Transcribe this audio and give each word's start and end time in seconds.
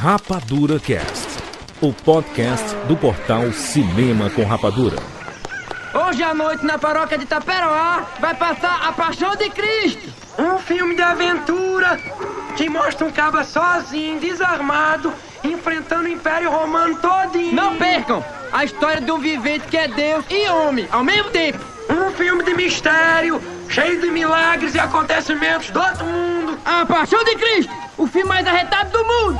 Rapadura 0.00 0.78
Cast, 0.78 1.26
o 1.80 1.92
podcast 1.92 2.72
do 2.86 2.96
portal 2.96 3.50
Cinema 3.50 4.30
com 4.30 4.44
Rapadura. 4.44 4.96
Hoje 5.92 6.22
à 6.22 6.32
noite 6.32 6.64
na 6.64 6.78
paróquia 6.78 7.18
de 7.18 7.26
Taperoá 7.26 8.06
vai 8.20 8.32
passar 8.32 8.86
A 8.86 8.92
Paixão 8.92 9.34
de 9.34 9.50
Cristo. 9.50 10.08
Um 10.38 10.56
filme 10.58 10.94
de 10.94 11.02
aventura 11.02 11.98
que 12.56 12.68
mostra 12.68 13.08
um 13.08 13.10
caba 13.10 13.42
sozinho, 13.42 14.20
desarmado, 14.20 15.12
enfrentando 15.42 16.04
o 16.04 16.12
Império 16.12 16.48
Romano 16.48 16.96
todinho. 17.00 17.52
Não 17.52 17.74
percam 17.74 18.24
a 18.52 18.64
história 18.64 19.00
de 19.00 19.10
um 19.10 19.18
vivente 19.18 19.66
que 19.66 19.76
é 19.76 19.88
Deus 19.88 20.24
e 20.30 20.48
homem 20.48 20.86
ao 20.92 21.02
mesmo 21.02 21.28
tempo. 21.30 21.58
Um 21.90 22.12
filme 22.12 22.44
de 22.44 22.54
mistério, 22.54 23.42
cheio 23.68 24.00
de 24.00 24.12
milagres 24.12 24.76
e 24.76 24.78
acontecimentos 24.78 25.70
do 25.70 25.80
outro 25.80 26.04
mundo. 26.04 26.56
A 26.64 26.86
Paixão 26.86 27.24
de 27.24 27.34
Cristo, 27.34 27.87
o 27.98 28.06
filme 28.06 28.28
mais 28.28 28.46
arretado 28.46 28.90
do 28.92 29.04
mundo. 29.04 29.38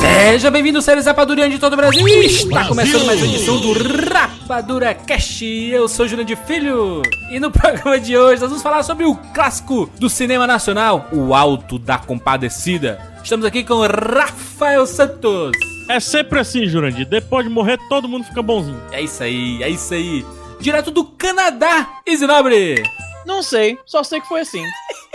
Seja 0.00 0.50
bem-vindo, 0.50 0.80
séries 0.80 1.04
Rapadurianos 1.04 1.54
de 1.54 1.60
todo 1.60 1.74
o 1.74 1.76
Brasil. 1.76 2.06
Está 2.08 2.66
começando 2.66 3.04
mais 3.04 3.22
uma 3.22 3.28
edição 3.32 3.60
do 3.60 3.72
Rapadura 4.08 4.94
Cast. 4.94 5.44
Eu 5.44 5.86
sou 5.86 6.08
Júlio 6.08 6.24
de 6.24 6.34
Filho 6.34 7.02
e 7.30 7.38
no 7.38 7.50
programa 7.52 8.00
de 8.00 8.16
hoje 8.16 8.40
nós 8.40 8.48
vamos 8.50 8.62
falar 8.62 8.82
sobre 8.82 9.04
o 9.04 9.14
clássico 9.14 9.90
do 9.98 10.08
cinema 10.08 10.46
nacional, 10.46 11.08
O 11.12 11.34
Alto 11.34 11.78
da 11.78 11.98
Compadecida. 11.98 12.98
Estamos 13.22 13.44
aqui 13.44 13.62
com 13.62 13.86
Rafael 13.86 14.86
Santos. 14.86 15.52
É 15.90 15.98
sempre 15.98 16.38
assim, 16.38 16.66
Jurandir. 16.66 17.04
Depois 17.04 17.44
de 17.44 17.52
morrer, 17.52 17.76
todo 17.88 18.08
mundo 18.08 18.24
fica 18.24 18.40
bonzinho. 18.40 18.80
É 18.92 19.02
isso 19.02 19.22
aí, 19.22 19.60
é 19.60 19.68
isso 19.68 19.92
aí. 19.92 20.24
Direto 20.60 20.90
do 20.90 21.04
Canadá, 21.04 22.00
Easy 22.06 22.26
Nobre. 22.26 22.82
Não 23.24 23.42
sei, 23.42 23.78
só 23.86 24.02
sei 24.02 24.20
que 24.20 24.28
foi 24.28 24.42
assim. 24.42 24.62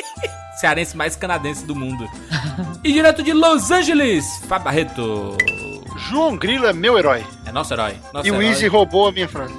Cearense 0.60 0.96
mais 0.98 1.16
canadense 1.16 1.66
do 1.66 1.76
mundo. 1.76 2.10
e 2.84 2.92
direto 2.92 3.22
de 3.22 3.34
Los 3.34 3.70
Angeles, 3.72 4.26
Fabarreto. 4.48 5.38
João 6.10 6.36
Grilo 6.38 6.66
é 6.66 6.74
meu 6.74 6.98
herói. 6.98 7.26
É 7.46 7.52
nosso 7.52 7.74
herói. 7.74 7.96
Nosso 8.14 8.28
e 8.28 8.32
o. 8.32 8.42
Easy 8.42 8.68
roubou 8.68 9.08
a 9.08 9.12
minha 9.12 9.28
frase. 9.28 9.54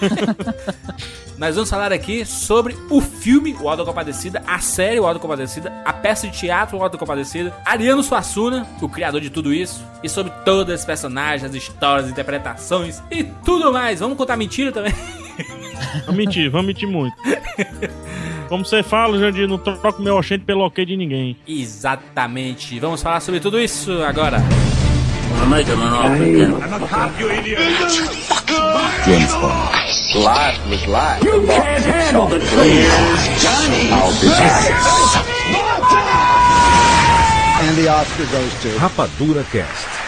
Nós 1.38 1.54
vamos 1.54 1.70
falar 1.70 1.92
aqui 1.92 2.26
sobre 2.26 2.76
o 2.90 3.00
filme 3.00 3.56
O 3.60 3.68
Alto 3.68 3.84
da 3.84 3.88
Compadecida, 3.88 4.42
a 4.44 4.58
série 4.58 4.98
O 4.98 5.06
Alto 5.06 5.18
da 5.18 5.20
Compadecida, 5.20 5.72
a 5.84 5.92
peça 5.92 6.26
de 6.26 6.36
teatro 6.36 6.76
O 6.76 6.82
Alto 6.82 6.94
da 6.94 6.98
Compadecida, 6.98 7.54
Ariano 7.64 8.02
Suassuna, 8.02 8.66
o 8.82 8.88
criador 8.88 9.20
de 9.20 9.30
tudo 9.30 9.54
isso, 9.54 9.84
e 10.02 10.08
sobre 10.08 10.32
todas 10.44 10.80
as 10.80 10.84
personagens, 10.84 11.48
as 11.48 11.54
histórias, 11.54 12.06
as 12.06 12.10
interpretações 12.10 13.00
e 13.08 13.22
tudo 13.44 13.72
mais. 13.72 14.00
Vamos 14.00 14.18
contar 14.18 14.36
mentira 14.36 14.72
também? 14.72 14.92
Vamos 16.06 16.16
mentir, 16.16 16.50
vamos 16.50 16.66
mentir 16.66 16.88
muito. 16.88 17.16
Como 18.48 18.64
você 18.64 18.82
fala, 18.82 19.16
Jurandir, 19.16 19.46
não 19.46 19.58
troco 19.58 20.00
meu 20.02 20.16
oxente 20.16 20.44
pelo 20.44 20.64
ok 20.64 20.84
de 20.84 20.96
ninguém. 20.96 21.36
Exatamente. 21.46 22.78
Vamos 22.80 23.02
falar 23.02 23.20
sobre 23.20 23.40
tudo 23.40 23.60
isso 23.60 24.02
agora. 24.02 24.38
Rapadura 38.78 39.44
Cast. 39.52 40.07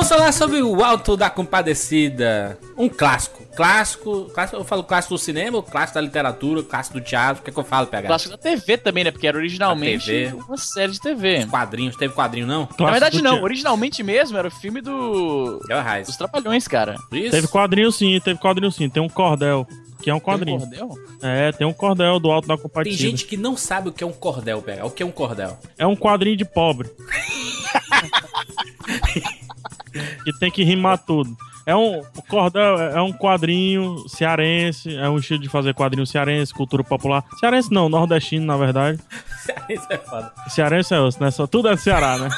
Vamos 0.00 0.08
falar 0.16 0.32
sobre 0.32 0.62
o 0.62 0.82
Alto 0.82 1.14
da 1.14 1.28
Compadecida. 1.28 2.58
Um 2.74 2.88
clássico. 2.88 3.44
Clássico, 3.54 4.30
clássico, 4.32 4.56
eu 4.58 4.64
falo 4.64 4.82
clássico 4.82 5.12
do 5.12 5.18
cinema, 5.18 5.62
clássico 5.62 5.96
da 5.96 6.00
literatura, 6.00 6.62
clássico 6.62 6.98
do 6.98 7.04
teatro. 7.04 7.42
O 7.42 7.44
que, 7.44 7.50
é 7.50 7.52
que 7.52 7.58
eu 7.58 7.64
falo, 7.64 7.86
PH? 7.86 8.06
Clássico 8.08 8.30
da 8.30 8.38
TV 8.38 8.78
também, 8.78 9.04
né? 9.04 9.10
Porque 9.10 9.26
era 9.26 9.36
originalmente 9.36 10.06
TV. 10.06 10.32
uma 10.48 10.56
série 10.56 10.92
de 10.92 11.00
TV. 11.02 11.44
Quadrinhos, 11.50 11.96
teve 11.96 12.14
quadrinho 12.14 12.46
não? 12.46 12.66
Na 12.78 12.90
verdade, 12.92 13.20
não. 13.20 13.36
te- 13.36 13.42
Originalmente 13.44 14.02
mesmo 14.02 14.38
era 14.38 14.48
o 14.48 14.50
filme 14.50 14.80
do. 14.80 15.60
É 15.68 15.76
o 15.76 15.82
Raiz. 15.82 16.06
Dos 16.06 16.16
Trapalhões, 16.16 16.66
cara. 16.66 16.96
Isso? 17.12 17.32
Teve 17.32 17.46
quadrinho 17.48 17.92
sim, 17.92 18.18
teve 18.24 18.40
quadrinho 18.40 18.72
sim. 18.72 18.88
Tem 18.88 19.02
um 19.02 19.08
cordel, 19.08 19.66
que 20.00 20.08
é 20.08 20.14
um 20.14 20.18
Tem 20.18 20.22
um 20.32 20.34
quadrinho. 20.34 20.58
cordel? 20.60 20.90
É, 21.20 21.52
tem 21.52 21.66
um 21.66 21.74
cordel 21.74 22.18
do 22.18 22.30
Alto 22.30 22.48
da 22.48 22.54
Tem 22.56 22.62
Compadecida. 22.62 23.02
gente 23.02 23.26
que 23.26 23.36
não 23.36 23.54
sabe 23.54 23.90
o 23.90 23.92
que 23.92 24.02
é 24.02 24.06
um 24.06 24.12
cordel, 24.12 24.62
PH. 24.62 24.86
O 24.86 24.90
que 24.90 25.02
é 25.02 25.06
um 25.06 25.12
cordel? 25.12 25.58
É 25.76 25.86
um 25.86 25.94
quadrinho 25.94 26.38
de 26.38 26.44
pobre. 26.46 26.88
que 30.24 30.38
tem 30.38 30.50
que 30.50 30.62
rimar 30.64 30.98
tudo. 30.98 31.36
É 31.66 31.76
um 31.76 32.00
o 32.00 32.22
cordel 32.22 32.80
é 32.80 33.00
um 33.02 33.12
quadrinho 33.12 34.08
cearense, 34.08 34.96
é 34.96 35.08
um 35.08 35.18
estilo 35.18 35.40
de 35.40 35.48
fazer 35.48 35.74
quadrinho 35.74 36.06
cearense, 36.06 36.54
cultura 36.54 36.82
popular. 36.82 37.22
Cearense 37.38 37.70
não, 37.72 37.88
nordestino, 37.88 38.44
na 38.46 38.56
verdade. 38.56 38.98
Isso 39.68 39.86
é 39.90 39.98
foda. 39.98 40.32
Cearense 40.48 40.94
é 40.94 41.00
osso, 41.00 41.22
né? 41.22 41.30
Só 41.30 41.46
tudo 41.46 41.68
é 41.68 41.76
Ceará, 41.76 42.18
né? 42.18 42.28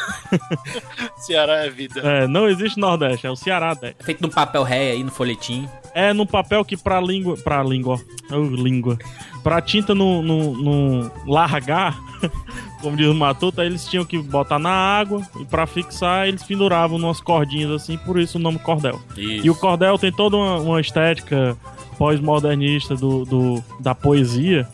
Ceará 1.18 1.64
é 1.64 1.70
vida. 1.70 2.00
É, 2.00 2.26
não 2.26 2.48
existe 2.48 2.78
Nordeste, 2.78 3.26
é 3.26 3.30
o 3.30 3.36
Ceará. 3.36 3.76
né? 3.80 3.94
É 3.98 4.02
feito 4.04 4.22
num 4.22 4.28
papel 4.28 4.62
ré 4.62 4.90
aí, 4.92 5.02
no 5.04 5.10
folhetim. 5.10 5.68
É 5.94 6.12
num 6.12 6.26
papel 6.26 6.64
que 6.64 6.76
pra 6.76 7.00
língua. 7.00 7.36
Pra 7.36 7.62
língua. 7.62 8.00
ó. 8.30 8.36
Ô, 8.36 8.42
língua. 8.42 8.98
Pra 9.42 9.60
tinta 9.60 9.94
não 9.94 11.10
largar, 11.26 11.96
como 12.82 12.96
diz 12.96 13.06
o 13.06 13.14
Matuta, 13.14 13.64
eles 13.64 13.86
tinham 13.86 14.04
que 14.04 14.18
botar 14.18 14.58
na 14.58 14.70
água 14.70 15.22
e 15.40 15.44
pra 15.46 15.66
fixar 15.66 16.28
eles 16.28 16.42
penduravam 16.42 16.98
umas 16.98 17.20
cordinhas 17.20 17.70
assim, 17.70 17.96
por 17.96 18.18
isso 18.18 18.36
o 18.36 18.40
nome 18.40 18.58
cordel. 18.58 19.00
Isso. 19.16 19.46
E 19.46 19.48
o 19.50 19.54
cordel 19.54 19.96
tem 19.98 20.12
toda 20.12 20.36
uma, 20.36 20.56
uma 20.58 20.80
estética 20.80 21.56
pós-modernista 21.96 22.94
do, 22.96 23.24
do- 23.24 23.64
da 23.80 23.94
poesia. 23.94 24.68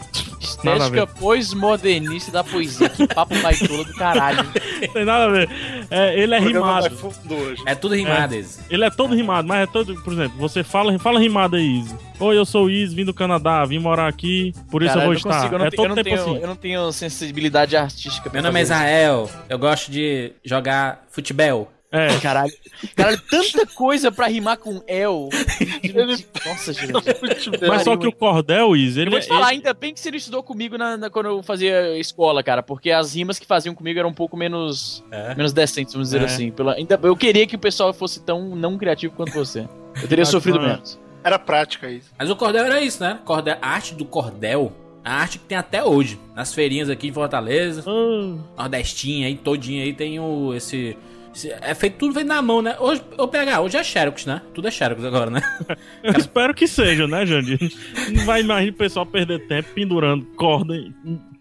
Nada 0.62 0.84
a 0.84 0.86
Estética 0.86 1.06
pós-modernista 1.06 2.30
da 2.30 2.44
poesia. 2.44 2.88
Que 2.88 3.06
papo 3.06 3.34
baitola 3.40 3.84
do 3.84 3.92
caralho. 3.94 4.44
Não 4.44 4.88
tem 4.92 5.04
nada 5.04 5.24
a 5.24 5.28
ver. 5.28 5.50
É, 5.90 6.18
ele 6.18 6.34
é 6.34 6.38
rimado. 6.38 6.86
É 7.66 7.74
tudo 7.74 7.94
rimado, 7.94 8.34
esse. 8.34 8.60
Ele 8.70 8.84
é 8.84 8.90
todo 8.90 9.14
rimado, 9.14 9.46
mas 9.48 9.62
é 9.62 9.66
todo. 9.66 9.94
Por 10.02 10.12
exemplo, 10.12 10.38
você 10.38 10.62
fala, 10.62 10.98
fala 10.98 11.18
rimado 11.18 11.56
aí, 11.56 11.78
Izzy. 11.80 11.94
Oi, 12.20 12.36
eu 12.36 12.44
sou 12.44 12.66
o 12.66 12.70
Izzy, 12.70 12.96
vim 12.96 13.04
do 13.04 13.14
Canadá, 13.14 13.64
vim 13.64 13.78
morar 13.78 14.08
aqui, 14.08 14.52
por 14.68 14.82
isso 14.82 14.92
Caralho, 14.92 15.12
eu 15.12 15.20
vou 15.20 15.30
não 15.30 15.30
estar. 15.30 15.34
consigo, 15.36 15.54
eu 15.54 15.58
não, 15.60 15.66
é 15.66 15.70
tenho, 15.70 15.82
eu, 15.82 15.88
todo 15.88 15.88
não 15.88 16.02
tempo 16.02 16.16
tenho, 16.16 16.20
assim. 16.20 16.42
eu 16.42 16.48
não 16.48 16.56
tenho 16.56 16.92
sensibilidade 16.92 17.76
artística 17.76 18.28
Meu 18.32 18.42
nome 18.42 18.58
é. 18.58 18.62
Israel. 18.62 19.30
Eu 19.48 19.58
gosto 19.58 19.90
de 19.90 20.32
jogar 20.44 21.04
futebol. 21.10 21.70
É, 21.90 22.18
Caralho. 22.20 22.52
Caralho, 22.94 23.18
tanta 23.30 23.66
coisa 23.66 24.12
pra 24.12 24.26
rimar 24.26 24.58
com 24.58 24.82
El. 24.86 25.30
Nossa, 26.46 26.72
gente. 26.72 26.92
mas 27.66 27.82
só 27.82 27.96
que 27.96 28.06
o 28.06 28.12
cordel, 28.12 28.76
Izzy, 28.76 28.98
Eu 29.00 29.02
ele, 29.04 29.10
vou 29.10 29.20
te 29.20 29.26
falar, 29.26 29.48
ele- 29.48 29.56
ainda 29.56 29.72
bem 29.74 29.94
que 29.94 30.00
você 30.00 30.10
não 30.10 30.18
estudou 30.18 30.42
comigo 30.42 30.76
na, 30.76 30.96
na- 30.96 31.10
quando 31.10 31.26
eu 31.26 31.42
fazia 31.42 31.96
escola, 31.98 32.42
cara, 32.42 32.62
porque 32.62 32.90
as 32.90 33.14
rimas 33.14 33.38
que 33.38 33.46
faziam 33.46 33.74
comigo 33.74 33.98
eram 33.98 34.10
um 34.10 34.14
pouco 34.14 34.36
menos, 34.36 35.02
É? 35.10 35.34
menos 35.34 35.52
decentes, 35.52 35.94
vamos 35.94 36.08
dizer 36.08 36.22
É. 36.22 36.24
assim. 36.26 36.50
Pela, 36.50 36.74
ainda, 36.74 36.98
eu 37.02 37.16
queria 37.16 37.46
que 37.46 37.56
o 37.56 37.58
pessoal 37.58 37.92
fosse 37.92 38.20
tão 38.20 38.54
não 38.54 38.76
criativo 38.76 39.14
quanto 39.14 39.32
você. 39.32 39.66
Eu 40.00 40.08
teria 40.08 40.24
sofrido 40.26 40.60
menos. 40.60 40.98
Era 41.24 41.38
prática 41.38 41.90
isso. 41.90 42.10
Mas 42.18 42.30
o 42.30 42.36
cordel 42.36 42.64
era 42.64 42.80
isso, 42.80 43.02
né? 43.02 43.18
Cordel, 43.24 43.56
a 43.60 43.68
arte 43.68 43.94
do 43.94 44.04
cordel, 44.04 44.72
a 45.04 45.14
arte 45.14 45.38
que 45.38 45.44
tem 45.46 45.58
até 45.58 45.82
hoje. 45.82 46.18
Nas 46.34 46.54
feirinhas 46.54 46.88
aqui 46.90 47.08
em 47.08 47.12
Fortaleza, 47.12 47.82
Ah, 47.86 48.62
Nordestinha 48.62 49.26
aí, 49.26 49.36
todinha 49.36 49.82
aí, 49.84 49.92
tem 49.92 50.20
o, 50.20 50.54
esse- 50.54 50.96
É 51.46 51.74
feito 51.74 51.96
tudo 51.98 52.14
feito 52.14 52.26
na 52.26 52.40
mão, 52.42 52.62
né? 52.62 52.76
Hoje, 52.78 53.02
eu 53.16 53.28
pegar, 53.28 53.60
hoje 53.60 53.76
é 53.76 53.84
Xerox, 53.84 54.26
né? 54.26 54.42
Tudo 54.54 54.68
é 54.68 54.70
Xerox 54.70 55.04
agora, 55.04 55.30
né? 55.30 55.40
eu 56.02 56.12
espero 56.18 56.54
que 56.54 56.66
seja, 56.66 57.06
né, 57.06 57.24
Jandir? 57.26 57.58
Não 58.12 58.24
vai 58.24 58.40
imaginar 58.40 58.72
o 58.72 58.76
pessoal 58.76 59.06
perder 59.06 59.46
tempo 59.46 59.68
pendurando 59.74 60.24
corda, 60.36 60.74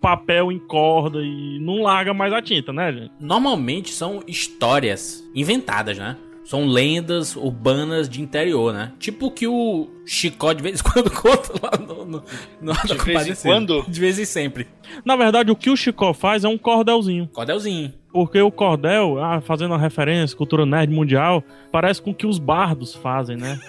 papel 0.02 0.52
em 0.52 0.60
corda 0.60 1.20
e 1.22 1.60
não 1.60 1.82
larga 1.82 2.14
mais 2.14 2.34
a 2.34 2.42
tinta, 2.42 2.72
né, 2.72 2.92
gente? 2.92 3.12
Normalmente 3.20 3.92
são 3.92 4.22
histórias 4.28 5.24
inventadas, 5.34 5.98
né? 5.98 6.18
São 6.48 6.66
lendas 6.66 7.36
urbanas 7.36 8.08
de 8.08 8.22
interior, 8.22 8.74
né? 8.74 8.94
Tipo 8.98 9.26
o 9.26 9.32
que 9.32 9.46
o 9.46 9.90
Chicó 10.06 10.54
de 10.54 10.64
vez 10.64 10.80
em 10.80 10.84
quando 10.90 11.12
conta 11.12 11.54
lá 11.62 11.78
no. 11.78 12.06
no, 12.06 12.24
no 12.62 12.74
De 12.74 12.96
vez 13.04 13.28
em 13.28 13.36
quando? 13.36 13.84
De 13.86 14.00
vez 14.00 14.18
em 14.18 14.24
sempre. 14.24 14.66
Na 15.04 15.18
verdade, 15.18 15.52
o 15.52 15.56
que 15.58 15.70
o 15.70 15.76
Chicó 15.76 16.14
faz 16.14 16.46
é 16.46 16.48
um 16.48 16.58
cordelzinho. 16.58 17.28
Cordelzinho. 17.34 17.94
Porque 18.18 18.42
o 18.42 18.50
cordel, 18.50 19.24
ah, 19.24 19.40
fazendo 19.40 19.74
uma 19.74 19.78
referência, 19.78 20.36
cultura 20.36 20.66
nerd 20.66 20.92
mundial, 20.92 21.44
parece 21.72 22.02
com 22.02 22.10
o 22.10 22.16
que 22.16 22.26
os 22.26 22.40
bardos 22.40 22.96
fazem, 22.96 23.38
né? 23.38 23.60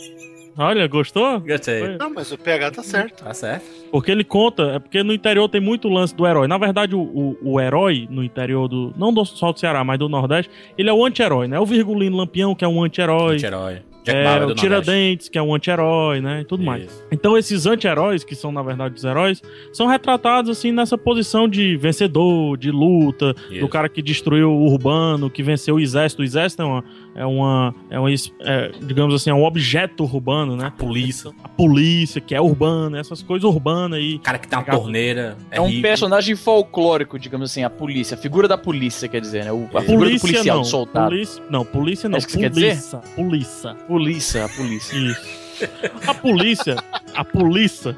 Olha, 0.56 0.86
gostou? 0.86 1.38
Gostei. 1.40 1.80
Foi. 1.80 1.98
Não, 1.98 2.08
mas 2.08 2.32
o 2.32 2.38
PH 2.38 2.70
tá 2.70 2.82
certo. 2.82 3.22
Tá 3.22 3.34
certo. 3.34 3.66
Porque 3.92 4.10
ele 4.10 4.24
conta, 4.24 4.62
é 4.76 4.78
porque 4.78 5.02
no 5.02 5.12
interior 5.12 5.50
tem 5.50 5.60
muito 5.60 5.86
lance 5.86 6.14
do 6.14 6.26
herói. 6.26 6.48
Na 6.48 6.56
verdade, 6.56 6.94
o, 6.94 7.02
o, 7.02 7.36
o 7.42 7.60
herói 7.60 8.08
no 8.10 8.24
interior 8.24 8.68
do. 8.68 8.90
Não 8.96 9.12
do, 9.12 9.22
só 9.26 9.52
do 9.52 9.60
Ceará, 9.60 9.84
mas 9.84 9.98
do 9.98 10.08
Nordeste, 10.08 10.50
ele 10.78 10.88
é 10.88 10.92
o 10.94 11.04
anti-herói, 11.04 11.46
né? 11.46 11.60
O 11.60 11.66
Virgulino 11.66 12.16
Lampião, 12.16 12.54
que 12.54 12.64
é 12.64 12.68
um 12.68 12.82
anti-herói. 12.82 13.34
Anti-herói. 13.34 13.82
Jack 14.04 14.18
É, 14.18 14.24
Bauer 14.24 14.36
o 14.36 14.40
do 14.40 14.46
Nordeste. 14.48 14.66
Tiradentes, 14.66 15.28
que 15.28 15.38
é 15.38 15.42
um 15.42 15.54
anti-herói, 15.54 16.20
né? 16.20 16.40
E 16.40 16.44
tudo 16.44 16.62
mais. 16.62 16.84
Isso. 16.84 17.04
Então 17.12 17.36
esses 17.36 17.66
anti-heróis, 17.66 18.24
que 18.24 18.34
são 18.34 18.50
na 18.50 18.62
verdade 18.62 18.94
os 18.96 19.04
heróis, 19.04 19.42
são 19.72 19.86
retratados 19.86 20.50
assim 20.50 20.72
nessa 20.72 20.96
posição 20.96 21.48
de 21.48 21.76
vencedor, 21.76 22.56
de 22.56 22.70
luta, 22.70 23.34
Isso. 23.50 23.60
do 23.60 23.68
cara 23.68 23.88
que 23.88 24.00
destruiu 24.02 24.50
o 24.50 24.64
urbano, 24.66 25.28
que 25.30 25.42
venceu 25.42 25.76
o 25.76 25.80
exército. 25.80 26.22
O 26.22 26.24
exército 26.24 26.62
é 26.62 26.64
uma, 26.64 26.84
é 27.14 27.24
uma, 27.26 27.74
é 27.90 27.98
uma 27.98 28.10
é, 28.10 28.72
digamos 28.82 29.14
assim, 29.14 29.30
é 29.30 29.34
um 29.34 29.44
objeto 29.44 30.04
urbano, 30.04 30.56
né? 30.56 30.72
Polícia. 30.76 31.30
A 31.44 31.48
polícia, 31.48 32.20
que 32.20 32.34
é 32.34 32.40
urbana, 32.40 32.98
essas 32.98 33.22
coisas 33.22 33.44
urbanas 33.48 33.98
aí. 33.98 34.16
O 34.16 34.20
cara 34.20 34.38
que 34.38 34.48
tem 34.48 34.58
uma 34.58 34.64
Legal. 34.64 34.80
torneira. 34.80 35.36
É, 35.50 35.58
É 35.58 35.60
um 35.60 35.66
rico. 35.68 35.82
personagem 35.82 36.36
folclórico, 36.36 37.18
digamos 37.18 37.50
assim, 37.50 37.62
a 37.64 37.70
polícia, 37.70 38.14
a 38.14 38.18
figura 38.18 38.46
da 38.48 38.56
polícia, 38.58 39.08
quer 39.08 39.20
dizer, 39.20 39.44
né? 39.44 39.52
O, 39.52 39.68
a 39.74 39.78
A 39.78 39.82
figura 39.82 40.10
do 40.10 40.18
polícia 40.18 40.20
policial, 40.20 40.56
não. 40.56 40.62
do 40.62 40.68
soldado. 40.68 41.08
Polícia, 41.10 41.42
não, 41.50 41.64
polícia 41.64 42.08
não. 42.08 42.16
É 42.16 42.18
isso 42.18 42.26
que 42.26 42.32
você 42.34 42.40
quer 42.40 42.50
dizer? 42.50 42.68
polícia. 42.76 42.98
Polícia. 43.16 43.74
Polícia, 43.86 44.44
a 44.44 44.48
polícia. 44.48 44.96
Isso. 44.96 45.50
A 46.06 46.14
polícia, 46.14 46.76
a 47.14 47.22
polícia, 47.24 47.94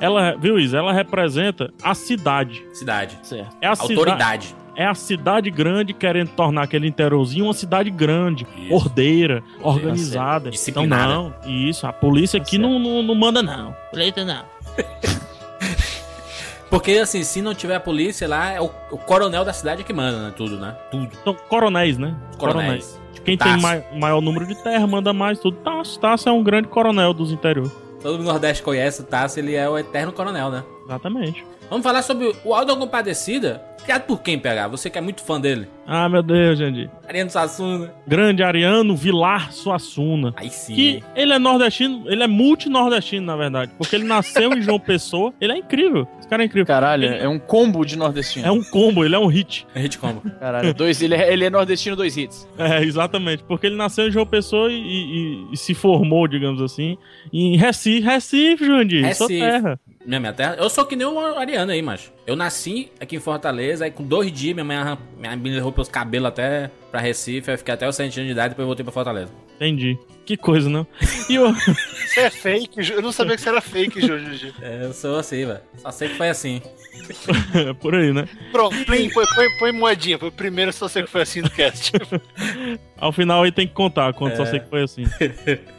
ela, 0.00 0.36
viu 0.36 0.56
isso? 0.58 0.76
Ela 0.76 0.92
representa 0.92 1.72
a 1.82 1.94
cidade. 1.94 2.64
Cidade. 2.72 3.18
Certo. 3.24 3.56
É 3.60 3.66
a 3.66 3.74
cidade. 3.74 3.98
Autoridade. 3.98 4.54
É 4.74 4.86
a 4.86 4.94
cidade 4.94 5.50
grande 5.50 5.92
querendo 5.92 6.30
tornar 6.30 6.62
aquele 6.62 6.86
interiorzinho 6.88 7.44
uma 7.44 7.52
cidade 7.52 7.90
grande, 7.90 8.46
Isso. 8.56 8.74
ordeira, 8.74 9.42
organizada. 9.62 10.50
Disciplinada. 10.50 11.12
Então, 11.12 11.32
não, 11.44 11.50
isso, 11.68 11.86
a 11.86 11.92
polícia 11.92 12.38
Tá 12.40 12.42
aqui 12.46 12.56
certo. 12.56 12.68
não, 12.68 12.78
não, 12.78 13.02
não 13.02 13.14
manda, 13.14 13.42
não. 13.42 13.74
Polícia 13.90 14.24
não. 14.24 14.44
Porque, 16.70 16.92
assim, 16.92 17.22
se 17.22 17.42
não 17.42 17.54
tiver 17.54 17.74
a 17.74 17.80
polícia 17.80 18.26
lá, 18.26 18.50
é 18.50 18.60
o, 18.60 18.70
o 18.90 18.96
coronel 18.96 19.44
da 19.44 19.52
cidade 19.52 19.84
que 19.84 19.92
manda, 19.92 20.18
né? 20.28 20.32
Tudo, 20.34 20.56
né? 20.58 20.74
Tudo. 20.90 21.08
São 21.22 21.34
coronéis, 21.34 21.98
né? 21.98 22.16
Os 22.30 22.36
coronéis. 22.36 22.98
Quem 23.24 23.36
Tasso. 23.36 23.52
tem 23.52 23.60
mai- 23.62 23.84
maior 23.94 24.22
número 24.22 24.46
de 24.46 24.54
terra 24.62 24.86
manda 24.86 25.12
mais 25.12 25.38
tudo. 25.38 25.58
Tasso, 25.58 26.00
Tasso 26.00 26.28
é 26.30 26.32
um 26.32 26.42
grande 26.42 26.68
coronel 26.68 27.12
dos 27.12 27.30
interiores. 27.30 27.70
Todo 28.02 28.12
mundo 28.12 28.22
do 28.24 28.30
Nordeste 28.30 28.62
conhece 28.62 29.02
o 29.02 29.04
Tasso, 29.04 29.38
ele 29.38 29.54
é 29.54 29.68
o 29.68 29.76
eterno 29.78 30.12
coronel, 30.12 30.50
né? 30.50 30.64
Exatamente. 30.86 31.44
Vamos 31.72 31.84
falar 31.84 32.02
sobre 32.02 32.30
o 32.44 32.52
Aldo 32.54 32.76
Compadecida. 32.76 33.62
Criado 33.82 34.02
por 34.02 34.20
quem, 34.22 34.38
PH? 34.38 34.68
Você 34.68 34.90
que 34.90 34.98
é 34.98 35.00
muito 35.00 35.22
fã 35.24 35.40
dele. 35.40 35.66
Ah, 35.86 36.06
meu 36.08 36.22
Deus, 36.22 36.56
Jandir. 36.58 36.88
Ariano 37.08 37.30
Sassuna. 37.30 37.92
Grande 38.06 38.42
Ariano 38.42 38.94
Vilar 38.94 39.50
Suassuna. 39.52 40.34
Aí 40.36 40.50
sim. 40.50 40.74
Que 40.74 41.02
ele 41.16 41.32
é 41.32 41.38
nordestino, 41.38 42.04
ele 42.06 42.22
é 42.22 42.26
multi-nordestino, 42.28 43.24
na 43.26 43.34
verdade. 43.36 43.72
Porque 43.78 43.96
ele 43.96 44.04
nasceu 44.04 44.52
em 44.52 44.60
João 44.60 44.78
Pessoa. 44.78 45.32
Ele 45.40 45.52
é 45.54 45.56
incrível. 45.56 46.06
Esse 46.20 46.28
cara 46.28 46.42
é 46.42 46.46
incrível. 46.46 46.66
Caralho, 46.66 47.06
é 47.06 47.26
um 47.26 47.38
combo 47.38 47.84
de 47.84 47.96
nordestino. 47.96 48.46
É 48.46 48.50
um 48.52 48.62
combo, 48.62 49.04
ele 49.04 49.14
é 49.14 49.18
um 49.18 49.26
hit. 49.26 49.66
A 49.74 49.80
gente 49.80 49.98
combo. 49.98 50.22
Caralho, 50.38 50.72
dois, 50.74 51.02
ele, 51.02 51.14
é, 51.16 51.32
ele 51.32 51.44
é 51.46 51.50
nordestino 51.50 51.96
dois 51.96 52.16
hits. 52.16 52.46
É, 52.58 52.82
exatamente. 52.84 53.42
Porque 53.44 53.66
ele 53.66 53.76
nasceu 53.76 54.06
em 54.06 54.10
João 54.12 54.26
Pessoa 54.26 54.70
e, 54.70 54.76
e- 54.76 55.46
e 55.52 55.56
se 55.56 55.74
formou, 55.74 56.28
digamos 56.28 56.60
assim, 56.62 56.96
em 57.32 57.56
Recife. 57.56 58.06
Recife, 58.06 58.64
Jandir. 58.66 59.00
Sua 59.16 59.26
Recife. 59.26 59.40
terra. 59.40 59.80
Minha, 60.04 60.18
minha 60.20 60.32
terra. 60.32 60.56
Eu 60.58 60.68
sou 60.68 60.84
que 60.84 60.96
nem 60.96 61.06
o 61.06 61.18
Ariano 61.36 61.70
aí, 61.72 61.80
macho. 61.80 62.12
Eu 62.26 62.34
nasci 62.34 62.90
aqui 63.00 63.16
em 63.16 63.20
Fortaleza, 63.20 63.84
aí 63.84 63.90
com 63.90 64.02
dois 64.02 64.32
dias 64.32 64.54
minha 64.54 64.64
mãe 64.64 64.76
arran- 64.76 64.98
minha 65.18 65.36
mãe 65.36 65.52
levou 65.52 65.70
pelos 65.72 65.88
cabelos 65.88 66.28
até 66.28 66.70
pra 66.90 67.00
Recife, 67.00 67.50
aí 67.50 67.56
fiquei 67.56 67.74
até 67.74 67.88
os 67.88 67.94
7 67.96 68.18
anos 68.18 68.26
de 68.28 68.32
idade, 68.32 68.50
depois 68.50 68.66
voltei 68.66 68.84
pra 68.84 68.92
Fortaleza. 68.92 69.32
Entendi. 69.56 69.96
Que 70.32 70.36
coisa, 70.38 70.70
não? 70.70 70.86
E 71.28 71.38
o... 71.38 71.52
Você 71.52 72.20
é 72.20 72.30
fake, 72.30 72.90
eu 72.90 73.02
não 73.02 73.12
sabia 73.12 73.36
que 73.36 73.42
você 73.42 73.50
era 73.50 73.60
fake, 73.60 74.00
Jorge. 74.00 74.54
É, 74.62 74.84
eu 74.84 74.92
sou 74.94 75.16
assim, 75.16 75.44
velho. 75.44 75.60
Só 75.76 75.90
sei 75.90 76.08
que 76.08 76.14
foi 76.14 76.30
assim. 76.30 76.62
Por 77.80 77.94
aí, 77.94 78.12
né? 78.14 78.26
Pronto, 78.50 78.74
põe, 78.86 79.10
põe, 79.10 79.26
põe, 79.34 79.58
põe 79.58 79.72
moedinha. 79.72 80.18
Foi 80.18 80.28
o 80.28 80.32
primeiro, 80.32 80.72
só 80.72 80.88
sei 80.88 81.02
que 81.02 81.10
foi 81.10 81.22
assim 81.22 81.42
no 81.42 81.50
cast. 81.50 81.92
Ao 82.96 83.12
final 83.12 83.42
aí 83.42 83.52
tem 83.52 83.66
que 83.66 83.74
contar 83.74 84.14
quando 84.14 84.36
só 84.36 84.46
sei 84.46 84.60
que 84.60 84.70
foi 84.70 84.82
assim. 84.82 85.04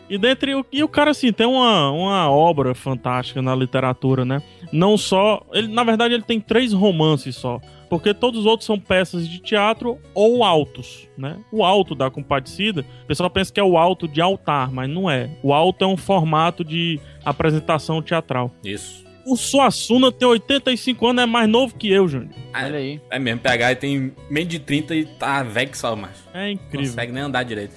E 0.09 0.17
dentre 0.17 0.53
o, 0.53 0.65
e 0.71 0.83
o 0.83 0.88
cara 0.88 1.11
assim 1.11 1.31
tem 1.31 1.47
uma, 1.47 1.89
uma 1.89 2.29
obra 2.29 2.75
fantástica 2.75 3.41
na 3.41 3.55
literatura, 3.55 4.23
né? 4.23 4.44
Não 4.71 4.97
só, 4.97 5.41
ele 5.53 5.67
na 5.67 5.83
verdade 5.83 6.13
ele 6.13 6.23
tem 6.23 6.39
três 6.39 6.73
romances 6.73 7.35
só, 7.35 7.59
porque 7.89 8.13
todos 8.13 8.41
os 8.41 8.45
outros 8.45 8.65
são 8.65 8.79
peças 8.79 9.27
de 9.27 9.39
teatro 9.39 10.00
ou 10.13 10.44
altos, 10.44 11.07
né? 11.17 11.38
O 11.51 11.63
alto 11.63 11.95
da 11.95 12.09
Compadecida, 12.09 12.85
o 13.03 13.07
pessoal 13.07 13.29
pensa 13.29 13.53
que 13.53 13.59
é 13.59 13.63
o 13.63 13.77
alto 13.77 14.07
de 14.07 14.19
altar, 14.44 14.72
mas 14.72 14.90
não 14.90 15.10
é. 15.10 15.30
O 15.42 15.54
alto 15.54 15.84
é 15.84 15.88
um 15.88 15.95
formato 15.98 16.63
de 16.63 17.00
apresentação 17.24 18.01
teatral. 18.01 18.51
Isso. 18.63 19.04
O 19.25 19.38
Suassuna 19.38 20.12
tem 20.12 20.28
85 20.28 21.07
anos, 21.07 21.24
é 21.24 21.25
mais 21.25 21.48
novo 21.48 21.74
que 21.75 21.90
eu, 21.90 22.07
Júnior. 22.10 22.30
Ah, 22.54 22.66
Olha 22.66 22.78
aí. 22.78 23.01
É 23.10 23.18
mesmo, 23.18 23.40
PH 23.40 23.75
tem 23.75 24.12
menos 24.30 24.50
de 24.50 24.60
30 24.60 24.95
e 24.95 25.06
tá 25.06 25.42
velho 25.44 25.69
que 25.72 25.78
só, 25.78 25.95
macho. 25.95 26.13
É 26.34 26.42
Não 26.42 26.50
incrível. 26.50 26.88
consegue 26.90 27.12
nem 27.13 27.24
andar 27.24 27.44
direito. 27.44 27.74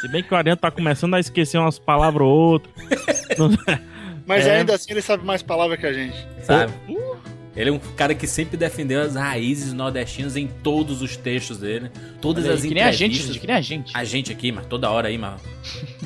Se 0.00 0.08
bem 0.08 0.22
que 0.22 0.32
o 0.34 0.36
Ariano 0.36 0.56
tá 0.56 0.70
começando 0.70 1.14
a 1.14 1.20
esquecer 1.20 1.58
umas 1.58 1.78
palavras 1.78 2.22
ou 2.26 2.32
outras. 2.34 2.74
Não- 3.38 3.50
Mas 4.26 4.46
É. 4.46 4.58
ainda 4.58 4.74
assim 4.74 4.90
ele 4.92 5.02
sabe 5.02 5.24
mais 5.24 5.42
palavras 5.42 5.78
que 5.78 5.86
a 5.86 5.92
gente. 5.92 6.16
Sabe? 6.42 6.72
Ele 7.56 7.70
é 7.70 7.72
um 7.72 7.78
cara 7.96 8.14
que 8.14 8.26
sempre 8.26 8.56
defendeu 8.56 9.02
as 9.02 9.16
raízes 9.16 9.72
nordestinas 9.72 10.36
em 10.36 10.46
todos 10.46 11.02
os 11.02 11.16
textos 11.16 11.58
dele. 11.58 11.90
Todas 12.20 12.44
aí, 12.44 12.52
as 12.52 12.62
que 12.62 12.74
nem 12.74 12.82
a 12.82 12.92
gente, 12.92 13.14
entrevistas. 13.14 13.36
que 13.38 13.46
nem 13.46 13.56
a 13.56 13.60
gente. 13.60 13.92
A 13.96 14.04
gente 14.04 14.32
aqui, 14.32 14.52
mas 14.52 14.66
toda 14.66 14.88
hora 14.90 15.08
aí, 15.08 15.18
mas. 15.18 15.40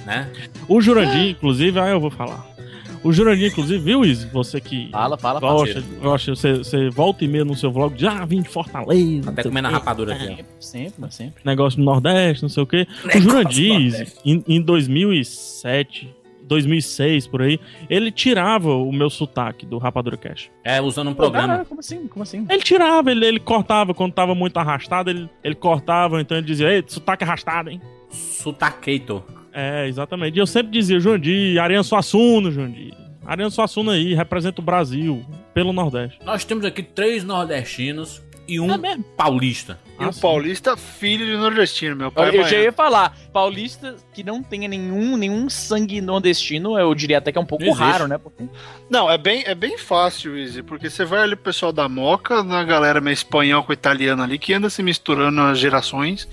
Né? 0.07 0.31
O 0.69 0.81
Jurandir, 0.81 1.31
inclusive, 1.31 1.79
aí 1.79 1.91
eu 1.93 2.01
vou 2.01 2.11
falar. 2.11 2.55
O 3.03 3.13
Jurandir, 3.13 3.49
inclusive, 3.53 3.79
viu, 3.79 4.03
Izzy? 4.03 4.27
Você 4.29 4.59
que 4.59 4.89
Fala, 4.91 5.19
fala, 5.19 5.39
fala. 5.39 5.53
gosta, 5.59 5.85
gosta 6.01 6.35
você, 6.35 6.55
você 6.55 6.89
volta 6.89 7.23
e 7.23 7.29
meia 7.29 7.45
no 7.45 7.55
seu 7.55 7.71
vlog, 7.71 7.95
de 7.95 8.07
ah, 8.07 8.25
vim 8.25 8.41
de 8.41 8.49
Fortaleza. 8.49 9.29
Até 9.29 9.31
não 9.31 9.43
sei 9.43 9.51
comendo 9.51 9.69
a 9.69 9.71
o 9.71 9.73
quê, 9.75 9.79
rapadura 9.79 10.15
aqui, 10.15 10.25
ó. 10.25 10.29
Sempre, 10.29 10.47
sempre, 10.59 10.95
mas 10.97 11.15
sempre. 11.15 11.43
Negócio 11.45 11.79
do 11.79 11.85
Nordeste, 11.85 12.43
não 12.43 12.49
sei 12.49 12.63
o 12.63 12.67
quê. 12.67 12.87
O 13.03 13.07
Negócio 13.09 13.23
Jurandir, 13.23 13.75
do 13.75 13.83
Izzy, 13.83 14.13
em, 14.25 14.45
em 14.49 14.63
2007, 14.63 16.15
2006, 16.47 17.27
por 17.27 17.43
aí, 17.43 17.59
ele 17.89 18.11
tirava 18.11 18.75
o 18.75 18.93
meu 18.93 19.09
sotaque 19.11 19.67
do 19.67 19.79
Rapadura 19.79 20.17
Cash. 20.17 20.51
É, 20.63 20.81
usando 20.81 21.11
um 21.11 21.15
programa. 21.15 21.49
Caralho, 21.49 21.67
como 21.67 21.81
assim? 21.81 22.07
Como 22.07 22.23
assim? 22.23 22.47
Ele 22.49 22.63
tirava, 22.63 23.11
ele, 23.11 23.25
ele 23.27 23.41
cortava 23.41 23.95
quando 23.95 24.13
tava 24.13 24.35
muito 24.35 24.57
arrastado, 24.59 25.11
ele, 25.11 25.29
ele 25.43 25.55
cortava, 25.55 26.21
então 26.21 26.37
ele 26.37 26.47
dizia, 26.47 26.73
ei, 26.73 26.85
sotaque 26.87 27.25
arrastado, 27.25 27.71
hein? 27.71 27.81
Sutaqueito. 28.09 29.23
É, 29.53 29.87
exatamente. 29.87 30.37
E 30.37 30.41
eu 30.41 30.47
sempre 30.47 30.73
dizia, 30.73 30.99
Jurandir, 30.99 31.61
Ariano 31.61 31.85
Suassuna, 31.85 32.51
Jurandir. 32.51 32.95
Ariano 33.25 33.51
Suassuna 33.51 33.93
aí, 33.93 34.15
representa 34.15 34.61
o 34.61 34.65
Brasil 34.65 35.25
pelo 35.55 35.73
Nordeste. 35.73 36.19
Nós 36.25 36.45
temos 36.45 36.65
aqui 36.65 36.83
três 36.83 37.25
nordestinos 37.25 38.23
e 38.47 38.59
um 38.61 38.73
É 38.73 38.99
paulista. 39.17 39.79
E 39.99 40.03
Ah, 40.05 40.09
o 40.09 40.13
sim. 40.13 40.21
paulista, 40.21 40.77
filho 40.77 41.25
de 41.25 41.37
nordestino, 41.37 41.95
meu 41.95 42.11
pai. 42.11 42.31
Eu, 42.31 42.33
é 42.33 42.37
eu 42.39 42.49
já 42.49 42.59
ia 42.59 42.73
falar, 42.73 43.17
paulista 43.33 43.95
que 44.13 44.25
não 44.25 44.43
tenha 44.43 44.67
nenhum, 44.67 45.17
nenhum 45.17 45.49
sangue 45.49 46.01
nordestino, 46.01 46.77
eu 46.77 46.93
diria 46.97 47.19
até 47.19 47.31
que 47.31 47.39
é 47.39 47.41
um 47.41 47.47
pouco 47.47 47.71
raro, 47.71 48.09
né? 48.09 48.19
Porque- 48.19 48.45
Não, 48.91 49.09
é 49.09 49.17
bem, 49.17 49.45
é 49.47 49.55
bem 49.55 49.79
fácil, 49.79 50.37
Izzy, 50.37 50.63
porque 50.65 50.91
você 50.91 51.05
vai 51.05 51.21
ali 51.23 51.37
pro 51.37 51.45
pessoal 51.45 51.73
da 51.73 51.89
Moca, 51.89 52.43
na 52.43 52.65
galera 52.65 53.01
meio 53.01 53.15
espanhol 53.15 53.63
com 53.63 53.73
italiano 53.73 54.21
ali, 54.23 54.37
que 54.37 54.53
anda 54.53 54.69
se 54.69 54.83
misturando 54.83 55.41
as 55.41 55.59
gerações. 55.61 56.29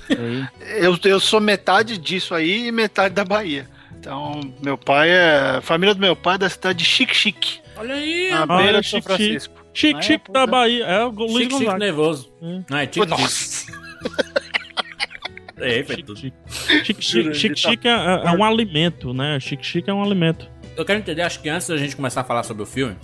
Eu, 0.80 0.98
eu 1.04 1.20
sou 1.20 1.40
metade 1.40 1.98
disso 2.00 2.34
aí 2.34 2.68
e 2.68 2.72
metade 2.72 3.14
da 3.14 3.24
Bahia. 3.24 3.70
Então, 4.00 4.42
meu 4.62 4.76
pai 4.80 5.12
é. 5.12 5.58
A 5.58 5.62
família 5.62 5.94
do 5.94 6.02
meu 6.02 6.16
pai 6.16 6.34
é 6.34 6.38
da 6.40 6.50
cidade 6.50 6.80
de 6.80 6.86
Chique 6.86 7.16
Chique, 7.16 7.60
Olha 7.78 7.94
aí, 7.94 8.32
na 8.32 8.42
Ah, 8.44 8.58
beira 8.58 8.82
de 8.82 8.90
São. 8.90 9.02
Francisco. 9.04 9.61
Chique, 9.74 10.00
É, 10.00 10.02
chique 10.02 10.32
da 10.32 10.42
é. 10.42 10.48
Bahia. 10.48 10.84
É 10.86 11.06
o 11.06 11.10
Luiz 11.10 11.32
Chique, 11.32 11.44
chique, 11.44 11.60
Gonzaga. 11.66 11.78
nervoso. 11.80 12.34
Hum. 12.42 12.64
Não, 12.70 12.78
é 12.78 12.82
chique, 12.84 13.00
chique. 13.00 13.10
Nossa! 13.10 13.72
É, 15.64 15.84
foi 15.84 15.96
Chique, 15.98 16.04
tudo. 16.08 16.20
chique. 16.20 16.36
Chique, 16.84 17.02
chique, 17.04 17.34
chique, 17.36 17.62
tá 17.62 17.70
chique 17.70 17.88
é, 17.88 17.92
é- 17.92 18.22
é 18.26 18.32
um 18.32 18.44
alimento, 18.44 19.14
né? 19.14 19.40
Chique, 19.40 19.64
chique 19.64 19.88
é 19.90 19.94
um 19.94 20.02
alimento. 20.02 20.50
Eu 20.76 20.84
quero 20.84 20.98
entender, 20.98 21.22
acho 21.22 21.40
que 21.40 21.50
antes 21.50 21.68
da 21.68 21.78
gente 21.78 21.96
começar 21.96 22.22
a 22.22 22.24
falar 22.24 22.42
sobre 22.42 22.64
o 22.64 22.66
filme, 22.66 22.96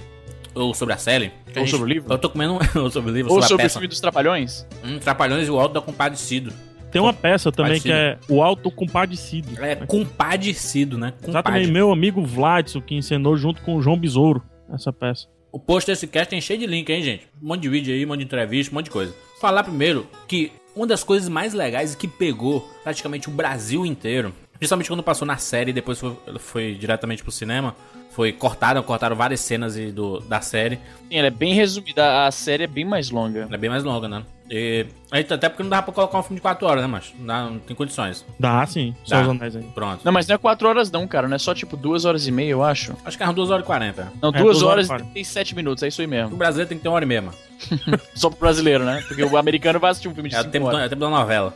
ou 0.56 0.74
sobre 0.74 0.96
a 0.96 0.98
série. 0.98 1.28
a 1.28 1.30
Ou 1.50 1.54
gente- 1.66 1.70
sobre 1.70 1.86
o 1.86 1.88
livro? 1.88 2.12
Eu 2.12 2.18
tô 2.18 2.32
comendo 2.32 2.54
um, 2.56 2.58
ou 2.82 2.90
sobre 2.90 3.12
o 3.12 3.14
livro, 3.14 3.32
Ou 3.32 3.42
sobre, 3.44 3.48
sobre 3.50 3.64
a 3.64 3.68
o 3.68 3.70
filme 3.70 3.88
dos 3.88 4.00
Trapalhões? 4.00 4.68
Um 4.84 4.98
Trapalhões 4.98 5.48
e 5.48 5.52
o 5.52 5.60
Alto 5.60 5.74
da 5.76 5.82
Compadecido. 5.82 6.52
Tem 6.92 7.00
uma 7.00 7.14
peça 7.14 7.52
também 7.52 7.80
que 7.80 7.90
Compadecido. 7.90 8.32
é 8.32 8.34
o 8.34 8.42
Alto 8.42 8.72
Compadecido. 8.72 9.50
É 9.64 9.76
compadecido, 9.76 10.98
né? 10.98 11.14
Exatamente, 11.22 11.36
Compadre. 11.68 11.72
meu 11.72 11.92
amigo 11.92 12.24
Vladson 12.24 12.82
que 12.82 12.96
encenou 12.96 13.38
junto 13.38 13.62
com 13.62 13.76
o 13.76 13.82
João 13.84 14.00
Besouro 14.00 14.42
essa 14.74 14.92
peça. 14.92 15.28
O 15.52 15.60
post 15.60 15.90
desse 15.90 16.08
cast 16.08 16.30
tem 16.30 16.42
cheio 16.42 16.60
de 16.60 16.68
link, 16.68 16.90
hein, 16.90 17.02
gente? 17.02 17.28
Um 17.42 17.48
monte 17.48 17.62
de 17.62 17.70
vídeo 17.70 17.94
aí, 17.94 18.06
um 18.06 18.10
monte 18.10 18.20
de 18.20 18.26
entrevista, 18.26 18.72
um 18.72 18.76
monte 18.76 18.86
de 18.86 18.92
coisa. 18.92 19.16
Falar 19.40 19.64
primeiro 19.64 20.08
que 20.28 20.52
uma 20.76 20.86
das 20.86 21.04
coisas 21.04 21.30
mais 21.30 21.54
legais 21.54 21.96
que 21.96 22.08
pegou 22.08 22.62
praticamente 22.84 23.30
o 23.30 23.32
Brasil 23.32 23.86
inteiro, 23.86 24.34
principalmente 24.58 24.90
quando 24.90 25.04
passou 25.04 25.26
na 25.26 25.38
série 25.38 25.72
e 25.72 25.74
depois 25.74 26.00
foi, 26.00 26.16
foi 26.38 26.74
diretamente 26.76 27.24
pro 27.24 27.32
cinema, 27.32 27.76
foi 28.12 28.32
cortado, 28.32 28.82
cortaram 28.84 29.16
várias 29.16 29.40
cenas 29.40 29.76
do, 29.94 30.20
da 30.20 30.42
série. 30.42 30.80
Sim, 31.10 31.18
ela 31.18 31.28
é 31.28 31.32
bem 31.32 31.54
resumida, 31.54 32.26
a 32.26 32.32
série 32.32 32.64
é 32.64 32.68
bem 32.68 32.86
mais 32.86 33.10
longa. 33.10 33.42
Ela 33.42 33.56
é 33.56 33.58
bem 33.58 33.70
mais 33.70 33.84
longa, 33.84 34.08
né? 34.08 34.24
E, 34.50 34.86
aí, 35.12 35.26
até 35.30 35.50
porque 35.50 35.62
não 35.64 35.70
dá 35.70 35.82
pra 35.82 35.94
colocar 35.94 36.20
um 36.20 36.24
filme 36.24 36.38
de 36.38 36.42
4 36.42 36.66
horas, 36.66 36.82
né, 36.82 36.88
mas 36.88 37.14
não, 37.20 37.52
não 37.52 37.60
tem 37.60 37.76
condições. 37.76 38.26
Dá 38.40 38.66
sim, 38.66 38.96
só 39.04 39.16
Dá. 39.18 39.22
os 39.24 39.30
anéis 39.30 39.56
aí. 39.58 39.64
Pronto. 39.76 40.02
Não, 40.06 40.12
mas 40.12 40.26
não 40.26 40.36
é 40.36 40.38
4 40.38 40.68
horas 40.70 40.90
não, 40.90 41.06
cara. 41.06 41.28
Não 41.28 41.36
é 41.36 41.38
só 41.38 41.54
tipo 41.54 41.76
2 41.76 42.06
horas 42.06 42.28
e 42.28 42.32
meia, 42.32 42.52
eu 42.52 42.64
acho. 42.64 42.96
Acho 43.04 43.18
que 43.18 43.24
eram 43.24 43.34
2 43.34 43.50
horas 43.52 43.64
e 43.64 43.68
40. 43.68 44.14
Não, 44.22 44.30
É, 44.30 44.32
2 44.32 44.44
duas 44.44 44.64
horas 44.64 44.64
horas 44.64 44.82
e 44.82 44.86
e 44.86 44.88
quarenta. 44.88 45.12
37 45.14 45.56
minutos, 45.56 45.84
é 45.84 45.88
isso 45.90 46.00
aí 46.02 46.08
O 46.08 46.10
mesmo. 46.10 46.38
brasileiro 46.38 46.70
tem 46.70 46.78
que 46.78 46.82
ter 46.84 46.88
uma 46.88 46.96
hora 46.96 47.04
e 47.04 47.08
meia, 47.08 47.22
mano. 47.22 47.38
Só 48.16 48.30
pro 48.30 48.40
brasileiro, 48.40 48.86
né? 48.86 49.04
Porque 49.08 49.24
o 49.24 49.36
americano 49.38 49.80
vai 49.80 49.92
assistir 49.92 50.08
um 50.08 50.14
filme 50.14 50.30
de 50.30 50.36
É 50.36 50.40
o 50.40 50.44
5 50.44 50.52
tempo, 50.54 50.66
da- 50.68 50.72
é 50.72 50.76
horas. 50.76 50.88
o 50.88 50.90
tempo 50.92 51.00
da 51.02 51.10
novela. 51.10 51.54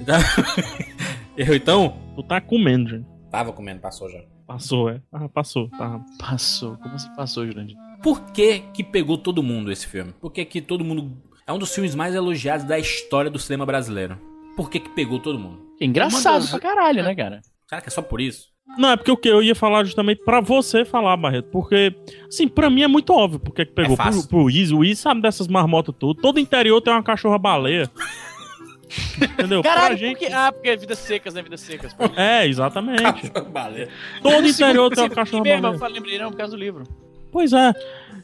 Então, 0.00 0.16
eu 1.36 1.54
então 1.54 1.96
Tu 2.16 2.22
tá 2.22 2.40
comendo, 2.40 2.88
gente. 2.90 3.06
tava 3.30 3.52
comendo, 3.52 3.80
passou 3.80 4.10
já. 4.10 4.20
Passou, 4.46 4.88
é. 4.88 5.00
Ah, 5.12 5.28
passou, 5.28 5.68
tá. 5.68 6.00
Passou. 6.18 6.76
Como 6.78 6.94
assim 6.94 7.14
passou, 7.14 7.46
Jurandir? 7.46 7.76
Por 8.02 8.22
que 8.32 8.60
que 8.72 8.82
pegou 8.82 9.18
todo 9.18 9.42
mundo 9.42 9.70
esse 9.70 9.86
filme? 9.86 10.12
Por 10.20 10.32
que 10.32 10.42
que 10.46 10.62
todo 10.62 10.82
mundo... 10.82 11.12
É 11.48 11.52
um 11.52 11.58
dos 11.58 11.74
filmes 11.74 11.94
mais 11.94 12.14
elogiados 12.14 12.64
da 12.66 12.78
história 12.78 13.30
do 13.30 13.38
cinema 13.38 13.64
brasileiro. 13.64 14.18
Por 14.54 14.68
que 14.70 14.78
que 14.80 14.90
pegou 14.90 15.18
todo 15.18 15.38
mundo? 15.38 15.60
É 15.80 15.84
engraçado 15.86 16.42
das- 16.42 16.50
pra 16.50 16.60
caralho, 16.60 17.02
né, 17.02 17.14
cara? 17.14 17.40
Será 17.66 17.80
que 17.80 17.88
é 17.88 17.90
só 17.90 18.02
por 18.02 18.20
isso? 18.20 18.48
Não, 18.76 18.90
é 18.90 18.96
porque 18.96 19.10
o 19.10 19.16
que 19.16 19.28
eu 19.28 19.42
ia 19.42 19.54
falar 19.54 19.82
justamente 19.84 20.22
pra 20.24 20.40
você 20.42 20.84
falar, 20.84 21.16
Barreto. 21.16 21.48
Porque, 21.50 21.94
assim, 22.28 22.46
pra 22.46 22.68
mim 22.68 22.82
é 22.82 22.86
muito 22.88 23.14
óbvio 23.14 23.40
porque 23.40 23.64
que 23.64 23.72
pegou. 23.72 23.94
É 23.94 23.96
fácil. 23.96 24.20
pro, 24.28 24.40
pro 24.42 24.50
Izzy, 24.50 24.74
o 24.74 24.84
Izzy 24.84 25.00
sabe 25.00 25.22
dessas 25.22 25.48
marmotas 25.48 25.94
tudo. 25.98 26.20
Todo 26.20 26.38
interior 26.38 26.80
tem 26.82 26.92
uma 26.92 27.02
cachorra-baleia. 27.02 27.90
Entendeu? 29.20 29.62
pra 29.62 29.74
Caralho, 29.74 29.96
gente. 29.96 30.18
porque... 30.18 30.32
Ah, 30.32 30.52
porque 30.52 30.68
é 30.68 30.76
vidas 30.76 30.98
secas, 30.98 31.32
né? 31.34 31.42
Vidas 31.42 31.60
secas. 31.60 31.96
É, 32.16 32.46
exatamente. 32.46 33.02
Todo 34.22 34.46
interior 34.46 34.90
tem 34.90 35.02
uma 35.04 35.06
Esse 35.06 35.14
cachorra 35.14 35.42
mesmo, 35.42 35.66
eu 35.66 35.88
lembrei 35.90 36.18
não, 36.18 36.30
por 36.30 36.36
causa 36.36 36.54
do 36.56 36.58
livro. 36.58 36.84
Pois 37.32 37.52
é. 37.52 37.72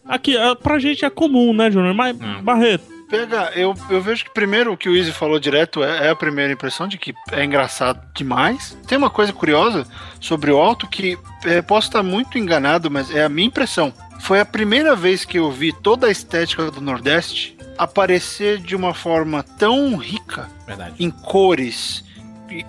Aqui, 0.07 0.37
é, 0.37 0.55
pra 0.55 0.79
gente 0.79 1.05
é 1.05 1.11
comum, 1.11 1.53
né, 1.55 1.71
Júnior? 1.71 1.95
Mas, 1.95 2.17
Hum. 2.19 2.43
Barreto, 2.43 2.85
Pega, 3.17 3.53
eu, 3.55 3.75
eu 3.91 4.01
vejo 4.01 4.25
que 4.25 4.31
primeiro 4.33 4.73
o 4.73 4.77
que 4.77 4.89
o 4.89 4.97
Easy 4.97 5.13
falou 5.13 5.39
direto 5.39 5.83
é, 5.83 6.07
é 6.07 6.11
a 6.11 6.17
primeira 6.17 6.53
impressão 6.53 6.87
de 6.89 6.99
que 6.99 7.15
é 7.33 7.45
engraçado 7.45 8.01
demais. 8.15 8.77
Tem 8.87 8.99
uma 8.99 9.11
coisa 9.11 9.33
curiosa 9.33 9.87
sobre 10.21 10.51
o 10.51 10.59
Alto 10.59 10.87
que 10.87 11.19
é, 11.45 11.63
posso 11.63 11.89
estar 11.89 12.03
muito 12.03 12.39
enganado, 12.39 12.91
mas 12.91 13.11
é 13.15 13.25
a 13.25 13.29
minha 13.29 13.47
impressão. 13.47 13.93
Foi 14.21 14.41
a 14.41 14.45
primeira 14.45 14.95
vez 14.97 15.25
que 15.25 15.39
eu 15.39 15.51
vi 15.51 15.73
toda 15.73 16.07
a 16.07 16.11
estética 16.11 16.71
do 16.71 16.81
Nordeste 16.81 17.57
aparecer 17.77 18.59
de 18.59 18.75
uma 18.77 18.95
forma 18.95 19.43
tão 19.43 19.97
rica 19.97 20.49
Verdade. 20.67 20.95
em 20.99 21.11
cores, 21.11 22.05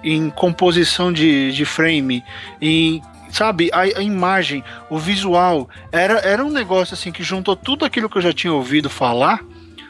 em- 0.03 0.29
composição 0.29 1.13
de, 1.13 1.51
de 1.51 1.63
frame, 1.65 2.23
em 2.61 3.01
sabe 3.31 3.69
a, 3.73 3.81
a 3.81 4.01
imagem, 4.01 4.63
o 4.89 4.97
visual 4.97 5.69
era, 5.91 6.19
era 6.19 6.43
um 6.43 6.49
negócio 6.49 6.93
assim 6.93 7.11
que 7.11 7.21
juntou 7.21 7.55
tudo 7.55 7.83
aquilo 7.83 8.09
que 8.09 8.17
eu 8.17 8.21
já 8.21 8.31
tinha 8.31 8.53
ouvido 8.53 8.89
falar 8.89 9.41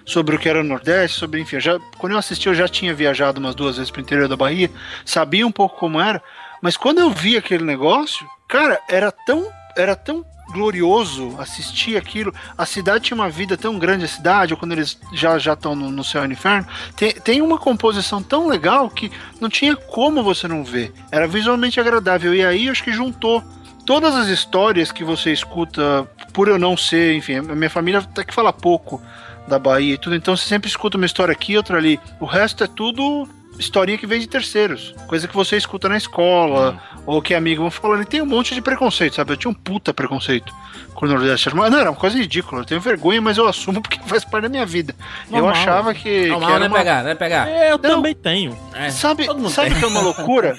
sobre 0.05 0.35
o 0.35 0.39
que 0.39 0.47
era 0.47 0.61
o 0.61 0.63
Nordeste, 0.63 1.17
sobre 1.17 1.41
enfim, 1.41 1.59
já, 1.59 1.79
quando 1.97 2.13
eu 2.13 2.19
assisti 2.19 2.47
eu 2.47 2.53
já 2.53 2.67
tinha 2.67 2.93
viajado 2.93 3.39
umas 3.39 3.55
duas 3.55 3.77
vezes 3.77 3.91
para 3.91 3.99
o 3.99 4.03
interior 4.03 4.27
da 4.27 4.37
Bahia, 4.37 4.69
sabia 5.03 5.45
um 5.45 5.51
pouco 5.51 5.77
como 5.77 5.99
era, 5.99 6.21
mas 6.61 6.77
quando 6.77 6.99
eu 6.99 7.09
vi 7.09 7.35
aquele 7.35 7.63
negócio, 7.63 8.25
cara, 8.47 8.79
era 8.87 9.11
tão 9.11 9.47
era 9.75 9.95
tão 9.95 10.23
glorioso 10.51 11.35
assistir 11.39 11.97
aquilo. 11.97 12.33
A 12.57 12.65
cidade 12.65 13.05
tinha 13.05 13.15
uma 13.15 13.29
vida 13.29 13.57
tão 13.57 13.77
grande, 13.77 14.05
a 14.05 14.07
cidade, 14.07 14.55
quando 14.55 14.71
eles 14.71 14.97
já 15.13 15.37
já 15.37 15.53
estão 15.53 15.75
no, 15.75 15.91
no 15.91 16.03
céu 16.03 16.23
e 16.23 16.27
no 16.27 16.33
inferno, 16.33 16.67
tem, 16.95 17.13
tem 17.13 17.41
uma 17.41 17.57
composição 17.57 18.21
tão 18.21 18.47
legal 18.47 18.89
que 18.89 19.11
não 19.41 19.49
tinha 19.49 19.75
como 19.75 20.23
você 20.23 20.47
não 20.47 20.63
ver. 20.63 20.93
Era 21.11 21.27
visualmente 21.27 21.79
agradável. 21.79 22.33
E 22.33 22.45
aí 22.45 22.69
acho 22.69 22.83
que 22.83 22.93
juntou 22.93 23.43
todas 23.85 24.15
as 24.15 24.27
histórias 24.27 24.91
que 24.91 25.03
você 25.03 25.31
escuta, 25.31 26.07
por 26.33 26.47
eu 26.47 26.57
não 26.57 26.75
ser, 26.77 27.15
enfim, 27.15 27.35
a 27.35 27.41
minha 27.41 27.69
família 27.69 27.99
até 27.99 28.23
que 28.23 28.33
fala 28.33 28.53
pouco 28.53 29.01
da 29.47 29.59
Bahia 29.59 29.93
e 29.93 29.97
tudo, 29.97 30.15
então 30.15 30.35
você 30.35 30.47
sempre 30.47 30.69
escuta 30.69 30.97
uma 30.97 31.05
história 31.05 31.31
aqui, 31.31 31.55
outra 31.57 31.77
ali. 31.77 31.99
O 32.19 32.25
resto 32.25 32.63
é 32.63 32.67
tudo 32.67 33.27
historinha 33.57 33.97
que 33.97 34.07
vem 34.07 34.19
de 34.19 34.27
terceiros, 34.27 34.93
coisa 35.07 35.27
que 35.27 35.33
você 35.35 35.55
escuta 35.55 35.87
na 35.87 35.95
escola, 35.97 36.81
ou 37.05 37.21
que 37.21 37.33
amigos 37.33 37.61
vão 37.61 37.71
falando, 37.71 38.01
e 38.01 38.05
tem 38.05 38.21
um 38.21 38.25
monte 38.25 38.53
de 38.53 38.61
preconceito, 38.61 39.15
sabe? 39.15 39.31
Eu 39.31 39.37
tinha 39.37 39.51
um 39.51 39.53
puta 39.53 39.93
preconceito 39.93 40.53
com 40.93 41.05
o 41.05 41.09
Nordeste. 41.09 41.53
Não, 41.55 41.63
era 41.65 41.89
uma 41.89 41.95
coisa 41.97 42.17
ridícula, 42.17 42.61
eu 42.61 42.65
tenho 42.65 42.81
vergonha, 42.81 43.21
mas 43.21 43.37
eu 43.37 43.47
assumo 43.47 43.81
porque 43.81 43.99
faz 44.07 44.25
parte 44.25 44.43
da 44.43 44.49
minha 44.49 44.65
vida. 44.65 44.93
Eu 45.27 45.37
Normal. 45.41 45.51
achava 45.51 45.93
que, 45.93 46.27
Não, 46.27 46.39
que 46.39 46.45
mal, 46.45 46.55
era 46.55 46.59
não 46.59 46.65
é 46.65 46.69
uma... 46.69 46.77
pegar, 46.77 47.03
não 47.03 47.09
é 47.11 47.15
pegar. 47.15 47.47
é, 47.47 47.67
eu 47.71 47.77
Não. 47.77 47.95
também 47.95 48.15
tenho. 48.15 48.57
É, 48.73 48.89
Sabe, 48.89 49.25
sabe 49.49 49.69
tem. 49.69 49.79
que 49.79 49.85
é 49.85 49.87
uma 49.87 50.01
loucura? 50.01 50.57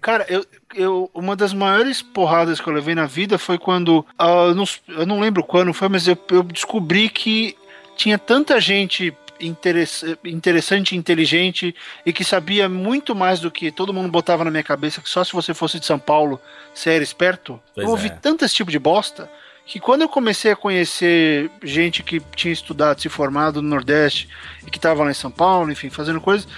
Cara, 0.00 0.24
eu, 0.28 0.44
eu, 0.74 1.10
uma 1.12 1.34
das 1.34 1.52
maiores 1.52 2.00
porradas 2.00 2.60
que 2.60 2.68
eu 2.68 2.72
levei 2.72 2.94
na 2.94 3.06
vida 3.06 3.36
foi 3.36 3.58
quando. 3.58 4.04
ah, 4.18 4.46
eu, 4.48 4.54
não, 4.54 4.64
eu 4.88 5.06
não 5.06 5.18
lembro 5.20 5.42
quando 5.42 5.72
foi, 5.74 5.88
mas 5.88 6.06
eu, 6.06 6.16
eu 6.30 6.42
descobri 6.44 7.08
que 7.08 7.56
tinha 7.98 8.16
tanta 8.16 8.60
gente 8.60 9.12
interess- 9.40 10.16
interessante, 10.24 10.96
inteligente 10.96 11.74
e 12.06 12.12
que 12.12 12.24
sabia 12.24 12.68
muito 12.68 13.14
mais 13.14 13.40
do 13.40 13.50
que 13.50 13.70
todo 13.72 13.92
mundo 13.92 14.08
botava 14.08 14.44
na 14.44 14.50
minha 14.50 14.62
cabeça, 14.62 15.02
que 15.02 15.10
só 15.10 15.24
se 15.24 15.32
você 15.32 15.52
fosse 15.52 15.78
de 15.78 15.84
São 15.84 15.98
Paulo 15.98 16.40
você 16.72 16.90
era 16.90 17.02
esperto. 17.02 17.60
Pois 17.74 17.84
eu 17.84 17.90
ouvi 17.90 18.06
é. 18.06 18.10
tanto 18.10 18.44
esse 18.44 18.54
tipo 18.54 18.70
de 18.70 18.78
bosta 18.78 19.28
que 19.66 19.80
quando 19.80 20.02
eu 20.02 20.08
comecei 20.08 20.52
a 20.52 20.56
conhecer 20.56 21.50
gente 21.62 22.02
que 22.02 22.20
tinha 22.34 22.52
estudado, 22.52 23.02
se 23.02 23.08
formado 23.08 23.60
no 23.60 23.68
Nordeste 23.68 24.28
e 24.66 24.70
que 24.70 24.78
estava 24.78 25.04
lá 25.04 25.10
em 25.10 25.14
São 25.14 25.30
Paulo, 25.30 25.70
enfim, 25.70 25.90
fazendo 25.90 26.20
coisas, 26.20 26.48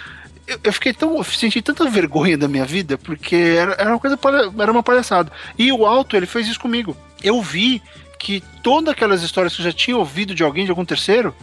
eu, 0.46 0.60
eu 0.62 0.72
fiquei 0.72 0.92
tão. 0.92 1.16
eu 1.16 1.24
senti 1.24 1.62
tanta 1.62 1.88
vergonha 1.88 2.36
da 2.36 2.46
minha 2.46 2.64
vida, 2.64 2.98
porque 2.98 3.34
era, 3.34 3.72
era 3.72 3.90
uma 3.90 3.98
coisa 3.98 4.18
era 4.58 4.70
uma 4.70 4.82
palhaçada. 4.82 5.32
E 5.58 5.72
o 5.72 5.86
Alto, 5.86 6.16
ele 6.16 6.26
fez 6.26 6.46
isso 6.46 6.60
comigo. 6.60 6.96
Eu 7.22 7.42
vi 7.42 7.82
que 8.20 8.44
todas 8.62 8.92
aquelas 8.92 9.22
histórias 9.22 9.56
que 9.56 9.62
eu 9.62 9.64
já 9.64 9.72
tinha 9.72 9.96
ouvido 9.96 10.34
de 10.34 10.44
alguém, 10.44 10.66
de 10.66 10.70
algum 10.70 10.84
terceiro, 10.84 11.34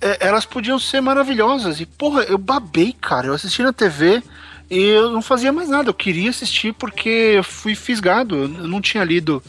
é, 0.00 0.28
elas 0.28 0.46
podiam 0.46 0.78
ser 0.78 1.00
maravilhosas. 1.00 1.80
E, 1.80 1.86
porra, 1.86 2.22
eu 2.22 2.38
babei, 2.38 2.94
cara. 2.98 3.26
Eu 3.26 3.34
assisti 3.34 3.64
na 3.64 3.72
TV 3.72 4.22
e 4.70 4.78
eu 4.78 5.10
não 5.10 5.20
fazia 5.20 5.52
mais 5.52 5.68
nada. 5.68 5.90
Eu 5.90 5.94
queria 5.94 6.30
assistir 6.30 6.72
porque 6.72 7.08
eu 7.08 7.42
fui 7.42 7.74
fisgado. 7.74 8.36
Eu 8.36 8.48
não 8.48 8.80
tinha 8.80 9.02
lido 9.02 9.42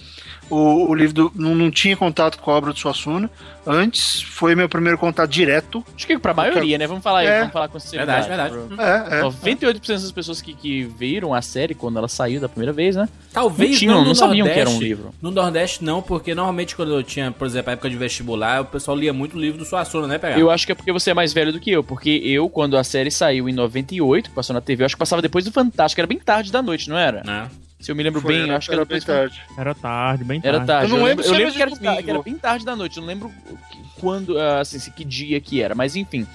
o, 0.52 0.90
o 0.90 0.94
livro, 0.94 1.14
do, 1.14 1.32
não, 1.36 1.56
não 1.56 1.72
tinha 1.72 1.96
contato 1.98 2.38
com 2.40 2.52
a 2.52 2.56
obra 2.56 2.74
do 2.74 2.78
Suassuna. 2.80 3.30
Antes, 3.66 4.22
foi 4.24 4.56
meu 4.56 4.68
primeiro 4.68 4.98
contato 4.98 5.30
direto. 5.30 5.86
Acho 5.96 6.08
que 6.08 6.18
pra 6.18 6.34
maioria, 6.34 6.78
né? 6.80 6.88
Vamos 6.88 7.04
falar 7.04 7.20
aí, 7.20 7.28
É. 7.28 7.40
vamos 7.40 7.54
falar 7.54 7.68
com 7.68 7.78
Verdade, 7.78 8.24
sinceridade. 8.26 8.56
verdade. 8.56 9.14
É, 9.14 9.20
é. 9.20 9.22
98% 9.22 9.88
das 9.88 10.12
pessoas 10.12 10.42
que, 10.42 10.54
que 10.56 10.84
viram 10.84 11.32
a 11.34 11.42
série 11.44 11.76
quando 11.76 11.98
ela 12.00 12.08
saiu 12.08 12.42
da 12.42 12.50
primeira 12.50 12.74
vez, 12.74 12.96
né? 12.96 13.08
Talvez 13.32 13.72
Não 13.72 13.78
tinham, 13.78 13.94
não, 13.96 14.02
no 14.02 14.08
não 14.08 14.16
sabiam 14.16 14.46
Nordeste. 14.48 14.54
que 14.56 14.60
era 14.60 14.70
um 14.70 14.82
livro. 14.82 15.14
No 15.22 15.30
Nordeste 15.32 15.84
não, 15.84 16.02
porque 16.02 16.34
normalmente 16.34 16.76
quando 16.76 16.92
eu 16.94 17.04
tinha, 17.04 17.32
por 17.32 17.46
exemplo, 17.46 17.70
a 17.70 17.74
época 17.74 17.90
de 17.90 17.96
vestibular, 17.98 18.62
o 18.62 18.66
pessoal 18.66 18.98
lia 18.98 19.14
muito 19.14 19.38
o 19.38 19.40
livro 19.40 19.60
do 19.60 19.66
Suassuna, 19.66 20.08
né, 20.08 20.18
pegar? 20.18 20.40
Eu 20.40 20.50
acho 20.50 20.66
que 20.66 20.72
é 20.72 20.76
porque 20.76 20.92
você 20.92 21.12
é 21.12 21.14
mais 21.14 21.32
velho 21.32 21.54
do 21.54 21.60
que 21.60 21.70
eu, 21.70 21.84
porque 21.84 22.10
eu, 22.26 22.50
quando 22.50 22.76
a 22.78 22.84
série 22.84 23.12
saiu 23.12 23.48
em 23.48 23.54
98, 23.54 24.30
que 24.30 24.36
passou 24.36 24.54
na 24.56 24.60
TV, 24.62 24.82
eu 24.82 24.86
acho 24.88 24.96
que 24.96 25.00
passava 25.00 25.22
depois 25.22 25.46
do 25.46 25.52
Fantástico, 25.52 26.02
era 26.02 26.08
bem 26.08 26.18
tarde 26.20 26.52
da 26.52 26.62
noite, 26.64 26.90
não 26.90 26.98
era? 26.98 27.22
Né? 27.24 27.48
Se 27.82 27.92
eu 27.92 27.96
me 27.96 28.04
lembro 28.04 28.22
Foi, 28.22 28.34
bem, 28.34 28.44
era, 28.44 28.54
eu 28.54 28.58
acho 28.58 28.68
que 28.68 28.74
era 28.74 28.82
era 28.82 28.86
bem 28.90 29.02
tarde. 29.02 29.42
Era 29.58 29.76
tarde, 29.76 30.24
bem 30.24 30.40
tarde. 30.42 30.56
Era 30.58 30.66
tarde. 30.66 30.92
Eu 30.92 30.98
não 30.98 31.06
lembro 31.06 31.26
eu 31.26 31.32
lembro 31.34 31.54
que 31.54 31.62
era, 31.62 31.72
que 32.04 32.10
era 32.10 32.22
bem 32.22 32.38
tarde 32.38 32.64
da 32.66 32.76
noite. 32.76 32.98
Eu 32.98 33.02
não 33.02 33.08
lembro 33.08 33.32
que- 33.72 33.78
quando, 34.00 34.38
ah, 34.40 34.60
assim, 34.60 34.80
se- 34.80 34.92
que 34.92 35.04
dia 35.04 35.40
que 35.42 35.62
era. 35.62 35.74
Mas 35.76 35.96
enfim, 35.96 36.26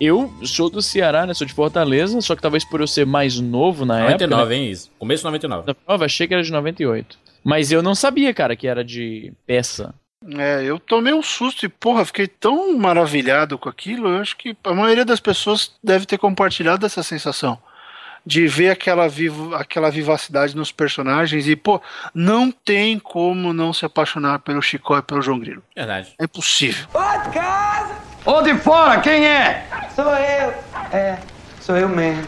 eu 0.00 0.32
sou 0.44 0.68
do 0.70 0.80
Ceará, 0.82 1.26
né? 1.26 1.34
Sou 1.34 1.46
de 1.46 1.52
Fortaleza, 1.52 2.20
só 2.20 2.34
que 2.34 2.42
talvez 2.42 2.64
por 2.64 2.80
eu 2.80 2.86
ser 2.86 3.06
mais 3.06 3.38
novo 3.38 3.84
na 3.84 3.98
época. 4.00 4.12
99, 4.26 4.54
hein, 4.54 4.70
isso. 4.70 4.90
Começo 4.98 5.20
de 5.20 5.24
99. 5.26 5.66
Né? 5.68 5.74
Nova, 5.86 6.04
achei 6.06 6.26
que 6.26 6.34
era 6.34 6.42
de 6.42 6.50
98. 6.52 7.18
Mas 7.42 7.70
eu 7.70 7.82
não 7.82 7.94
sabia, 7.94 8.32
cara, 8.32 8.56
que 8.56 8.66
era 8.66 8.82
de 8.82 9.32
peça. 9.46 9.94
É, 10.38 10.62
eu 10.64 10.78
tomei 10.78 11.12
um 11.12 11.22
susto 11.22 11.66
e, 11.66 11.68
porra, 11.68 12.02
fiquei 12.06 12.26
tão 12.26 12.78
maravilhado 12.78 13.58
com 13.58 13.68
aquilo. 13.68 14.08
Eu 14.08 14.22
acho 14.22 14.34
que 14.38 14.56
a 14.64 14.72
maioria 14.72 15.04
das 15.04 15.20
pessoas 15.20 15.72
deve 15.82 16.06
ter 16.06 16.16
compartilhado 16.16 16.86
essa 16.86 17.02
sensação. 17.02 17.58
De 18.26 18.46
ver 18.46 18.70
aquela, 18.70 19.06
vivo, 19.06 19.54
aquela 19.54 19.90
vivacidade 19.90 20.56
nos 20.56 20.72
personagens 20.72 21.46
e, 21.46 21.54
pô, 21.54 21.80
não 22.14 22.50
tem 22.50 22.98
como 22.98 23.52
não 23.52 23.72
se 23.72 23.84
apaixonar 23.84 24.38
pelo 24.38 24.62
Chicó 24.62 24.96
e 24.96 25.02
pelo 25.02 25.20
João 25.20 25.38
Grilo. 25.38 25.62
Verdade. 25.76 26.14
É 26.18 26.24
impossível. 26.24 26.86
Ô 28.24 28.40
de 28.40 28.54
fora, 28.54 29.00
quem 29.00 29.26
é? 29.26 29.66
Sou 29.94 30.06
eu. 30.06 30.54
É, 30.90 31.18
sou 31.60 31.76
eu 31.76 31.88
mesmo. 31.88 32.26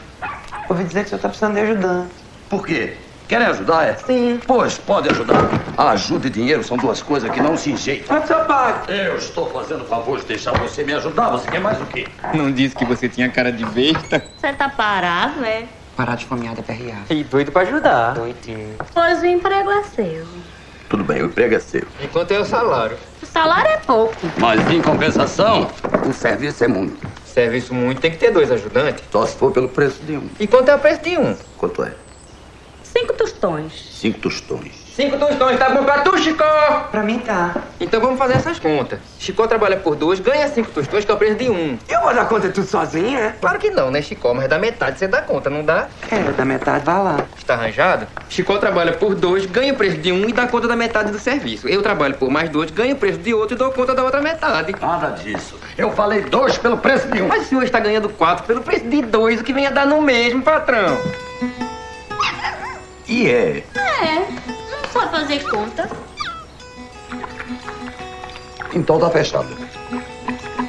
Ouvi 0.69 0.85
dizer 0.85 1.01
que 1.01 1.07
o 1.07 1.09
senhor 1.11 1.23
tá 1.23 1.29
precisando 1.29 1.55
de 1.55 1.61
ajudante. 1.61 2.13
Por 2.51 2.67
quê? 2.67 2.95
Querem 3.29 3.47
ajudar, 3.49 3.85
é? 3.89 3.95
Sim. 3.95 4.41
Pois, 4.47 4.79
pode 4.79 5.09
ajudar. 5.09 5.49
Ajuda 5.77 6.29
e 6.29 6.31
dinheiro 6.31 6.63
são 6.63 6.77
duas 6.77 7.03
coisas 7.03 7.29
que 7.31 7.41
não 7.41 7.57
se 7.57 7.73
enjeitam. 7.73 8.25
Senhor 8.25 8.45
paga? 8.45 8.93
Eu 8.93 9.17
estou 9.17 9.51
fazendo 9.51 9.83
o 9.83 9.87
favor 9.87 10.21
de 10.21 10.27
deixar 10.27 10.53
você 10.53 10.85
me 10.85 10.93
ajudar. 10.93 11.31
Você 11.31 11.51
quer 11.51 11.61
mais 11.61 11.81
o 11.81 11.87
quê? 11.87 12.07
Não 12.35 12.53
disse 12.53 12.77
que 12.77 12.85
você 12.85 13.09
tinha 13.09 13.29
cara 13.29 13.51
de 13.51 13.65
besta? 13.65 14.25
Você 14.37 14.53
tá 14.53 14.69
parado, 14.69 15.45
é? 15.45 15.65
Parar 15.97 16.15
de 16.17 16.27
fomeada 16.27 16.63
PRA. 16.63 17.05
E 17.09 17.25
doido 17.25 17.51
pra 17.51 17.63
ajudar. 17.63 18.13
Doidinho. 18.15 18.77
Pois 18.93 19.23
o 19.23 19.27
emprego 19.27 19.71
é 19.71 19.83
seu. 19.85 20.27
Tudo 20.91 21.03
bem, 21.03 21.23
o 21.23 21.27
emprego 21.27 21.55
é 21.55 21.59
seu. 21.59 21.83
E 22.01 22.07
quanto 22.07 22.33
é 22.33 22.39
o 22.39 22.45
salário? 22.45 22.99
O 23.23 23.27
salário 23.27 23.71
é 23.71 23.79
pouco. 23.79 24.15
Mas, 24.39 24.71
em 24.71 24.83
compensação, 24.83 25.71
o 26.09 26.13
serviço 26.13 26.63
é 26.63 26.69
muito. 26.69 27.07
Serviço 27.25 27.75
muito, 27.75 28.01
tem 28.01 28.11
que 28.11 28.19
ter 28.19 28.31
dois 28.31 28.53
ajudantes. 28.53 29.03
Só 29.11 29.27
se 29.27 29.37
for 29.37 29.51
pelo 29.53 29.69
preço 29.71 30.03
de 30.03 30.17
um. 30.19 30.29
E 30.39 30.47
quanto 30.47 30.69
é 30.69 30.75
o 30.75 30.79
preço 30.79 31.03
de 31.03 31.17
um? 31.19 31.35
Quanto 31.57 31.83
é? 31.83 31.95
Cinco 32.83 33.15
tostões. 33.15 33.73
Cinco 33.99 34.21
tostões. 34.21 34.86
Cinco 34.97 35.19
tostões, 35.19 35.59
tá 35.59 35.69
bom 35.69 35.85
pra 35.85 35.99
tu, 35.99 36.17
Chicó? 36.17 36.89
Pra 36.91 37.03
mim 37.03 37.19
tá. 37.19 37.55
Então 37.79 38.01
vamos 38.01 38.19
fazer 38.19 38.33
essas 38.33 38.59
contas. 38.59 38.99
Chicó 39.19 39.47
trabalha 39.47 39.77
por 39.77 39.95
dois, 39.95 40.21
ganha 40.21 40.49
cinco 40.49 40.71
tostões, 40.71 41.05
que 41.05 41.11
é 41.11 41.15
o 41.15 41.19
preço 41.19 41.35
de 41.35 41.51
um. 41.51 41.77
Eu 41.87 42.01
vou 42.01 42.15
dar 42.15 42.25
conta 42.25 42.49
de 42.49 42.55
tudo 42.55 42.67
sozinho, 42.67 43.19
é? 43.19 43.35
Claro 43.39 43.59
que 43.59 43.69
não, 43.69 43.91
né, 43.91 44.01
Chicó? 44.01 44.33
Mas 44.33 44.49
da 44.49 44.59
metade 44.59 44.99
você 44.99 45.07
dá 45.07 45.21
conta, 45.21 45.51
não 45.51 45.63
dá? 45.63 45.89
É, 46.11 46.19
da 46.33 46.47
metade 46.47 46.83
vai 46.83 46.97
lá. 46.97 47.19
Está 47.37 47.53
arranjado? 47.53 48.07
Chicó 48.31 48.57
trabalha 48.57 48.95
por 48.95 49.15
dois, 49.15 49.45
ganha 49.45 49.75
o 49.75 49.77
preço 49.77 49.99
de 49.99 50.13
um 50.13 50.27
e 50.31 50.33
dá 50.33 50.47
conta 50.47 50.67
da 50.67 50.75
metade 50.75 51.13
do 51.13 51.19
serviço. 51.19 51.69
Eu 51.69 51.83
trabalho 51.83 52.15
por 52.15 52.31
mais 52.31 52.49
dois, 52.49 52.71
ganho 52.71 52.95
o 52.95 52.99
preço 52.99 53.19
de 53.19 53.35
outro 53.35 53.55
e 53.55 53.59
dou 53.59 53.71
conta 53.73 53.95
da 53.95 54.03
outra 54.03 54.23
metade. 54.23 54.75
Nada 54.81 55.11
disso. 55.11 55.61
Eu 55.77 55.91
falei 55.91 56.23
dois 56.23 56.57
pelo 56.57 56.79
preço 56.79 57.07
de 57.09 57.21
um. 57.21 57.29
Mas 57.29 57.43
o 57.43 57.49
senhor 57.51 57.65
está 57.65 57.79
ganhando 57.79 58.09
quatro 58.09 58.47
pelo 58.47 58.63
preço 58.63 58.87
de 58.87 59.03
dois, 59.03 59.43
o 59.43 59.45
que 59.45 59.53
vem 59.53 59.67
a 59.67 59.71
dar 59.71 59.85
no 59.85 60.01
mesmo, 60.01 60.41
patrão. 60.41 60.97
E 63.07 63.29
é. 63.29 63.63
É, 63.77 64.27
sabe 64.99 65.11
fazer 65.11 65.45
conta. 65.51 65.91
Então 68.75 68.99
tá 68.99 69.11
fechado. 69.11 69.49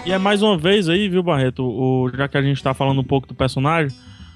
E 0.05 0.11
é 0.11 0.17
mais 0.17 0.41
uma 0.41 0.57
vez 0.57 0.87
aí, 0.87 1.09
viu, 1.09 1.21
Barreto? 1.21 1.63
O, 1.63 2.09
já 2.15 2.27
que 2.27 2.37
a 2.37 2.41
gente 2.41 2.61
tá 2.63 2.73
falando 2.73 3.01
um 3.01 3.03
pouco 3.03 3.27
do 3.27 3.33
personagem, 3.33 3.93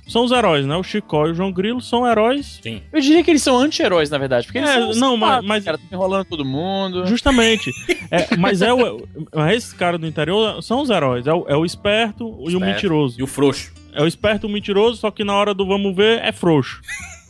são 0.08 0.26
os 0.26 0.32
heróis, 0.32 0.66
né? 0.66 0.76
O 0.76 0.84
Chicó 0.84 1.28
e 1.28 1.32
o 1.32 1.34
João 1.34 1.52
Grilo 1.54 1.80
são 1.80 2.06
heróis. 2.06 2.60
Sim. 2.62 2.82
Eu 2.92 3.00
diria 3.00 3.24
que 3.24 3.32
eles 3.32 3.42
são 3.42 3.58
anti-heróis, 3.58 4.10
na 4.10 4.18
verdade. 4.18 4.46
Porque 4.46 4.58
eles 4.58 4.70
É, 4.70 4.74
são 4.74 4.94
não, 4.96 5.16
mas- 5.16 5.46
mas- 5.46 5.64
cara, 5.64 5.78
tão 5.78 5.88
enrolando 5.98 6.26
todo 6.26 6.44
mundo. 6.44 7.06
Justamente. 7.06 7.72
É, 8.10 8.28
mas 8.36 8.62
é 8.62 8.74
o, 8.74 9.08
é 9.48 9.56
esse 9.56 9.74
cara 9.74 9.98
do 9.98 10.06
interior 10.06 10.62
são 10.62 10.82
os 10.82 10.90
heróis. 10.90 11.26
É 11.28 11.34
o, 11.34 11.46
é 11.48 11.56
o 11.56 11.64
esperto 11.64 12.38
e 12.50 12.56
o 12.56 12.60
mentiroso. 12.60 13.18
E 13.20 13.24
o 13.24 13.28
frouxo. 13.28 13.72
É 13.94 14.02
o 14.04 14.08
esperto 14.08 14.48
e 14.48 14.50
o 14.50 14.54
mentiroso, 14.54 14.98
só 14.98 15.12
que 15.12 15.24
na 15.24 15.34
hora 15.34 15.54
do 15.54 15.66
vamos 15.66 15.96
ver 15.96 16.20
é 16.22 16.32
frouxo. 16.34 16.82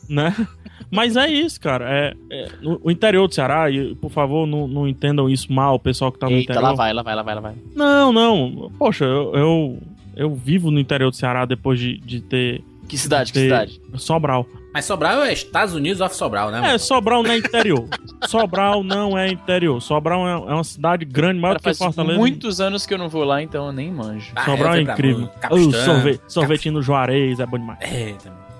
né? 0.10 0.36
Mas 0.92 1.16
é 1.16 1.28
isso, 1.30 1.60
cara. 1.60 1.86
É, 1.90 2.14
é, 2.30 2.48
no- 2.62 2.80
o 2.84 2.92
interior 2.92 3.28
do 3.28 3.34
Ceará, 3.34 3.70
e 3.72 3.96
por 3.96 4.12
favor, 4.12 4.46
não, 4.46 4.68
não 4.68 4.88
entendam 4.88 5.30
isso 5.30 5.52
mal, 5.52 5.76
o 5.76 5.80
pessoal 5.80 6.12
que 6.12 6.20
tá 6.20 6.28
no 6.28 6.34
Eita, 6.34 6.52
interior. 6.52 6.62
lá 6.70 6.74
vai, 6.74 6.94
lá 6.94 7.02
vai, 7.02 7.16
lá 7.16 7.24
vai, 7.24 7.36
lá 7.36 7.42
vai. 7.42 7.54
Não, 7.76 8.12
não. 8.12 8.72
Poxa, 8.78 9.06
eu, 9.06 9.34
eu, 9.36 9.78
eu 10.16 10.36
vivo 10.36 10.70
no 10.70 10.80
interior 10.80 11.10
do 11.10 11.16
Ceará 11.16 11.46
depois 11.46 11.80
de, 11.80 11.98
de 12.00 12.20
ter. 12.22 12.62
Que 12.90 12.98
cidade, 12.98 13.32
que 13.32 13.40
ter- 13.40 13.46
cidade? 13.46 13.82
Sobral. 13.96 14.46
Mas 14.74 14.86
Sobral 14.86 15.22
é 15.24 15.32
Estados 15.34 15.74
Unidos 15.74 16.00
of 16.02 16.14
Sobral, 16.16 16.50
né? 16.52 16.58
É, 16.58 16.62
mano? 16.62 16.80
Sobral 16.80 17.24
não 17.24 17.32
é 17.32 17.38
interior. 17.38 17.88
Sobral 18.28 18.84
não 18.84 19.18
é 19.18 19.30
interior. 19.30 19.82
Sobral 19.82 20.28
é, 20.28 20.32
é 20.32 20.54
uma 20.54 20.64
cidade 20.64 21.04
grande, 21.06 21.40
maior 21.40 21.54
Cara, 21.54 21.60
que 21.60 21.64
faz 21.66 21.78
Fortaleza. 21.78 22.18
muitos 22.20 22.60
anos 22.62 22.86
que 22.86 22.94
eu 22.94 22.98
não 22.98 23.08
vou 23.10 23.24
lá, 23.26 23.42
então 23.42 23.68
eu 23.68 23.72
nem 23.74 23.92
manjo. 23.92 24.32
Ah, 24.36 24.46
Sobral 24.46 24.76
é 24.76 24.84
pra 24.84 24.94
incrível. 24.94 25.30
Oh, 25.50 25.58
sorvete, 25.72 26.22
sorvetinho 26.28 26.74
no 26.76 26.82
Juarez 26.82 27.40
é 27.40 27.46
bom 27.46 27.58
demais. 27.58 27.80
Eita, 27.82 28.30
mano. 28.30 28.51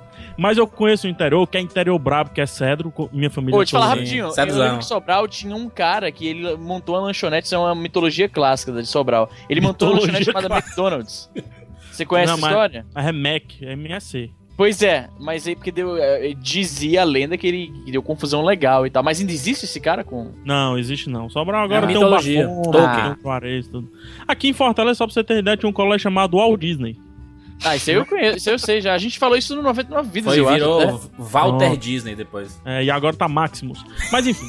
Mas 0.42 0.58
eu 0.58 0.66
conheço 0.66 1.06
o 1.06 1.10
interior, 1.10 1.46
que 1.46 1.56
é 1.56 1.62
interior 1.62 2.00
brabo, 2.00 2.32
que 2.32 2.42
é 2.42 2.48
Cedro, 2.48 2.92
minha 3.14 3.30
família. 3.30 3.52
Pô, 3.52 3.58
vou 3.58 3.66
te 3.66 3.72
falar 3.74 3.90
rapidinho. 3.90 4.26
Eu 4.26 4.32
Saduzão. 4.32 4.62
lembro 4.64 4.80
que 4.80 4.86
Sobral 4.86 5.28
tinha 5.28 5.56
um 5.56 5.70
cara 5.70 6.12
que 6.12 6.26
ele 6.26 6.58
montou 6.58 6.96
uma 6.96 7.02
lanchonete, 7.04 7.46
isso 7.46 7.54
é 7.54 7.60
uma 7.60 7.76
mitologia 7.76 8.28
clássica 8.28 8.72
de 8.72 8.88
Sobral. 8.88 9.30
Ele 9.48 9.62
montou 9.62 9.90
uma 9.90 10.00
lanchonete 10.00 10.26
chamada. 10.26 10.48
McDonald's. 10.48 11.30
Você 11.92 12.06
conhece 12.08 12.28
Não, 12.30 12.38
essa 12.38 12.42
mas- 12.42 12.52
história? 12.52 12.86
Mas 12.92 13.06
é 13.06 13.12
Mac, 13.12 13.44
é 13.62 13.74
MSC. 13.74 14.32
Pois 14.58 14.82
é, 14.82 15.08
mas 15.20 15.48
aí 15.48 15.56
porque 15.56 15.72
deu, 15.72 15.96
é, 15.98 16.34
dizia 16.36 17.02
a 17.02 17.04
lenda 17.04 17.38
que 17.38 17.48
ele 17.48 17.72
que 17.86 17.92
deu 17.92 18.02
confusão 18.04 18.44
legal 18.44 18.86
e 18.86 18.90
tal. 18.90 19.02
Mas 19.04 19.20
ainda 19.20 19.32
existe 19.32 19.66
esse 19.66 19.80
cara 19.80 20.04
com. 20.04 20.32
Não, 20.46 20.78
existe 20.78 21.10
não. 21.10 21.30
Sobral 21.30 21.64
agora 21.64 21.86
É 21.86 21.88
tem 21.88 21.98
um 21.98 22.00
mitologia. 22.00 22.50
Um 22.50 22.64
Juarez, 23.24 23.68
tudo. 23.68 23.92
Aqui 24.28 24.50
em 24.50 24.54
Fortaleza, 24.54 24.96
só 24.96 25.06
pra 25.06 25.14
você 25.14 25.24
ter 25.24 25.38
ideia, 25.40 25.56
tinha 25.58 25.70
um 25.70 25.74
colégio 25.74 26.00
chamado 26.00 26.38
Walt 26.38 26.60
Disney. 26.60 26.98
Ah, 27.64 27.76
isso 27.76 27.90
aí 27.90 27.96
eu 27.96 28.06
conheço, 28.06 28.38
isso 28.38 28.50
aí 28.50 28.56
eu 28.56 28.60
sei 28.60 28.82
já. 28.82 28.94
A 28.94 28.98
gente 28.98 29.20
falou 29.20 29.38
isso 29.38 29.56
no 29.56 29.62
99 29.62 30.10
Vidas, 30.10 30.34
Foi, 30.34 30.40
eu 30.44 30.50
virou 30.50 30.80
acho. 30.82 30.94
né? 30.94 31.10
Walter. 31.18 31.78
Disney 31.78 32.16
depois. 32.16 32.60
É, 32.66 32.84
e 32.84 32.90
agora 32.92 33.16
tá 33.16 33.28
Maximus. 33.28 33.84
Mas 34.12 34.26
enfim. 34.28 34.48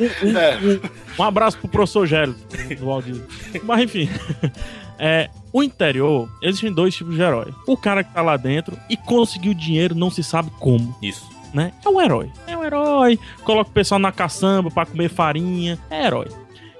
É. 0.00 0.92
Um 1.18 1.22
abraço 1.24 1.58
pro 1.58 1.68
professor 1.68 2.06
Gélio, 2.06 2.34
do 2.78 2.86
Walt 2.86 3.04
Disney. 3.04 3.26
Mas 3.64 3.82
enfim. 3.82 4.08
É, 4.98 5.28
o 5.52 5.62
interior, 5.62 6.26
existem 6.40 6.72
dois 6.72 6.94
tipos 6.94 7.14
de 7.14 7.20
herói. 7.20 7.52
O 7.66 7.76
cara 7.76 8.02
que 8.02 8.14
tá 8.14 8.22
lá 8.22 8.36
dentro 8.38 8.78
e 8.88 8.96
conseguiu 8.96 9.52
dinheiro, 9.52 9.94
não 9.94 10.10
se 10.10 10.22
sabe 10.22 10.50
como, 10.58 10.96
Isso. 11.02 11.28
né? 11.52 11.72
É 11.84 11.88
um 11.88 12.00
herói. 12.00 12.30
É 12.46 12.56
um 12.56 12.64
herói. 12.64 13.18
Coloca 13.44 13.68
o 13.68 13.72
pessoal 13.74 13.98
na 13.98 14.10
caçamba 14.10 14.70
pra 14.70 14.86
comer 14.86 15.10
farinha. 15.10 15.78
É 15.90 16.06
herói. 16.06 16.28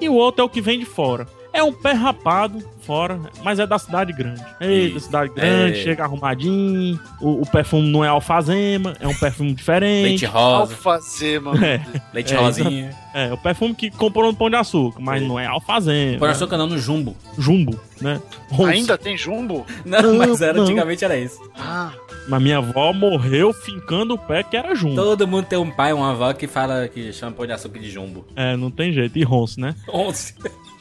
E 0.00 0.08
o 0.08 0.14
outro 0.14 0.40
é 0.40 0.44
o 0.44 0.48
que 0.48 0.62
vem 0.62 0.78
de 0.78 0.86
fora. 0.86 1.26
É 1.52 1.62
um 1.62 1.72
pé 1.72 1.92
rapado 1.92 2.58
fora, 2.80 3.20
mas 3.44 3.58
é 3.60 3.66
da 3.66 3.78
cidade 3.78 4.12
grande. 4.12 4.42
Eita, 4.60 4.96
Isso. 4.96 5.06
cidade 5.06 5.32
grande, 5.34 5.78
É. 5.78 5.82
chega 5.82 6.02
arrumadinho. 6.02 6.98
O, 7.20 7.42
o 7.42 7.46
perfume 7.46 7.88
não 7.90 8.04
é 8.04 8.08
alfazema, 8.08 8.94
é 8.98 9.06
um 9.06 9.14
perfume 9.14 9.50
Leite 9.50 9.58
diferente. 9.58 10.26
rosa, 10.26 10.72
Alfazema. 10.74 11.52
É, 11.64 11.80
leite 12.12 12.34
É, 12.34 12.36
rosinha. 12.38 12.90
é, 13.14 13.32
o 13.32 13.36
perfume 13.36 13.74
que 13.74 13.90
comprou 13.90 14.24
no 14.26 14.34
pão 14.36 14.48
de 14.50 14.56
açúcar, 14.56 14.98
mas 15.00 15.22
É. 15.22 15.26
não 15.26 15.38
é 15.38 15.46
alfazema. 15.46 16.18
Põe 16.18 16.28
né? 16.28 16.32
açúcar 16.34 16.56
não 16.56 16.66
no 16.66 16.78
jumbo. 16.78 17.14
Jumbo, 17.38 17.78
né? 18.00 18.20
Onça. 18.50 18.70
Ainda 18.70 18.98
tem 18.98 19.16
jumbo? 19.16 19.64
Não, 19.84 20.02
Não, 20.02 20.14
mas 20.16 20.40
era, 20.40 20.54
não. 20.54 20.64
antigamente 20.64 21.04
era 21.04 21.16
isso. 21.16 21.38
Ah, 21.56 21.92
Mas 22.28 22.40
minha 22.42 22.58
avó 22.58 22.92
morreu 22.92 23.52
fincando 23.52 24.14
o 24.14 24.18
pé 24.18 24.42
que 24.42 24.56
era 24.56 24.74
jumbo. 24.74 24.94
Todo 24.96 25.26
mundo 25.28 25.44
tem 25.44 25.58
um 25.58 25.70
pai 25.70 25.92
ou 25.92 25.98
uma 26.00 26.12
avó 26.12 26.32
que 26.32 26.46
fala 26.46 26.88
que 26.88 27.12
chama 27.12 27.32
pão 27.32 27.46
de 27.46 27.52
açúcar 27.52 27.78
de 27.78 27.90
jumbo. 27.90 28.24
É, 28.34 28.56
não 28.56 28.70
tem 28.70 28.92
jeito. 28.92 29.18
E 29.18 29.22
ronce, 29.22 29.60
né? 29.60 29.74
Onze. 29.92 30.34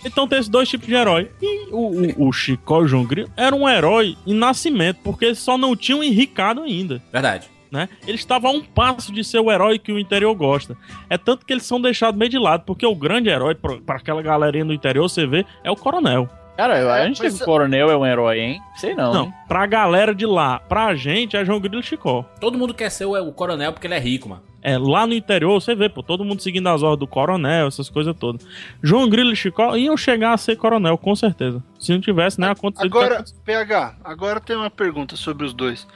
Então 0.04 0.28
tem 0.28 0.40
esses 0.40 0.50
dois 0.50 0.68
tipos 0.68 0.88
de 0.88 0.94
herói. 0.94 1.30
E 1.42 1.70
o, 1.72 2.24
o, 2.24 2.30
o 2.30 2.34
Chicó 2.34 2.82
e 2.82 2.86
o 2.86 2.88
João 2.88 3.06
Grilo 3.06 3.30
era 3.36 3.56
um 3.56 3.68
herói 3.68 4.18
em 4.26 4.34
nascimento, 4.34 5.00
porque 5.04 5.26
eles 5.26 5.40
só 5.40 5.58
não 5.58 5.76
tinham 5.76 6.04
enricado 6.04 6.62
ainda. 6.62 7.02
Verdade. 7.12 7.50
Né? 7.72 7.88
Eles 8.06 8.20
estavam 8.20 8.52
a 8.52 8.54
um 8.56 8.62
passo 8.62 9.14
de 9.14 9.24
ser 9.24 9.40
o 9.40 9.50
herói 9.50 9.80
que 9.80 9.94
o 9.94 10.00
interior 10.00 10.36
gosta. 10.36 10.76
É 11.10 11.18
tanto 11.18 11.46
que 11.46 11.54
eles 11.54 11.64
são 11.64 11.80
deixados 11.80 12.20
meio 12.20 12.30
de 12.30 12.38
lado, 12.38 12.64
porque 12.66 12.86
o 12.86 12.94
grande 12.94 13.30
herói 13.30 13.56
pra 13.56 13.96
aquela 13.96 14.22
galerinha 14.22 14.66
do 14.66 14.74
interior, 14.74 15.08
você 15.08 15.26
vê, 15.26 15.46
é 15.64 15.72
o 15.72 15.76
coronel. 15.76 16.30
Cara, 16.58 16.80
eu- 16.80 16.90
a 16.92 17.00
É, 17.00 17.08
gente 17.08 17.22
teve 17.22 17.38
que 17.38 17.42
o 17.44 17.46
Coronel 17.46 17.90
é 17.90 17.98
um 17.98 18.06
herói, 18.06 18.40
hein? 18.40 18.62
Sei 18.76 18.94
não. 18.94 19.14
Não, 19.14 19.24
hein? 19.26 19.34
pra 19.48 19.66
galera 19.66 20.14
de 20.14 20.26
lá, 20.26 20.60
pra 20.60 20.94
gente 20.96 21.36
é 21.36 21.44
João 21.44 21.60
Grilo 21.60 21.80
e 21.80 21.84
Chicó. 21.84 22.24
Todo 22.40 22.58
mundo 22.58 22.74
quer 22.74 22.90
ser 22.92 23.06
o, 23.06 23.14
o 23.16 23.32
coronel 23.34 23.72
porque 23.74 23.88
ele 23.88 23.94
é 23.96 24.00
rico, 24.00 24.30
mano. 24.30 24.44
É, 24.64 24.78
lá 24.78 25.08
no 25.08 25.14
interior, 25.16 25.60
você 25.60 25.74
vê, 25.74 25.90
pô, 25.90 26.04
todo 26.04 26.24
mundo 26.24 26.40
seguindo 26.42 26.68
as 26.70 26.84
ordens 26.84 27.00
do 27.00 27.08
coronel, 27.08 27.68
essas 27.68 27.90
coisas 27.90 28.16
todas. 28.16 28.46
João 28.84 29.10
Grilo 29.10 29.32
e 29.32 29.36
Chicó 29.36 29.76
iam 29.76 29.98
chegar 29.98 30.34
a 30.34 30.38
ser 30.38 30.56
coronel, 30.56 31.00
com 31.00 31.16
certeza. 31.16 31.64
Se 31.80 31.92
não 31.92 32.00
tivesse, 32.00 32.40
né, 32.40 32.52
acontecido. 32.52 32.86
Agora, 32.86 33.24
PH, 33.44 33.96
agora 34.04 34.40
tem 34.40 34.56
uma 34.56 34.70
pergunta 34.70 35.16
sobre 35.16 35.46
os 35.48 35.54
dois. 35.54 35.88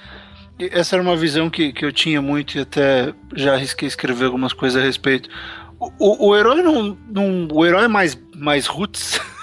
Essa 0.57 0.95
era 0.95 1.03
uma 1.03 1.15
visão 1.15 1.47
que, 1.49 1.71
que 1.73 1.85
eu 1.85 1.91
tinha 1.91 2.21
muito 2.23 2.57
e 2.57 2.61
até 2.61 3.13
já 3.35 3.53
arrisquei 3.53 3.87
escrever 3.87 4.25
algumas 4.25 4.53
coisas 4.53 4.81
a 4.81 4.85
respeito. 4.85 5.29
O, 5.77 5.91
o, 5.99 6.29
o 6.29 6.35
herói 6.35 6.63
não, 6.63 6.97
não. 7.07 7.47
O 7.51 7.63
herói 7.65 7.87
mais, 7.87 8.17
mais 8.35 8.65
roots 8.65 9.19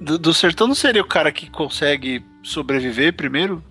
do, 0.00 0.18
do 0.18 0.34
sertão 0.34 0.66
não 0.66 0.74
seria 0.74 1.02
o 1.02 1.06
cara 1.06 1.30
que 1.32 1.48
consegue 1.50 2.24
sobreviver 2.42 3.14
primeiro? 3.14 3.62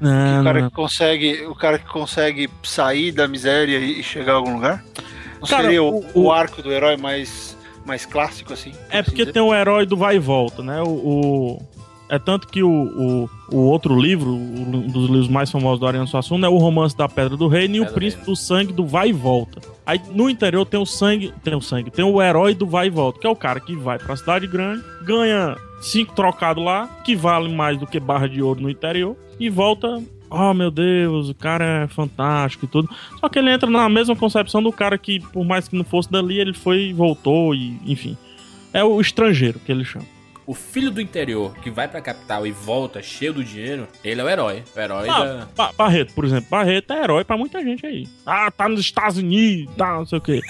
Não, 0.00 0.40
o 0.40 0.44
cara 0.44 0.60
não, 0.60 0.68
que 0.70 0.76
consegue. 0.76 1.46
O 1.46 1.54
cara 1.54 1.78
que 1.78 1.86
consegue 1.86 2.50
sair 2.62 3.12
da 3.12 3.26
miséria 3.26 3.78
e, 3.78 4.02
chegar 4.02 4.32
a 4.32 4.36
algum 4.36 4.54
lugar? 4.54 4.84
Não 5.40 5.48
Cara, 5.48 5.62
seria 5.64 5.82
o, 5.82 6.00
o- 6.14 6.22
o 6.24 6.32
arco 6.32 6.60
do 6.62 6.70
herói 6.72 6.96
mais, 6.96 7.56
mais 7.86 8.04
clássico, 8.04 8.52
assim? 8.52 8.72
por 8.72 8.78
É 8.90 8.98
assim 8.98 9.04
porque 9.10 9.22
dizer? 9.22 9.32
tem 9.32 9.42
o 9.42 9.54
herói 9.54 9.86
do 9.86 9.96
vai 9.96 10.16
e 10.16 10.18
volta, 10.18 10.62
né? 10.62 10.82
O, 10.82 10.88
o- 10.88 11.62
é 12.08 12.18
tanto 12.18 12.46
que 12.48 12.62
o, 12.62 12.68
o, 12.70 13.30
o 13.52 13.56
outro 13.58 13.98
livro, 13.98 14.30
um 14.34 14.86
dos 14.88 15.06
livros 15.08 15.28
mais 15.28 15.50
famosos 15.50 15.80
do 15.80 15.86
Ariano 15.86 16.06
Suassuna, 16.06 16.46
é 16.46 16.50
o 16.50 16.56
Romance 16.58 16.96
da 16.96 17.08
Pedra 17.08 17.36
do 17.36 17.48
Reino 17.48 17.76
e 17.76 17.80
o 17.80 17.84
Pedra 17.84 17.94
Príncipe 17.94 18.24
do 18.26 18.36
Sangue 18.36 18.72
do 18.72 18.86
vai 18.86 19.08
e 19.08 19.12
volta. 19.12 19.60
Aí 19.86 20.00
no 20.10 20.28
interior 20.28 20.64
tem 20.64 20.80
o 20.80 20.84
sangue, 20.84 21.32
tem 21.44 21.54
o 21.54 21.60
sangue, 21.60 21.92
tem 21.92 22.04
o 22.04 22.20
herói 22.20 22.54
do 22.54 22.66
vai 22.66 22.88
e 22.88 22.90
volta, 22.90 23.20
que 23.20 23.26
é 23.26 23.30
o 23.30 23.36
cara 23.36 23.60
que 23.60 23.76
vai 23.76 23.98
pra 23.98 24.16
cidade 24.16 24.46
grande, 24.48 24.82
ganha 25.04 25.56
cinco 25.80 26.12
trocados 26.12 26.62
lá, 26.62 26.88
que 27.04 27.14
vale 27.14 27.48
mais 27.48 27.78
do 27.78 27.86
que 27.86 28.00
barra 28.00 28.28
de 28.28 28.42
ouro 28.42 28.60
no 28.60 28.68
interior, 28.68 29.16
e 29.38 29.48
volta. 29.48 30.02
Oh 30.28 30.52
meu 30.52 30.72
Deus, 30.72 31.28
o 31.28 31.34
cara 31.34 31.84
é 31.84 31.86
fantástico 31.86 32.64
e 32.64 32.68
tudo. 32.68 32.90
Só 33.20 33.28
que 33.28 33.38
ele 33.38 33.48
entra 33.48 33.70
na 33.70 33.88
mesma 33.88 34.16
concepção 34.16 34.60
do 34.60 34.72
cara 34.72 34.98
que, 34.98 35.20
por 35.20 35.44
mais 35.44 35.68
que 35.68 35.76
não 35.76 35.84
fosse 35.84 36.10
dali, 36.10 36.40
ele 36.40 36.52
foi 36.52 36.92
voltou, 36.92 37.54
e 37.54 37.78
enfim. 37.86 38.18
É 38.72 38.82
o 38.82 39.00
estrangeiro 39.00 39.60
que 39.60 39.70
ele 39.70 39.84
chama. 39.84 40.15
O 40.46 40.54
filho 40.54 40.90
do 40.92 41.00
interior 41.00 41.54
que 41.56 41.70
vai 41.70 41.88
pra 41.88 42.00
capital 42.00 42.46
e 42.46 42.52
volta 42.52 43.02
cheio 43.02 43.32
do 43.32 43.42
dinheiro, 43.42 43.88
ele 44.04 44.20
é 44.20 44.24
o 44.24 44.28
herói. 44.28 44.62
O 44.76 44.80
herói 44.80 45.08
Ah, 45.08 45.24
da. 45.24 45.48
Ba- 45.56 45.72
Barreto, 45.76 46.14
por 46.14 46.24
exemplo. 46.24 46.46
Barreto 46.48 46.92
é 46.92 47.02
herói 47.02 47.24
pra 47.24 47.36
muita 47.36 47.62
gente 47.64 47.84
aí. 47.84 48.06
Ah, 48.24 48.50
tá 48.50 48.68
nos 48.68 48.80
Estados 48.80 49.18
Unidos, 49.18 49.74
tá, 49.76 49.94
não 49.94 50.06
sei 50.06 50.18
o 50.18 50.20
quê. 50.20 50.40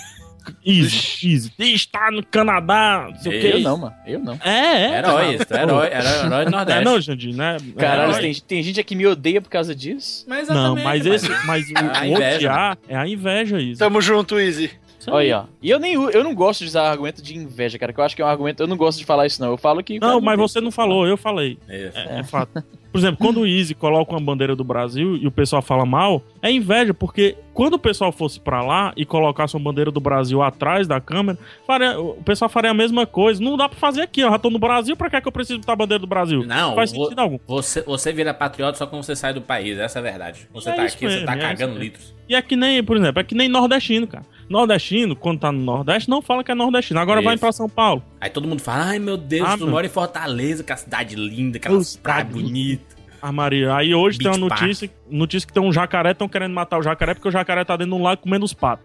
Easy, 0.64 1.26
easy. 1.32 1.52
Está 1.58 2.08
no 2.10 2.24
Canadá, 2.24 3.08
não 3.10 3.20
sei 3.20 3.36
o 3.38 3.40
quê. 3.40 3.50
Eu 3.54 3.60
não, 3.60 3.76
mano. 3.78 3.94
Eu 4.06 4.18
não. 4.20 4.34
É, 4.44 4.50
é. 4.94 4.98
Herói, 4.98 5.34
isso, 5.34 5.46
é 5.54 5.62
herói, 5.62 5.86
herói, 5.86 6.26
herói 6.26 6.44
do 6.44 6.50
Não 6.52 6.58
é 6.58 6.64
Nordeste. 6.64 6.84
não, 6.84 7.00
Jandir, 7.00 7.34
né? 7.34 7.56
É 7.76 7.80
Caralho, 7.80 8.10
herói. 8.12 8.20
tem, 8.22 8.34
tem 8.46 8.62
gente 8.62 8.78
aqui 8.78 8.88
que 8.90 8.94
me 8.96 9.06
odeia 9.06 9.40
por 9.42 9.48
causa 9.48 9.74
disso. 9.74 10.24
Mas 10.28 10.46
Não, 10.48 10.76
mas 10.76 11.04
esse, 11.04 11.28
mas 11.46 11.64
o, 11.68 11.72
A 11.78 12.02
o 12.02 12.04
inveja, 12.06 12.36
odiar 12.36 12.78
é 12.88 12.96
a 12.96 13.08
inveja, 13.08 13.60
isso. 13.60 13.78
Tamo 13.80 14.00
junto, 14.00 14.38
Easy. 14.38 14.70
Olha 15.12 15.18
aí, 15.24 15.32
ó. 15.32 15.44
E 15.62 15.70
eu 15.70 15.78
nem 15.78 15.94
eu 15.94 16.24
não 16.24 16.34
gosto 16.34 16.60
de 16.60 16.66
usar 16.66 16.90
argumento 16.90 17.22
de 17.22 17.36
inveja, 17.36 17.78
cara, 17.78 17.92
que 17.92 18.00
eu 18.00 18.04
acho 18.04 18.14
que 18.16 18.22
é 18.22 18.24
um 18.24 18.28
argumento. 18.28 18.62
Eu 18.62 18.66
não 18.66 18.76
gosto 18.76 18.98
de 18.98 19.04
falar 19.04 19.26
isso, 19.26 19.40
não. 19.40 19.50
Eu 19.50 19.56
falo 19.56 19.82
que. 19.82 19.98
Não, 20.00 20.20
mas 20.20 20.38
você 20.38 20.60
não 20.60 20.70
falou, 20.70 21.06
eu 21.06 21.16
falei. 21.16 21.58
É. 21.68 21.90
É, 21.94 22.18
é 22.20 22.24
fato. 22.24 22.62
Por 22.92 22.98
exemplo, 23.00 23.18
quando 23.18 23.40
o 23.40 23.46
Easy 23.46 23.74
coloca 23.74 24.10
uma 24.12 24.20
bandeira 24.20 24.56
do 24.56 24.64
Brasil 24.64 25.16
e 25.16 25.26
o 25.26 25.30
pessoal 25.30 25.60
fala 25.60 25.84
mal, 25.84 26.22
é 26.40 26.50
inveja, 26.50 26.94
porque 26.94 27.36
quando 27.52 27.74
o 27.74 27.78
pessoal 27.78 28.10
fosse 28.10 28.40
pra 28.40 28.62
lá 28.62 28.94
e 28.96 29.04
colocasse 29.04 29.54
uma 29.54 29.62
bandeira 29.62 29.90
do 29.90 30.00
Brasil 30.00 30.40
atrás 30.40 30.86
da 30.88 30.98
câmera, 30.98 31.38
faria- 31.66 32.00
o 32.00 32.14
pessoal 32.24 32.48
faria 32.48 32.70
a 32.70 32.74
mesma 32.74 33.04
coisa. 33.06 33.42
Não 33.42 33.54
dá 33.54 33.68
pra 33.68 33.78
fazer 33.78 34.00
aqui, 34.00 34.24
ó. 34.24 34.30
Já 34.30 34.38
tô 34.38 34.48
no 34.48 34.58
Brasil, 34.58 34.96
pra 34.96 35.10
que, 35.10 35.16
é 35.16 35.20
que 35.20 35.28
eu 35.28 35.32
preciso 35.32 35.58
botar 35.58 35.74
a 35.74 35.76
bandeira 35.76 36.00
do 36.00 36.06
Brasil? 36.06 36.42
Não, 36.46 36.74
faz 36.74 36.90
vo- 36.90 37.02
sentido 37.04 37.18
algum. 37.18 37.38
Você, 37.46 37.82
você 37.82 38.12
vira 38.14 38.32
patriota 38.32 38.78
só 38.78 38.86
quando 38.86 39.02
você 39.02 39.14
sai 39.14 39.34
do 39.34 39.42
país, 39.42 39.78
essa 39.78 39.98
é 39.98 40.00
a 40.00 40.02
verdade. 40.02 40.48
Você 40.54 40.70
É 40.70 40.72
tá 40.72 40.82
aqui, 40.84 40.96
você 41.00 41.06
mesmo, 41.06 41.26
tá 41.26 41.34
é 41.34 41.38
cagando 41.38 41.78
litros. 41.78 42.14
E 42.26 42.34
é 42.34 42.40
que 42.40 42.56
nem, 42.56 42.82
por 42.82 42.96
exemplo, 42.96 43.20
é 43.20 43.24
que 43.24 43.34
nem 43.34 43.46
nordestino, 43.46 44.06
cara. 44.06 44.24
Nordestino, 44.48 45.16
quando 45.16 45.40
tá 45.40 45.50
no 45.50 45.58
Nordeste, 45.60 46.08
não 46.08 46.22
fala 46.22 46.44
que 46.44 46.50
é 46.52 46.54
nordestino. 46.54 47.00
Agora 47.00 47.20
vai 47.20 47.34
Isso. 47.34 47.40
pra 47.40 47.52
São 47.52 47.68
Paulo. 47.68 48.02
Aí 48.20 48.30
todo 48.30 48.46
mundo 48.46 48.60
fala, 48.62 48.84
ai 48.90 48.98
meu 48.98 49.16
Deus, 49.16 49.48
Ah, 49.48 49.58
tu 49.58 49.66
mora 49.66 49.86
em 49.86 49.90
Fortaleza, 49.90 50.62
que 50.62 50.70
é 50.72 50.74
a 50.74 50.78
cidade 50.78 51.16
linda, 51.16 51.58
aquelas 51.58 51.88
Os 51.90 51.96
praias 51.96 52.24
caras- 52.28 52.42
bonitas. 52.42 52.96
Ah, 53.20 53.32
Maria. 53.32 53.74
Aí 53.74 53.94
hoje 53.94 54.18
tem 54.18 54.28
Beach 54.30 54.38
uma 54.40 54.48
notícia, 54.48 54.90
notícia 55.10 55.46
que 55.46 55.52
tem 55.52 55.62
um 55.62 55.72
jacaré, 55.72 56.12
estão 56.12 56.28
querendo 56.28 56.52
matar 56.52 56.78
o 56.78 56.82
jacaré 56.82 57.14
porque 57.14 57.28
o 57.28 57.32
jacaré 57.32 57.64
tá 57.64 57.76
dentro 57.76 57.94
de 57.94 57.98
um 58.00 58.02
lago 58.04 58.22
comendo 58.22 58.44
os 58.44 58.52
patos. 58.54 58.84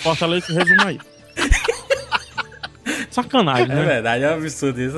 Fortaleza 0.00 0.46
se 0.46 0.52
resume 0.52 0.82
aí. 0.84 0.98
Sacanagem, 3.10 3.64
É 3.64 3.68
né? 3.74 3.84
verdade, 3.84 4.24
é 4.24 4.30
um 4.30 4.34
absurdo 4.34 4.80
isso. 4.80 4.96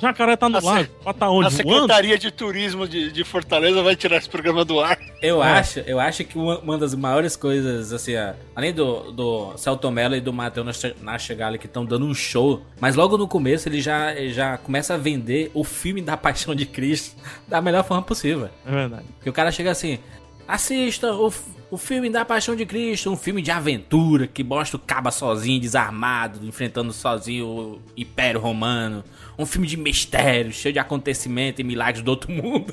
Jacaré 0.00 0.36
tá 0.36 0.48
no 0.48 0.58
A 0.58 0.60
se- 0.60 0.66
lago. 0.66 0.88
Pra 1.02 1.12
tá 1.14 1.26
A 1.26 1.30
onde? 1.30 1.48
Voando? 1.50 1.56
Secretaria 1.80 2.18
de 2.18 2.30
Turismo 2.30 2.86
de, 2.86 3.10
de 3.10 3.24
Fortaleza 3.24 3.82
vai 3.82 3.96
tirar 3.96 4.16
esse 4.18 4.28
programa 4.28 4.64
do 4.64 4.78
ar. 4.80 4.98
Eu 5.22 5.42
É. 5.42 5.52
acho, 5.58 5.80
eu 5.80 5.98
acho 5.98 6.24
que 6.24 6.36
uma, 6.36 6.58
uma 6.58 6.76
das 6.78 6.94
maiores 6.94 7.36
coisas, 7.36 7.92
assim, 7.92 8.14
ó, 8.16 8.34
além 8.54 8.72
do, 8.72 9.10
do 9.12 9.56
Celto 9.56 9.90
Mello 9.90 10.14
e 10.14 10.20
do 10.20 10.32
Matheus 10.32 10.82
Nachegali 11.00 11.58
que 11.58 11.66
estão 11.66 11.84
dando 11.84 12.04
um 12.06 12.14
show, 12.14 12.62
mas 12.80 12.94
logo 12.94 13.16
no 13.16 13.26
começo 13.26 13.68
ele 13.68 13.80
já, 13.80 14.12
ele 14.14 14.32
já 14.32 14.58
começa 14.58 14.94
a 14.94 14.96
vender 14.98 15.50
o 15.54 15.64
filme 15.64 16.02
da 16.02 16.16
Paixão 16.16 16.54
de 16.54 16.66
Cristo 16.66 17.16
da 17.48 17.60
melhor 17.62 17.82
forma 17.84 18.02
possível. 18.02 18.48
É 18.66 18.70
verdade. 18.70 19.04
Porque 19.16 19.30
o 19.30 19.32
cara 19.32 19.50
chega 19.50 19.70
assim, 19.70 19.98
assista 20.46 21.12
o, 21.12 21.32
o 21.70 21.76
filme 21.76 22.08
da 22.08 22.24
Paixão 22.24 22.56
de 22.56 22.64
Cristo, 22.64 23.10
um 23.10 23.16
filme 23.16 23.42
de 23.42 23.50
aventura 23.50 24.26
que 24.26 24.42
mostra 24.42 24.76
o 24.76 24.80
caba 24.80 25.10
sozinho, 25.10 25.60
desarmado, 25.60 26.44
enfrentando 26.46 26.92
sozinho 26.92 27.46
o 27.46 27.82
Império 27.96 28.40
Romano. 28.40 29.04
Um 29.38 29.44
filme 29.44 29.66
de 29.66 29.76
mistério, 29.76 30.50
cheio 30.50 30.72
de 30.72 30.78
acontecimento 30.78 31.60
e 31.60 31.64
milagres 31.64 32.02
do 32.02 32.08
outro 32.08 32.32
mundo. 32.32 32.72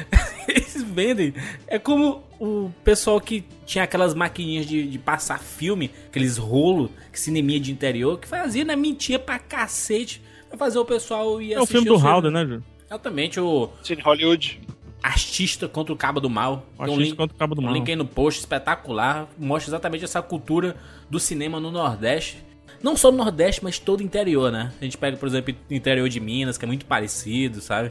Eles 0.48 0.82
vendem. 0.82 1.34
É 1.66 1.78
como 1.78 2.24
o 2.40 2.70
pessoal 2.82 3.20
que 3.20 3.44
tinha 3.66 3.84
aquelas 3.84 4.14
maquininhas 4.14 4.66
de, 4.66 4.88
de 4.88 4.98
passar 4.98 5.38
filme, 5.38 5.90
aqueles 6.06 6.36
rolos, 6.36 6.90
que 7.12 7.20
cineminha 7.20 7.60
de 7.60 7.70
interior, 7.70 8.18
que 8.18 8.26
fazia 8.26 8.64
na 8.64 8.74
mentia 8.74 9.18
pra 9.18 9.38
cacete. 9.38 10.22
Pra 10.48 10.58
fazer 10.58 10.78
o 10.78 10.84
pessoal 10.84 11.40
ir 11.40 11.52
É 11.52 11.58
o 11.58 11.62
assistir 11.62 11.84
filme 11.84 11.88
do 11.88 11.96
Halder, 11.96 12.30
né, 12.32 12.44
Júlio? 12.44 12.64
Exatamente, 12.86 13.38
o 13.38 13.68
Cine 13.84 14.02
Hollywood. 14.02 14.60
Artista 15.02 15.66
contra 15.68 15.92
o 15.92 15.96
Cabo 15.96 16.20
do 16.20 16.28
Mal. 16.30 16.58
Tem 16.76 16.80
um 16.80 16.82
Artista 16.82 17.02
link, 17.02 17.16
contra 17.16 17.34
o 17.34 17.38
Cabo 17.38 17.54
do 17.54 17.60
um 17.60 17.64
Mal. 17.64 17.72
link 17.74 17.88
aí 17.90 17.96
no 17.96 18.04
post 18.04 18.40
espetacular. 18.40 19.28
Mostra 19.38 19.70
exatamente 19.70 20.04
essa 20.04 20.20
cultura 20.20 20.76
do 21.08 21.18
cinema 21.18 21.58
no 21.58 21.70
Nordeste. 21.70 22.38
Não 22.82 22.96
só 22.96 23.10
no 23.10 23.18
Nordeste, 23.18 23.62
mas 23.62 23.78
todo 23.78 24.00
o 24.00 24.02
interior, 24.02 24.50
né? 24.50 24.72
A 24.80 24.84
gente 24.84 24.96
pega, 24.96 25.16
por 25.16 25.26
exemplo, 25.28 25.54
o 25.70 25.74
interior 25.74 26.08
de 26.08 26.18
Minas, 26.20 26.56
que 26.56 26.64
é 26.64 26.68
muito 26.68 26.86
parecido, 26.86 27.60
sabe? 27.60 27.90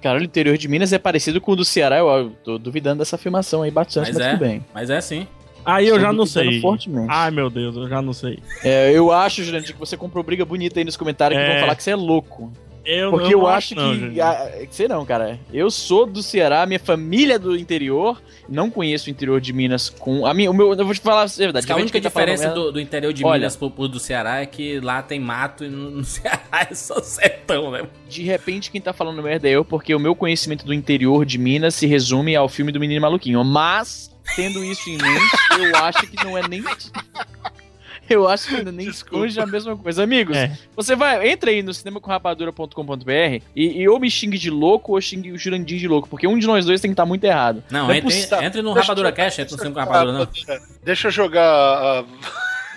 Cara, 0.00 0.20
o 0.20 0.22
interior 0.22 0.56
de 0.56 0.68
Minas 0.68 0.92
é 0.92 0.98
parecido 0.98 1.40
com 1.40 1.52
o 1.52 1.56
do 1.56 1.64
Ceará. 1.64 1.98
Eu, 1.98 2.30
tô 2.44 2.56
duvidando 2.58 3.00
dessa 3.00 3.16
afirmação 3.16 3.62
aí 3.62 3.70
bastante, 3.70 4.08
Mas 4.12 4.16
mas, 4.16 4.26
é, 4.26 4.30
tudo 4.30 4.40
bem. 4.40 4.64
mas 4.72 4.90
é 4.90 5.00
sim. 5.00 5.26
Aí 5.64 5.88
eu 5.88 5.98
já 6.00 6.12
não 6.12 6.24
sei. 6.24 6.60
fortemente. 6.60 7.08
Ai, 7.10 7.30
meu 7.32 7.50
Deus, 7.50 7.76
eu 7.76 7.88
já 7.88 8.00
não 8.00 8.12
sei. 8.12 8.38
É, 8.62 8.92
eu 8.92 9.10
acho, 9.12 9.42
Jurandir, 9.42 9.74
que 9.74 9.78
você 9.80 9.96
comprou 9.96 10.22
briga 10.22 10.44
bonita 10.44 10.78
aí 10.78 10.84
nos 10.84 10.96
comentários 10.96 11.38
que 11.38 11.44
É. 11.44 11.50
vão 11.52 11.60
falar 11.60 11.74
que 11.74 11.82
você 11.82 11.90
é 11.90 11.96
louco. 11.96 12.52
Eu, 12.84 13.10
Porque 13.10 13.34
eu 13.34 13.46
acho 13.46 13.74
não, 13.74 14.10
que. 14.10 14.20
ah, 14.20 14.50
sei 14.70 14.88
não, 14.88 15.04
cara. 15.04 15.38
Eu 15.52 15.70
sou 15.70 16.06
do 16.06 16.22
Ceará, 16.22 16.64
minha 16.64 16.80
família 16.80 17.34
é 17.34 17.38
do 17.38 17.56
interior. 17.56 18.20
Não 18.48 18.70
conheço 18.70 19.08
o 19.08 19.10
interior 19.10 19.40
de 19.40 19.52
Minas 19.52 19.90
com. 19.90 20.24
A 20.24 20.32
minha, 20.32 20.50
o 20.50 20.54
meu, 20.54 20.72
eu 20.72 20.84
vou 20.84 20.94
te 20.94 21.00
falar 21.00 21.22
a 21.22 21.26
verdade. 21.26 21.70
A 21.70 21.76
única 21.76 22.00
tá 22.00 22.08
diferença 22.08 22.44
merda- 22.44 22.60
do, 22.60 22.72
do 22.72 22.80
interior 22.80 23.12
de 23.12 23.24
Olha. 23.24 23.40
Minas 23.40 23.56
pro, 23.56 23.70
pro 23.70 23.88
do 23.88 23.98
Ceará 24.00 24.40
é 24.40 24.46
que 24.46 24.80
lá 24.80 25.02
tem 25.02 25.20
mato 25.20 25.64
e 25.64 25.68
no, 25.68 25.90
no 25.90 26.04
Ceará 26.06 26.66
é 26.70 26.74
só 26.74 27.00
sertão, 27.02 27.70
né? 27.70 27.86
De 28.08 28.22
repente, 28.22 28.70
quem 28.70 28.80
tá 28.80 28.92
falando 28.92 29.22
merda 29.22 29.48
é 29.48 29.52
eu, 29.52 29.64
porque 29.64 29.94
o 29.94 30.00
meu 30.00 30.14
conhecimento 30.14 30.64
do 30.64 30.72
interior 30.72 31.26
de 31.26 31.36
Minas 31.36 31.74
se 31.74 31.86
resume 31.86 32.34
ao 32.34 32.48
filme 32.48 32.72
do 32.72 32.80
Menino 32.80 33.00
Maluquinho. 33.02 33.44
Mas, 33.44 34.10
tendo 34.34 34.64
isso 34.64 34.88
em 34.88 34.96
mente, 34.96 35.36
eu 35.60 35.76
acho 35.76 36.06
que 36.06 36.24
não 36.24 36.38
é 36.38 36.48
nem. 36.48 36.62
Eu 38.08 38.28
acho 38.28 38.48
que 38.48 38.56
ainda 38.56 38.72
nem 38.72 38.88
longe 39.12 39.40
a 39.40 39.46
mesma 39.46 39.76
coisa. 39.76 40.02
Amigos, 40.02 40.36
É. 40.36 40.56
você 40.74 40.94
vai, 40.96 41.28
entra 41.30 41.50
aí 41.50 41.62
no 41.62 41.72
cinemacomrapadura.com.br 41.74 43.42
e, 43.54 43.82
e 43.82 43.88
ou 43.88 43.98
me 44.00 44.10
xingue 44.10 44.38
de 44.38 44.50
louco 44.50 44.92
ou 44.92 45.00
xingue 45.00 45.32
o 45.32 45.38
Jurandir 45.38 45.78
de 45.78 45.88
louco, 45.88 46.08
porque 46.08 46.26
um 46.26 46.38
de 46.38 46.46
nós 46.46 46.64
dois 46.64 46.80
tem 46.80 46.90
que 46.90 46.94
estar 46.94 47.06
muito 47.06 47.24
errado. 47.24 47.62
Não, 47.70 47.90
é 47.90 47.98
entre, 47.98 48.16
entre 48.44 48.62
no 48.62 48.72
Deixa 48.74 48.86
Rapadura 48.88 49.12
Cash, 49.12 49.38
entra 49.40 49.56
no 49.56 49.62
Cinco 49.62 49.78
Ah, 49.78 49.84
Rapadura, 49.84 50.12
não. 50.18 50.28
Deixa 50.84 51.08
eu 51.08 51.10
jogar. 51.12 51.42
a- 51.44 52.04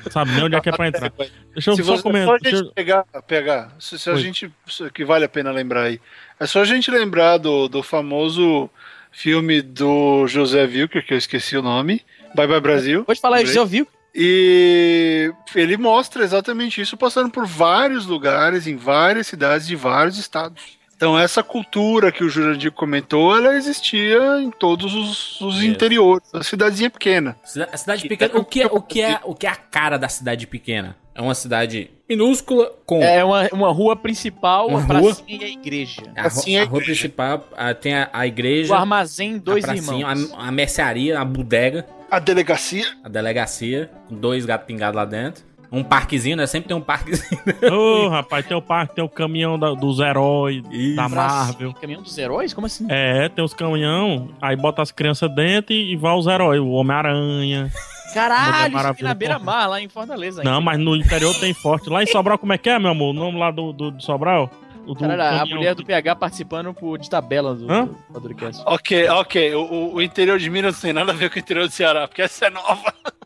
Sabe 0.09 0.31
nem 0.31 0.43
onde 0.45 0.55
é 0.55 0.61
que 0.61 0.67
é 0.69 0.71
pra 0.71 0.87
entrar. 0.87 1.11
Deixa 1.53 1.69
eu 1.71 1.75
se 1.75 1.83
só 1.83 1.95
você 1.97 2.01
comentar. 2.03 2.37
eu- 2.51 2.71
pegar, 2.73 3.03
pegar 3.27 3.75
se, 3.79 3.99
se 3.99 4.09
a 4.09 4.15
gente 4.15 4.51
que 4.93 5.05
vale 5.05 5.25
a 5.25 5.29
pena 5.29 5.51
lembrar 5.51 5.83
aí, 5.83 5.99
é 6.39 6.45
só 6.47 6.61
a 6.61 6.65
gente 6.65 6.89
lembrar 6.89 7.37
do, 7.37 7.67
do 7.67 7.83
famoso 7.83 8.69
filme 9.11 9.61
do 9.61 10.25
José 10.27 10.63
Wilker, 10.63 11.05
que 11.05 11.13
eu 11.13 11.17
esqueci 11.17 11.55
o 11.57 11.61
nome, 11.61 12.01
Bye 12.33 12.47
Bye 12.47 12.61
Brasil. 12.61 13.03
Pode 13.05 13.19
falar, 13.19 13.37
Lembrei. 13.37 13.53
já 13.53 13.61
ouviu? 13.61 13.87
E 14.13 15.31
ele 15.55 15.77
mostra 15.77 16.23
exatamente 16.23 16.81
isso 16.81 16.97
passando 16.97 17.29
por 17.29 17.45
vários 17.45 18.05
lugares, 18.05 18.67
em 18.67 18.75
várias 18.75 19.27
cidades 19.27 19.65
de 19.65 19.75
vários 19.75 20.17
estados. 20.17 20.79
Então 20.95 21.17
essa 21.17 21.41
cultura 21.41 22.11
que 22.11 22.23
o 22.23 22.29
Jurandir 22.29 22.71
comentou, 22.71 23.35
ela 23.35 23.55
existia 23.55 24.39
em 24.39 24.51
todos 24.51 24.93
os, 24.93 25.41
os 25.41 25.63
interiores, 25.63 26.29
a 26.33 26.43
cidadezinha 26.43 26.91
pequena. 26.91 27.35
A 27.71 27.77
cidade 27.77 28.07
pequena. 28.07 28.37
O 28.37 28.45
que, 28.45 28.61
é, 28.61 28.65
o, 28.67 28.81
que 28.81 29.01
é, 29.01 29.19
o 29.23 29.33
que 29.33 29.47
é 29.47 29.49
a 29.49 29.55
cara 29.55 29.97
da 29.97 30.07
cidade 30.07 30.45
pequena? 30.45 30.95
É 31.15 31.21
uma 31.21 31.33
cidade 31.33 31.89
minúscula 32.07 32.71
com. 32.85 33.01
É 33.01 33.23
uma, 33.23 33.49
uma 33.51 33.71
rua 33.71 33.95
principal, 33.95 34.67
Uma 34.67 34.79
a 34.79 34.81
rua? 34.83 35.13
pracinha 35.15 35.41
e 35.41 35.43
a 35.43 35.49
igreja. 35.49 36.03
a, 36.15 36.27
assim 36.27 36.55
é 36.55 36.59
a 36.59 36.63
a 36.63 36.65
rua 36.67 36.79
igreja. 36.81 37.01
principal 37.01 37.47
ah, 37.57 37.73
tem 37.73 37.95
a, 37.95 38.09
a 38.13 38.27
igreja, 38.27 38.71
O 38.71 38.77
armazém, 38.77 39.37
dois 39.39 39.63
a 39.65 39.69
pracinha, 39.73 40.07
irmãos. 40.11 40.33
a, 40.37 40.47
a 40.47 40.51
mercearia, 40.51 41.19
a 41.19 41.25
bodega, 41.25 41.85
A 42.11 42.19
delegacia, 42.19 42.85
a 43.03 43.07
delegacia, 43.09 43.89
com 44.09 44.15
dois 44.15 44.45
gatos 44.45 44.67
pingados 44.67 44.95
lá 44.97 45.05
dentro. 45.05 45.43
Um 45.71 45.81
parquezinho, 45.81 46.35
né? 46.35 46.45
Sempre 46.45 46.67
tem 46.67 46.75
um 46.75 46.81
parquezinho. 46.81 47.39
Ô, 47.71 48.09
rapaz, 48.09 48.45
tem 48.45 48.57
o 48.57 48.61
parque, 48.61 48.93
tem 48.95 49.03
o 49.03 49.07
caminhão 49.07 49.57
da- 49.57 49.73
dos 49.73 49.99
heróis, 50.01 50.61
Isso. 50.69 50.97
da 50.97 51.07
Marvel. 51.07 51.73
Caminhão 51.75 52.01
dos 52.01 52.17
heróis? 52.17 52.53
Como 52.53 52.67
assim? 52.67 52.85
É, 52.89 53.29
tem 53.29 53.41
os 53.41 53.53
caminhão, 53.53 54.29
aí 54.41 54.57
bota 54.57 54.81
as 54.81 54.91
crianças 54.91 55.33
dentro 55.33 55.71
e, 55.73 55.93
e 55.93 55.95
vai 55.95 56.13
os 56.13 56.27
heróis, 56.27 56.59
o 56.59 56.67
Homem-Aranha. 56.71 57.71
Caralho, 58.13 58.43
isso 58.49 58.59
aqui 58.65 58.73
Maravilha, 58.73 59.07
na 59.07 59.13
beira-mar, 59.13 59.69
lá 59.69 59.79
em 59.81 59.87
Fortaleza. 59.87 60.43
Não, 60.43 60.59
mas 60.59 60.77
no 60.77 60.97
interior 60.97 61.33
tem 61.39 61.53
forte. 61.53 61.89
Lá 61.89 62.03
em 62.03 62.07
Sobral, 62.07 62.37
como 62.37 62.51
é 62.51 62.57
que 62.57 62.69
é, 62.69 62.77
meu 62.77 62.91
amor? 62.91 63.11
O 63.11 63.13
nome 63.13 63.39
lá 63.39 63.49
do, 63.51 63.71
do, 63.71 63.91
do 63.91 64.03
Sobral? 64.03 64.51
O 64.85 64.93
do 64.93 64.99
Caralho, 65.07 65.41
a 65.41 65.45
mulher 65.45 65.75
do 65.75 65.85
PH 65.85 66.15
participando 66.15 66.73
por, 66.73 66.97
de 66.97 67.09
tabela 67.09 67.53
do, 67.55 67.71
Hã? 67.71 67.85
do 68.09 68.35
ok, 68.65 69.09
ok. 69.09 69.55
O, 69.55 69.93
o- 69.95 70.01
interior 70.01 70.39
de 70.39 70.49
Minas 70.49 70.75
não 70.75 70.81
tem 70.81 70.93
nada 70.93 71.11
a 71.11 71.15
ver 71.15 71.29
com 71.29 71.35
o 71.35 71.39
interior 71.39 71.67
do 71.67 71.71
Ceará, 71.73 72.07
porque 72.07 72.21
essa 72.21 72.45
é 72.47 72.49
nova. 72.49 72.93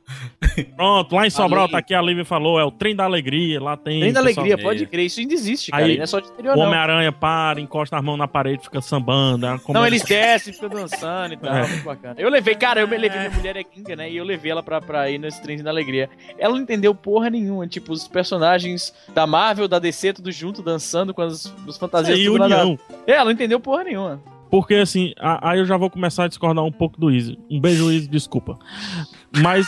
Pronto, 0.75 1.15
lá 1.15 1.25
em 1.25 1.29
Sobral, 1.29 1.67
tá 1.67 1.79
aqui 1.79 1.93
a 1.93 2.01
Lívia 2.01 2.23
falou, 2.23 2.59
é 2.59 2.63
o 2.63 2.71
Trem 2.71 2.95
da 2.95 3.03
Alegria, 3.03 3.59
lá 3.61 3.75
tem... 3.75 3.99
Trem 3.99 4.13
da 4.13 4.19
alegria, 4.19 4.57
pode 4.57 4.85
crer, 4.85 5.05
isso 5.05 5.19
ainda 5.19 5.33
existe, 5.33 5.71
cara. 5.71 5.83
Aí, 5.85 5.97
não 5.97 6.03
é 6.03 6.05
só 6.07 6.19
de 6.19 6.27
interior, 6.29 6.55
O. 6.55 6.59
Homem-Aranha 6.59 7.11
para, 7.11 7.59
encosta 7.59 7.97
as 7.97 8.03
mãos 8.03 8.17
na 8.17 8.27
parede, 8.27 8.63
fica 8.63 8.79
sambando. 8.81 9.45
é 9.47 9.59
Não, 9.69 9.85
eles 9.85 10.03
descem, 10.03 10.53
ficam 10.53 10.69
dançando 10.69 11.33
e 11.33 11.37
tal, 11.37 11.53
É. 11.55 11.67
muito 11.67 11.83
bacana. 11.83 12.15
Eu 12.17 12.29
levei, 12.29 12.55
cara, 12.55 12.81
eu 12.81 12.87
me 12.87 12.97
levei, 12.97 13.19
minha 13.19 13.31
mulher 13.31 13.57
é 13.57 13.63
gringa, 13.63 13.95
né? 13.95 14.09
E 14.09 14.17
eu 14.17 14.23
levei 14.23 14.51
ela 14.51 14.61
pra, 14.63 14.79
pra 14.79 15.09
ir 15.09 15.17
nesse 15.17 15.41
trem 15.41 15.61
da 15.61 15.69
alegria. 15.71 16.09
Ela 16.37 16.53
não 16.53 16.61
entendeu 16.61 16.93
porra 16.93 17.29
nenhuma. 17.29 17.67
Tipo, 17.67 17.91
os 17.91 18.07
personagens 18.07 18.93
da 19.13 19.25
Marvel, 19.25 19.67
da 19.67 19.79
DC, 19.79 20.13
tudo 20.13 20.31
junto, 20.31 20.61
dançando 20.61 21.13
com 21.13 21.21
as, 21.21 21.44
as 21.67 21.77
fantasias 21.77 22.17
É, 22.17 22.21
e 22.21 22.29
união. 22.29 22.77
É, 23.05 23.13
ela 23.13 23.25
não 23.25 23.31
entendeu 23.31 23.60
porra 23.60 23.84
nenhuma. 23.84 24.21
Porque 24.49 24.75
assim, 24.75 25.13
a- 25.19 25.51
aí 25.51 25.60
eu 25.60 25.65
já 25.65 25.77
vou 25.77 25.89
começar 25.89 26.25
a 26.25 26.27
discordar 26.27 26.63
um 26.63 26.71
pouco 26.71 26.99
do 26.99 27.12
Easy. 27.12 27.38
Um 27.49 27.60
beijo, 27.60 27.91
Easy, 27.91 28.08
desculpa. 28.08 28.58
Mas. 29.41 29.65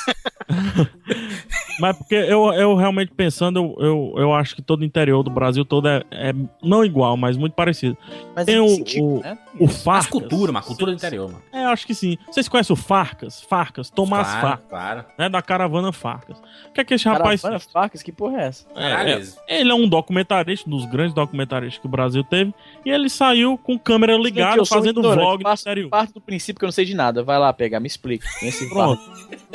mas 1.80 1.98
porque 1.98 2.16
eu, 2.16 2.52
eu 2.54 2.76
realmente 2.76 3.12
pensando, 3.14 3.60
eu, 3.60 3.76
eu, 3.80 4.14
eu 4.18 4.34
acho 4.34 4.56
que 4.56 4.62
todo 4.62 4.82
o 4.82 4.86
interior 4.86 5.22
do 5.24 5.30
Brasil 5.30 5.64
todo 5.66 5.88
é, 5.88 6.04
é 6.12 6.34
não 6.64 6.84
igual, 6.84 7.16
mas 7.18 7.38
muito 7.38 7.54
parecido. 7.54 7.98
Mas 8.36 8.46
Tem 8.46 8.56
em 8.56 8.60
o, 8.60 8.70
sentido, 8.70 9.04
o, 9.06 9.20
né? 9.22 9.38
o 9.60 9.66
Mas 9.66 9.84
Farcas. 9.84 10.08
cultura, 10.08 10.52
uma 10.52 10.62
cultura 10.62 10.92
do 10.92 10.96
interior, 10.96 11.28
mano. 11.30 11.44
É, 11.52 11.66
acho 11.66 11.86
que 11.86 11.94
sim. 11.94 12.18
Vocês 12.28 12.48
conhecem 12.48 12.74
o 12.74 12.78
Farcas? 12.78 13.42
Farcas, 13.42 13.90
Tomás 13.90 14.28
Claro, 14.28 14.42
Farcas, 14.48 14.70
claro. 14.70 15.06
né? 15.18 15.30
Da 15.30 15.42
caravana 15.42 15.92
Farcas. 15.92 16.40
O 16.70 16.74
que 16.74 16.82
é 16.82 16.84
que 16.86 16.94
esse 16.94 17.08
rapaz 17.08 17.42
Caravana 17.42 17.60
Facas, 17.72 18.02
que 18.02 18.12
porra 18.12 18.42
é 18.42 18.46
essa? 18.46 18.66
É, 18.76 19.12
é, 19.12 19.60
ele 19.62 19.72
é 19.72 19.76
um 19.76 19.88
documentarista, 19.88 20.68
um 20.70 20.72
dos 20.72 20.86
grandes 20.86 21.14
documentaristas 21.14 21.80
que 21.80 21.88
o 21.88 21.90
Brasil 21.90 22.24
teve, 22.24 22.54
e 22.86 22.90
ele 22.90 23.10
saiu 23.10 23.58
com 23.58 23.78
câmera 23.78 24.16
ligada 24.18 24.64
sou 24.68 24.78
um 24.78 24.82
fazendo 24.82 25.00
ignorante, 25.00 25.24
vlog 25.24 25.44
no 25.44 25.50
faço 25.50 25.64
interior. 25.64 25.90
parte 25.90 26.14
do 26.14 26.22
princípio 26.22 26.60
que 26.60 26.66
eu 26.66 26.68
não 26.68 26.72
sei 26.72 26.86
de 26.86 26.96
nada. 26.96 27.24
Vai 27.24 27.40
lá 27.40 27.52
pegar, 27.54 27.80
me 27.80 27.88
explica. 27.88 28.28
Pronto. 28.70 29.02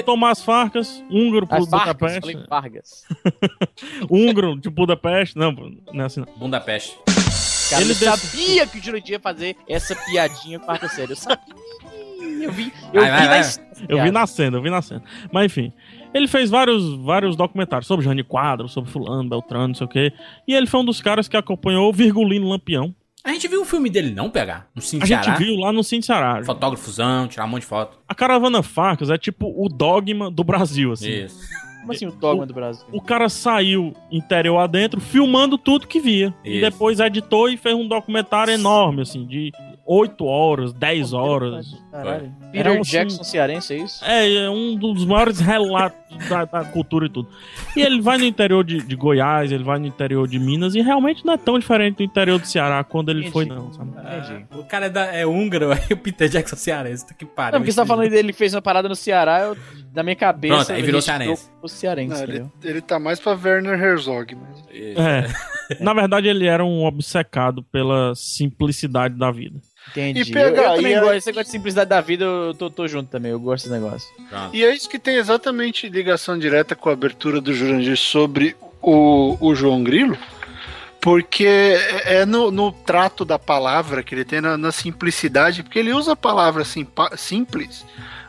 Tomás 0.04 0.42
Farcas, 0.42 1.02
húngaro 1.10 1.46
por 1.46 1.66
Vargas, 1.66 1.94
Budapeste. 1.94 2.20
falei 2.20 2.46
Vargas. 2.48 3.04
húngaro 4.10 4.58
de 4.58 4.70
Budapeste. 4.70 5.36
Não, 5.36 5.52
não 5.52 6.02
é 6.02 6.06
assim 6.06 6.20
não. 6.20 6.28
Bundapeste. 6.36 6.98
Cara, 7.70 7.82
Ele 7.82 7.94
sabia 7.94 8.66
que 8.66 8.78
o 8.78 8.82
Jurandir 8.82 9.12
ia 9.12 9.20
fazer 9.20 9.56
essa 9.66 9.94
piadinha 9.94 10.58
quarta 10.58 10.88
série. 10.88 11.12
Eu 11.12 11.16
sabia. 11.16 11.54
Eu 12.42 12.50
vi, 12.52 12.72
eu 12.92 13.00
Vai, 13.00 13.10
vi 13.10 13.16
vai, 13.16 13.38
na 13.38 13.42
vai. 13.42 13.42
Eu 13.88 14.02
vi 14.02 14.10
nascendo, 14.10 14.56
eu 14.56 14.62
vi 14.62 14.70
nascendo. 14.70 15.02
Mas 15.32 15.46
enfim, 15.46 15.72
ele 16.12 16.26
fez 16.26 16.50
vários, 16.50 16.94
vários 16.96 17.36
documentários 17.36 17.86
sobre 17.86 18.04
Jane 18.04 18.24
Quadro, 18.24 18.68
sobre 18.68 18.90
Fulano, 18.90 19.28
Beltrano, 19.28 19.68
não 19.68 19.74
sei 19.74 19.86
o 19.86 19.88
quê. 19.88 20.12
E 20.46 20.54
ele 20.54 20.66
foi 20.66 20.80
um 20.80 20.84
dos 20.84 21.00
caras 21.00 21.28
que 21.28 21.36
acompanhou 21.36 21.88
o 21.88 21.92
Virgulino 21.92 22.48
Lampião. 22.48 22.94
A 23.24 23.32
gente 23.32 23.46
viu 23.46 23.62
o 23.62 23.64
filme 23.64 23.88
dele 23.88 24.12
não 24.12 24.28
pegar? 24.28 24.68
No 24.74 24.82
Cine 24.82 25.02
A 25.02 25.06
gente 25.06 25.30
viu 25.38 25.56
lá 25.56 25.72
no 25.72 25.84
Cine 25.84 26.02
Ceará. 26.02 26.42
Fotógrafozão, 26.44 27.28
tirar 27.28 27.44
um 27.44 27.48
monte 27.48 27.62
de 27.62 27.68
foto. 27.68 27.98
A 28.08 28.14
Caravana 28.14 28.62
Farcas 28.62 29.10
é 29.10 29.16
tipo 29.18 29.52
o 29.56 29.68
dogma 29.68 30.30
do 30.30 30.42
Brasil, 30.42 30.92
assim. 30.92 31.24
Isso. 31.24 31.38
Como 31.80 31.92
assim 31.92 32.06
o 32.06 32.12
dogma 32.12 32.46
do 32.46 32.54
Brasil? 32.54 32.84
O 32.92 33.00
cara 33.00 33.28
saiu 33.28 33.92
interior 34.10 34.58
adentro, 34.58 35.00
filmando 35.00 35.58
tudo 35.58 35.86
que 35.86 36.00
via. 36.00 36.34
E 36.44 36.52
Isso. 36.52 36.60
depois 36.60 37.00
editou 37.00 37.48
e 37.48 37.56
fez 37.56 37.74
um 37.74 37.86
documentário 37.86 38.52
enorme, 38.52 39.02
assim, 39.02 39.26
de 39.26 39.52
8 39.86 40.24
horas, 40.24 40.72
10 40.72 41.12
horas. 41.12 41.76
Caralho. 41.92 42.32
Peter 42.50 42.72
um, 42.72 42.80
Jackson 42.80 43.22
cearense, 43.22 43.74
é 43.74 43.76
isso? 43.76 44.02
É, 44.02 44.34
é 44.46 44.50
um 44.50 44.74
dos 44.76 45.04
maiores 45.04 45.40
relatos 45.40 46.26
da, 46.26 46.46
da 46.46 46.64
cultura 46.64 47.04
e 47.04 47.10
tudo. 47.10 47.28
E 47.76 47.82
ele 47.82 48.00
vai 48.00 48.16
no 48.16 48.24
interior 48.24 48.64
de, 48.64 48.78
de 48.78 48.96
Goiás, 48.96 49.52
ele 49.52 49.62
vai 49.62 49.78
no 49.78 49.86
interior 49.86 50.26
de 50.26 50.38
Minas, 50.38 50.74
e 50.74 50.80
realmente 50.80 51.22
não 51.22 51.34
é 51.34 51.36
tão 51.36 51.58
diferente 51.58 51.96
do 51.96 52.02
interior 52.02 52.40
do 52.40 52.46
Ceará 52.46 52.82
quando 52.82 53.10
ele 53.10 53.20
Entendi. 53.26 53.32
foi, 53.32 53.44
não, 53.44 53.70
sabe? 53.74 53.90
Entendi. 53.90 54.46
O 54.52 54.64
cara 54.64 54.86
é, 54.86 54.88
da- 54.88 55.14
é 55.14 55.26
húngaro, 55.26 55.70
aí 55.72 55.80
o 55.90 55.96
Peter 55.98 56.30
Jackson 56.30 56.56
cearense. 56.56 57.06
tá 57.06 57.12
Que 57.12 57.26
pariu. 57.26 57.52
Não, 57.52 57.60
porque 57.60 57.72
você 57.72 57.80
tá 57.80 57.84
falando 57.86 58.08
dele 58.08 58.32
fez 58.32 58.54
uma 58.54 58.62
parada 58.62 58.88
no 58.88 58.96
Ceará, 58.96 59.40
eu, 59.40 59.56
na 59.94 60.02
minha 60.02 60.16
cabeça. 60.16 60.54
Pronto, 60.54 60.72
aí 60.72 60.80
virou 60.80 60.98
ele 60.98 61.02
cearense. 61.02 61.50
O 61.60 61.68
cearense, 61.68 62.26
Não, 62.26 62.34
ele, 62.34 62.46
ele 62.64 62.80
tá 62.80 62.98
mais 62.98 63.20
pra 63.20 63.32
Werner 63.32 63.78
Herzog. 63.78 64.34
Mas... 64.34 64.64
É. 64.72 65.26
Na 65.78 65.92
verdade, 65.92 66.26
ele 66.26 66.46
era 66.46 66.64
um 66.64 66.84
obcecado 66.86 67.62
pela 67.62 68.14
simplicidade 68.14 69.18
da 69.18 69.30
vida. 69.30 69.60
Entendi. 69.90 70.20
E 70.20 70.24
PH, 70.32 70.62
eu, 70.62 70.64
eu 70.70 70.76
também 70.76 70.92
e 70.92 71.00
gosto. 71.00 71.14
Esse 71.16 71.26
negócio 71.26 71.44
de 71.46 71.50
simplicidade 71.50 71.90
da 71.90 72.00
vida, 72.00 72.24
eu 72.24 72.54
tô, 72.54 72.70
tô 72.70 72.88
junto 72.88 73.10
também. 73.10 73.32
Eu 73.32 73.40
gosto 73.40 73.68
desse 73.68 73.80
negócio. 73.80 74.08
E 74.52 74.64
é 74.64 74.74
isso 74.74 74.88
que 74.88 74.98
tem 74.98 75.16
exatamente 75.16 75.88
ligação 75.88 76.38
direta 76.38 76.74
com 76.74 76.88
a 76.88 76.92
abertura 76.92 77.40
do 77.40 77.52
Jurandir 77.52 77.96
sobre 77.96 78.56
o, 78.80 79.36
o 79.40 79.54
João 79.54 79.82
Grilo, 79.84 80.16
porque 81.00 81.44
é 81.46 82.20
é 82.20 82.26
no, 82.26 82.50
no 82.50 82.72
trato 82.72 83.24
da 83.24 83.38
palavra 83.38 84.02
que 84.02 84.14
ele 84.14 84.24
tem, 84.24 84.40
na, 84.40 84.56
na 84.56 84.72
simplicidade, 84.72 85.62
porque 85.62 85.78
ele 85.78 85.92
usa 85.92 86.12
a 86.12 86.16
palavra 86.16 86.64
simpa- 86.64 87.16
simples, 87.16 87.84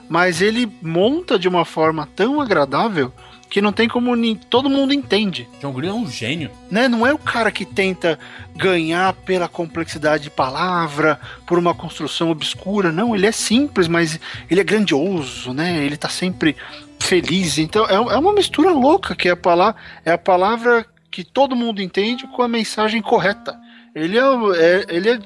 mas 0.09 0.41
ele 0.41 0.71
monta 0.81 1.37
de 1.39 1.47
uma 1.47 1.65
forma 1.65 2.07
tão 2.15 2.41
agradável 2.41 3.11
que 3.53 3.61
não 3.61 3.71
tem 3.71 3.87
como 3.87 4.15
ni- 4.15 4.35
todo 4.49 4.67
mundo 4.67 4.95
entende. 4.95 5.47
John 5.61 5.71
Green 5.73 5.89
é 5.89 5.93
um 5.93 6.09
gênio. 6.09 6.49
Né? 6.71 6.87
Não 6.87 7.05
é 7.05 7.13
o 7.13 7.19
cara 7.19 7.51
que 7.51 7.63
tenta 7.65 8.17
ganhar 8.55 9.13
pela 9.13 9.47
complexidade 9.47 10.23
de 10.23 10.31
palavra, 10.31 11.19
por 11.45 11.59
uma 11.59 11.71
construção 11.75 12.31
obscura. 12.31 12.91
Não, 12.91 13.13
ele 13.15 13.27
é 13.27 13.31
simples, 13.31 13.87
mas 13.87 14.19
ele 14.49 14.59
é 14.59 14.63
grandioso, 14.63 15.53
né? 15.53 15.85
Ele 15.85 15.95
tá 15.95 16.09
sempre 16.09 16.55
feliz. 16.99 17.59
Então 17.59 17.85
é, 17.85 17.93
é 17.93 18.17
uma 18.17 18.33
mistura 18.33 18.71
louca 18.71 19.13
que 19.15 19.27
é 19.29 19.33
a, 19.33 19.37
palavra, 19.37 19.75
é 20.03 20.11
a 20.11 20.17
palavra 20.17 20.83
que 21.11 21.23
todo 21.23 21.55
mundo 21.55 21.79
entende 21.79 22.25
com 22.25 22.41
a 22.41 22.47
mensagem 22.47 23.03
correta. 23.03 23.55
Ele 23.93 24.17
é, 24.17 24.23
é- 24.55 24.85
ele 24.89 25.09
é 25.11 25.19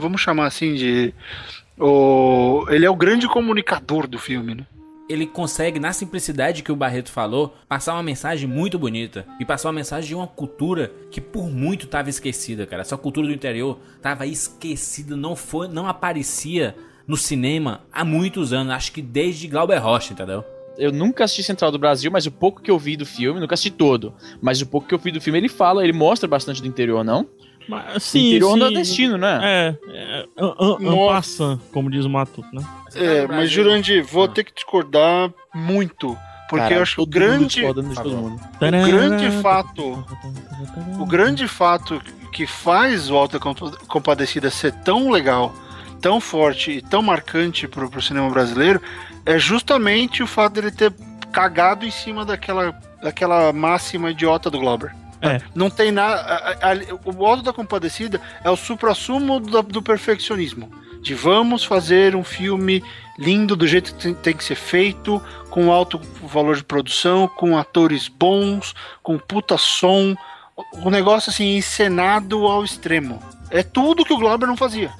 vamos 0.00 0.22
chamar 0.22 0.46
assim 0.46 0.74
de 0.76 1.12
o, 1.78 2.64
ele 2.70 2.86
é 2.86 2.90
o 2.90 2.96
grande 2.96 3.28
comunicador 3.28 4.06
do 4.06 4.18
filme, 4.18 4.54
né? 4.54 4.64
Ele 5.08 5.26
consegue, 5.26 5.78
na 5.78 5.92
simplicidade 5.92 6.62
que 6.62 6.72
o 6.72 6.76
Barreto 6.76 7.12
falou, 7.12 7.54
passar 7.68 7.94
uma 7.94 8.02
mensagem 8.02 8.48
muito 8.48 8.78
bonita. 8.78 9.24
E 9.38 9.44
passar 9.44 9.68
uma 9.68 9.74
mensagem 9.74 10.08
de 10.08 10.14
uma 10.14 10.26
cultura 10.26 10.92
que 11.10 11.20
por 11.20 11.48
muito 11.48 11.86
tava 11.86 12.10
esquecida, 12.10 12.66
cara. 12.66 12.82
Essa 12.82 12.96
cultura 12.96 13.26
do 13.26 13.32
interior 13.32 13.78
tava 14.02 14.26
esquecida, 14.26 15.16
não 15.16 15.36
foi, 15.36 15.68
não 15.68 15.86
aparecia 15.86 16.74
no 17.06 17.16
cinema 17.16 17.82
há 17.92 18.04
muitos 18.04 18.52
anos. 18.52 18.72
Acho 18.72 18.92
que 18.92 19.00
desde 19.00 19.46
Glauber 19.46 19.78
Rocha, 19.78 20.12
entendeu? 20.12 20.44
Eu 20.78 20.92
nunca 20.92 21.24
assisti 21.24 21.42
Central 21.42 21.70
do 21.70 21.78
Brasil, 21.78 22.10
mas 22.10 22.26
o 22.26 22.30
pouco 22.30 22.60
que 22.60 22.70
eu 22.70 22.78
vi 22.78 22.96
do 22.96 23.06
filme, 23.06 23.40
nunca 23.40 23.54
assisti 23.54 23.70
todo, 23.70 24.12
mas 24.42 24.60
o 24.60 24.66
pouco 24.66 24.86
que 24.86 24.92
eu 24.92 24.98
vi 24.98 25.10
do 25.10 25.20
filme, 25.20 25.38
ele 25.38 25.48
fala, 25.48 25.82
ele 25.82 25.92
mostra 25.92 26.28
bastante 26.28 26.60
do 26.60 26.68
interior, 26.68 27.02
não? 27.02 27.26
Mas, 27.68 28.02
sim, 28.02 28.28
interior 28.28 28.52
sim. 28.54 28.58
nordestino, 28.60 29.18
né? 29.18 29.40
É, 29.42 29.76
é 30.38 31.06
passant, 31.06 31.60
como 31.72 31.90
diz 31.90 32.04
o 32.04 32.10
Matuto, 32.10 32.48
né? 32.54 32.62
É, 32.94 33.26
mas 33.26 33.50
Jurandir, 33.50 34.04
vou 34.04 34.28
ter 34.28 34.44
que 34.44 34.54
discordar 34.54 35.32
muito. 35.54 36.16
Porque 36.48 36.74
eu 36.74 36.82
acho 36.82 36.94
que 36.94 37.00
o 37.00 37.06
grande, 37.06 37.46
discordando 37.46 37.88
de 37.88 37.94
todo 37.96 38.16
mundo. 38.16 38.40
o 38.60 38.86
grande 38.86 39.30
fato, 39.42 40.06
o 40.98 41.04
grande 41.04 41.48
fato 41.48 42.00
que 42.32 42.46
faz 42.46 43.10
o 43.10 43.16
Alta 43.16 43.40
Compa- 43.40 43.72
Compadecida 43.88 44.48
ser 44.48 44.72
tão 44.72 45.10
legal, 45.10 45.52
tão 46.00 46.20
forte 46.20 46.70
e 46.70 46.82
tão 46.82 47.02
marcante 47.02 47.66
pro, 47.66 47.90
pro 47.90 48.00
cinema 48.00 48.30
brasileiro 48.30 48.80
é 49.24 49.38
justamente 49.38 50.22
o 50.22 50.26
fato 50.26 50.54
dele 50.54 50.70
ter 50.70 50.92
cagado 51.32 51.84
em 51.84 51.90
cima 51.90 52.24
daquela, 52.24 52.78
daquela 53.02 53.52
máxima 53.52 54.10
idiota 54.10 54.48
do 54.48 54.60
Glauber. 54.60 54.94
É. 55.20 55.40
Não 55.54 55.70
tem 55.70 55.90
nada. 55.90 56.58
O 57.04 57.26
Alto 57.26 57.42
da 57.42 57.52
Compadecida 57.52 58.20
é 58.44 58.50
o 58.50 58.56
suprassumo 58.56 59.40
do, 59.40 59.62
do 59.62 59.82
perfeccionismo. 59.82 60.70
De 61.00 61.14
vamos 61.14 61.64
fazer 61.64 62.16
um 62.16 62.24
filme 62.24 62.82
lindo 63.18 63.56
do 63.56 63.66
jeito 63.66 63.94
que 63.94 64.14
tem, 64.14 64.36
que 64.36 64.44
ser 64.44 64.56
feito, 64.56 65.22
com 65.50 65.72
alto 65.72 66.00
valor 66.22 66.56
de 66.56 66.64
produção, 66.64 67.28
com 67.28 67.56
atores 67.56 68.08
bons, 68.08 68.74
com 69.02 69.18
puta 69.18 69.56
som. 69.56 70.16
O 70.84 70.90
negócio 70.90 71.30
assim, 71.30 71.56
encenado 71.56 72.46
ao 72.46 72.64
extremo. 72.64 73.22
É 73.50 73.62
tudo 73.62 74.04
que 74.04 74.12
o 74.12 74.18
Glauber 74.18 74.46
não 74.46 74.56
fazia. 74.56 74.90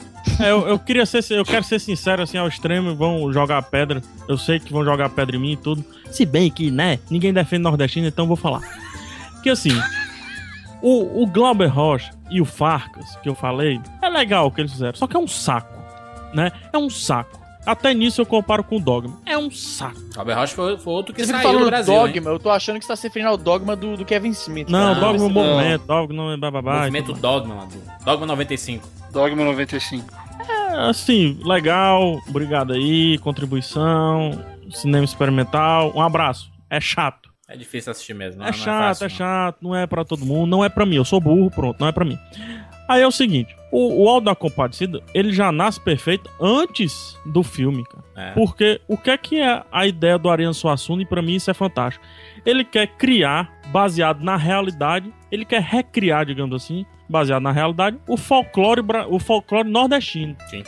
É, 0.41 0.51
eu, 0.51 0.67
eu 0.67 0.79
queria 0.79 1.07
ser, 1.07 1.25
eu 1.31 1.45
quero 1.45 1.65
ser 1.65 1.79
sincero 1.79 2.23
assim 2.23 2.37
ao 2.37 2.49
extremo, 2.49 2.95
vão 2.95 3.33
jogar 3.33 3.63
pedra. 3.63 4.03
Eu 4.29 4.37
sei 4.37 4.59
que 4.59 4.73
vão 4.73 4.85
jogar 4.85 5.09
pedra 5.09 5.37
em 5.37 5.39
mim 5.41 5.53
e 5.53 5.57
tudo. 5.57 5.85
Se 6.11 6.27
bem 6.27 6.51
que, 6.51 6.71
né, 6.71 6.99
ninguém 7.11 7.33
defende 7.33 7.63
nordestino, 7.63 8.07
então 8.07 8.27
vou 8.27 8.37
falar. 8.37 8.61
Que 9.43 9.51
assim, 9.51 9.71
o, 10.83 11.23
o 11.23 11.27
Glauber 11.27 11.67
Rocha 11.69 12.11
e 12.31 12.41
o 12.41 12.45
Farcas, 12.45 13.17
que 13.23 13.29
eu 13.29 13.35
falei, 13.35 13.81
é 14.03 14.09
legal 14.09 14.47
o 14.47 14.51
que 14.51 14.61
eles 14.61 14.73
fizeram, 14.73 14.95
só 14.95 15.07
que 15.07 15.17
é 15.17 15.21
um 15.21 15.29
saco, 15.29 15.75
né? 16.35 16.51
É 16.73 16.79
um 16.79 16.91
saco. 16.91 17.47
Até 17.65 17.93
nisso 17.93 18.21
eu 18.21 18.27
comparo 18.27 18.63
com 18.63 18.77
o 18.77 18.81
Dogma. 18.81 19.19
É 19.27 19.37
um 19.37 19.51
saco. 19.51 20.01
Glauber 20.15 20.35
Rocha 20.35 20.55
foi, 20.55 20.79
foi 20.79 20.93
outro 20.93 21.13
que 21.13 21.25
Você 21.25 21.33
saiu 21.33 21.43
do 21.43 21.49
falando 21.49 21.67
Brasil, 21.67 21.95
dogma, 21.95 22.17
hein? 22.17 22.23
eu 22.37 22.39
tô 22.39 22.49
achando 22.51 22.79
que 22.79 22.85
você 22.85 22.93
tá 22.93 22.97
se 22.97 23.03
referindo 23.09 23.31
ao 23.31 23.37
dogma 23.37 23.75
do, 23.75 23.97
do 23.97 24.05
Kevin 24.05 24.31
Smith. 24.31 24.69
Não, 24.69 24.95
cara. 24.95 25.01
Dogma 25.01 25.25
é 25.25 25.27
um 25.27 25.33
Não. 25.33 25.43
movimento, 25.43 25.85
Dogma 25.87 26.33
é 26.33 26.37
bababá. 26.37 26.79
Movimento 26.79 27.13
Dogma, 27.15 27.55
mano. 27.57 27.71
Dogma 28.05 28.27
95. 28.27 28.89
Dogma 29.13 29.45
95. 29.45 30.15
É, 30.49 30.89
assim, 30.89 31.41
legal, 31.43 32.21
obrigado 32.29 32.73
aí, 32.73 33.19
contribuição, 33.19 34.31
cinema 34.71 35.05
experimental, 35.05 35.91
um 35.93 36.01
abraço. 36.01 36.49
É 36.71 36.81
chato. 36.81 37.31
É 37.49 37.57
difícil 37.57 37.93
assistir 37.93 38.15
mesmo. 38.15 38.41
não- 38.41 38.47
É 38.49 38.51
não 38.51 38.59
chato, 38.59 38.89
fácil, 38.99 39.07
é 39.07 39.09
chato, 39.09 39.57
não 39.63 39.75
é 39.77 39.87
pra 39.87 40.05
todo 40.05 40.25
mundo, 40.27 40.51
não 40.51 40.65
é 40.65 40.69
pra 40.69 40.85
mim. 40.85 40.97
Eu 40.97 41.05
sou 41.05 41.21
burro, 41.21 41.51
pronto, 41.51 41.79
não 41.81 41.87
é 41.89 41.93
pra 41.93 42.05
mim. 42.05 42.19
Aí 42.89 43.03
é 43.03 43.07
o 43.07 43.11
seguinte, 43.13 43.55
o, 43.73 44.05
o 44.05 44.09
Aldo 44.09 44.27
da 44.27 44.35
Compadecida, 44.35 45.01
ele 45.15 45.33
já 45.33 45.51
nasce 45.53 45.81
perfeito 45.81 46.31
antes 46.41 47.17
do 47.27 47.43
filme, 47.43 47.85
cara. 47.85 48.31
É. 48.31 48.33
Porque 48.33 48.81
o 48.89 48.97
que 48.97 49.11
é 49.11 49.17
que 49.19 49.41
é 49.41 49.63
a 49.71 49.87
ideia 49.87 50.19
do 50.19 50.29
Ariano 50.29 50.55
Suassuna, 50.55 51.03
e 51.03 51.07
pra 51.07 51.23
mim 51.23 51.35
isso 51.35 51.51
é 51.51 51.55
fantástico. 51.55 52.05
Ele 52.45 52.65
quer 52.65 52.87
criar, 52.97 53.53
baseado 53.73 54.23
na 54.23 54.37
realidade, 54.37 55.13
ele 55.31 55.45
quer 55.45 55.63
recriar, 55.63 56.25
digamos 56.27 56.55
assim, 56.63 56.85
baseado 57.09 57.43
na 57.43 57.53
realidade, 57.53 57.97
o 58.09 58.17
folclore, 58.17 58.83
o 59.09 59.19
folclore 59.19 59.69
nordestino. 59.69 60.37
Sim. 60.49 60.63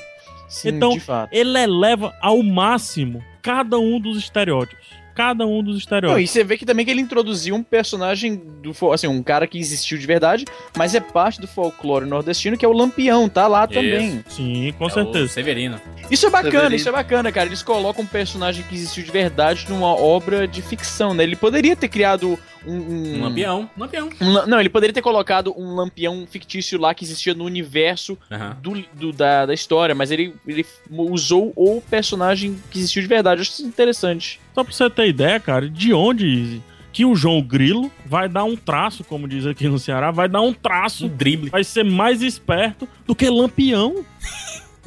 Sim, 0.48 0.68
então, 0.70 0.90
de 0.90 1.00
fato. 1.00 1.30
ele 1.32 1.58
eleva 1.58 2.14
ao 2.22 2.42
máximo 2.42 3.22
cada 3.42 3.78
um 3.78 4.00
dos 4.00 4.16
estereótipos. 4.18 4.86
Cada 5.18 5.44
um 5.44 5.64
dos 5.64 5.72
Não, 5.74 5.78
estereótipos. 5.78 6.22
e 6.22 6.32
você 6.32 6.44
vê 6.44 6.56
que 6.56 6.64
também 6.64 6.84
que 6.84 6.92
ele 6.92 7.00
introduziu 7.00 7.56
um 7.56 7.62
personagem 7.62 8.36
do 8.62 8.72
assim, 8.92 9.08
um 9.08 9.20
cara 9.20 9.48
que 9.48 9.58
existiu 9.58 9.98
de 9.98 10.06
verdade, 10.06 10.44
mas 10.76 10.94
é 10.94 11.00
parte 11.00 11.40
do 11.40 11.48
folclore 11.48 12.06
nordestino, 12.06 12.56
que 12.56 12.64
é 12.64 12.68
o 12.68 12.72
Lampião, 12.72 13.28
tá 13.28 13.48
lá 13.48 13.66
também. 13.66 14.24
Sim, 14.28 14.72
com 14.78 14.86
É 14.86 14.90
certeza. 14.90 15.24
o 15.24 15.28
Severino. 15.28 15.80
Isso 16.08 16.24
é 16.24 16.30
bacana, 16.30 16.52
Severino. 16.52 16.76
isso 16.76 16.88
é 16.88 16.92
bacana, 16.92 17.32
cara. 17.32 17.48
Eles 17.48 17.64
colocam 17.64 18.04
um 18.04 18.06
personagem 18.06 18.62
que 18.68 18.76
existiu 18.76 19.02
de 19.02 19.10
verdade 19.10 19.66
numa 19.68 19.88
obra 19.92 20.46
de 20.46 20.62
ficção, 20.62 21.12
né? 21.12 21.24
Ele 21.24 21.34
poderia 21.34 21.74
ter 21.74 21.88
criado 21.88 22.38
um. 22.66 22.72
um- 22.76 23.18
Um 23.18 23.22
lampião. 23.24 23.70
Um 23.76 23.80
lampião. 23.80 24.08
um 24.20 24.46
não, 24.46 24.60
ele 24.60 24.68
poderia 24.68 24.92
ter 24.92 25.02
colocado 25.02 25.54
um 25.56 25.74
lampião 25.74 26.26
fictício 26.30 26.78
lá 26.80 26.94
que 26.94 27.04
existia 27.04 27.34
no 27.34 27.44
universo 27.44 28.18
Aham. 28.30 28.56
do, 28.62 28.84
do- 28.94 29.12
da, 29.12 29.46
da 29.46 29.54
história, 29.54 29.94
mas 29.94 30.10
ele, 30.10 30.34
ele 30.46 30.64
usou 30.90 31.52
o 31.56 31.80
personagem 31.80 32.56
que 32.70 32.78
existiu 32.78 33.02
de 33.02 33.08
verdade. 33.08 33.38
Eu 33.38 33.42
acho 33.42 33.52
isso 33.52 33.66
interessante. 33.66 34.40
Só 34.54 34.62
pra 34.64 34.72
você 34.72 34.88
ter 34.90 35.08
ideia, 35.08 35.38
cara, 35.40 35.68
de 35.68 35.92
onde 35.92 36.26
Izzy, 36.26 36.62
que 36.92 37.04
o 37.04 37.14
João 37.14 37.40
Grilo 37.42 37.92
vai 38.04 38.28
dar 38.28 38.44
um 38.44 38.56
traço, 38.56 39.04
como 39.04 39.28
diz 39.28 39.46
aqui 39.46 39.68
no 39.68 39.78
Ceará, 39.78 40.10
vai 40.10 40.28
dar 40.28 40.40
um 40.40 40.48
Um 40.48 40.52
traço, 40.54 41.08
drible. 41.08 41.50
vai 41.50 41.62
ser 41.62 41.84
mais 41.84 42.22
esperto 42.22 42.88
do 43.06 43.14
que 43.14 43.28
Lampião. 43.28 44.04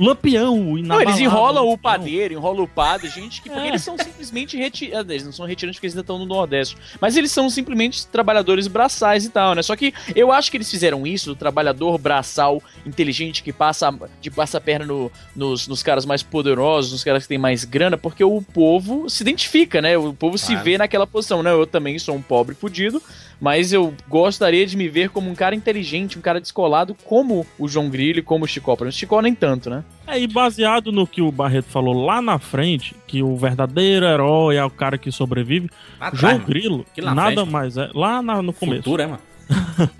Lampião, 0.06 0.60
o 0.74 0.78
Não, 0.82 1.00
eles 1.02 1.20
enrolam 1.20 1.70
o 1.70 1.78
padeiro, 1.78 2.34
enrolam 2.34 2.64
o 2.64 2.68
padre, 2.68 3.08
gente 3.10 3.42
que. 3.42 3.50
Porque 3.50 3.66
É. 3.66 3.70
eles 3.70 3.84
são 3.84 3.98
simplesmente 3.98 4.58
retirados. 4.58 5.10
Eles 5.12 5.24
não 5.26 5.32
são 5.32 5.46
retirantes 5.46 5.78
porque 5.78 5.88
eles 5.88 5.94
ainda 5.96 6.02
estão 6.02 6.18
no 6.18 6.26
Nordeste. 6.26 6.76
Mas 7.00 7.16
eles 7.16 7.32
são 7.32 7.50
simplesmente 7.50 8.08
trabalhadores 8.08 8.68
braçais 8.68 9.26
e 9.26 9.30
tal, 9.30 9.54
né? 9.54 9.62
Só 9.62 9.76
que 9.76 9.94
eu 10.16 10.32
acho 10.32 10.50
que 10.50 10.58
eles 10.58 10.70
fizeram 10.72 11.06
isso, 11.06 11.28
do 11.30 11.36
trabalhador 11.36 11.98
braçal 11.98 12.62
inteligente 12.86 13.44
que 13.44 13.54
passa, 13.54 13.94
de 14.20 14.32
passa 14.32 14.58
a 14.58 14.62
perna 14.62 14.86
no- 14.86 15.12
nos, 15.36 15.68
nos 15.68 15.84
caras 15.84 16.06
mais 16.06 16.24
poderosos, 16.24 16.92
nos 16.92 17.04
caras 17.04 17.24
que 17.24 17.30
têm 17.30 17.38
mais 17.38 17.64
grana, 17.64 17.98
porque 17.98 18.24
o 18.24 18.42
povo 18.42 19.10
se 19.10 19.22
identifica, 19.24 19.82
né? 19.82 19.98
O 19.98 20.14
povo 20.14 20.38
se 20.38 20.48
Claro. 20.48 20.64
vê 20.64 20.78
naquela 20.78 21.06
posição, 21.06 21.44
né? 21.44 21.52
Eu 21.52 21.68
também 21.68 22.00
sou 22.00 22.16
um 22.16 22.22
pobre 22.22 22.56
fudido, 22.56 23.02
mas 23.42 23.74
eu 23.74 23.94
gostaria 24.08 24.66
de 24.68 24.78
me 24.78 24.88
ver 24.88 25.10
como 25.10 25.30
um 25.30 25.34
cara 25.36 25.56
inteligente, 25.56 26.18
um 26.18 26.22
cara 26.22 26.40
descolado, 26.40 26.96
como 27.04 27.46
o 27.58 27.68
João 27.68 27.90
Grilo 27.90 28.20
e 28.20 28.22
como 28.22 28.46
o 28.46 28.48
Chicó. 28.48 28.76
Para 28.76 28.88
o 28.88 28.92
Chicó 28.92 29.20
nem 29.22 29.34
tanto, 29.34 29.68
né? 29.70 29.84
É, 30.06 30.20
e 30.20 30.28
baseado 30.28 30.92
no 30.92 31.08
que 31.08 31.22
o 31.22 31.32
Barreto 31.32 31.66
falou 31.70 32.06
lá 32.06 32.22
na 32.22 32.38
frente, 32.38 32.96
que 33.08 33.24
o 33.24 33.36
verdadeiro 33.36 34.06
herói 34.06 34.58
é 34.58 34.64
o 34.64 34.70
cara 34.70 34.98
que 34.98 35.12
sobrevive, 35.12 35.70
Lá 36.00 36.12
João 36.14 36.34
mano. 36.34 36.46
Grilo, 36.46 36.86
Que 36.94 37.02
lá 37.02 37.16
na 37.16 37.24
nada 37.24 37.36
frente, 37.38 37.50
mais 37.52 37.78
é. 37.78 37.90
Lá 37.96 38.22
na- 38.22 38.42
no 38.44 38.54
começo. 38.54 38.84
Futuro, 38.84 39.02
é, 39.02 39.08
mano? 39.08 39.20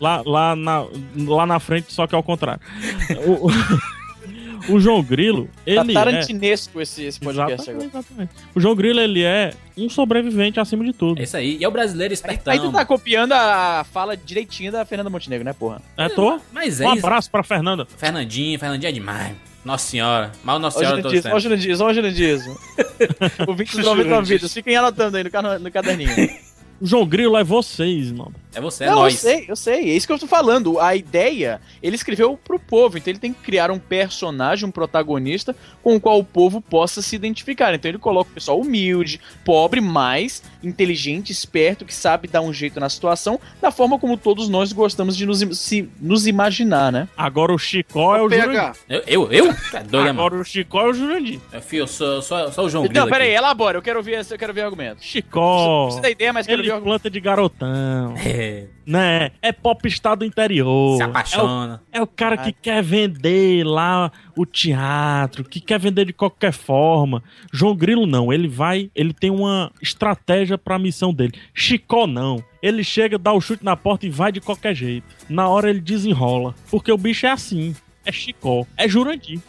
Lá, 0.00 0.22
lá, 0.24 0.54
na, 0.54 0.84
lá 1.16 1.44
na 1.46 1.58
frente, 1.58 1.92
só 1.92 2.06
que 2.06 2.14
ao 2.14 2.22
contrário. 2.22 2.60
O, 3.26 3.48
o 4.68 4.80
João 4.80 5.02
Grilo, 5.02 5.48
ele 5.66 5.76
tá 5.94 6.00
é... 6.00 6.04
tarantinesco 6.04 6.80
esse, 6.80 7.04
esse 7.04 7.20
podcast 7.20 7.54
Exatamente, 7.54 7.86
agora. 7.86 8.04
exatamente. 8.04 8.30
O 8.54 8.60
João 8.60 8.74
Grilo, 8.74 9.00
ele 9.00 9.22
é 9.22 9.52
um 9.76 9.88
sobrevivente 9.88 10.58
acima 10.60 10.84
de 10.84 10.92
tudo. 10.92 11.20
É 11.20 11.24
isso 11.24 11.36
aí. 11.36 11.56
E 11.58 11.64
é 11.64 11.68
o 11.68 11.70
brasileiro 11.70 12.12
espertão. 12.12 12.52
Aí 12.52 12.60
tu 12.60 12.72
tá 12.72 12.84
copiando 12.84 13.32
a 13.32 13.84
fala 13.92 14.16
direitinho 14.16 14.72
da 14.72 14.84
Fernanda 14.84 15.10
Montenegro, 15.10 15.44
né, 15.44 15.52
porra? 15.52 15.80
É, 15.96 16.08
tô? 16.08 16.40
Mas 16.52 16.80
é 16.80 16.88
Um 16.88 16.94
isso. 16.94 17.06
abraço 17.06 17.30
pra 17.30 17.42
Fernanda. 17.42 17.86
Fernandinho, 17.96 18.58
Fernandinho 18.58 18.88
é 18.88 18.92
demais. 18.92 19.36
Nossa 19.64 19.86
senhora. 19.86 20.32
Mal 20.42 20.58
Nossa 20.58 20.78
senhora 20.78 21.02
todos 21.02 21.24
ó 21.26 21.36
o. 21.36 21.40
Jurandiz, 21.40 21.80
ó 21.80 21.88
o 21.88 21.94
Jurandiz. 21.94 22.42
O 23.46 23.54
20 23.54 23.76
dos 23.76 23.84
90 23.84 24.22
vidas, 24.22 24.54
fiquem 24.54 24.76
anotando 24.76 25.16
aí 25.16 25.24
no, 25.24 25.58
no 25.58 25.70
caderninho. 25.70 26.10
O 26.80 26.86
João 26.86 27.04
Grilo 27.06 27.36
é 27.36 27.42
vocês, 27.42 28.12
mano. 28.12 28.34
É 28.54 28.60
você, 28.60 28.84
é 28.84 28.86
Não, 28.88 28.96
nós. 28.96 29.14
eu 29.14 29.30
sei, 29.30 29.44
eu 29.48 29.56
sei. 29.56 29.90
É 29.90 29.96
isso 29.96 30.06
que 30.06 30.12
eu 30.12 30.18
tô 30.18 30.26
falando. 30.26 30.80
A 30.80 30.94
ideia, 30.96 31.60
ele 31.82 31.96
escreveu 31.96 32.38
pro 32.42 32.58
povo, 32.58 32.96
então 32.96 33.10
ele 33.12 33.18
tem 33.18 33.32
que 33.32 33.40
criar 33.40 33.70
um 33.70 33.78
personagem, 33.78 34.66
um 34.66 34.70
protagonista 34.70 35.54
com 35.82 35.96
o 35.96 36.00
qual 36.00 36.18
o 36.18 36.24
povo 36.24 36.60
possa 36.60 37.02
se 37.02 37.14
identificar. 37.14 37.74
Então 37.74 37.90
ele 37.90 37.98
coloca 37.98 38.30
o 38.30 38.34
pessoal 38.34 38.60
humilde, 38.60 39.20
pobre, 39.44 39.80
mas 39.80 40.42
inteligente, 40.62 41.30
esperto, 41.30 41.84
que 41.84 41.94
sabe 41.94 42.26
dar 42.26 42.40
um 42.40 42.52
jeito 42.52 42.80
na 42.80 42.88
situação, 42.88 43.38
da 43.60 43.70
forma 43.70 43.98
como 43.98 44.16
todos 44.16 44.48
nós 44.48 44.72
gostamos 44.72 45.16
de 45.16 45.24
nos, 45.24 45.40
se, 45.58 45.88
nos 46.00 46.26
imaginar, 46.26 46.90
né? 46.90 47.08
Agora 47.16 47.52
o 47.52 47.58
Chicó 47.58 48.16
é 48.16 48.22
o 48.22 48.30
Jurandir. 48.30 48.72
Eu? 48.88 49.02
Eu? 49.06 49.32
eu? 49.32 49.54
Tá 49.70 49.80
né, 49.80 49.86
mano? 49.92 50.08
Agora 50.10 50.34
o 50.36 50.44
Chicó 50.44 50.86
é 50.86 50.90
o 50.90 50.94
Jurandir. 50.94 51.40
Filho, 51.62 51.82
eu 51.82 51.86
sou, 51.86 52.22
sou, 52.22 52.52
sou 52.52 52.64
o 52.64 52.70
João 52.70 52.84
Grilo 52.84 52.98
Então, 52.98 53.08
pera 53.08 53.24
aí, 53.24 53.30
aqui. 53.30 53.38
elabora, 53.38 53.78
eu 53.78 53.82
quero 53.82 54.02
ver, 54.02 54.26
eu 54.28 54.38
quero 54.38 54.52
ver 54.52 54.62
argumentos. 54.62 55.04
Chicó. 55.04 55.90
Você 55.90 56.00
dá 56.00 56.10
ideia, 56.10 56.32
mas 56.32 56.46
quero 56.46 56.62
ver 56.62 56.67
Ele. 56.67 56.67
Planta 56.80 57.10
de 57.10 57.20
garotão. 57.20 58.14
É, 58.16 58.66
Né? 58.86 59.30
É 59.42 59.52
popstar 59.52 60.16
do 60.16 60.24
interior. 60.24 60.96
se 60.96 61.02
É 61.02 61.06
o, 61.06 61.10
apaixona. 61.10 61.82
é 61.92 62.02
o 62.02 62.06
cara 62.06 62.36
que 62.36 62.52
quer 62.52 62.82
vender 62.82 63.64
lá 63.64 64.10
o 64.36 64.46
teatro, 64.46 65.44
que 65.44 65.60
quer 65.60 65.78
vender 65.78 66.06
de 66.06 66.12
qualquer 66.12 66.52
forma. 66.52 67.22
João 67.52 67.74
Grilo 67.76 68.06
não, 68.06 68.32
ele 68.32 68.48
vai, 68.48 68.90
ele 68.94 69.12
tem 69.12 69.30
uma 69.30 69.70
estratégia 69.82 70.56
pra 70.56 70.78
missão 70.78 71.12
dele. 71.12 71.34
Chicó 71.54 72.06
não. 72.06 72.42
Ele 72.62 72.82
chega, 72.82 73.18
dá 73.18 73.32
o 73.32 73.40
chute 73.40 73.64
na 73.64 73.76
porta 73.76 74.06
e 74.06 74.10
vai 74.10 74.32
de 74.32 74.40
qualquer 74.40 74.74
jeito. 74.74 75.06
Na 75.28 75.48
hora 75.48 75.70
ele 75.70 75.80
desenrola. 75.80 76.54
Porque 76.70 76.90
o 76.90 76.98
bicho 76.98 77.26
é 77.26 77.30
assim. 77.30 77.74
É 78.04 78.10
Chicó. 78.10 78.66
É 78.76 78.88
Jurandir. 78.88 79.40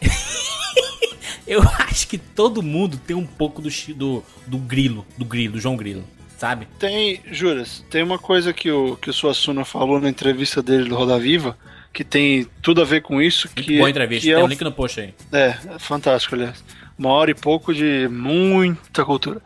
Eu 1.46 1.62
acho 1.62 2.06
que 2.06 2.16
todo 2.16 2.62
mundo 2.62 2.96
tem 2.96 3.16
um 3.16 3.26
pouco 3.26 3.60
do, 3.60 3.68
do, 3.96 4.22
do 4.46 4.58
grilo, 4.58 5.04
do 5.18 5.24
grilo, 5.24 5.54
do 5.54 5.60
João 5.60 5.76
Grilo, 5.76 6.04
sabe? 6.40 6.66
Tem, 6.78 7.20
Juras, 7.30 7.84
tem 7.90 8.02
uma 8.02 8.18
coisa 8.18 8.50
que 8.50 8.70
o, 8.70 8.96
que 8.96 9.10
o 9.10 9.12
Suassuna 9.12 9.62
falou 9.62 10.00
na 10.00 10.08
entrevista 10.08 10.62
dele 10.62 10.88
do 10.88 10.94
Roda 10.96 11.18
Viva, 11.18 11.54
que 11.92 12.02
tem 12.02 12.46
tudo 12.62 12.80
a 12.80 12.84
ver 12.86 13.02
com 13.02 13.20
isso, 13.20 13.46
Muito 13.54 13.66
que, 13.68 13.76
boa 13.76 13.88
é- 13.88 13.90
entrevista. 13.90 14.22
que 14.24 14.30
é, 14.32 14.34
Tem 14.36 14.42
o- 14.42 14.46
um 14.46 14.48
link 14.48 14.62
no 14.64 14.72
post 14.72 15.00
aí. 15.00 15.14
é, 15.32 15.54
é 15.74 15.78
fantástico, 15.78 16.34
aliás. 16.34 16.64
Uma 16.98 17.10
hora 17.10 17.30
e 17.30 17.34
pouco 17.34 17.74
de 17.74 18.08
muita 18.10 19.04
cultura. 19.04 19.42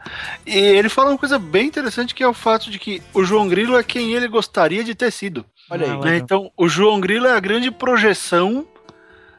E 0.46 0.56
ele 0.56 0.88
fala 0.88 1.10
uma 1.10 1.18
coisa 1.18 1.36
bem 1.38 1.66
interessante 1.66 2.14
que 2.14 2.22
é 2.22 2.28
o 2.28 2.34
fato 2.34 2.70
de 2.70 2.78
que 2.78 3.02
o 3.12 3.24
João 3.24 3.48
Grilo 3.48 3.76
é 3.76 3.82
quem 3.82 4.12
ele 4.12 4.28
gostaria 4.28 4.84
de 4.84 4.94
ter 4.94 5.10
sido. 5.10 5.44
Olha 5.70 5.92
aí. 5.94 6.00
Né? 6.00 6.16
Então, 6.18 6.50
o 6.56 6.68
João 6.68 7.00
Grilo 7.00 7.26
é 7.26 7.32
a 7.32 7.40
grande 7.40 7.70
projeção 7.72 8.66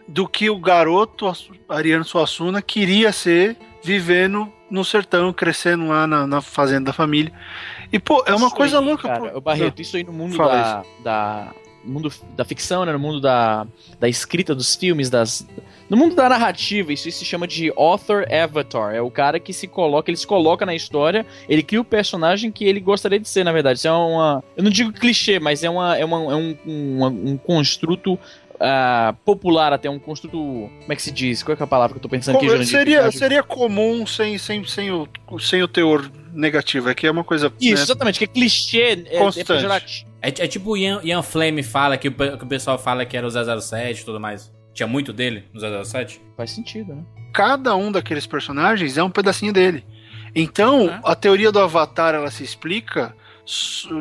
do 0.07 0.27
que 0.27 0.49
o 0.49 0.57
garoto 0.59 1.31
Ariano 1.69 2.03
Suassuna 2.05 2.61
queria 2.61 3.11
ser 3.11 3.57
vivendo 3.83 4.51
no 4.69 4.84
sertão, 4.84 5.32
crescendo 5.32 5.88
lá 5.88 6.08
na, 6.08 6.25
na 6.25 6.41
fazenda 6.41 6.86
da 6.86 6.93
família. 6.93 7.32
E, 7.91 7.99
pô, 7.99 8.23
é 8.25 8.34
uma 8.34 8.47
Isso 8.47 8.56
coisa 8.56 8.80
aí, 8.80 8.86
louca. 8.86 9.08
Cara, 9.08 9.32
pô. 9.32 9.38
o 9.38 9.41
Barreto, 9.41 9.82
isso 9.82 9.95
aí 9.95 10.04
no 10.04 10.13
mundo 10.13 10.38
da, 10.38 10.84
da 11.04 11.54
mundo 11.84 12.12
da 12.36 12.43
ficção, 12.43 12.84
né, 12.84 12.91
no 12.91 12.99
mundo 12.99 13.21
da, 13.21 13.65
da 13.99 14.10
escrita 14.10 14.56
dos 14.56 14.75
filmes, 14.75 15.10
das 15.10 15.45
no 15.88 15.95
mundo 15.95 16.15
da 16.15 16.28
narrativa, 16.28 16.91
isso, 16.91 17.08
isso 17.08 17.19
se 17.19 17.25
chama 17.25 17.47
de 17.47 17.71
author 17.78 18.25
avatar. 18.34 18.95
É 18.95 19.01
o 19.01 19.12
cara 19.12 19.39
que 19.39 19.54
se 19.54 19.67
coloca, 19.67 20.10
ele 20.10 20.17
se 20.17 20.25
coloca 20.25 20.65
na 20.65 20.73
história, 20.73 21.23
ele 21.47 21.62
cria 21.62 21.80
o 21.80 21.86
personagem 21.86 22.51
que 22.51 22.65
ele 22.65 22.80
gostaria 22.80 23.19
de 23.19 23.30
ser, 23.30 23.43
na 23.43 23.51
verdade. 23.51 23.78
Isso 23.78 23.88
é 23.88 23.91
uma, 23.91 24.43
eu 24.58 24.63
não 24.63 24.71
digo 24.71 24.91
clichê, 24.91 25.39
mas 25.39 25.63
é 25.63 25.69
uma 25.69 25.95
é, 25.95 26.04
uma, 26.04 26.17
é 26.17 26.36
um, 26.36 26.58
um, 26.65 27.06
um 27.06 27.38
construto 27.38 28.17
ah, 28.59 29.15
popular 29.23 29.73
até 29.73 29.89
um 29.89 29.99
construto, 29.99 30.37
como 30.37 30.91
é 30.91 30.95
que 30.95 31.01
se 31.01 31.11
diz? 31.11 31.43
Qual 31.43 31.53
é, 31.53 31.55
que 31.55 31.63
é 31.63 31.65
a 31.65 31.67
palavra 31.67 31.93
que 31.93 31.97
eu 31.97 32.01
tô 32.01 32.09
pensando 32.09 32.37
aqui, 32.37 32.47
Jurandir? 32.47 32.67
seria, 32.67 33.11
seria 33.11 33.43
comum 33.43 34.05
sem, 34.05 34.37
sem, 34.37 34.63
sem, 34.65 34.91
o, 34.91 35.07
sem 35.39 35.61
o 35.61 35.67
teor 35.67 36.09
negativo. 36.33 36.89
É 36.89 36.93
que 36.93 37.07
é 37.07 37.11
uma 37.11 37.23
coisa. 37.23 37.51
Isso, 37.59 37.75
né, 37.75 37.81
exatamente, 37.81 38.19
que 38.19 38.25
é 38.25 38.27
clichê, 38.27 39.05
é, 39.07 39.15
é 39.15 39.19
Constante. 39.19 39.47
pejorativo. 39.47 40.09
É, 40.21 40.27
é 40.27 40.47
tipo 40.47 40.71
o 40.71 40.77
Ian, 40.77 40.99
Ian 41.03 41.21
Flame 41.21 41.63
fala 41.63 41.97
que 41.97 42.07
o, 42.07 42.11
que 42.11 42.43
o 42.43 42.47
pessoal 42.47 42.77
fala 42.77 43.05
que 43.05 43.15
era 43.15 43.27
o 43.27 43.61
007 43.61 44.01
e 44.01 44.05
tudo 44.05 44.19
mais. 44.19 44.53
Tinha 44.73 44.87
muito 44.87 45.13
dele 45.13 45.45
no 45.53 45.59
007? 45.85 46.21
Faz 46.35 46.51
sentido, 46.51 46.95
né? 46.95 47.03
cada 47.35 47.75
um 47.75 47.91
daqueles 47.91 48.25
personagens 48.25 48.97
é 48.97 49.03
um 49.03 49.09
pedacinho 49.09 49.51
dele. 49.51 49.85
Então, 50.33 50.89
É. 50.89 50.99
a 51.03 51.15
teoria 51.15 51.51
do 51.51 51.59
Avatar 51.59 52.15
ela 52.15 52.31
se 52.31 52.43
explica 52.43 53.13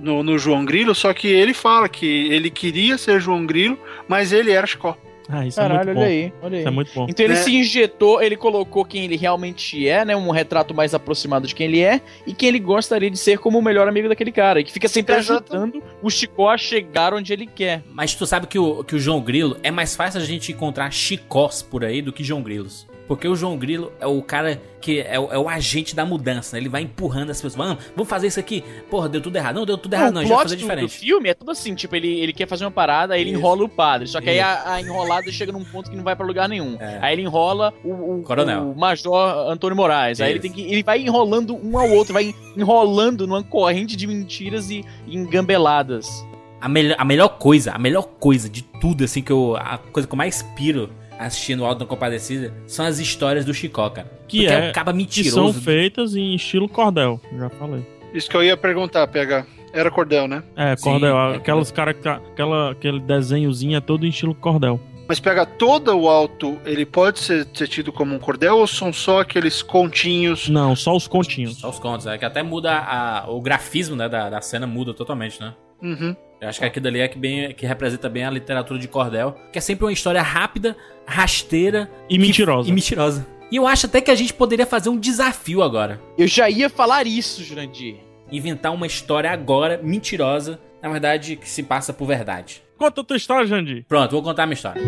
no, 0.02 0.22
no 0.22 0.38
João 0.38 0.64
Grilo, 0.64 0.94
só 0.94 1.12
que 1.12 1.28
ele 1.28 1.52
fala 1.54 1.88
que 1.88 2.06
ele 2.32 2.50
queria 2.50 2.96
ser 2.98 3.20
João 3.20 3.44
Grilo, 3.46 3.78
mas 4.08 4.32
ele 4.32 4.50
era 4.50 4.66
Chicó. 4.66 4.96
Ah, 5.26 5.46
isso 5.46 5.56
Caralho, 5.56 5.80
é 5.90 5.94
muito 5.94 5.98
olha 5.98 6.06
bom. 6.06 6.12
aí, 6.12 6.32
olha 6.42 6.54
aí. 6.56 6.58
Isso 6.60 6.68
é 6.68 6.70
muito 6.70 6.92
bom. 6.94 7.06
Então 7.08 7.24
ele 7.24 7.32
Né? 7.34 7.40
se 7.40 7.54
injetou, 7.56 8.22
ele 8.22 8.36
colocou 8.36 8.84
quem 8.84 9.04
ele 9.04 9.16
realmente 9.16 9.88
é, 9.88 10.04
né? 10.04 10.14
Um 10.14 10.30
retrato 10.30 10.74
mais 10.74 10.92
aproximado 10.92 11.46
de 11.46 11.54
quem 11.54 11.66
ele 11.66 11.80
é 11.80 12.02
e 12.26 12.34
quem 12.34 12.50
ele 12.50 12.58
gostaria 12.58 13.10
de 13.10 13.16
ser 13.16 13.38
como 13.38 13.58
o 13.58 13.62
melhor 13.62 13.88
amigo 13.88 14.06
daquele 14.06 14.30
cara. 14.30 14.60
E 14.60 14.64
que 14.64 14.70
fica 14.70 14.86
sempre 14.86 15.14
Exato. 15.16 15.50
ajudando 15.56 15.82
o 16.02 16.10
Chicó 16.10 16.50
a 16.50 16.58
chegar 16.58 17.14
onde 17.14 17.32
ele 17.32 17.46
quer. 17.46 17.82
Mas 17.90 18.14
tu 18.14 18.26
sabe 18.26 18.46
que 18.46 18.58
o, 18.58 18.84
que 18.84 18.94
o 18.96 18.98
João 18.98 19.22
Grilo 19.22 19.56
é 19.62 19.70
mais 19.70 19.96
fácil 19.96 20.20
a 20.20 20.24
gente 20.24 20.52
encontrar 20.52 20.90
chicós 20.90 21.62
por 21.62 21.86
aí 21.86 22.02
do 22.02 22.12
que 22.12 22.22
João 22.22 22.42
Grilos. 22.42 22.86
Porque 23.06 23.28
o 23.28 23.36
João 23.36 23.56
Grilo 23.58 23.92
é 24.00 24.06
o 24.06 24.22
cara 24.22 24.60
que 24.80 25.00
é 25.00 25.18
o, 25.18 25.32
é 25.32 25.38
o 25.38 25.48
agente 25.48 25.94
da 25.94 26.04
mudança, 26.04 26.56
né? 26.56 26.62
Ele 26.62 26.68
vai 26.68 26.82
empurrando 26.82 27.30
as 27.30 27.40
pessoas. 27.40 27.54
Vamos, 27.54 27.82
vamos 27.94 28.08
fazer 28.08 28.26
isso 28.26 28.40
aqui. 28.40 28.62
Porra, 28.90 29.08
deu 29.08 29.20
tudo 29.20 29.36
errado. 29.36 29.56
Não, 29.56 29.66
deu 29.66 29.78
tudo 29.78 29.94
errado, 29.94 30.12
não. 30.12 30.20
A 30.20 30.24
o 30.24 30.26
gente 30.26 30.34
plot 30.34 30.42
fazer 30.44 30.56
diferente. 30.56 30.98
filme 30.98 31.28
é 31.28 31.34
tudo 31.34 31.50
assim, 31.50 31.74
tipo, 31.74 31.94
ele, 31.96 32.20
ele 32.20 32.32
quer 32.32 32.46
fazer 32.46 32.64
uma 32.64 32.70
parada, 32.70 33.14
aí 33.14 33.20
ele 33.20 33.30
Isso. 33.30 33.38
enrola 33.38 33.64
o 33.64 33.68
padre. 33.68 34.06
Só 34.08 34.20
que 34.20 34.30
aí 34.30 34.36
Isso. 34.38 34.46
a, 34.46 34.74
a 34.74 34.80
enrolada 34.80 35.30
chega 35.30 35.52
num 35.52 35.64
ponto 35.64 35.90
que 35.90 35.96
não 35.96 36.04
vai 36.04 36.16
pra 36.16 36.26
lugar 36.26 36.48
nenhum. 36.48 36.76
É. 36.80 36.98
Aí 37.00 37.14
ele 37.14 37.22
enrola 37.22 37.72
o, 37.84 38.20
o, 38.20 38.22
Coronel. 38.22 38.70
o 38.70 38.78
Major 38.78 39.50
Antônio 39.50 39.76
Moraes. 39.76 40.20
Aí 40.20 40.30
ele 40.30 40.38
Isso. 40.38 40.42
tem 40.42 40.52
que. 40.52 40.72
Ele 40.72 40.82
vai 40.82 41.00
enrolando 41.00 41.56
um 41.56 41.78
ao 41.78 41.90
outro, 41.90 42.12
vai 42.12 42.34
enrolando 42.56 43.26
numa 43.26 43.42
corrente 43.42 43.96
de 43.96 44.06
mentiras 44.06 44.70
e, 44.70 44.84
e 45.06 45.16
engambeladas. 45.16 46.24
A, 46.60 46.68
melhor, 46.68 46.96
a 46.98 47.04
melhor 47.04 47.28
coisa, 47.28 47.72
a 47.72 47.78
melhor 47.78 48.04
coisa 48.18 48.48
de 48.48 48.62
tudo, 48.62 49.04
assim, 49.04 49.22
que 49.22 49.32
eu. 49.32 49.56
A 49.56 49.78
coisa 49.78 50.06
que 50.06 50.14
eu 50.14 50.18
mais 50.18 50.42
piro 50.56 50.90
assistindo 51.24 51.64
Alto 51.64 51.80
da 51.80 51.86
Compadecida 51.86 52.52
são 52.66 52.84
as 52.86 52.98
histórias 52.98 53.44
do 53.44 53.52
Chicó, 53.54 53.88
cara. 53.90 54.10
Que 54.28 54.42
Porque 54.46 54.52
é- 54.52 54.70
o 54.70 54.72
caba 54.72 54.92
Que 54.92 54.98
mentiroso. 54.98 55.34
são 55.34 55.52
feitas 55.52 56.14
em 56.16 56.34
estilo 56.34 56.68
cordel. 56.68 57.20
Já 57.38 57.48
falei. 57.50 57.84
Isso 58.12 58.28
que 58.30 58.36
eu 58.36 58.42
ia 58.44 58.56
perguntar, 58.56 59.06
PH. 59.08 59.46
Era 59.72 59.90
Cordel, 59.90 60.28
né? 60.28 60.42
É, 60.56 60.76
Sim, 60.76 60.84
cordel. 60.84 61.16
é 61.16 61.36
aquelas 61.36 61.72
cara, 61.72 61.90
aquela, 61.90 62.70
aquele 62.70 63.00
desenhozinho 63.00 63.76
é 63.76 63.80
todo 63.80 64.06
em 64.06 64.08
estilo 64.10 64.32
cordel. 64.32 64.78
Mas 65.08 65.18
pega 65.18 65.44
todo 65.44 65.88
o 65.98 66.08
alto, 66.08 66.56
ele 66.64 66.86
pode 66.86 67.18
ser, 67.18 67.46
ser 67.52 67.66
tido 67.66 67.92
como 67.92 68.14
um 68.14 68.18
cordel 68.20 68.56
ou 68.58 68.66
são 68.68 68.92
só 68.92 69.20
aqueles 69.20 69.62
continhos? 69.62 70.48
Não, 70.48 70.74
só 70.76 70.94
os 70.96 71.06
continhos. 71.08 71.56
Só 71.56 71.68
os 71.70 71.78
contos, 71.80 72.06
é 72.06 72.16
que 72.16 72.24
até 72.24 72.42
muda 72.42 72.72
a- 72.72 73.24
o 73.28 73.40
grafismo 73.40 73.96
né, 73.96 74.08
da, 74.08 74.30
da 74.30 74.40
cena 74.40 74.66
muda 74.66 74.94
totalmente, 74.94 75.40
né? 75.40 75.52
Uhum. 75.84 76.16
Eu 76.40 76.48
acho 76.48 76.58
que 76.58 76.64
aquilo 76.64 76.88
ali 76.88 77.00
é 77.00 77.08
que, 77.08 77.18
bem, 77.18 77.52
que 77.52 77.66
representa 77.66 78.08
bem 78.08 78.24
a 78.24 78.30
literatura 78.30 78.78
de 78.78 78.88
Cordel, 78.88 79.36
que 79.52 79.58
é 79.58 79.60
sempre 79.60 79.84
uma 79.84 79.92
história 79.92 80.22
rápida, 80.22 80.76
rasteira 81.06 81.90
e 82.08 82.14
que, 82.14 82.20
mentirosa. 82.20 82.68
E 82.68 82.72
mentirosa. 82.72 83.26
E 83.50 83.56
eu 83.56 83.66
acho 83.66 83.86
até 83.86 84.00
que 84.00 84.10
a 84.10 84.14
gente 84.14 84.32
poderia 84.32 84.66
fazer 84.66 84.88
um 84.88 84.98
desafio 84.98 85.62
agora. 85.62 86.00
Eu 86.18 86.26
já 86.26 86.48
ia 86.48 86.68
falar 86.68 87.06
isso, 87.06 87.44
Jurandir. 87.44 87.96
Inventar 88.32 88.72
uma 88.72 88.86
história 88.86 89.30
agora 89.30 89.78
mentirosa, 89.82 90.58
na 90.82 90.88
verdade, 90.88 91.36
que 91.36 91.48
se 91.48 91.62
passa 91.62 91.92
por 91.92 92.06
verdade. 92.06 92.62
Conta 92.76 93.02
a 93.02 93.04
tua 93.04 93.16
história, 93.16 93.46
Jurandir. 93.46 93.84
Pronto, 93.86 94.10
vou 94.10 94.22
contar 94.22 94.42
a 94.42 94.46
minha 94.46 94.54
história. 94.54 94.82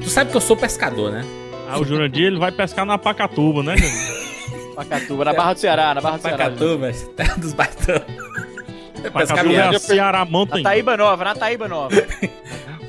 Tu 0.00 0.08
sabe 0.08 0.30
que 0.30 0.36
eu 0.36 0.40
sou 0.40 0.56
pescador, 0.56 1.10
né? 1.10 1.24
Ah, 1.68 1.78
o 1.78 1.84
Jurandir 1.84 2.26
ele 2.26 2.38
vai 2.38 2.52
pescar 2.52 2.84
na 2.84 2.98
Pacatuba, 2.98 3.62
né, 3.62 3.76
Jurandir? 3.76 4.19
Pacatuba, 4.84 5.24
na 5.26 5.32
Barra 5.34 5.52
do 5.52 5.60
Ceará, 5.60 5.94
na 5.94 6.00
Barra 6.00 6.16
do 6.16 6.22
Ceará. 6.22 6.44
Pacatuba, 6.44 6.92
terra 7.16 7.36
dos 7.36 7.52
baitão. 7.52 8.02
Pacatuba 9.12 9.54
é 9.54 9.78
Ceará 9.78 10.24
Mountain. 10.24 10.62
Na 10.62 10.70
Taíba 10.70 10.96
Nova, 10.96 11.24
na 11.24 11.34
Taíba 11.34 11.68
Nova. 11.68 11.94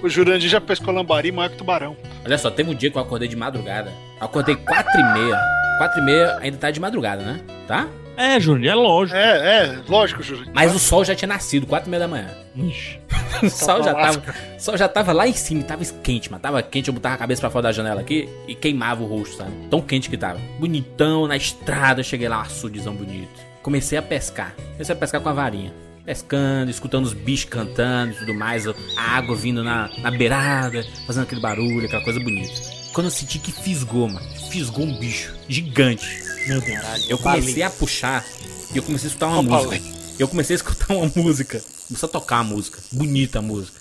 O 0.01 0.09
Jurandir 0.09 0.49
já 0.49 0.59
pescou 0.59 0.93
lambari 0.93 1.31
maior 1.31 1.49
que 1.49 1.57
tubarão. 1.57 1.95
Olha 2.25 2.37
só, 2.37 2.49
teve 2.49 2.69
um 2.69 2.73
dia 2.73 2.89
que 2.89 2.97
eu 2.97 3.01
acordei 3.01 3.27
de 3.27 3.35
madrugada. 3.35 3.91
Acordei 4.19 4.55
4 4.55 4.99
e 4.99 5.13
meia. 5.13 5.39
4 5.77 5.99
e 5.99 6.03
meia 6.03 6.37
ainda 6.41 6.57
tá 6.57 6.71
de 6.71 6.79
madrugada, 6.79 7.23
né? 7.23 7.41
Tá? 7.67 7.87
É, 8.17 8.39
Jurandir, 8.39 8.71
é 8.71 8.75
lógico. 8.75 9.17
É, 9.17 9.65
é, 9.65 9.81
lógico, 9.87 10.21
Jurandir. 10.21 10.51
Mas 10.53 10.75
o 10.75 10.79
sol 10.79 11.03
já 11.03 11.15
tinha 11.15 11.27
nascido, 11.27 11.65
4 11.65 11.87
e 11.87 11.89
meia 11.89 12.01
da 12.01 12.07
manhã. 12.07 12.29
Ixi. 12.55 12.99
o 13.43 13.49
sol 13.49 13.83
já, 13.83 13.93
tava, 13.93 14.23
sol 14.59 14.77
já 14.77 14.87
tava 14.87 15.11
lá 15.13 15.27
em 15.27 15.33
cima, 15.33 15.63
tava 15.63 15.83
quente, 15.85 16.31
mas 16.31 16.41
tava 16.41 16.61
quente. 16.61 16.89
Eu 16.89 16.93
botava 16.93 17.15
a 17.15 17.17
cabeça 17.17 17.41
pra 17.41 17.49
fora 17.49 17.63
da 17.63 17.71
janela 17.71 18.01
aqui 18.01 18.29
e 18.47 18.55
queimava 18.55 19.03
o 19.03 19.07
rosto, 19.07 19.37
sabe? 19.37 19.51
Tão 19.69 19.81
quente 19.81 20.09
que 20.09 20.17
tava. 20.17 20.39
Bonitão, 20.59 21.27
na 21.27 21.37
estrada, 21.37 22.03
cheguei 22.03 22.27
lá, 22.27 22.41
açudezão 22.41 22.93
bonito. 22.93 23.51
Comecei 23.61 23.97
a 23.97 24.01
pescar. 24.01 24.55
Comecei 24.73 24.93
a 24.93 24.97
pescar 24.97 25.21
com 25.21 25.29
a 25.29 25.33
varinha. 25.33 25.73
Pescando, 26.05 26.71
escutando 26.71 27.05
os 27.05 27.13
bichos 27.13 27.49
cantando 27.49 28.13
e 28.13 28.15
tudo 28.15 28.33
mais, 28.33 28.67
a 28.67 28.73
água 28.97 29.35
vindo 29.35 29.63
na, 29.63 29.87
na 29.99 30.09
beirada, 30.09 30.83
fazendo 31.05 31.23
aquele 31.23 31.41
barulho, 31.41 31.85
aquela 31.85 32.03
coisa 32.03 32.19
bonita. 32.19 32.53
Quando 32.91 33.05
eu 33.05 33.11
senti 33.11 33.37
que 33.39 33.51
fisgou, 33.51 34.09
mano, 34.09 34.25
fisgou 34.49 34.83
um 34.83 34.99
bicho 34.99 35.33
gigante. 35.47 36.30
Meu 36.47 36.61
Deus. 36.61 37.09
Eu 37.09 37.17
comecei 37.17 37.63
a 37.63 37.69
puxar 37.69 38.25
e 38.73 38.77
eu 38.77 38.83
comecei 38.83 39.07
a 39.07 39.09
escutar 39.09 39.27
uma 39.27 39.41
música. 39.41 39.81
Eu 40.19 40.27
comecei 40.27 40.53
a 40.53 40.57
escutar 40.57 40.93
uma 40.93 41.11
música. 41.15 41.61
Comecei 41.87 42.07
a 42.07 42.11
tocar 42.11 42.37
a 42.39 42.43
música. 42.43 42.79
Bonita 42.91 43.39
a 43.39 43.41
música. 43.41 43.79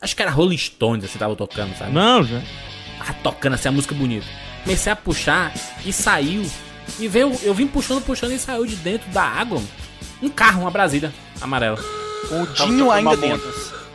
Acho 0.00 0.16
que 0.16 0.22
era 0.22 0.30
Rolling 0.30 0.58
Stones 0.58 1.04
assim, 1.04 1.18
tava 1.18 1.36
tocando, 1.36 1.76
sabe? 1.76 1.92
Não, 1.92 2.24
já. 2.24 2.42
Ah, 3.00 3.12
tocando 3.14 3.54
assim 3.54 3.68
a 3.68 3.72
música 3.72 3.94
bonita. 3.94 4.26
Comecei 4.64 4.92
a 4.92 4.96
puxar 4.96 5.52
e 5.84 5.92
saiu. 5.92 6.44
E 6.98 7.08
veio, 7.08 7.32
eu 7.42 7.54
vim 7.54 7.66
puxando, 7.66 8.02
puxando 8.02 8.32
e 8.32 8.38
saiu 8.38 8.66
de 8.66 8.76
dentro 8.76 9.08
da 9.10 9.22
água 9.22 9.62
um 10.22 10.28
carro, 10.28 10.62
uma 10.62 10.70
Brasília 10.70 11.12
amarela. 11.40 11.78
O 12.30 12.46
Dinho 12.54 12.90
ainda 12.90 13.16
dentro. 13.16 13.52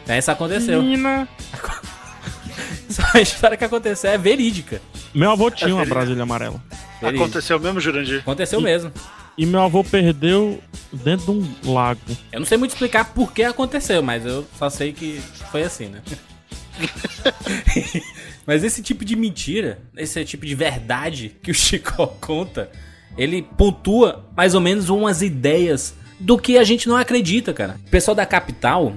É, 0.07 0.17
isso 0.17 0.29
aconteceu. 0.29 0.81
Menina. 0.81 1.27
Essa 2.89 3.21
história 3.21 3.57
que 3.57 3.63
aconteceu 3.65 4.11
é 4.11 4.17
verídica. 4.17 4.81
Meu 5.13 5.31
avô 5.31 5.49
tinha 5.49 5.73
uma 5.73 5.85
Brasília 5.85 6.23
amarela. 6.23 6.61
Verídica. 7.01 7.25
Aconteceu 7.25 7.59
mesmo, 7.59 7.79
Jurandir? 7.79 8.19
Aconteceu 8.19 8.61
mesmo. 8.61 8.91
E 9.37 9.45
meu 9.45 9.61
avô 9.61 9.83
perdeu 9.83 10.59
dentro 10.91 11.25
de 11.25 11.31
um 11.67 11.71
lago. 11.73 11.99
Eu 12.31 12.39
não 12.39 12.47
sei 12.47 12.57
muito 12.57 12.71
explicar 12.71 13.05
por 13.13 13.31
que 13.31 13.43
aconteceu, 13.43 14.01
mas 14.01 14.25
eu 14.25 14.45
só 14.57 14.69
sei 14.69 14.91
que 14.91 15.21
foi 15.51 15.63
assim, 15.63 15.85
né? 15.85 16.01
mas 18.45 18.63
esse 18.63 18.81
tipo 18.81 19.05
de 19.05 19.15
mentira, 19.15 19.79
esse 19.95 20.23
tipo 20.25 20.45
de 20.45 20.55
verdade 20.55 21.35
que 21.41 21.51
o 21.51 21.53
Chico 21.53 22.07
conta, 22.19 22.71
ele 23.17 23.41
pontua 23.41 24.25
mais 24.35 24.55
ou 24.55 24.61
menos 24.61 24.89
umas 24.89 25.21
ideias 25.21 25.95
do 26.19 26.37
que 26.37 26.57
a 26.57 26.63
gente 26.63 26.87
não 26.87 26.95
acredita, 26.95 27.53
cara. 27.53 27.79
O 27.85 27.89
pessoal 27.89 28.15
da 28.15 28.25
capital 28.25 28.95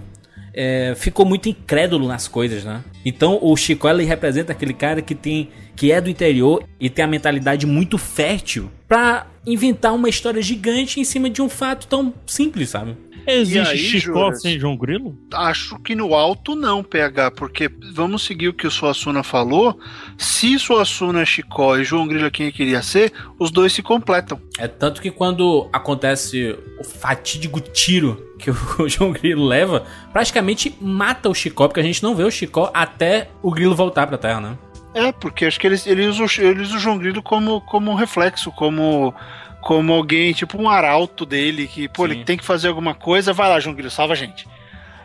é, 0.55 0.95
ficou 0.97 1.25
muito 1.25 1.49
incrédulo 1.49 2.07
nas 2.07 2.29
coisas, 2.29 2.65
né? 2.65 2.83
Então 3.05 3.39
o 3.41 3.57
Chico 3.57 3.89
ele 3.89 4.05
representa 4.05 4.53
aquele 4.53 4.75
cara 4.75 5.01
que 5.03 5.15
tem 5.15 5.49
que 5.77 5.91
é 5.91 6.01
do 6.01 6.11
interior 6.11 6.63
e 6.79 6.91
tem 6.91 7.05
a 7.05 7.09
mentalidade 7.09 7.67
muito 7.67 7.97
fértil 7.97 8.71
pra 8.87 9.27
inventar 9.47 9.95
uma 9.95 10.09
história 10.09 10.43
gigante 10.43 11.01
em 11.01 11.05
cima 11.05 11.31
de 11.31 11.41
um 11.41 11.49
fato 11.49 11.87
tão 11.87 12.13
simples, 12.27 12.69
sabe? 12.69 12.97
Existe 13.27 13.73
aí, 13.73 13.79
Chicó 13.79 14.25
Juras? 14.25 14.43
sem 14.43 14.59
João 14.59 14.77
Grilo? 14.77 15.17
Acho 15.33 15.79
que 15.79 15.95
no 15.95 16.15
alto 16.15 16.55
não, 16.55 16.83
PH, 16.83 17.33
porque 17.33 17.71
vamos 17.93 18.25
seguir 18.25 18.49
o 18.49 18.53
que 18.53 18.67
o 18.67 18.71
Suassuna 18.71 19.23
falou. 19.23 19.79
Se 20.19 20.59
Suassuna 20.59 21.23
é 21.23 21.27
Chicó 21.27 21.77
e 21.77 21.85
João 21.85 22.07
Grilo 22.07 22.27
é 22.27 22.31
quem 22.31 22.51
queria 22.51 22.83
ser, 22.83 23.13
os 23.39 23.51
dois 23.51 23.73
se 23.73 23.83
completam. 23.83 24.41
É 24.59 24.69
tanto 24.69 25.01
que 25.01 25.11
quando 25.11 25.69
acontece 25.73 26.57
o 26.79 26.85
fatídico 26.85 27.61
tiro 27.61 28.31
que 28.39 28.51
o 28.51 28.57
João 28.89 29.13
Grilo 29.13 29.47
leva, 29.47 29.85
praticamente 30.13 30.75
mata 30.81 31.29
o 31.29 31.35
Chicó, 31.35 31.69
porque 31.69 31.81
a 31.81 31.85
gente 31.85 32.03
não 32.03 32.15
vê 32.15 32.25
o 32.25 32.31
Chicó 32.31 32.71
até 32.75 33.31
o 33.43 33.51
Grilo 33.51 33.75
voltar 33.75 34.07
pra 34.07 34.19
Terra, 34.19 34.41
né? 34.41 34.59
É, 34.93 35.13
porque 35.13 35.45
acho 35.45 35.61
que 35.61 35.67
eles, 35.67 35.87
eles, 35.87 36.19
usam, 36.19 36.27
eles 36.45 36.69
usam 36.69 36.79
o 36.79 36.81
João 36.81 36.99
Grilo 36.99 37.23
como, 37.23 37.61
como 37.61 37.93
um 37.93 37.95
reflexo, 37.95 38.51
como, 38.51 39.15
como 39.61 39.93
alguém, 39.93 40.33
tipo 40.33 40.61
um 40.61 40.69
arauto 40.69 41.27
dele, 41.27 41.67
que, 41.67 41.89
pô, 41.89 42.07
ele 42.07 42.25
tem 42.25 42.37
que 42.37 42.45
fazer 42.45 42.69
alguma 42.69 42.95
coisa, 42.95 43.33
vai 43.33 43.49
lá, 43.49 43.61
João 43.61 43.75
Grilo, 43.75 43.91
salva 43.91 44.15
a 44.15 44.17
gente. 44.17 44.47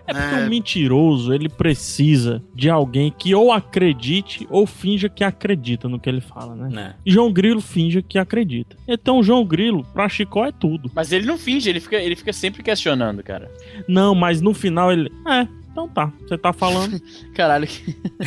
É 0.08 0.14
porque 0.14 0.36
um 0.36 0.50
mentiroso, 0.50 1.34
ele 1.34 1.50
precisa 1.50 2.42
de 2.54 2.70
alguém 2.70 3.12
que 3.12 3.34
ou 3.34 3.52
acredite 3.52 4.46
ou 4.52 4.68
finja 4.68 5.10
que 5.10 5.24
acredita 5.24 5.90
no 5.90 6.00
que 6.00 6.08
ele 6.08 6.22
fala, 6.22 6.56
né? 6.56 6.96
E 7.04 7.12
João 7.12 7.32
Grilo 7.34 7.60
finge 7.60 8.04
que 8.04 8.20
acredita. 8.20 8.78
Então 8.88 9.24
João 9.24 9.44
Grilo, 9.44 9.84
pra 9.94 10.08
Chicó, 10.08 10.46
é 10.46 10.52
tudo. 10.52 10.92
Mas 10.94 11.12
ele 11.12 11.26
não 11.26 11.38
finge, 11.38 11.70
ele 11.70 11.80
fica, 11.80 11.98
ele 11.98 12.16
fica 12.16 12.32
sempre 12.32 12.62
questionando, 12.62 13.24
cara. 13.24 13.50
Não, 13.88 14.14
mas 14.14 14.42
no 14.42 14.54
final 14.54 14.92
ele. 14.92 15.12
É, 15.28 15.48
então 15.72 15.90
tá, 15.90 16.12
você 16.22 16.38
tá 16.38 16.54
falando. 16.54 17.02
Caralho. 17.34 17.68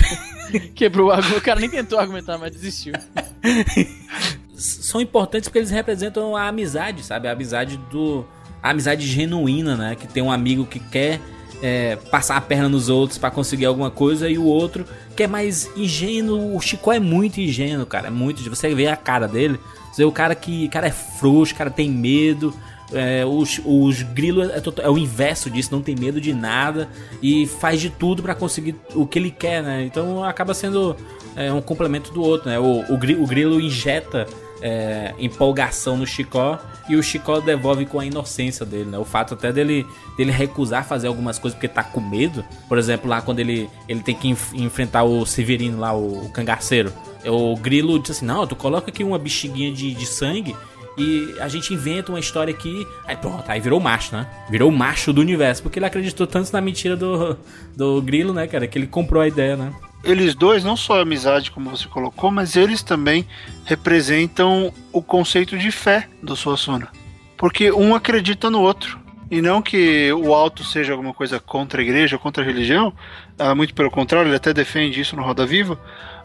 Quebrou 0.74 1.08
o 1.08 1.10
argumento. 1.12 1.38
O 1.38 1.42
cara 1.42 1.60
nem 1.60 1.70
tentou 1.70 1.98
argumentar, 1.98 2.38
mas 2.38 2.50
desistiu. 2.50 2.94
são 4.58 5.00
importantes 5.00 5.48
porque 5.48 5.58
eles 5.58 5.70
representam 5.70 6.36
a 6.36 6.48
amizade, 6.48 7.02
sabe? 7.04 7.28
A 7.28 7.32
amizade 7.32 7.76
do. 7.90 8.24
A 8.62 8.70
amizade 8.70 9.06
genuína, 9.06 9.76
né? 9.76 9.94
Que 9.94 10.08
tem 10.08 10.22
um 10.22 10.32
amigo 10.32 10.66
que 10.66 10.80
quer 10.80 11.20
é, 11.62 11.96
passar 12.10 12.36
a 12.36 12.40
perna 12.40 12.68
nos 12.68 12.88
outros 12.88 13.18
pra 13.18 13.30
conseguir 13.30 13.66
alguma 13.66 13.90
coisa 13.90 14.28
e 14.28 14.36
o 14.36 14.44
outro 14.44 14.84
que 15.14 15.22
é 15.22 15.26
mais 15.28 15.70
ingênuo. 15.76 16.56
O 16.56 16.60
Chico 16.60 16.90
é 16.92 16.98
muito 16.98 17.40
ingênuo, 17.40 17.86
cara. 17.86 18.08
É 18.08 18.10
muito. 18.10 18.42
Você 18.50 18.74
vê 18.74 18.88
a 18.88 18.96
cara 18.96 19.28
dele. 19.28 19.60
Você 19.92 20.02
vê 20.02 20.04
o 20.04 20.12
cara 20.12 20.34
que. 20.34 20.68
cara 20.68 20.88
é 20.88 20.92
frouxo, 20.92 21.54
cara 21.54 21.70
tem 21.70 21.88
medo. 21.88 22.52
É, 22.92 23.24
os, 23.24 23.60
os 23.66 24.02
grilos 24.02 24.48
é, 24.50 24.60
total- 24.60 24.86
é 24.86 24.88
o 24.88 24.96
inverso 24.96 25.50
disso, 25.50 25.68
não 25.70 25.82
tem 25.82 25.94
medo 25.94 26.18
de 26.18 26.32
nada 26.32 26.88
e 27.22 27.46
faz 27.46 27.82
de 27.82 27.90
tudo 27.90 28.22
pra 28.22 28.34
conseguir 28.34 28.74
o 28.94 29.06
que 29.06 29.18
ele 29.18 29.30
quer, 29.30 29.62
né? 29.62 29.84
Então 29.84 30.24
acaba 30.24 30.54
sendo 30.54 30.96
é, 31.36 31.52
um 31.52 31.60
complemento 31.60 32.10
do 32.10 32.22
outro, 32.22 32.48
né? 32.48 32.58
O, 32.58 32.80
o, 32.90 32.94
o 32.94 33.26
grilo 33.26 33.60
injeta 33.60 34.26
é, 34.62 35.14
empolgação 35.18 35.96
no 35.96 36.06
Chicó 36.06 36.58
e 36.88 36.96
o 36.96 37.02
Chicó 37.02 37.40
devolve 37.40 37.86
com 37.86 38.00
a 38.00 38.04
inocência 38.06 38.64
dele, 38.64 38.90
né? 38.90 38.98
O 38.98 39.04
fato 39.04 39.34
até 39.34 39.52
dele, 39.52 39.86
dele 40.16 40.30
recusar 40.32 40.84
fazer 40.84 41.06
algumas 41.06 41.38
coisas 41.38 41.56
porque 41.56 41.68
tá 41.68 41.82
com 41.82 42.00
medo. 42.00 42.44
Por 42.68 42.78
exemplo, 42.78 43.08
lá 43.08 43.20
quando 43.20 43.40
ele, 43.40 43.68
ele 43.88 44.00
tem 44.00 44.14
que 44.14 44.28
enf- 44.28 44.54
enfrentar 44.54 45.04
o 45.04 45.24
Severino 45.26 45.78
lá, 45.78 45.92
o, 45.94 46.26
o 46.26 46.30
cangaceiro. 46.30 46.92
O 47.26 47.56
grilo 47.56 47.98
diz 47.98 48.12
assim: 48.12 48.24
Não, 48.26 48.46
tu 48.46 48.56
coloca 48.56 48.90
aqui 48.90 49.04
uma 49.04 49.18
bexiguinha 49.18 49.72
de, 49.72 49.92
de 49.94 50.06
sangue 50.06 50.56
e 50.96 51.36
a 51.40 51.48
gente 51.48 51.72
inventa 51.74 52.10
uma 52.10 52.18
história 52.20 52.52
aqui. 52.52 52.86
Aí 53.06 53.16
pronto, 53.16 53.44
aí 53.48 53.60
virou 53.60 53.78
macho, 53.78 54.16
né? 54.16 54.26
Virou 54.50 54.70
macho 54.70 55.12
do 55.12 55.20
universo. 55.20 55.62
Porque 55.62 55.78
ele 55.78 55.86
acreditou 55.86 56.26
tanto 56.26 56.52
na 56.52 56.60
mentira 56.60 56.96
do, 56.96 57.36
do 57.76 58.00
grilo, 58.02 58.32
né, 58.32 58.46
cara? 58.46 58.66
Que 58.66 58.78
ele 58.78 58.86
comprou 58.86 59.22
a 59.22 59.28
ideia, 59.28 59.56
né? 59.56 59.72
Eles 60.04 60.34
dois, 60.34 60.62
não 60.62 60.76
só 60.76 60.98
a 60.98 61.02
amizade, 61.02 61.50
como 61.50 61.70
você 61.70 61.88
colocou, 61.88 62.30
mas 62.30 62.56
eles 62.56 62.82
também 62.82 63.26
representam 63.64 64.72
o 64.92 65.02
conceito 65.02 65.58
de 65.58 65.70
fé 65.70 66.08
do 66.22 66.36
Suassuna. 66.36 66.88
Porque 67.36 67.70
um 67.72 67.94
acredita 67.94 68.48
no 68.48 68.60
outro. 68.60 68.98
E 69.30 69.42
não 69.42 69.60
que 69.60 70.10
o 70.12 70.32
alto 70.32 70.64
seja 70.64 70.92
alguma 70.92 71.12
coisa 71.12 71.38
contra 71.38 71.80
a 71.80 71.84
igreja, 71.84 72.16
contra 72.16 72.42
a 72.42 72.46
religião, 72.46 72.92
ah, 73.38 73.54
muito 73.54 73.74
pelo 73.74 73.90
contrário, 73.90 74.28
ele 74.28 74.36
até 74.36 74.54
defende 74.54 75.00
isso 75.00 75.14
no 75.14 75.22
Roda 75.22 75.44
Viva, 75.44 75.78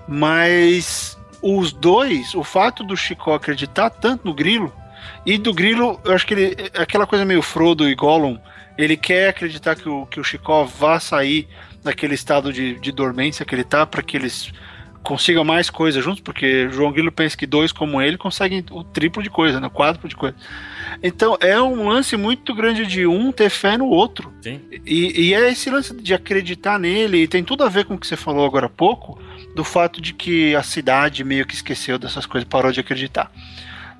mas 0.07 1.17
os 1.41 1.74
dois, 1.74 2.34
o 2.34 2.43
fato 2.43 2.82
do 2.82 2.95
Chico 2.95 3.34
acreditar 3.34 3.89
tanto 3.89 4.26
no 4.26 4.34
Grilo, 4.34 4.71
e 5.26 5.38
do 5.38 5.53
Grilo, 5.53 5.99
eu 6.05 6.13
acho 6.13 6.26
que 6.26 6.34
ele, 6.34 6.71
aquela 6.76 7.05
coisa 7.05 7.26
meio 7.26 7.41
Frodo 7.41 7.89
e 7.89 7.95
Gollum, 7.95 8.38
ele 8.78 8.97
quer 8.97 9.30
acreditar 9.30 9.76
que 9.76 9.88
o, 9.88 10.05
que 10.05 10.19
o 10.19 10.24
Chicó 10.24 10.63
vá 10.63 10.99
sair 10.99 11.47
daquele 11.84 12.13
estado 12.13 12.51
de, 12.51 12.79
de 12.79 12.91
dormência 12.91 13.45
que 13.45 13.53
ele 13.53 13.63
tá, 13.63 13.86
para 13.86 14.01
que 14.01 14.17
eles 14.17 14.51
consigam 15.03 15.43
mais 15.43 15.69
coisa 15.69 16.01
juntos, 16.01 16.21
porque 16.21 16.69
João 16.69 16.91
Grilo 16.91 17.11
pensa 17.11 17.36
que 17.36 17.45
dois 17.45 17.73
como 17.73 18.01
ele 18.01 18.17
conseguem 18.17 18.63
o 18.71 18.84
triplo 18.84 19.21
de 19.21 19.29
coisa, 19.29 19.59
né? 19.59 19.67
o 19.67 19.69
quádruplo 19.69 20.07
de 20.07 20.15
coisa. 20.15 20.36
Então 21.03 21.38
é 21.41 21.61
um 21.61 21.89
lance 21.89 22.15
muito 22.15 22.55
grande 22.55 22.86
de 22.86 23.05
um 23.05 23.31
ter 23.31 23.49
fé 23.49 23.77
no 23.77 23.88
outro. 23.88 24.34
Sim. 24.41 24.61
E, 24.86 25.27
e 25.27 25.34
é 25.34 25.51
esse 25.51 25.69
lance 25.69 25.93
de 25.93 26.13
acreditar 26.13 26.79
nele, 26.79 27.23
e 27.23 27.27
tem 27.27 27.43
tudo 27.43 27.63
a 27.65 27.69
ver 27.69 27.84
com 27.86 27.95
o 27.95 27.97
que 27.97 28.07
você 28.07 28.15
falou 28.15 28.45
agora 28.45 28.67
há 28.67 28.69
pouco, 28.69 29.19
do 29.53 29.63
fato 29.63 30.01
de 30.01 30.13
que 30.13 30.55
a 30.55 30.63
cidade 30.63 31.23
meio 31.23 31.45
que 31.45 31.53
esqueceu 31.53 31.99
dessas 31.99 32.25
coisas, 32.25 32.47
parou 32.47 32.71
de 32.71 32.79
acreditar. 32.79 33.29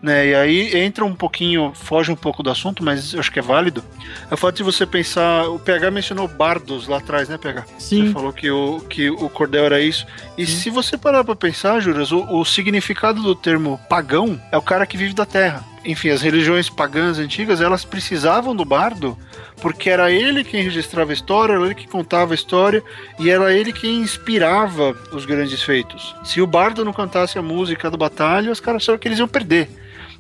Né, 0.04 0.28
e 0.28 0.36
aí 0.36 0.78
entra 0.78 1.06
um 1.06 1.16
pouquinho, 1.16 1.72
foge 1.74 2.12
um 2.12 2.16
pouco 2.16 2.44
do 2.44 2.50
assunto, 2.50 2.84
mas 2.84 3.14
eu 3.14 3.22
acho 3.22 3.32
que 3.32 3.40
é 3.40 3.42
válido. 3.42 3.82
É 4.30 4.34
o 4.34 4.38
fato 4.38 4.58
de 4.58 4.64
você 4.64 4.86
pensar. 4.86 5.48
O 5.48 5.58
PH 5.58 5.90
mencionou 5.92 6.28
bardos 6.28 6.90
lá 6.90 6.98
atrás, 6.98 7.30
né, 7.30 7.38
PH? 7.38 7.66
Sim. 7.80 8.08
Você 8.08 8.12
falou 8.12 8.34
que 8.34 8.52
o, 8.52 8.82
que 8.82 9.10
o 9.10 9.30
cordel 9.30 9.64
era 9.64 9.80
isso. 9.80 10.06
E 10.38 10.46
se 10.46 10.70
você 10.70 10.98
parar 10.98 11.24
pra 11.24 11.38
pensar, 11.38 11.80
Juras, 11.80 12.12
o, 12.12 12.20
o 12.38 12.44
significado 12.44 13.22
do 13.22 13.34
termo 13.34 13.80
pagão 13.88 14.38
é 14.52 14.58
o 14.58 14.62
cara 14.62 14.86
que 14.86 14.98
vive 14.98 15.14
da 15.14 15.26
terra. 15.26 15.64
enfim, 15.86 16.10
as 16.10 16.22
religiões 16.22 16.70
pagãs 16.70 17.18
antigas, 17.18 17.62
elas 17.62 17.86
precisavam 17.86 18.54
do 18.54 18.66
bardo 18.66 19.18
porque 19.62 19.90
era 19.90 20.12
ele 20.12 20.44
quem 20.44 20.64
registrava 20.64 21.12
a 21.12 21.14
história, 21.14 21.54
era 21.54 21.64
ele 21.64 21.76
que 21.76 21.88
contava 21.88 22.34
a 22.34 22.36
história 22.36 22.84
e 23.18 23.30
era 23.30 23.54
ele 23.54 23.72
quem 23.72 24.02
inspirava 24.02 24.92
os 25.14 25.26
grandes 25.26 25.64
feitos. 25.64 26.14
Se 26.26 26.42
o 26.42 26.48
bardo 26.48 26.84
não 26.84 26.92
cantasse 26.92 27.40
a 27.40 27.42
música 27.42 27.90
da 27.90 27.96
batalha, 27.96 28.52
os 28.52 28.60
caras 28.60 28.84
achavam 28.84 29.00
que 29.00 29.08
eles 29.08 29.20
iam 29.20 29.30
perder. 29.30 29.70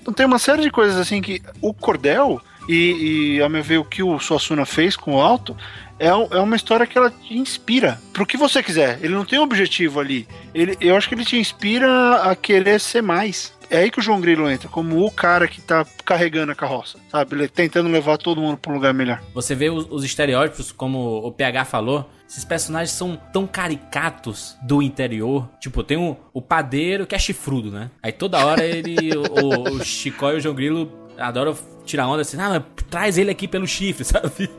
Então 0.04 0.14
tem 0.14 0.26
uma 0.26 0.38
série 0.38 0.62
de 0.62 0.70
coisas 0.70 0.98
assim 0.98 1.22
que 1.22 1.42
o 1.62 1.74
cordel 1.74 2.42
e, 2.68 3.36
e 3.38 3.42
a 3.42 3.50
meu 3.50 3.64
ver 3.64 3.78
o 3.78 3.86
que 3.86 4.04
o 4.04 4.20
Suassuna 4.20 4.66
fez 4.66 4.96
com 4.96 5.16
o 5.16 5.22
alto 5.22 5.56
é, 6.00 6.08
é 6.08 6.40
uma 6.40 6.56
história 6.56 6.86
que 6.86 6.98
ela 6.98 7.10
te 7.10 7.38
inspira 7.38 8.00
pro 8.12 8.26
que 8.26 8.36
você 8.36 8.62
quiser. 8.62 9.00
Ele 9.02 9.14
não 9.14 9.26
tem 9.26 9.40
um 9.40 9.44
objetivo 9.44 10.00
ali. 10.00 10.28
Ele, 10.54 10.78
eu 10.82 10.96
acho 10.98 11.08
que 11.08 11.16
ele 11.16 11.26
te 11.26 11.38
inspira 11.38 12.16
a 12.24 12.36
querer 12.36 12.80
ser 12.80 13.02
mais. 13.02 13.54
É 13.70 13.78
aí 13.78 13.90
que 13.90 14.00
o 14.00 14.02
João 14.02 14.22
Grilo 14.22 14.50
entra, 14.50 14.68
como 14.70 15.04
o 15.04 15.10
cara 15.10 15.48
que 15.48 15.62
tá 15.62 15.86
carregando 16.06 16.52
a 16.52 16.56
carroça, 16.56 17.00
sabe? 17.10 17.36
Ele 17.36 17.48
tentando 17.48 17.90
levar 17.90 18.18
todo 18.18 18.42
mundo 18.42 18.58
pra 18.58 18.72
um 18.72 18.76
lugar 18.76 18.94
melhor. 18.94 19.22
Você 19.34 19.56
vê 19.56 19.70
os, 19.70 19.88
os 19.90 20.04
estereótipos, 20.04 20.72
como 20.72 21.26
o 21.26 21.32
PH 21.32 21.66
falou, 21.66 22.08
esses 22.30 22.46
personagens 22.46 22.92
são 22.92 23.16
tão 23.32 23.48
caricatos 23.48 24.58
do 24.62 24.82
interior. 24.82 25.50
Tipo, 25.60 25.84
tem 25.84 25.98
o, 25.98 26.18
o 26.34 26.42
padeiro 26.42 27.08
que 27.08 27.16
é 27.16 27.20
chifrudo, 27.20 27.72
né? 27.72 27.90
Aí 28.02 28.12
toda 28.12 28.46
hora 28.46 28.64
ele, 28.64 29.16
o, 29.16 29.76
o 29.76 29.84
Chicó 29.84 30.32
e 30.32 30.36
o 30.36 30.40
João 30.40 30.54
Grilo 30.54 30.92
adoram 31.18 31.56
tirar 31.86 32.08
onda 32.08 32.22
assim, 32.22 32.38
ah, 32.40 32.64
traz 32.90 33.18
ele 33.18 33.30
aqui 33.30 33.48
pelo 33.48 33.68
chifre, 33.68 34.04
sabe? 34.06 34.50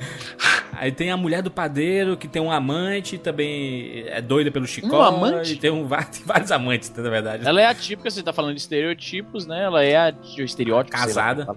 Aí 0.77 0.91
tem 0.93 1.11
a 1.11 1.17
mulher 1.17 1.41
do 1.41 1.51
padeiro, 1.51 2.17
que 2.17 2.27
tem 2.29 2.43
um 2.43 2.51
amante, 2.51 3.17
também 3.17 4.05
é 4.09 4.21
doida 4.21 4.51
pelo 4.51 4.67
chicó. 4.67 4.99
Um 4.99 5.03
amante? 5.03 5.57
Tem, 5.57 5.71
um, 5.71 5.87
tem 5.89 6.23
vários 6.27 6.51
amantes, 6.51 6.93
na 6.95 7.09
verdade. 7.09 7.47
Ela 7.47 7.61
é 7.63 7.67
a 7.67 7.75
típica, 7.75 8.11
você 8.11 8.23
tá 8.23 8.33
falando 8.33 8.55
de 8.55 8.61
estereotipos, 8.61 9.47
né? 9.47 9.63
Ela 9.63 9.85
é 9.85 9.97
a 9.97 10.15
estereótipo. 10.39 10.97
sei 10.99 11.07
lá, 11.15 11.35
Casada. 11.35 11.57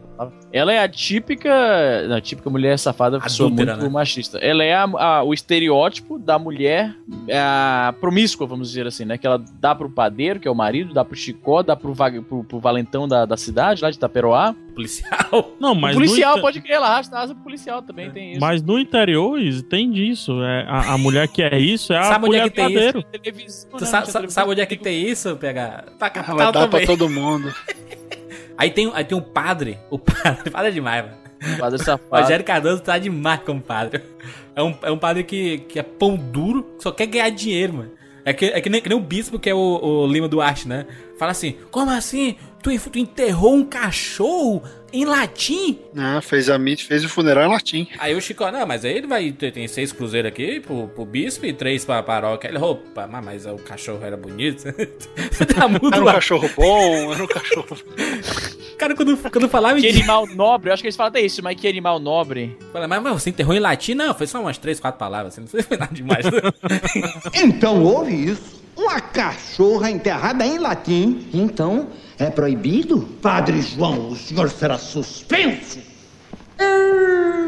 Ela 0.53 0.71
é 0.71 0.79
a 0.79 0.87
típica. 0.87 1.51
A 2.15 2.21
típica 2.21 2.49
mulher 2.49 2.77
safada 2.77 3.17
Adúltera, 3.17 3.73
muito 3.73 3.85
né? 3.85 3.89
machista. 3.91 4.37
Ela 4.37 4.63
é 4.63 4.73
a- 4.75 4.83
a- 4.83 5.23
o 5.23 5.33
estereótipo 5.33 6.19
da 6.19 6.37
mulher 6.37 6.95
a 7.33 7.93
promíscua, 7.99 8.45
vamos 8.47 8.69
dizer 8.69 8.85
assim, 8.87 9.03
né? 9.03 9.17
Que 9.17 9.25
ela 9.27 9.43
dá 9.59 9.73
pro 9.73 9.89
padeiro, 9.89 10.39
que 10.39 10.47
é 10.47 10.51
o 10.51 10.55
marido, 10.55 10.93
dá 10.93 11.03
pro 11.03 11.15
chicó, 11.15 11.63
dá 11.63 11.75
pro, 11.75 11.93
pro, 12.29 12.43
pro 12.43 12.59
valentão 12.59 13.07
da, 13.07 13.25
da 13.25 13.35
cidade, 13.35 13.81
lá 13.81 13.89
de 13.89 13.97
Itaperoá. 13.97 14.55
Policial. 14.77 15.55
Não, 15.59 15.73
mas 15.73 15.95
o 15.95 15.99
policial 15.99 16.35
no, 16.35 16.41
pode 16.41 16.61
crer, 16.61 16.75
ela 16.75 16.87
arrasta 16.87 17.17
a 17.17 17.21
asa 17.21 17.33
pro 17.33 17.43
policial 17.43 17.81
também, 17.81 18.11
tem 18.11 18.31
isso. 18.33 18.39
mas 18.39 18.61
no 18.61 18.77
interior 18.77 19.39
tem 19.67 19.91
disso. 19.91 20.41
É, 20.43 20.65
a, 20.67 20.93
a 20.93 20.97
mulher 20.97 21.27
que 21.27 21.41
é 21.41 21.57
isso 21.57 21.91
é 21.93 21.97
a 21.97 22.03
Sabe 22.03 22.27
onde 22.27 22.35
é 22.35 22.39
mulher 22.41 22.49
que 22.51 22.55
tem 22.55 22.65
padeiro. 22.65 23.03
Televisão, 23.03 23.69
Tu 23.71 23.81
né? 23.83 23.87
sabe, 23.89 24.11
sabe, 24.11 24.31
sabe 24.31 24.51
onde 24.51 24.61
é 24.61 24.65
que 24.67 24.77
tem 24.77 25.01
isso, 25.09 25.35
PH? 25.35 25.83
Pra 25.97 26.07
Ela 26.07 26.09
capital 26.09 26.37
dá 26.37 26.51
pra 26.51 26.67
também. 26.67 26.85
todo 26.85 27.09
mundo. 27.09 27.53
Aí 28.57 28.71
tem, 28.71 28.91
aí 28.95 29.03
tem 29.03 29.15
um 29.15 29.21
padre. 29.21 29.77
O 29.89 29.99
padre. 29.99 30.49
Padre 30.49 30.69
é 30.69 30.71
demais, 30.71 31.05
mano. 31.05 31.17
Padre 31.59 31.79
O 31.79 31.83
safado. 31.83 32.21
Rogério 32.23 32.43
Cardoso 32.43 32.81
tá 32.81 32.97
demais 32.97 33.39
como 33.45 33.61
padre. 33.61 34.01
É 34.55 34.63
um, 34.63 34.75
é 34.81 34.91
um 34.91 34.97
padre 34.97 35.23
que, 35.23 35.59
que 35.59 35.77
é 35.77 35.83
pão 35.83 36.15
duro, 36.15 36.63
que 36.75 36.81
só 36.81 36.91
quer 36.91 37.05
ganhar 37.05 37.29
dinheiro, 37.29 37.73
mano. 37.75 37.91
É 38.27 38.33
que, 38.33 38.45
é 38.47 38.59
que, 38.59 38.69
nem, 38.69 38.81
que 38.81 38.89
nem 38.89 38.97
o 38.97 39.01
bispo, 39.01 39.39
que 39.39 39.49
é 39.49 39.55
o, 39.55 39.57
o 39.57 40.05
Lima 40.05 40.27
Duarte, 40.27 40.67
né? 40.67 40.85
Fala 41.17 41.31
assim: 41.31 41.55
como 41.71 41.89
assim? 41.91 42.35
Tu, 42.61 42.77
tu 42.77 42.99
enterrou 42.99 43.55
um 43.55 43.63
cachorro 43.63 44.61
em 44.97 45.05
latim? 45.05 45.77
Ah, 45.95 46.21
fez 46.21 46.49
a 46.49 46.57
mit, 46.57 46.83
fez 46.85 47.03
o 47.03 47.09
funeral 47.09 47.45
em 47.47 47.51
latim. 47.51 47.87
Aí 47.99 48.15
o 48.15 48.21
Chico, 48.21 48.49
não, 48.51 48.65
mas 48.65 48.83
aí 48.83 48.97
ele 48.97 49.07
vai 49.07 49.31
ter 49.31 49.51
tem 49.51 49.67
seis 49.67 49.91
cruzeiros 49.91 50.29
aqui 50.29 50.59
pro, 50.59 50.87
pro 50.87 51.05
bispo 51.05 51.45
e 51.45 51.53
três 51.53 51.85
pra 51.85 52.01
paróquia. 52.01 52.47
Ele, 52.47 52.57
opa, 52.57 53.07
mas, 53.07 53.45
o 53.45 53.55
cachorro 53.57 54.03
era 54.03 54.17
bonito. 54.17 54.63
Você 55.31 55.45
tá 55.45 55.67
muito 55.67 55.87
Era 55.93 56.01
um 56.01 56.05
lá. 56.05 56.13
cachorro 56.13 56.49
bom, 56.55 57.13
era 57.13 57.23
um 57.23 57.27
cachorro. 57.27 57.77
Cara, 58.77 58.95
quando, 58.95 59.17
quando 59.17 59.49
falava 59.49 59.79
Que 59.79 59.87
em 59.87 59.89
animal 59.91 60.27
nobre, 60.27 60.69
eu 60.69 60.73
acho 60.73 60.81
que 60.83 60.87
eles 60.87 60.95
falam 60.95 61.09
até 61.09 61.21
isso, 61.21 61.43
mas 61.43 61.59
que 61.59 61.67
animal 61.67 61.99
nobre. 61.99 62.57
Fala, 62.71 62.87
mas, 62.87 63.01
mas 63.01 63.13
você 63.21 63.29
enterrou 63.29 63.55
em 63.55 63.59
latim? 63.59 63.93
Não, 63.93 64.13
foi 64.13 64.27
só 64.27 64.39
umas 64.41 64.57
três, 64.57 64.79
quatro 64.79 64.99
palavras. 64.99 65.33
Assim, 65.33 65.41
não 65.41 65.63
foi 65.63 65.77
nada 65.77 65.93
demais. 65.93 66.25
Então 67.33 67.83
houve 67.83 68.13
isso. 68.31 68.57
Uma 68.75 69.01
cachorra 69.01 69.89
enterrada 69.89 70.45
em 70.45 70.59
latim. 70.59 71.27
Então, 71.33 71.87
é 72.19 72.29
proibido? 72.29 73.01
Padre 73.21 73.61
João, 73.61 74.09
o 74.09 74.15
senhor 74.15 74.49
será 74.49 74.77
suspenso. 74.77 75.79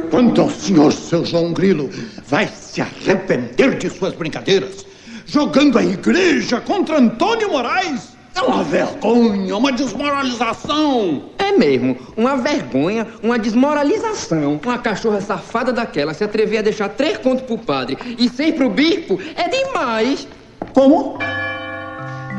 Quanto 0.10 0.42
ao 0.42 0.50
senhor, 0.50 0.92
seu 0.92 1.24
João 1.24 1.54
Grilo, 1.54 1.90
vai 2.28 2.48
se 2.48 2.82
arrepender 2.82 3.78
de 3.78 3.90
suas 3.90 4.14
brincadeiras. 4.14 4.86
Jogando 5.26 5.78
a 5.78 5.84
igreja 5.84 6.60
contra 6.60 7.00
Antônio 7.00 7.52
Moraes. 7.52 8.18
É 8.36 8.42
uma 8.42 8.64
vergonha, 8.64 9.58
uma 9.58 9.72
desmoralização. 9.72 11.30
É 11.38 11.52
mesmo, 11.52 11.98
uma 12.16 12.38
vergonha, 12.38 13.08
uma 13.22 13.38
desmoralização. 13.38 14.60
Uma 14.64 14.78
cachorra 14.78 15.20
safada 15.20 15.74
daquela 15.74 16.14
se 16.14 16.24
atrever 16.24 16.60
a 16.60 16.64
deixar 16.64 16.90
três 16.90 17.18
contos 17.18 17.44
pro 17.46 17.58
padre 17.58 17.98
e 18.18 18.30
seis 18.30 18.56
pro 18.56 18.70
bispo 18.70 19.20
é 19.36 19.48
demais. 19.48 20.28
Como? 20.74 21.18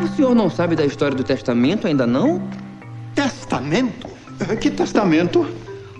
O 0.03 0.09
senhor 0.17 0.35
não 0.35 0.49
sabe 0.49 0.75
da 0.75 0.85
história 0.85 1.15
do 1.15 1.23
testamento 1.23 1.87
ainda 1.87 2.07
não? 2.07 2.43
Testamento? 3.15 4.09
Que 4.61 4.71
testamento? 4.71 5.47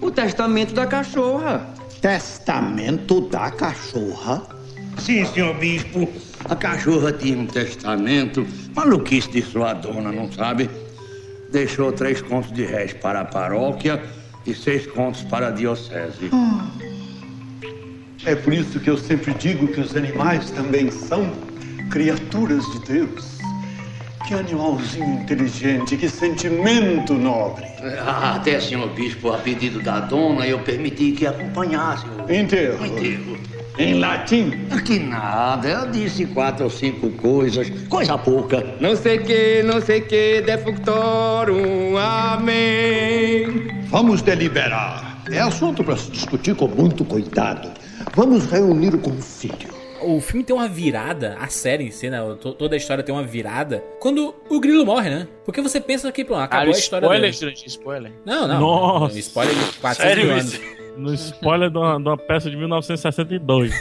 O 0.01 0.11
testamento 0.11 0.73
da 0.73 0.87
cachorra. 0.87 1.67
Testamento 2.01 3.21
da 3.21 3.51
cachorra? 3.51 4.43
Sim, 4.99 5.27
senhor 5.27 5.55
bispo. 5.59 6.09
A 6.47 6.57
cachorra 6.57 7.13
tinha 7.13 7.37
um 7.37 7.47
testamento. 7.47 8.47
Maluquice 8.75 9.31
de 9.31 9.43
sua 9.43 9.75
dona, 9.75 10.11
não 10.11 10.33
sabe? 10.33 10.71
Deixou 11.53 11.93
três 11.93 12.23
contos 12.23 12.53
de 12.53 12.65
réis 12.65 12.95
para 12.95 13.21
a 13.21 13.25
paróquia 13.27 14.03
e 14.47 14.55
seis 14.55 14.87
contos 14.87 15.23
para 15.25 15.49
a 15.49 15.51
diocese. 15.51 16.31
É 18.25 18.35
por 18.35 18.55
isso 18.55 18.81
que 18.81 18.89
eu 18.89 18.97
sempre 18.97 19.35
digo 19.35 19.69
que 19.69 19.81
os 19.81 19.95
animais 19.95 20.51
também 20.51 20.91
são 20.91 21.31
criaturas 21.91 22.65
de 22.73 22.79
Deus. 22.87 23.40
Que 24.27 24.35
animalzinho 24.35 25.23
inteligente, 25.23 25.97
que 25.97 26.09
sentimento 26.09 27.15
nobre. 27.15 27.65
Ah, 28.07 28.35
Até, 28.37 28.61
senhor 28.61 28.89
bispo, 28.91 29.33
a 29.33 29.39
pedido 29.39 29.81
da 29.83 29.99
dona, 30.01 30.47
eu 30.47 30.59
permiti 30.61 31.13
que 31.13 31.27
acompanhasse 31.27 32.05
o 32.07 32.33
Enterro. 32.33 32.83
o 32.83 32.87
enterro. 32.87 33.39
Em 33.79 33.95
latim. 33.99 34.51
Que 34.85 34.99
nada, 34.99 35.67
eu 35.69 35.91
disse 35.91 36.27
quatro 36.27 36.65
ou 36.65 36.71
cinco 36.71 37.09
coisas, 37.13 37.71
coisa 37.89 38.17
pouca. 38.19 38.63
Não 38.79 38.95
sei 38.95 39.19
que, 39.19 39.63
não 39.63 39.81
sei 39.81 40.03
que, 40.03 40.43
defunctorum, 40.43 41.97
amém. 41.97 43.69
Vamos 43.89 44.23
deliberar. 44.23 45.23
É 45.31 45.41
assunto 45.41 45.83
para 45.83 45.97
se 45.97 46.11
discutir 46.11 46.55
com 46.55 46.69
muito 46.69 47.05
cuidado. 47.05 47.71
Vamos 48.15 48.45
reunir 48.47 48.95
o 48.95 48.99
conselho. 48.99 49.80
O 50.03 50.21
filme 50.21 50.45
tem 50.45 50.55
uma 50.55 50.69
virada, 50.69 51.37
a 51.39 51.49
série 51.49 51.85
em 51.85 51.91
si, 51.91 52.09
né? 52.11 52.19
to- 52.41 52.53
Toda 52.55 52.75
a 52.75 52.79
história 52.79 53.03
tem 53.05 53.15
uma 53.15 53.23
virada 53.25 53.83
quando 54.01 54.35
o 54.49 54.61
Grilo 54.61 54.85
morre, 54.85 55.11
né? 55.11 55.29
Porque 55.45 55.61
você 55.61 55.81
pensa 55.81 56.11
que, 56.13 56.25
pronto, 56.25 56.41
acabou 56.43 56.73
Ah, 56.73 56.77
a 56.77 56.79
história 56.79 57.05
spoiler, 57.07 57.33
dele. 57.39 57.55
spoiler. 57.67 58.13
Não, 58.25 58.47
não. 58.49 58.61
Nossa. 58.61 59.19
Spoiler 59.19 59.55
de 59.55 59.73
400 59.79 59.97
Sério 59.97 60.27
mil 60.27 60.37
isso? 60.39 60.57
anos. 60.57 60.81
No 60.97 61.15
spoiler 61.15 61.71
de 61.71 61.79
uma, 61.79 61.97
de 61.99 62.09
uma 62.09 62.17
peça 62.19 62.51
de 62.51 62.57
1962. 62.57 63.73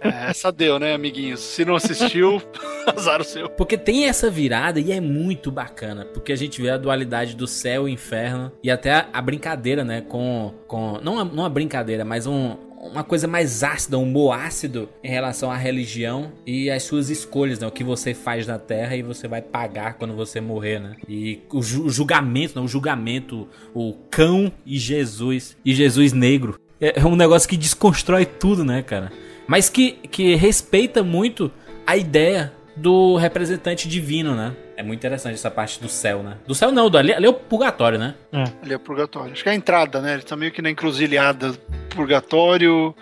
É, 0.00 0.30
essa 0.30 0.50
deu, 0.50 0.78
né, 0.78 0.94
amiguinhos? 0.94 1.40
Se 1.40 1.64
não 1.64 1.76
assistiu, 1.76 2.42
azar 2.96 3.20
o 3.20 3.24
seu. 3.24 3.48
Porque 3.50 3.76
tem 3.76 4.06
essa 4.06 4.30
virada 4.30 4.80
e 4.80 4.90
é 4.92 5.00
muito 5.00 5.50
bacana. 5.52 6.04
Porque 6.06 6.32
a 6.32 6.36
gente 6.36 6.60
vê 6.60 6.70
a 6.70 6.76
dualidade 6.76 7.36
do 7.36 7.46
céu 7.46 7.88
e 7.88 7.92
inferno. 7.92 8.50
E 8.62 8.70
até 8.70 8.92
a, 8.92 9.08
a 9.12 9.22
brincadeira, 9.22 9.84
né? 9.84 10.00
Com. 10.00 10.52
com 10.66 10.98
não, 11.02 11.18
a, 11.20 11.24
não 11.24 11.44
a 11.44 11.48
brincadeira, 11.48 12.04
mas 12.04 12.26
um. 12.26 12.56
Uma 12.90 13.02
coisa 13.02 13.26
mais 13.26 13.62
ácida, 13.64 13.98
um 13.98 14.02
humor 14.02 14.38
ácido 14.38 14.88
em 15.02 15.08
relação 15.08 15.50
à 15.50 15.56
religião 15.56 16.32
e 16.46 16.70
às 16.70 16.82
suas 16.82 17.08
escolhas, 17.08 17.58
né? 17.58 17.66
O 17.66 17.70
que 17.70 17.82
você 17.82 18.12
faz 18.12 18.46
na 18.46 18.58
Terra 18.58 18.94
e 18.94 19.02
você 19.02 19.26
vai 19.26 19.40
pagar 19.42 19.94
quando 19.94 20.14
você 20.14 20.40
morrer, 20.40 20.78
né? 20.80 20.96
E 21.08 21.40
o, 21.52 21.62
ju- 21.62 21.84
o 21.86 21.90
julgamento, 21.90 22.58
né? 22.58 22.64
O 22.64 22.68
julgamento, 22.68 23.48
o 23.74 23.94
cão 24.10 24.52
e 24.66 24.78
Jesus. 24.78 25.56
E 25.64 25.74
Jesus 25.74 26.12
negro. 26.12 26.60
É 26.80 27.00
é 27.00 27.06
um 27.06 27.16
negócio 27.16 27.48
que 27.48 27.56
desconstrói 27.56 28.26
tudo, 28.26 28.64
né, 28.64 28.82
cara? 28.82 29.10
Mas 29.46 29.68
que, 29.68 29.92
que 30.10 30.34
respeita 30.34 31.02
muito 31.02 31.50
a 31.86 31.96
ideia 31.96 32.52
do 32.76 33.16
representante 33.16 33.88
divino, 33.88 34.34
né? 34.34 34.52
É 34.76 34.82
muito 34.82 34.98
interessante 34.98 35.34
essa 35.34 35.50
parte 35.50 35.80
do 35.80 35.88
céu, 35.88 36.22
né? 36.22 36.36
Do 36.46 36.54
céu 36.54 36.72
não, 36.72 36.90
do, 36.90 36.98
ali, 36.98 37.12
ali 37.12 37.26
é 37.26 37.28
o 37.28 37.34
purgatório, 37.34 37.98
né? 37.98 38.14
Ali 38.62 38.72
é 38.72 38.76
o 38.76 38.80
purgatório. 38.80 39.32
Acho 39.32 39.42
que 39.42 39.48
é 39.48 39.52
a 39.52 39.54
entrada, 39.54 40.00
né? 40.00 40.14
Ele 40.14 40.22
tá 40.22 40.34
meio 40.36 40.50
que 40.50 40.60
na 40.60 40.70
encruzilhada. 40.70 41.52
Purgatório, 41.90 42.94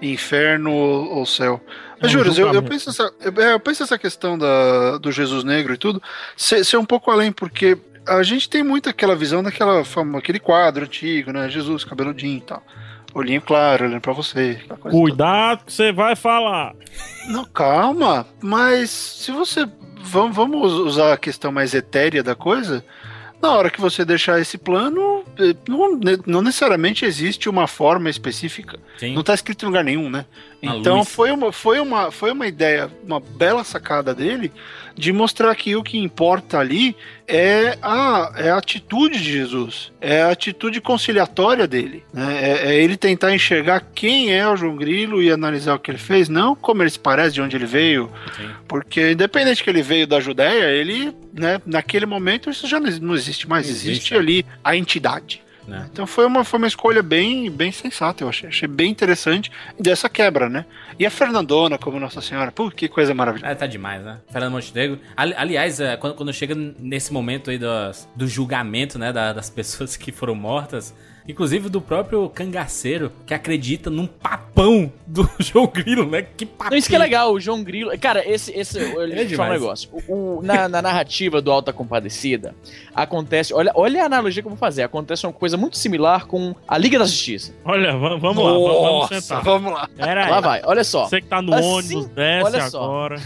inferno 0.00 0.72
ou 0.72 1.26
céu. 1.26 1.60
Mas, 2.00 2.14
É 2.14 2.18
um 2.18 2.24
Júlio, 2.24 2.40
eu, 2.40 2.54
eu 2.54 2.62
penso 2.62 2.90
essa, 2.90 3.12
eu, 3.20 3.42
é, 3.42 3.54
eu 3.54 3.60
penso 3.60 3.82
essa 3.82 3.98
questão 3.98 4.38
da, 4.38 4.98
do 4.98 5.10
Jesus 5.10 5.42
negro 5.44 5.72
e 5.74 5.76
tudo 5.76 6.02
ser, 6.36 6.64
ser 6.64 6.76
um 6.76 6.84
pouco 6.84 7.10
além, 7.10 7.32
porque 7.32 7.78
a 8.06 8.22
gente 8.22 8.48
tem 8.48 8.62
muito 8.62 8.88
aquela 8.88 9.16
visão 9.16 9.42
daquela 9.42 9.84
fama, 9.84 10.18
aquele 10.18 10.38
quadro 10.38 10.84
antigo, 10.84 11.32
né? 11.32 11.48
Jesus, 11.48 11.84
cabeludinho 11.84 12.38
e 12.38 12.42
tal. 12.42 12.62
Olhinho 13.16 13.40
claro, 13.40 13.86
olhando 13.86 14.02
pra 14.02 14.12
você. 14.12 14.60
Cuidado 14.78 15.64
que 15.64 15.72
você 15.72 15.90
vai 15.90 16.14
falar. 16.14 16.74
Não, 17.28 17.46
calma. 17.46 18.26
Mas 18.42 18.90
se 18.90 19.32
você. 19.32 19.66
Vamos, 20.02 20.36
vamos 20.36 20.72
usar 20.74 21.14
a 21.14 21.16
questão 21.16 21.50
mais 21.50 21.72
etérea 21.72 22.22
da 22.22 22.34
coisa. 22.34 22.84
Na 23.40 23.52
hora 23.52 23.70
que 23.70 23.80
você 23.80 24.04
deixar 24.04 24.38
esse 24.38 24.58
plano, 24.58 25.24
eh, 25.38 25.56
não, 25.66 25.98
não 26.26 26.42
necessariamente 26.42 27.06
existe 27.06 27.48
uma 27.48 27.66
forma 27.66 28.10
específica. 28.10 28.78
Sim. 28.98 29.14
Não 29.14 29.22
está 29.22 29.32
escrito 29.32 29.62
em 29.62 29.68
lugar 29.68 29.82
nenhum, 29.82 30.10
né? 30.10 30.26
Então 30.62 30.98
luz. 30.98 31.08
foi 31.08 31.30
uma, 31.30 31.52
foi, 31.52 31.80
uma, 31.80 32.10
foi 32.10 32.32
uma 32.32 32.46
ideia, 32.46 32.90
uma 33.04 33.20
bela 33.20 33.62
sacada 33.62 34.14
dele 34.14 34.50
de 34.94 35.12
mostrar 35.12 35.54
que 35.54 35.76
o 35.76 35.82
que 35.82 35.98
importa 35.98 36.58
ali 36.58 36.96
é 37.28 37.76
a, 37.82 38.32
é 38.36 38.50
a 38.50 38.56
atitude 38.56 39.18
de 39.18 39.30
Jesus, 39.30 39.92
é 40.00 40.22
a 40.22 40.30
atitude 40.30 40.80
conciliatória 40.80 41.66
dele. 41.66 42.02
Né? 42.12 42.38
É, 42.40 42.74
é 42.74 42.82
ele 42.82 42.96
tentar 42.96 43.34
enxergar 43.34 43.80
quem 43.94 44.32
é 44.32 44.48
o 44.48 44.56
João 44.56 44.74
Grilo 44.74 45.22
e 45.22 45.30
analisar 45.30 45.74
o 45.74 45.78
que 45.78 45.90
ele 45.90 45.98
fez, 45.98 46.28
não 46.28 46.56
como 46.56 46.82
ele 46.82 46.90
se 46.90 46.98
parece, 46.98 47.34
de 47.34 47.42
onde 47.42 47.56
ele 47.56 47.66
veio. 47.66 48.10
Porque 48.66 49.12
independente 49.12 49.62
que 49.62 49.68
ele 49.68 49.82
veio 49.82 50.06
da 50.06 50.18
Judéia, 50.18 50.70
ele, 50.70 51.14
né, 51.34 51.60
naquele 51.66 52.06
momento, 52.06 52.48
isso 52.48 52.66
já 52.66 52.80
não 52.80 52.86
não 52.86 53.14
existe 53.14 53.48
mais, 53.48 53.68
Existe, 53.68 53.90
existe 53.90 54.14
é. 54.14 54.18
ali 54.18 54.46
a 54.64 54.76
entidade. 54.76 55.42
Né? 55.66 55.88
Então 55.92 56.06
foi 56.06 56.24
uma, 56.26 56.44
foi 56.44 56.58
uma 56.58 56.66
escolha 56.68 57.02
bem, 57.02 57.50
bem 57.50 57.72
sensata, 57.72 58.22
eu 58.22 58.28
achei. 58.28 58.48
Achei 58.48 58.68
bem 58.68 58.90
interessante 58.90 59.50
dessa 59.78 60.08
quebra, 60.08 60.48
né? 60.48 60.64
E 60.98 61.04
a 61.04 61.10
Fernandona 61.10 61.76
como 61.76 61.98
Nossa 61.98 62.20
Senhora, 62.20 62.52
pô, 62.52 62.70
que 62.70 62.88
coisa 62.88 63.12
maravilhosa. 63.12 63.50
É, 63.52 63.54
tá 63.54 63.66
demais, 63.66 64.04
né? 64.04 64.18
Fernando 64.30 64.52
Montenegro. 64.52 65.00
Ali- 65.16 65.34
aliás, 65.36 65.80
é, 65.80 65.96
quando, 65.96 66.14
quando 66.14 66.32
chega 66.32 66.54
nesse 66.78 67.12
momento 67.12 67.50
aí 67.50 67.58
dos- 67.58 68.08
do 68.14 68.28
julgamento, 68.28 68.98
né, 68.98 69.12
da- 69.12 69.32
das 69.32 69.50
pessoas 69.50 69.96
que 69.96 70.12
foram 70.12 70.34
mortas, 70.34 70.94
inclusive 71.28 71.68
do 71.68 71.80
próprio 71.80 72.28
cangaceiro, 72.28 73.12
que 73.26 73.34
acredita 73.34 73.90
num 73.90 74.06
papão 74.06 74.92
do 75.06 75.28
João 75.40 75.66
Grilo, 75.66 76.06
né? 76.08 76.22
Que 76.36 76.46
papão. 76.46 76.76
Isso 76.76 76.88
que 76.88 76.94
é 76.96 76.98
legal, 76.98 77.32
o 77.32 77.40
João 77.40 77.62
Grilo. 77.62 77.96
Cara, 77.98 78.26
esse. 78.28 78.52
esse 78.52 78.78
eu, 78.78 79.06
deixa 79.06 79.22
eu 79.22 79.28
te 79.28 79.36
falar 79.36 79.50
um 79.50 79.52
negócio. 79.52 79.88
O, 80.08 80.38
o- 80.38 80.42
na, 80.42 80.68
na 80.68 80.80
narrativa 80.82 81.40
do 81.40 81.50
Alta 81.50 81.72
Compadecida, 81.72 82.54
acontece. 82.94 83.52
Olha, 83.54 83.72
olha 83.74 84.02
a 84.02 84.06
analogia 84.06 84.42
que 84.42 84.46
eu 84.46 84.50
vou 84.50 84.58
fazer. 84.58 84.82
Acontece 84.82 85.26
uma 85.26 85.32
coisa 85.32 85.56
muito 85.56 85.76
similar 85.76 86.26
com 86.26 86.54
a 86.66 86.76
Liga 86.78 86.98
da 86.98 87.04
Justiça. 87.06 87.54
Olha, 87.64 87.96
va- 87.96 88.16
vamos 88.16 88.44
lá, 88.44 88.52
vamos, 88.52 89.08
sentar. 89.08 89.42
vamos 89.42 89.72
lá. 89.72 89.88
Pera 89.96 90.24
aí. 90.26 90.30
Lá 90.30 90.40
vai, 90.40 90.60
olha 90.64 90.84
só. 90.84 91.06
Você 91.06 91.20
que 91.20 91.26
tá 91.28 91.40
no 91.42 91.54
Assim, 91.54 91.66
ônibus, 91.66 92.06
desce 92.08 92.44
olha 92.44 92.70
só. 92.70 92.82
agora. 92.84 93.20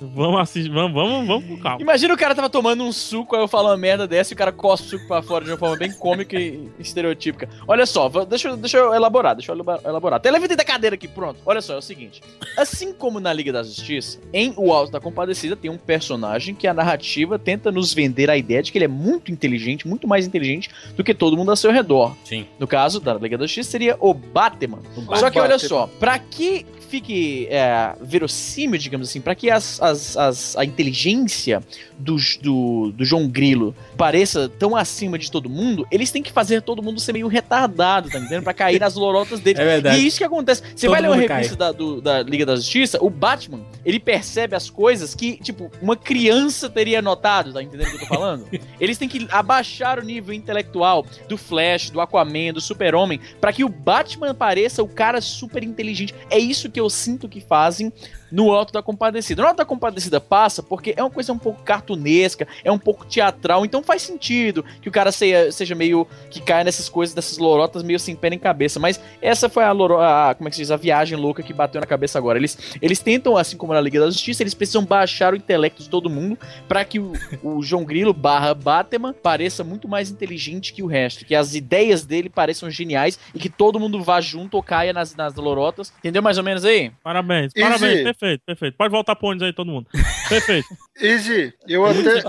vamos 0.00 0.40
assistir, 0.40 0.70
vamos, 0.70 0.92
vamos, 0.92 1.26
vamos 1.26 1.44
com 1.48 1.56
calma. 1.58 1.80
Imagina 1.82 2.14
o 2.14 2.16
cara 2.16 2.34
tava 2.34 2.48
tomando 2.50 2.82
um 2.84 2.92
suco, 2.92 3.36
aí 3.36 3.42
eu 3.42 3.48
falo 3.48 3.68
uma 3.68 3.76
merda 3.76 4.06
dessa 4.06 4.32
e 4.32 4.34
o 4.34 4.36
cara 4.36 4.52
cospe 4.52 4.86
o 4.86 4.90
suco 4.90 5.06
pra 5.08 5.22
fora 5.22 5.44
de 5.44 5.50
uma 5.50 5.56
forma 5.58 5.76
bem 5.76 5.92
cômica 5.92 6.36
e 6.38 6.68
estereotípica. 6.82 7.48
Olha 7.66 7.86
só, 7.86 8.08
deixa, 8.24 8.48
eu- 8.48 8.56
deixa 8.56 8.78
eu 8.78 8.94
elaborar, 8.94 9.34
deixa 9.34 9.52
eu 9.52 9.56
elaborar. 9.84 10.16
Até 10.16 10.30
levantei 10.30 10.56
da 10.56 10.64
cadeira 10.64 10.94
aqui, 10.94 11.06
pronto. 11.08 11.38
Olha 11.44 11.60
só, 11.60 11.74
é 11.74 11.78
o 11.78 11.82
seguinte. 11.82 12.20
Assim 12.56 12.92
como 12.92 13.20
na 13.20 13.32
Liga 13.32 13.52
da 13.52 13.62
Justiça, 13.62 14.18
em 14.32 14.52
O 14.56 14.72
Alto 14.72 14.92
da 14.92 15.00
Compadecida 15.00 15.56
tem 15.56 15.70
um 15.70 15.78
personagem 15.78 16.54
que 16.54 16.66
a 16.66 16.74
narrativa 16.74 17.38
tenta 17.38 17.70
nos 17.72 17.92
vender 17.94 18.30
a 18.30 18.36
ideia 18.36 18.62
de 18.62 18.70
que 18.72 18.78
ele 18.78 18.84
é 18.84 18.88
muito 18.88 19.30
inteligente, 19.32 19.86
muito 19.88 20.06
mais 20.08 20.26
inteligente 20.26 20.70
do 20.96 21.04
que 21.04 21.14
todo 21.14 21.36
mundo 21.36 21.50
ao 21.50 21.56
seu 21.56 21.70
redor. 21.72 22.14
Sim. 22.24 22.46
No 22.58 22.66
caso 22.66 23.00
da 23.00 23.14
Liga 23.14 23.36
da 23.38 23.46
Justiça 23.46 23.70
seria 23.70 23.96
o 24.00 24.12
Batman. 24.14 24.78
Só 25.20 25.30
que 25.30 25.38
olha 25.38 25.58
só, 25.58 25.86
pra 25.98 26.18
que 26.18 26.66
fique 26.88 27.46
é, 27.50 27.94
verossímil, 28.00 28.76
digamos 28.76 29.08
assim, 29.08 29.20
pra 29.20 29.32
que 29.36 29.48
as, 29.48 29.80
as- 29.80 30.16
as- 30.16 30.56
a 30.56 30.64
inteligência 30.64 31.62
do, 31.98 32.16
do, 32.42 32.92
do 32.92 33.04
João 33.04 33.28
Grilo 33.28 33.74
pareça 33.96 34.48
tão 34.58 34.74
acima 34.74 35.16
de 35.16 35.30
todo 35.30 35.48
mundo, 35.48 35.86
eles 35.90 36.10
têm 36.10 36.20
que 36.22 36.32
fazer 36.32 36.62
todo 36.70 36.82
mundo 36.84 37.00
ser 37.00 37.12
meio 37.12 37.26
retardado, 37.26 38.08
tá 38.08 38.18
entendendo? 38.18 38.44
Pra 38.44 38.54
cair 38.54 38.78
nas 38.78 38.94
lorotas 38.94 39.40
dele. 39.40 39.60
É 39.60 39.64
verdade. 39.64 39.96
E 39.96 40.00
é 40.00 40.02
isso 40.06 40.18
que 40.18 40.24
acontece. 40.24 40.62
Você 40.74 40.86
Todo 40.86 40.92
vai 40.92 41.00
ler 41.02 41.08
uma 41.08 41.16
revista 41.16 41.56
da, 41.56 41.72
do- 41.72 42.00
da 42.00 42.22
Liga 42.22 42.46
da 42.46 42.54
Justiça, 42.54 42.98
o 43.00 43.10
Batman, 43.10 43.60
ele 43.84 43.98
percebe 43.98 44.54
as 44.54 44.70
coisas 44.70 45.14
que, 45.14 45.36
tipo, 45.38 45.70
uma 45.82 45.96
criança 45.96 46.70
teria 46.70 47.02
notado, 47.02 47.52
tá 47.52 47.60
entendendo 47.62 47.88
o 47.88 47.90
que 47.90 47.96
eu 47.96 48.00
tô 48.00 48.06
falando? 48.06 48.46
Eles 48.80 48.96
têm 48.96 49.08
que 49.08 49.26
abaixar 49.30 49.98
o 49.98 50.02
nível 50.02 50.32
intelectual 50.32 51.04
do 51.28 51.36
Flash, 51.36 51.90
do 51.90 52.00
Aquaman, 52.00 52.52
do 52.52 52.60
Super-Homem, 52.60 53.20
pra 53.40 53.52
que 53.52 53.64
o 53.64 53.68
Batman 53.68 54.34
pareça 54.34 54.82
o 54.82 54.88
cara 54.88 55.20
super 55.20 55.64
inteligente. 55.64 56.14
É 56.30 56.38
isso 56.38 56.70
que 56.70 56.78
eu 56.80 56.88
sinto 56.88 57.28
que 57.28 57.40
fazem 57.40 57.92
no 58.30 58.52
Alto 58.52 58.72
da 58.72 58.82
Compadecida. 58.82 59.42
No 59.42 59.48
Alto 59.48 59.58
da 59.58 59.64
Compadecida 59.64 60.20
passa 60.20 60.62
porque 60.62 60.94
é 60.96 61.02
uma 61.02 61.10
coisa 61.10 61.32
um 61.32 61.38
pouco 61.38 61.62
cartunesca, 61.62 62.46
é 62.64 62.70
um 62.70 62.78
pouco 62.78 63.04
teatral, 63.04 63.64
então 63.64 63.82
faz 63.82 64.02
sentido 64.02 64.64
que 64.80 64.88
o 64.88 64.92
cara 64.92 65.12
seja, 65.12 65.50
seja 65.52 65.74
meio 65.74 66.06
que 66.30 66.40
caia 66.40 66.64
nessas 66.64 66.88
coisas, 66.88 67.14
dessas 67.14 67.38
lorotas 67.38 67.82
meio 67.82 67.98
sem 67.98 68.14
pé 68.14 68.30
nem 68.30 68.38
cabeça. 68.38 68.78
Mas 68.78 69.00
essa 69.20 69.48
foi 69.48 69.64
a, 69.64 69.72
loro, 69.72 69.98
a 70.00 70.34
como 70.34 70.48
é 70.48 70.50
que 70.50 70.56
se 70.56 70.62
diz, 70.62 70.70
a 70.70 70.76
viagem 70.76 71.18
louca 71.18 71.42
que 71.42 71.52
bateu 71.52 71.80
na 71.80 71.86
cabeça 71.86 72.18
agora. 72.18 72.38
Eles, 72.38 72.76
eles 72.80 72.98
tentam, 73.00 73.36
assim 73.36 73.56
como 73.56 73.72
na 73.72 73.80
Liga 73.80 74.00
da 74.00 74.06
Justiça, 74.06 74.42
eles 74.42 74.54
precisam 74.54 74.84
baixar 74.84 75.32
o 75.32 75.36
intelecto 75.36 75.82
de 75.82 75.88
todo 75.88 76.10
mundo 76.10 76.38
pra 76.68 76.84
que 76.84 76.98
o, 76.98 77.12
o 77.42 77.62
João 77.62 77.84
Grilo 77.84 78.12
barra 78.12 78.54
Batman 78.54 79.12
pareça 79.12 79.64
muito 79.64 79.88
mais 79.88 80.10
inteligente 80.10 80.72
que 80.72 80.82
o 80.82 80.86
resto, 80.86 81.24
que 81.24 81.34
as 81.34 81.54
ideias 81.54 82.04
dele 82.04 82.28
pareçam 82.28 82.70
geniais 82.70 83.18
e 83.34 83.38
que 83.38 83.48
todo 83.48 83.80
mundo 83.80 84.02
vá 84.02 84.20
junto 84.20 84.56
ou 84.56 84.62
caia 84.62 84.92
nas, 84.92 85.14
nas 85.14 85.34
lorotas. 85.34 85.92
Entendeu 85.98 86.22
mais 86.22 86.38
ou 86.38 86.44
menos 86.44 86.64
aí? 86.64 86.92
Parabéns, 87.02 87.94
Easy. 87.94 88.04
Perfeito, 88.20 88.42
perfeito. 88.44 88.76
Pode 88.76 88.90
voltar 88.92 89.16
pro 89.16 89.28
ônibus 89.28 89.46
aí, 89.46 89.52
todo 89.52 89.70
mundo. 89.70 89.86
Perfeito. 90.28 90.68
Easy, 91.00 91.52
eu 91.66 91.84
até. 91.86 92.22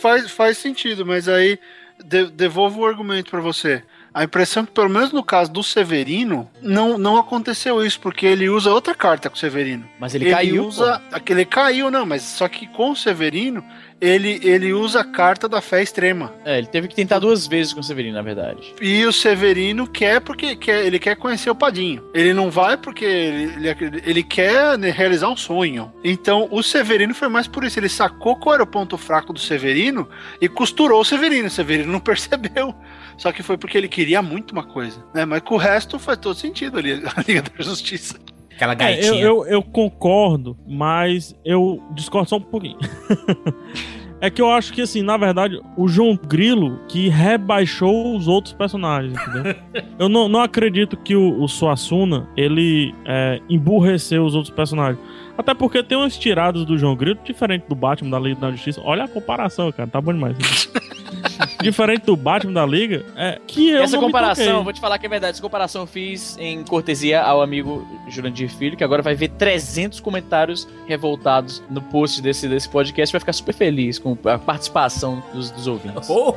Faz, 0.00 0.30
faz 0.30 0.58
sentido, 0.58 1.06
mas 1.06 1.28
aí 1.28 1.58
de- 2.04 2.30
devolvo 2.30 2.80
o 2.80 2.86
argumento 2.86 3.30
pra 3.30 3.40
você. 3.40 3.82
A 4.14 4.24
impressão 4.24 4.66
que, 4.66 4.72
pelo 4.72 4.90
menos 4.90 5.10
no 5.10 5.22
caso 5.24 5.50
do 5.50 5.62
Severino, 5.62 6.50
não, 6.60 6.98
não 6.98 7.16
aconteceu 7.16 7.82
isso, 7.84 7.98
porque 7.98 8.26
ele 8.26 8.46
usa 8.48 8.70
outra 8.70 8.94
carta 8.94 9.30
com 9.30 9.36
o 9.36 9.38
Severino. 9.38 9.88
Mas 9.98 10.14
ele 10.14 10.30
caiu, 10.30 10.66
usa. 10.66 11.00
Aquele 11.10 11.46
caiu, 11.46 11.90
não, 11.90 12.04
mas 12.04 12.22
só 12.22 12.46
que 12.46 12.66
com 12.66 12.90
o 12.90 12.96
Severino, 12.96 13.64
ele, 14.02 14.40
ele 14.42 14.72
usa 14.72 15.00
a 15.00 15.04
carta 15.04 15.48
da 15.48 15.60
fé 15.60 15.80
extrema. 15.80 16.34
É, 16.44 16.58
ele 16.58 16.66
teve 16.66 16.88
que 16.88 16.94
tentar 16.96 17.20
duas 17.20 17.46
vezes 17.46 17.72
com 17.72 17.78
o 17.78 17.84
Severino, 17.84 18.16
na 18.16 18.22
verdade. 18.22 18.74
E 18.80 19.06
o 19.06 19.12
Severino 19.12 19.86
quer 19.86 20.20
porque 20.20 20.56
quer, 20.56 20.84
ele 20.84 20.98
quer 20.98 21.14
conhecer 21.14 21.48
o 21.48 21.54
Padinho. 21.54 22.02
Ele 22.12 22.34
não 22.34 22.50
vai 22.50 22.76
porque 22.76 23.04
ele, 23.04 23.68
ele, 23.68 24.02
ele 24.04 24.22
quer 24.24 24.76
né, 24.76 24.90
realizar 24.90 25.28
um 25.28 25.36
sonho. 25.36 25.92
Então 26.02 26.48
o 26.50 26.64
Severino 26.64 27.14
foi 27.14 27.28
mais 27.28 27.46
por 27.46 27.62
isso. 27.62 27.78
Ele 27.78 27.88
sacou 27.88 28.34
qual 28.34 28.56
era 28.56 28.64
o 28.64 28.66
ponto 28.66 28.98
fraco 28.98 29.32
do 29.32 29.38
Severino 29.38 30.08
e 30.40 30.48
costurou 30.48 31.00
o 31.00 31.04
Severino. 31.04 31.46
O 31.46 31.50
Severino 31.50 31.92
não 31.92 32.00
percebeu. 32.02 32.74
Só 33.16 33.30
que 33.30 33.42
foi 33.42 33.56
porque 33.56 33.78
ele 33.78 33.88
queria 33.88 34.20
muito 34.20 34.50
uma 34.50 34.64
coisa. 34.64 35.04
Né? 35.14 35.24
Mas 35.24 35.42
com 35.42 35.54
o 35.54 35.58
resto 35.58 35.96
faz 36.00 36.18
todo 36.18 36.34
sentido 36.34 36.76
ali, 36.76 36.92
a 36.92 37.22
Liga 37.22 37.42
da 37.42 37.62
Justiça. 37.62 38.18
Aquela 38.54 38.72
É, 38.72 38.74
eu, 38.74 38.78
gaitinha. 38.78 39.24
eu, 39.24 39.46
eu 39.46 39.62
concordo, 39.62 40.56
mas 40.66 41.34
eu 41.44 41.82
discordo 41.94 42.28
só 42.28 42.36
um 42.36 42.40
pouquinho. 42.40 42.78
é 44.20 44.30
que 44.30 44.40
eu 44.40 44.50
acho 44.50 44.72
que, 44.72 44.82
assim, 44.82 45.02
na 45.02 45.16
verdade, 45.16 45.60
o 45.76 45.88
João 45.88 46.16
Grilo 46.16 46.78
que 46.88 47.08
rebaixou 47.08 48.16
os 48.16 48.28
outros 48.28 48.54
personagens, 48.54 49.14
entendeu? 49.14 49.54
eu 49.98 50.08
não, 50.08 50.28
não 50.28 50.40
acredito 50.40 50.96
que 50.96 51.16
o, 51.16 51.42
o 51.42 51.48
Suassuna, 51.48 52.28
ele 52.36 52.94
é, 53.04 53.40
emburreceu 53.48 54.24
os 54.24 54.34
outros 54.34 54.54
personagens. 54.54 54.98
Até 55.36 55.54
porque 55.54 55.82
tem 55.82 55.96
umas 55.96 56.16
tiradas 56.18 56.64
do 56.64 56.76
João 56.78 56.94
Grilo 56.94 57.18
diferente 57.24 57.64
do 57.68 57.74
Batman 57.74 58.10
da 58.10 58.18
Liga 58.18 58.40
da 58.40 58.50
Justiça. 58.50 58.80
Olha 58.84 59.04
a 59.04 59.08
comparação, 59.08 59.70
cara, 59.72 59.88
tá 59.88 60.00
bom 60.00 60.12
demais. 60.12 60.36
diferente 61.62 62.04
do 62.06 62.16
Batman 62.16 62.52
da 62.52 62.66
Liga, 62.66 63.04
é 63.16 63.38
que 63.46 63.70
eu 63.70 63.82
Essa 63.82 63.98
comparação, 63.98 64.64
vou 64.64 64.72
te 64.72 64.80
falar 64.80 64.98
que 64.98 65.06
é 65.06 65.08
verdade. 65.08 65.32
Essa 65.34 65.42
comparação 65.42 65.82
eu 65.82 65.86
fiz 65.86 66.36
em 66.38 66.62
cortesia 66.64 67.22
ao 67.22 67.40
amigo 67.42 67.86
Jurandir 68.08 68.50
Filho, 68.50 68.76
que 68.76 68.84
agora 68.84 69.02
vai 69.02 69.14
ver 69.14 69.28
300 69.30 70.00
comentários 70.00 70.68
revoltados 70.86 71.62
no 71.70 71.80
post 71.80 72.20
desse, 72.20 72.48
desse 72.48 72.68
podcast. 72.68 73.12
Vai 73.12 73.20
ficar 73.20 73.32
super 73.32 73.54
feliz 73.54 73.98
com 73.98 74.16
a 74.24 74.38
participação 74.38 75.22
dos, 75.32 75.50
dos 75.50 75.66
ouvintes. 75.66 76.08
Oh, 76.10 76.34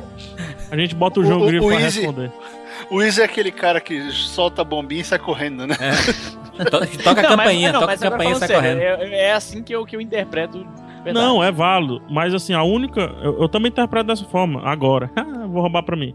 A 0.70 0.76
gente 0.76 0.94
bota 0.94 1.20
o 1.20 1.24
João 1.24 1.40
O- 1.40 1.44
o- 1.44 1.46
Grilo 1.46 1.66
o 1.66 1.68
pra 1.68 1.80
Easy- 1.80 2.00
responder. 2.00 2.30
O 2.90 3.02
Izzy 3.02 3.20
é 3.22 3.24
aquele 3.24 3.50
cara 3.50 3.80
que 3.80 4.10
solta 4.12 4.62
a 4.62 4.64
bombinha 4.64 5.00
e 5.02 5.04
sai 5.04 5.18
correndo, 5.18 5.66
né? 5.66 5.76
to- 6.70 7.02
toca 7.02 7.20
a 7.20 7.22
Não, 7.22 7.36
mas- 7.36 7.36
campainha, 7.36 7.72
não, 7.72 7.80
toca 7.80 7.92
a 7.94 7.98
campainha 7.98 8.32
e 8.32 8.38
sai 8.38 8.48
sério, 8.48 8.62
correndo. 8.80 9.02
É, 9.02 9.18
é 9.28 9.32
assim 9.32 9.62
que 9.62 9.74
eu, 9.74 9.84
que 9.84 9.96
eu 9.96 10.00
interpreto. 10.00 10.66
Verdade. 11.06 11.26
Não, 11.26 11.42
é 11.42 11.50
válido. 11.50 12.00
Mas 12.10 12.34
assim, 12.34 12.52
a 12.52 12.62
única. 12.62 13.00
Eu, 13.22 13.40
eu 13.42 13.48
também 13.48 13.70
interpreto 13.70 14.06
dessa 14.06 14.24
forma, 14.24 14.60
agora. 14.62 15.10
Vou 15.46 15.62
roubar 15.62 15.82
pra 15.84 15.96
mim. 15.96 16.12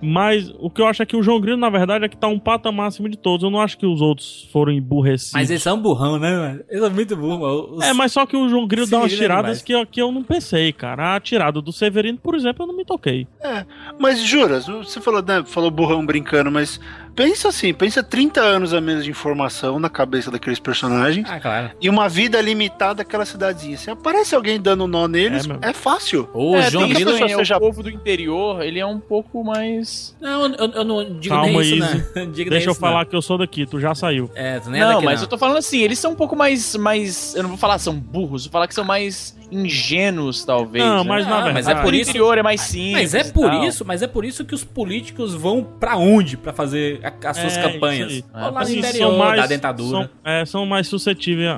Mas 0.00 0.52
o 0.58 0.68
que 0.70 0.80
eu 0.80 0.86
acho 0.86 1.02
é 1.02 1.06
que 1.06 1.16
o 1.16 1.22
João 1.22 1.40
Grilo, 1.40 1.56
na 1.56 1.70
verdade, 1.70 2.04
é 2.04 2.08
que 2.08 2.16
tá 2.16 2.28
um 2.28 2.38
patamar 2.38 2.88
acima 2.88 3.08
de 3.08 3.16
todos. 3.16 3.42
Eu 3.42 3.50
não 3.50 3.60
acho 3.60 3.78
que 3.78 3.86
os 3.86 4.00
outros 4.00 4.48
foram 4.52 4.72
emburrecidos. 4.72 5.32
Mas 5.32 5.50
eles 5.50 5.62
são 5.62 5.80
burrão, 5.80 6.18
né, 6.18 6.30
mano? 6.36 6.60
Eles 6.68 6.82
são 6.82 6.90
muito 6.92 7.16
burros, 7.16 7.38
mano. 7.40 7.68
Os- 7.76 7.84
É, 7.84 7.92
mas 7.92 8.12
só 8.12 8.26
que 8.26 8.36
o 8.36 8.48
João 8.48 8.66
Grilo 8.66 8.86
dá 8.86 8.98
umas 8.98 9.12
é 9.12 9.16
tiradas 9.16 9.62
que, 9.62 9.72
eu- 9.72 9.86
que 9.86 10.00
eu 10.00 10.12
não 10.12 10.22
pensei, 10.22 10.72
cara. 10.72 11.16
A 11.16 11.20
tirada 11.20 11.60
do 11.60 11.72
Severino, 11.72 12.18
por 12.18 12.34
exemplo, 12.34 12.62
eu 12.62 12.66
não 12.66 12.76
me 12.76 12.84
toquei. 12.84 13.26
É, 13.40 13.64
mas 13.98 14.22
juras, 14.22 14.66
você 14.66 15.00
falou, 15.00 15.22
né, 15.22 15.42
falou 15.46 15.70
burrão 15.70 16.04
brincando, 16.04 16.50
mas 16.50 16.78
pensa 17.14 17.48
assim, 17.48 17.72
pensa 17.72 18.02
30 18.02 18.40
anos 18.40 18.74
a 18.74 18.80
menos 18.80 19.04
de 19.04 19.10
informação 19.10 19.78
na 19.78 19.88
cabeça 19.88 20.30
daqueles 20.30 20.58
personagens 20.58 21.28
Ah, 21.30 21.40
claro. 21.40 21.70
e 21.80 21.88
uma 21.88 22.08
vida 22.08 22.40
limitada 22.40 22.94
daquela 22.96 23.24
cidadezinha. 23.24 23.76
Você 23.76 23.90
aparece 23.90 24.34
alguém 24.34 24.60
dando 24.60 24.86
nó 24.86 25.06
neles, 25.08 25.46
É, 25.62 25.70
é, 25.70 25.72
fácil. 25.72 26.28
O 26.32 26.56
é, 26.56 26.70
João 26.70 26.88
Grilo. 26.88 27.12
é, 27.12 27.28
seja- 27.28 27.56
O 27.56 27.60
povo 27.60 27.82
do 27.82 27.90
interior, 27.90 28.62
ele 28.62 28.78
é 28.78 28.86
um 28.86 28.98
pouco 29.00 29.42
mais... 29.44 30.16
Não, 30.20 30.46
eu, 30.46 30.70
eu 30.72 30.84
não 30.84 31.18
digo 31.18 31.34
Calma, 31.34 31.50
nem 31.50 31.60
isso, 31.60 31.76
né? 31.78 32.06
Digo 32.34 32.50
nem 32.50 32.50
Deixa 32.50 32.54
eu 32.54 32.58
isso, 32.58 32.68
não. 32.68 32.74
falar 32.74 33.04
que 33.06 33.14
eu 33.14 33.22
sou 33.22 33.38
daqui, 33.38 33.66
tu 33.66 33.78
já 33.80 33.94
saiu. 33.94 34.30
É, 34.34 34.58
tu 34.60 34.70
nem 34.70 34.80
é 34.80 34.84
não, 34.84 34.94
daqui, 34.94 35.04
mas 35.04 35.20
não. 35.20 35.24
eu 35.24 35.28
tô 35.28 35.38
falando 35.38 35.58
assim, 35.58 35.80
eles 35.80 35.98
são 35.98 36.12
um 36.12 36.16
pouco 36.16 36.34
mais, 36.36 36.74
mais... 36.76 37.34
Eu 37.34 37.42
não 37.42 37.50
vou 37.50 37.58
falar 37.58 37.78
são 37.78 37.94
burros, 37.94 38.44
vou 38.46 38.52
falar 38.52 38.66
que 38.68 38.74
são 38.74 38.84
mais 38.84 39.36
ingênuos, 39.54 40.44
talvez. 40.44 40.84
Não, 40.84 41.04
né? 41.04 41.08
mas 41.08 41.26
na 41.26 41.36
Ah, 41.38 41.40
mas 41.52 41.54
verdade. 41.66 41.78
é 41.78 41.82
por 41.82 41.92
O 41.92 41.96
isso- 41.96 42.10
interior 42.10 42.38
é 42.38 42.42
mais 42.42 42.60
simples 42.60 42.92
Mas 43.12 43.14
é 43.14 43.24
por 43.32 43.50
tal. 43.50 43.64
isso, 43.64 43.84
mas 43.84 44.02
é 44.02 44.06
por 44.06 44.24
isso 44.24 44.44
que 44.44 44.54
os 44.54 44.64
políticos 44.64 45.34
vão 45.34 45.62
pra 45.62 45.96
onde 45.96 46.36
pra 46.36 46.52
fazer 46.52 47.00
a- 47.04 47.30
as 47.30 47.36
suas 47.36 47.56
É, 47.56 47.62
campanhas? 47.72 48.12
isso 48.12 48.28
Vão 48.32 48.40
lá 48.42 48.50
no 48.50 48.58
Assim, 48.58 48.78
interior, 48.78 49.36
da 49.36 49.46
dentadura. 49.46 49.88
São, 49.88 50.10
é, 50.24 50.44
são 50.44 50.66
mais 50.66 50.86
suscetíveis 50.88 51.48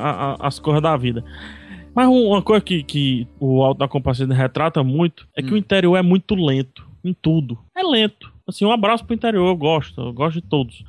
às 0.41 0.59
coisas 0.59 0.83
da 0.83 0.97
vida. 0.97 1.25
Mas 1.95 2.07
um- 2.09 2.27
uma 2.29 2.43
coisa 2.43 2.61
que, 2.63 2.83
que 2.83 3.27
o 3.41 3.63
Alto 3.63 3.79
da 3.79 3.89
Compadecida 3.89 4.35
retrata 4.35 4.83
muito 4.85 5.27
é 5.35 5.43
que 5.43 5.51
Hum. 5.51 5.55
o 5.55 5.57
interior 5.57 5.97
é 5.97 6.03
muito 6.03 6.35
lento 6.35 6.87
em 7.03 7.15
tudo. 7.15 7.59
É 7.75 7.83
lento. 7.83 8.31
Assim, 8.47 8.65
um 8.65 8.71
abraço 8.71 9.05
pro 9.05 9.15
interior, 9.15 9.49
eu 9.49 9.57
gosto, 9.57 10.01
eu 10.01 10.13
gosto 10.13 10.35
de 10.41 10.43
todos. 10.47 10.85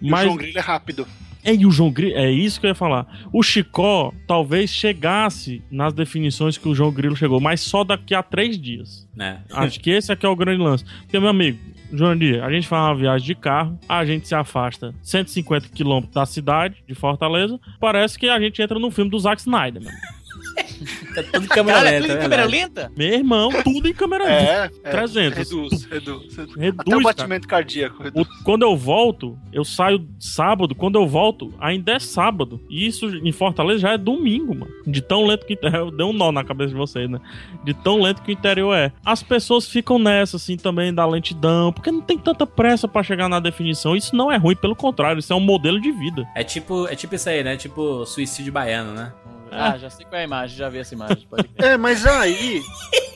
E 0.00 0.10
Mas 0.10 0.20
o 0.22 0.24
João 0.24 0.36
Grilo 0.36 0.58
é 0.58 0.60
rápido. 0.60 1.06
É, 1.44 1.54
e 1.54 1.66
o 1.66 1.70
João 1.70 1.90
Grilo, 1.90 2.16
é 2.16 2.30
isso 2.30 2.60
que 2.60 2.66
eu 2.66 2.68
ia 2.68 2.74
falar. 2.74 3.06
O 3.32 3.42
Chicó 3.42 4.12
talvez 4.26 4.70
chegasse 4.70 5.62
nas 5.70 5.92
definições 5.92 6.56
que 6.56 6.68
o 6.68 6.74
João 6.74 6.92
Grilo 6.92 7.16
chegou, 7.16 7.40
mas 7.40 7.60
só 7.60 7.82
daqui 7.82 8.14
a 8.14 8.22
três 8.22 8.58
dias. 8.58 9.08
né? 9.14 9.40
Acho 9.52 9.80
que 9.80 9.90
esse 9.90 10.12
aqui 10.12 10.24
é 10.24 10.28
o 10.28 10.36
grande 10.36 10.62
lance. 10.62 10.84
Porque, 11.02 11.18
meu 11.18 11.28
amigo, 11.28 11.58
João 11.92 12.16
Dia, 12.16 12.44
a 12.44 12.50
gente 12.50 12.66
faz 12.66 12.82
uma 12.84 12.94
viagem 12.94 13.26
de 13.26 13.34
carro, 13.34 13.78
a 13.88 14.04
gente 14.04 14.26
se 14.26 14.34
afasta 14.34 14.94
150 15.02 15.68
quilômetros 15.68 16.14
da 16.14 16.24
cidade, 16.24 16.76
de 16.86 16.94
Fortaleza, 16.94 17.60
parece 17.80 18.18
que 18.18 18.28
a 18.28 18.40
gente 18.40 18.62
entra 18.62 18.78
no 18.78 18.90
filme 18.90 19.10
do 19.10 19.18
Zack 19.18 19.40
Snyder, 19.40 19.82
mano. 19.82 19.96
Tá 21.14 21.22
tudo 21.22 21.44
em 21.44 21.48
câmera 21.48 21.78
Cara, 21.78 21.90
é 21.90 21.92
lenta, 21.98 22.02
tudo 22.06 22.12
em 22.12 22.16
é 22.16 22.22
câmera 22.22 22.44
lenta? 22.44 22.92
Meu 22.96 23.08
irmão, 23.08 23.50
tudo 23.62 23.88
em 23.88 23.92
câmera 23.94 24.24
lenta. 24.24 24.50
É, 24.52 24.70
é 24.84 24.90
300. 24.90 25.38
Reduz, 25.38 25.84
reduz. 25.84 26.36
reduz. 26.36 26.56
Reduz, 26.56 26.74
Até 26.78 26.96
o 26.96 27.02
cara. 27.02 27.14
batimento 27.14 27.48
cardíaco. 27.48 28.02
reduz. 28.02 28.26
O- 28.26 28.44
quando 28.44 28.62
eu 28.62 28.76
volto, 28.76 29.38
eu 29.52 29.64
saio 29.64 30.06
sábado. 30.18 30.74
Quando 30.74 30.96
eu 30.96 31.06
volto, 31.06 31.52
ainda 31.60 31.92
é 31.92 31.98
sábado. 31.98 32.60
E 32.70 32.86
isso 32.86 33.06
em 33.08 33.32
Fortaleza 33.32 33.80
já 33.80 33.92
é 33.92 33.98
domingo, 33.98 34.54
mano. 34.54 34.72
De 34.86 35.00
tão 35.00 35.24
lento 35.26 35.46
que. 35.46 35.56
Deu 35.96 36.08
um 36.08 36.12
nó 36.12 36.32
na 36.32 36.44
cabeça 36.44 36.70
de 36.70 36.76
vocês, 36.76 37.08
né? 37.08 37.20
De 37.64 37.74
tão 37.74 38.00
lento 38.00 38.22
que 38.22 38.30
o 38.30 38.32
interior 38.32 38.74
é. 38.74 38.92
As 39.04 39.22
pessoas 39.22 39.68
ficam 39.68 39.98
nessa, 39.98 40.36
assim, 40.36 40.56
também 40.56 40.92
da 40.92 41.06
lentidão. 41.06 41.72
Porque 41.72 41.90
não 41.90 42.00
tem 42.00 42.18
tanta 42.18 42.46
pressa 42.46 42.86
pra 42.88 43.02
chegar 43.02 43.28
na 43.28 43.40
definição. 43.40 43.94
Isso 43.96 44.14
não 44.16 44.30
é 44.30 44.36
ruim, 44.36 44.56
pelo 44.56 44.74
contrário, 44.76 45.18
isso 45.20 45.32
é 45.32 45.36
um 45.36 45.40
modelo 45.40 45.80
de 45.80 45.90
vida. 45.92 46.26
É 46.34 46.42
tipo, 46.44 46.86
é 46.88 46.94
tipo 46.94 47.14
isso 47.14 47.28
aí, 47.28 47.42
né? 47.44 47.56
Tipo 47.56 48.04
suicídio 48.06 48.52
baiano, 48.52 48.92
né? 48.92 49.12
Ah, 49.52 49.76
já 49.78 49.90
sei 49.90 50.04
qual 50.06 50.18
é 50.18 50.22
a 50.22 50.24
imagem, 50.26 50.56
já 50.56 50.68
vi 50.68 50.78
essa 50.78 50.94
imagem. 50.94 51.26
É, 51.58 51.76
mas 51.76 52.06
aí. 52.06 52.62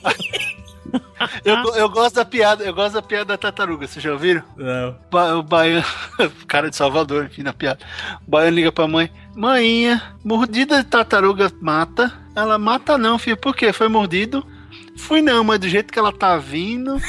eu, 1.44 1.56
eu 1.74 1.88
gosto 1.88 2.16
da 2.16 2.24
piada, 2.24 2.64
eu 2.64 2.74
gosto 2.74 2.94
da 2.94 3.02
piada 3.02 3.24
da 3.24 3.36
tartaruga, 3.38 3.86
vocês 3.86 4.02
já 4.02 4.12
ouviram? 4.12 4.42
Não. 4.56 4.96
Ba- 5.10 5.34
o 5.36 5.42
baiano, 5.42 5.84
cara 6.46 6.68
de 6.70 6.76
Salvador, 6.76 7.24
enfim, 7.26 7.42
na 7.42 7.52
piada. 7.52 7.80
O 8.26 8.30
baiano 8.30 8.56
liga 8.56 8.70
pra 8.72 8.86
mãe: 8.86 9.10
Mãinha, 9.34 10.02
mordida 10.24 10.78
de 10.82 10.84
tartaruga 10.88 11.50
mata. 11.60 12.12
Ela 12.34 12.58
mata 12.58 12.98
não, 12.98 13.18
filho, 13.18 13.36
por 13.36 13.56
quê? 13.56 13.72
Foi 13.72 13.88
mordido? 13.88 14.46
Fui 14.98 15.20
não, 15.22 15.42
mas 15.44 15.58
do 15.58 15.68
jeito 15.68 15.92
que 15.92 15.98
ela 15.98 16.12
tá 16.12 16.36
vindo. 16.36 16.96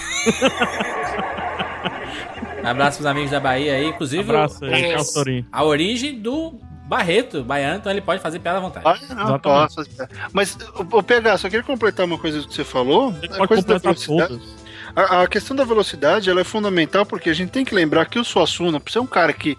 Abraço 2.63 2.97
pros 2.97 3.05
amigos 3.05 3.31
da 3.31 3.39
Bahia 3.39 3.73
aí, 3.75 3.87
inclusive. 3.87 4.23
Abraço 4.23 4.65
aí, 4.65 4.93
o- 4.95 5.45
a 5.51 5.63
origem 5.63 6.19
do 6.19 6.59
Barreto, 6.87 7.43
baiano, 7.43 7.77
então 7.79 7.91
ele 7.91 7.99
pode 8.01 8.21
fazer 8.21 8.39
piada 8.39 8.59
à 8.59 8.61
vontade. 8.61 8.85
Ah, 9.11 9.15
não, 9.15 9.39
posso 9.39 9.75
fazer 9.75 9.89
piada. 9.89 10.15
Mas, 10.31 10.57
ô 10.91 11.03
PH, 11.03 11.37
só 11.37 11.49
queria 11.49 11.63
completar 11.63 12.05
uma 12.05 12.17
coisa 12.17 12.41
que 12.47 12.53
você 12.53 12.63
falou. 12.63 13.11
Você 13.11 13.41
a 13.41 13.47
coisa 13.47 13.63
da 13.63 13.77
velocidade. 13.77 14.39
A, 14.95 15.21
a 15.23 15.27
questão 15.27 15.55
da 15.55 15.65
velocidade 15.65 16.29
ela 16.29 16.39
é 16.41 16.45
fundamental 16.45 17.05
porque 17.05 17.29
a 17.29 17.33
gente 17.33 17.49
tem 17.49 17.65
que 17.65 17.75
lembrar 17.75 18.05
que 18.05 18.17
o 18.17 18.23
Suassuna, 18.23 18.79
por 18.79 18.89
ser 18.89 18.99
um 18.99 19.05
cara 19.05 19.33
que 19.33 19.57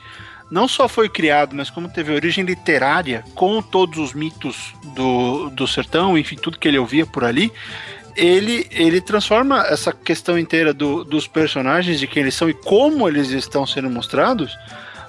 não 0.51 0.67
só 0.67 0.89
foi 0.89 1.07
criado, 1.11 1.55
mas 1.55 1.69
como 1.69 1.89
teve 1.91 2.15
origem 2.15 2.43
literária, 2.45 3.23
com 3.35 3.61
todos 3.61 3.99
os 3.99 4.15
mitos 4.15 4.73
do, 4.97 5.51
do 5.51 5.67
sertão, 5.67 6.17
enfim, 6.17 6.37
tudo 6.37 6.59
que 6.59 6.67
ele 6.67 6.79
ouvia 6.79 7.05
por 7.05 7.25
ali, 7.25 7.53
ele, 8.17 8.67
ele 8.71 9.01
transforma 9.03 9.65
essa 9.67 9.93
questão 9.93 10.39
inteira 10.39 10.73
do- 10.73 11.05
dos 11.05 11.27
personagens, 11.27 12.01
de 12.01 12.07
quem 12.07 12.23
eles 12.23 12.35
são 12.35 12.49
e 12.49 12.55
como 12.55 13.07
eles 13.07 13.29
estão 13.29 13.67
sendo 13.67 13.91
mostrados, 13.91 14.57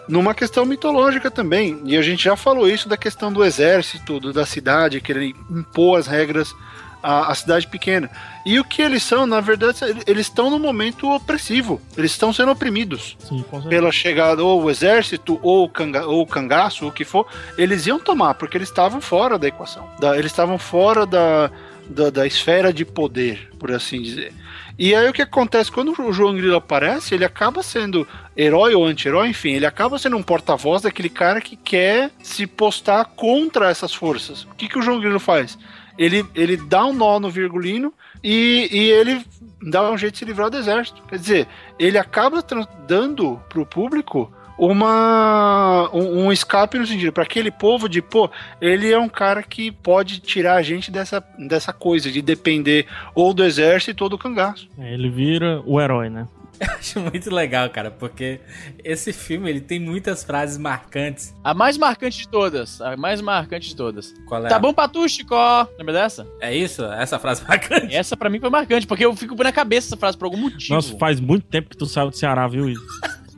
numa 0.09 0.33
questão 0.33 0.65
mitológica 0.65 1.29
também. 1.31 1.79
E 1.85 1.95
a 1.95 2.01
gente 2.01 2.23
já 2.23 2.35
falou 2.35 2.67
isso 2.67 2.89
da 2.89 2.97
questão 2.97 3.31
do 3.31 3.45
exército, 3.45 4.19
do- 4.19 4.33
da 4.33 4.45
cidade, 4.45 4.99
querer 4.99 5.35
impor 5.49 5.99
as 5.99 6.07
regras 6.07 6.53
à, 7.01 7.31
à 7.31 7.35
cidade 7.35 7.67
pequena. 7.67 8.09
E 8.45 8.59
o 8.59 8.63
que 8.65 8.81
eles 8.81 9.03
são, 9.03 9.25
na 9.25 9.39
verdade, 9.39 9.79
eles 10.07 10.25
estão 10.25 10.49
no 10.49 10.59
momento 10.59 11.09
opressivo. 11.09 11.79
Eles 11.97 12.11
estão 12.11 12.33
sendo 12.33 12.51
oprimidos 12.51 13.15
Sim, 13.19 13.45
pela 13.69 13.91
chegada 13.91 14.43
ou 14.43 14.63
o 14.63 14.69
exército 14.69 15.39
ou 15.43 15.63
o, 15.65 15.69
canga, 15.69 16.05
ou 16.05 16.21
o 16.23 16.27
cangaço, 16.27 16.83
ou 16.85 16.89
o 16.89 16.93
que 16.93 17.05
for, 17.05 17.25
eles 17.57 17.85
iam 17.85 17.99
tomar, 17.99 18.33
porque 18.33 18.57
eles 18.57 18.67
estavam 18.69 18.99
fora 18.99 19.37
da 19.37 19.47
equação. 19.47 19.87
Da- 19.99 20.17
eles 20.17 20.31
estavam 20.31 20.57
fora 20.57 21.05
da, 21.05 21.49
da, 21.89 22.09
da 22.09 22.27
esfera 22.27 22.71
de 22.71 22.85
poder, 22.85 23.49
por 23.59 23.71
assim 23.71 24.01
dizer. 24.01 24.31
E 24.77 24.95
aí 24.95 25.09
o 25.09 25.13
que 25.13 25.21
acontece 25.21 25.71
quando 25.71 25.93
o 25.99 26.13
João 26.13 26.35
Grilo 26.35 26.55
aparece, 26.55 27.13
ele 27.13 27.25
acaba 27.25 27.61
sendo 27.61 28.07
herói 28.37 28.73
ou 28.73 28.85
anti-herói, 28.85 29.27
enfim, 29.27 29.51
ele 29.51 29.65
acaba 29.65 29.99
sendo 29.99 30.15
um 30.15 30.23
porta-voz 30.23 30.83
daquele 30.83 31.09
cara 31.09 31.41
que 31.41 31.57
quer 31.57 32.11
se 32.23 32.47
postar 32.47 33.03
contra 33.15 33.69
essas 33.69 33.93
forças. 33.93 34.43
O 34.43 34.55
que, 34.55 34.69
que 34.69 34.79
o 34.79 34.81
João 34.81 34.99
Grilo 34.99 35.19
faz? 35.19 35.57
Ele, 35.97 36.25
ele 36.33 36.55
dá 36.55 36.85
um 36.85 36.93
nó 36.93 37.19
no 37.19 37.29
virgulino 37.29 37.93
e, 38.23 38.69
e 38.71 38.89
ele 38.89 39.25
dá 39.61 39.91
um 39.91 39.97
jeito 39.97 40.13
de 40.13 40.19
se 40.19 40.25
livrar 40.25 40.49
do 40.49 40.57
exército. 40.57 41.01
Quer 41.09 41.19
dizer, 41.19 41.47
ele 41.77 41.97
acaba 41.97 42.41
dando 42.87 43.41
pro 43.49 43.65
público 43.65 44.31
uma 44.59 45.89
um, 45.93 46.25
um 46.25 46.31
escape 46.31 46.77
no 46.77 46.85
sentido 46.85 47.13
para 47.13 47.23
aquele 47.23 47.49
povo 47.49 47.87
de 47.87 48.01
pô, 48.01 48.29
ele 48.59 48.91
é 48.91 48.99
um 48.99 49.09
cara 49.09 49.41
que 49.41 49.71
pode 49.71 50.19
tirar 50.19 50.55
a 50.55 50.61
gente 50.61 50.91
dessa, 50.91 51.23
dessa 51.37 51.71
coisa 51.71 52.11
de 52.11 52.21
depender 52.21 52.85
ou 53.15 53.33
do 53.33 53.43
exército 53.43 54.03
ou 54.03 54.09
do 54.09 54.17
cangaço. 54.17 54.67
É, 54.77 54.93
ele 54.93 55.09
vira 55.09 55.61
o 55.65 55.79
herói, 55.79 56.09
né? 56.09 56.27
Acho 56.77 56.99
muito 56.99 57.33
legal, 57.33 57.69
cara, 57.69 57.89
porque 57.89 58.41
esse 58.83 59.13
filme 59.13 59.49
ele 59.49 59.61
tem 59.61 59.79
muitas 59.79 60.23
frases 60.23 60.57
marcantes. 60.57 61.33
A 61.43 61.53
mais 61.53 61.77
marcante 61.77 62.19
de 62.19 62.27
todas. 62.27 62.81
A 62.81 62.97
mais 62.97 63.21
marcante 63.21 63.69
de 63.69 63.75
todas. 63.75 64.13
Qual 64.27 64.45
é? 64.45 64.49
Tá 64.49 64.59
bom 64.59 64.73
pra 64.73 64.87
tu, 64.87 65.07
Chicó? 65.07 65.67
Lembra 65.77 65.93
dessa? 65.93 66.27
É 66.41 66.53
isso? 66.53 66.83
Essa 66.83 67.17
frase 67.17 67.43
marcante? 67.47 67.95
Essa 67.95 68.17
pra 68.17 68.29
mim 68.29 68.39
foi 68.39 68.49
marcante, 68.49 68.85
porque 68.85 69.05
eu 69.05 69.15
fico 69.15 69.41
na 69.41 69.51
cabeça 69.51 69.87
essa 69.87 69.97
frase 69.97 70.17
por 70.17 70.25
algum 70.25 70.37
motivo. 70.37 70.73
Nossa, 70.73 70.97
faz 70.97 71.19
muito 71.19 71.47
tempo 71.47 71.69
que 71.69 71.77
tu 71.77 71.85
saiu 71.85 72.09
do 72.09 72.15
Ceará, 72.17 72.47
viu, 72.47 72.69
Izzy? 72.69 72.81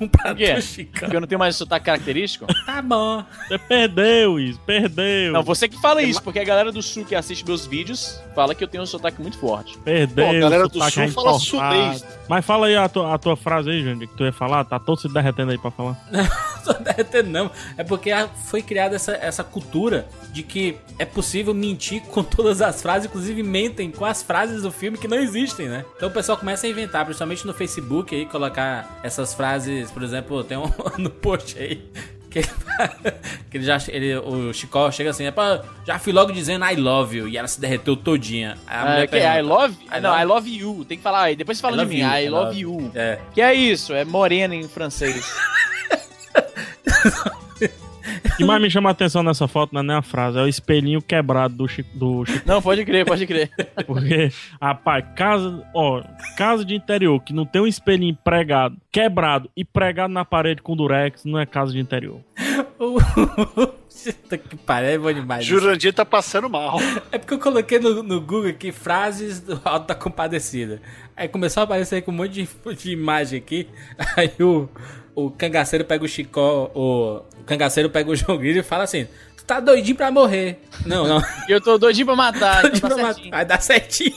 Bom 0.00 0.08
pra 0.08 0.30
Por 0.30 0.36
quê? 0.36 0.54
tu, 0.54 0.62
Chicão. 0.62 1.00
Porque 1.00 1.16
eu 1.16 1.20
não 1.20 1.28
tenho 1.28 1.38
mais 1.38 1.54
sotaque 1.56 1.86
característico? 1.86 2.46
Tá 2.70 2.80
bom. 2.80 3.24
Você 3.48 3.58
perdeu, 3.58 4.38
Izzy, 4.38 4.60
perdeu. 4.64 5.32
Não, 5.32 5.42
você 5.42 5.68
que 5.68 5.80
fala 5.80 6.02
isso, 6.02 6.22
porque 6.22 6.38
a 6.38 6.44
galera 6.44 6.70
do 6.70 6.80
sul 6.80 7.04
que 7.04 7.16
assiste 7.16 7.44
meus 7.44 7.66
vídeos 7.66 8.20
fala 8.34 8.54
que 8.54 8.62
eu 8.62 8.68
tenho 8.68 8.84
um 8.84 8.86
sotaque 8.86 9.20
muito 9.20 9.36
forte. 9.38 9.76
Perdeu. 9.78 10.24
Pô, 10.24 10.30
a 10.30 10.38
galera 10.38 10.68
do 10.68 10.90
sul 10.90 11.02
é 11.02 11.08
fala 11.08 11.38
sulês. 11.38 12.04
Mas 12.28 12.44
fala 12.44 12.68
aí 12.68 12.76
a 12.76 12.88
tua, 12.88 13.14
a 13.14 13.18
tua 13.18 13.36
frase 13.36 13.70
aí, 13.70 13.82
Jandir, 13.82 14.08
que 14.08 14.16
tu 14.16 14.24
ia 14.24 14.32
falar. 14.32 14.64
Tá 14.64 14.78
todo 14.78 15.00
se 15.00 15.08
derretendo 15.08 15.50
aí 15.50 15.58
pra 15.58 15.70
falar. 15.70 15.98
Não 16.66 16.74
tô 16.74 16.82
derretendo, 16.82 17.30
não. 17.30 17.50
É 17.76 17.84
porque 17.84 18.10
foi 18.46 18.62
criada 18.62 18.96
essa, 18.96 19.12
essa 19.12 19.42
cultura 19.44 20.06
de 20.32 20.42
que 20.42 20.76
é 20.98 21.04
possível 21.04 21.52
mentir 21.54 22.02
com 22.02 22.22
todas 22.22 22.60
as 22.62 22.80
frases, 22.82 23.06
inclusive 23.06 23.42
mentem 23.42 23.90
com 23.90 24.04
as 24.04 24.22
frases 24.22 24.62
do 24.62 24.70
filme 24.70 24.96
que 24.98 25.08
não 25.08 25.18
existem, 25.18 25.68
né? 25.68 25.84
Então 25.96 26.08
o 26.08 26.12
pessoal 26.12 26.38
começa 26.38 26.66
a 26.66 26.70
inventar, 26.70 27.04
principalmente 27.04 27.46
no 27.46 27.52
Facebook 27.54 28.14
aí, 28.14 28.26
colocar 28.26 29.00
essas 29.02 29.34
frases, 29.34 29.90
por 29.90 30.02
exemplo, 30.02 30.42
tem 30.44 30.56
um 30.58 30.70
no 30.98 31.10
post 31.10 31.58
aí. 31.58 31.82
Que 32.30 32.38
ele, 32.38 32.48
que 33.50 33.56
ele 33.56 33.64
já 33.64 33.76
ele, 33.88 34.14
o 34.18 34.52
Chicó 34.54 34.88
chega 34.92 35.10
assim, 35.10 35.24
é 35.24 35.32
pra, 35.32 35.62
já 35.84 35.98
fui 35.98 36.12
logo 36.12 36.30
dizendo 36.30 36.64
I 36.64 36.76
love 36.76 37.16
you 37.18 37.26
e 37.26 37.36
ela 37.36 37.48
se 37.48 37.60
derreteu 37.60 37.96
todinha. 37.96 38.56
A 38.68 38.82
mulher 38.86 39.08
que 39.08 39.16
é 39.16 39.18
I 39.18 39.32
pergunta, 39.34 39.54
love? 39.54 39.74
I 39.92 40.00
não, 40.00 40.10
love- 40.10 40.22
I 40.22 40.24
love 40.26 40.48
you. 40.58 40.84
Tem 40.84 40.96
que 40.96 41.02
falar 41.02 41.22
aí. 41.22 41.34
Depois 41.34 41.58
você 41.58 41.62
fala 41.62 41.82
I 41.82 41.86
de 41.86 41.92
mim. 41.92 42.00
you, 42.02 42.06
I 42.08 42.24
I 42.24 42.28
love 42.28 42.44
love- 42.46 42.60
you. 42.60 42.92
É. 42.94 43.18
Que 43.34 43.40
é 43.42 43.52
isso? 43.52 43.92
É 43.92 44.04
morena 44.04 44.54
em 44.54 44.68
francês. 44.68 45.26
O 48.32 48.36
que 48.36 48.44
mais 48.44 48.60
me 48.60 48.70
chama 48.70 48.88
a 48.88 48.92
atenção 48.92 49.22
nessa 49.22 49.46
foto 49.46 49.72
não 49.72 49.80
é 49.80 49.84
nem 49.84 49.96
a 49.96 50.02
frase, 50.02 50.38
é 50.38 50.42
o 50.42 50.48
espelhinho 50.48 51.02
quebrado 51.02 51.54
do 51.54 51.68
Chico. 51.68 51.90
Do 51.94 52.24
Chico 52.24 52.48
Não, 52.48 52.62
pode 52.62 52.84
crer, 52.84 53.04
pode 53.04 53.26
crer. 53.26 53.50
porque, 53.86 54.30
rapaz, 54.60 55.04
casa, 55.14 55.62
ó, 55.74 56.02
casa 56.36 56.64
de 56.64 56.74
interior 56.74 57.20
que 57.22 57.32
não 57.34 57.44
tem 57.44 57.60
um 57.60 57.66
espelhinho 57.66 58.16
pregado, 58.24 58.76
quebrado 58.90 59.50
e 59.54 59.64
pregado 59.64 60.12
na 60.12 60.24
parede 60.24 60.62
com 60.62 60.74
durex, 60.74 61.24
não 61.24 61.38
é 61.38 61.44
casa 61.44 61.72
de 61.72 61.78
interior. 61.78 62.20
Puta 64.02 64.38
que 64.38 64.56
pariu, 64.56 64.88
é 64.88 64.98
bom 64.98 65.12
demais. 65.12 65.44
isso. 65.44 65.50
Jurandir 65.60 65.92
tá 65.92 66.06
passando 66.06 66.48
mal. 66.48 66.78
É 67.12 67.18
porque 67.18 67.34
eu 67.34 67.38
coloquei 67.38 67.78
no, 67.78 68.02
no 68.02 68.20
Google 68.20 68.48
aqui 68.48 68.72
frases 68.72 69.40
do 69.40 69.60
Alto 69.62 69.88
da 69.88 69.94
Compadecida. 69.94 70.80
Aí 71.14 71.28
começou 71.28 71.60
a 71.60 71.64
aparecer 71.64 71.96
aí 71.96 72.02
com 72.02 72.10
um 72.10 72.14
monte 72.14 72.32
de, 72.32 72.74
de 72.76 72.92
imagem 72.92 73.38
aqui. 73.38 73.68
Aí 74.16 74.32
o, 74.40 74.62
o 74.62 74.70
o 75.26 75.30
cangaceiro 75.30 75.84
pega 75.84 76.04
o 76.04 76.08
Chicó, 76.08 76.70
o, 76.74 77.16
o 77.40 77.44
cangaceiro 77.44 77.90
pega 77.90 78.10
o 78.10 78.16
João 78.16 78.38
Grilo 78.38 78.58
e 78.60 78.62
fala 78.62 78.84
assim: 78.84 79.06
Tu 79.36 79.44
tá 79.44 79.60
doidinho 79.60 79.96
pra 79.96 80.10
morrer. 80.10 80.60
Não, 80.86 81.06
não. 81.06 81.22
Eu 81.48 81.60
tô 81.60 81.78
doidinho 81.78 82.06
pra 82.06 82.16
matar. 82.16 82.62
Doidinho 82.62 82.78
então 82.78 82.90
pra 82.90 83.06
matar. 83.08 83.30
Vai 83.30 83.44
dar 83.44 83.60
certinho. 83.60 84.14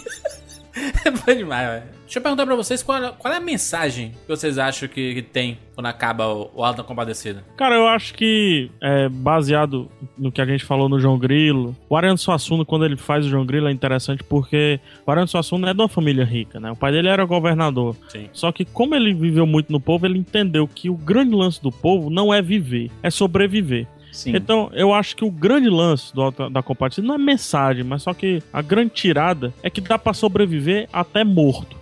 É 1.06 1.12
bom 1.12 1.36
demais, 1.36 1.70
velho. 1.70 1.84
Deixa 2.04 2.20
eu 2.20 2.22
perguntar 2.22 2.46
pra 2.46 2.56
vocês 2.56 2.84
qual, 2.84 3.14
qual 3.14 3.34
é 3.34 3.38
a 3.38 3.40
mensagem 3.40 4.12
que 4.12 4.28
vocês 4.28 4.58
acham 4.58 4.88
que, 4.88 5.16
que 5.16 5.22
tem 5.22 5.58
quando 5.74 5.88
acaba 5.88 6.28
o, 6.28 6.52
o 6.54 6.64
Alto 6.64 6.78
da 6.78 6.84
Compadecida. 6.84 7.44
Cara, 7.58 7.76
eu 7.76 7.88
acho 7.88 8.14
que 8.14 8.70
é 8.82 9.10
baseado 9.10 9.90
no 10.18 10.32
que 10.32 10.42
a 10.42 10.46
gente 10.46 10.64
falou 10.64 10.88
no 10.88 11.00
João 11.00 11.18
Grilo. 11.18 11.76
O 11.90 11.98
Ariano 11.98 12.18
Suassuna, 12.18 12.64
quando 12.64 12.86
ele 12.86 12.98
faz 12.98 13.26
o 13.26 13.30
João 13.30 13.46
Grilo, 13.46 13.68
é 13.68 13.72
interessante 13.72 14.24
porque 14.24 14.80
o 15.06 15.10
Ariano 15.10 15.28
Suassuna 15.28 15.72
é 15.72 15.74
de 15.74 15.82
uma 15.82 15.90
família 15.90 16.24
rica, 16.24 16.60
né? 16.60 16.72
O 16.72 16.76
pai 16.76 16.92
dele 16.92 17.08
era 17.08 17.26
governador. 17.26 17.96
Sim. 18.10 18.30
Só 18.32 18.52
que 18.52 18.66
como 18.66 18.94
ele 18.94 19.14
viveu 19.14 19.48
muito 19.48 19.72
no 19.72 19.80
povo, 19.80 20.06
ele 20.06 20.20
entendeu 20.20 20.68
que 20.68 20.90
o 20.90 20.96
grande 20.96 21.34
lance 21.36 21.62
do 21.62 21.72
povo 21.72 22.10
não 22.10 22.34
é 22.34 22.42
viver, 22.42 22.92
é 23.02 23.10
sobreviver. 23.10 23.88
Sim. 24.14 24.36
Então, 24.36 24.70
eu 24.74 24.94
acho 24.94 25.16
que 25.16 25.26
o 25.26 25.32
grande 25.32 25.68
lance 25.68 26.14
do 26.14 26.30
da 26.50 26.62
Compadecida 26.62 27.06
não 27.06 27.16
é 27.16 27.18
mensagem, 27.18 27.84
mas 27.84 28.04
só 28.04 28.14
que 28.14 28.42
a 28.54 28.62
grande 28.62 28.92
tirada 28.92 29.52
é 29.64 29.70
que 29.72 29.82
dá 29.82 29.98
pra 29.98 30.14
sobreviver 30.14 30.88
até 30.94 31.24
morto. 31.24 31.76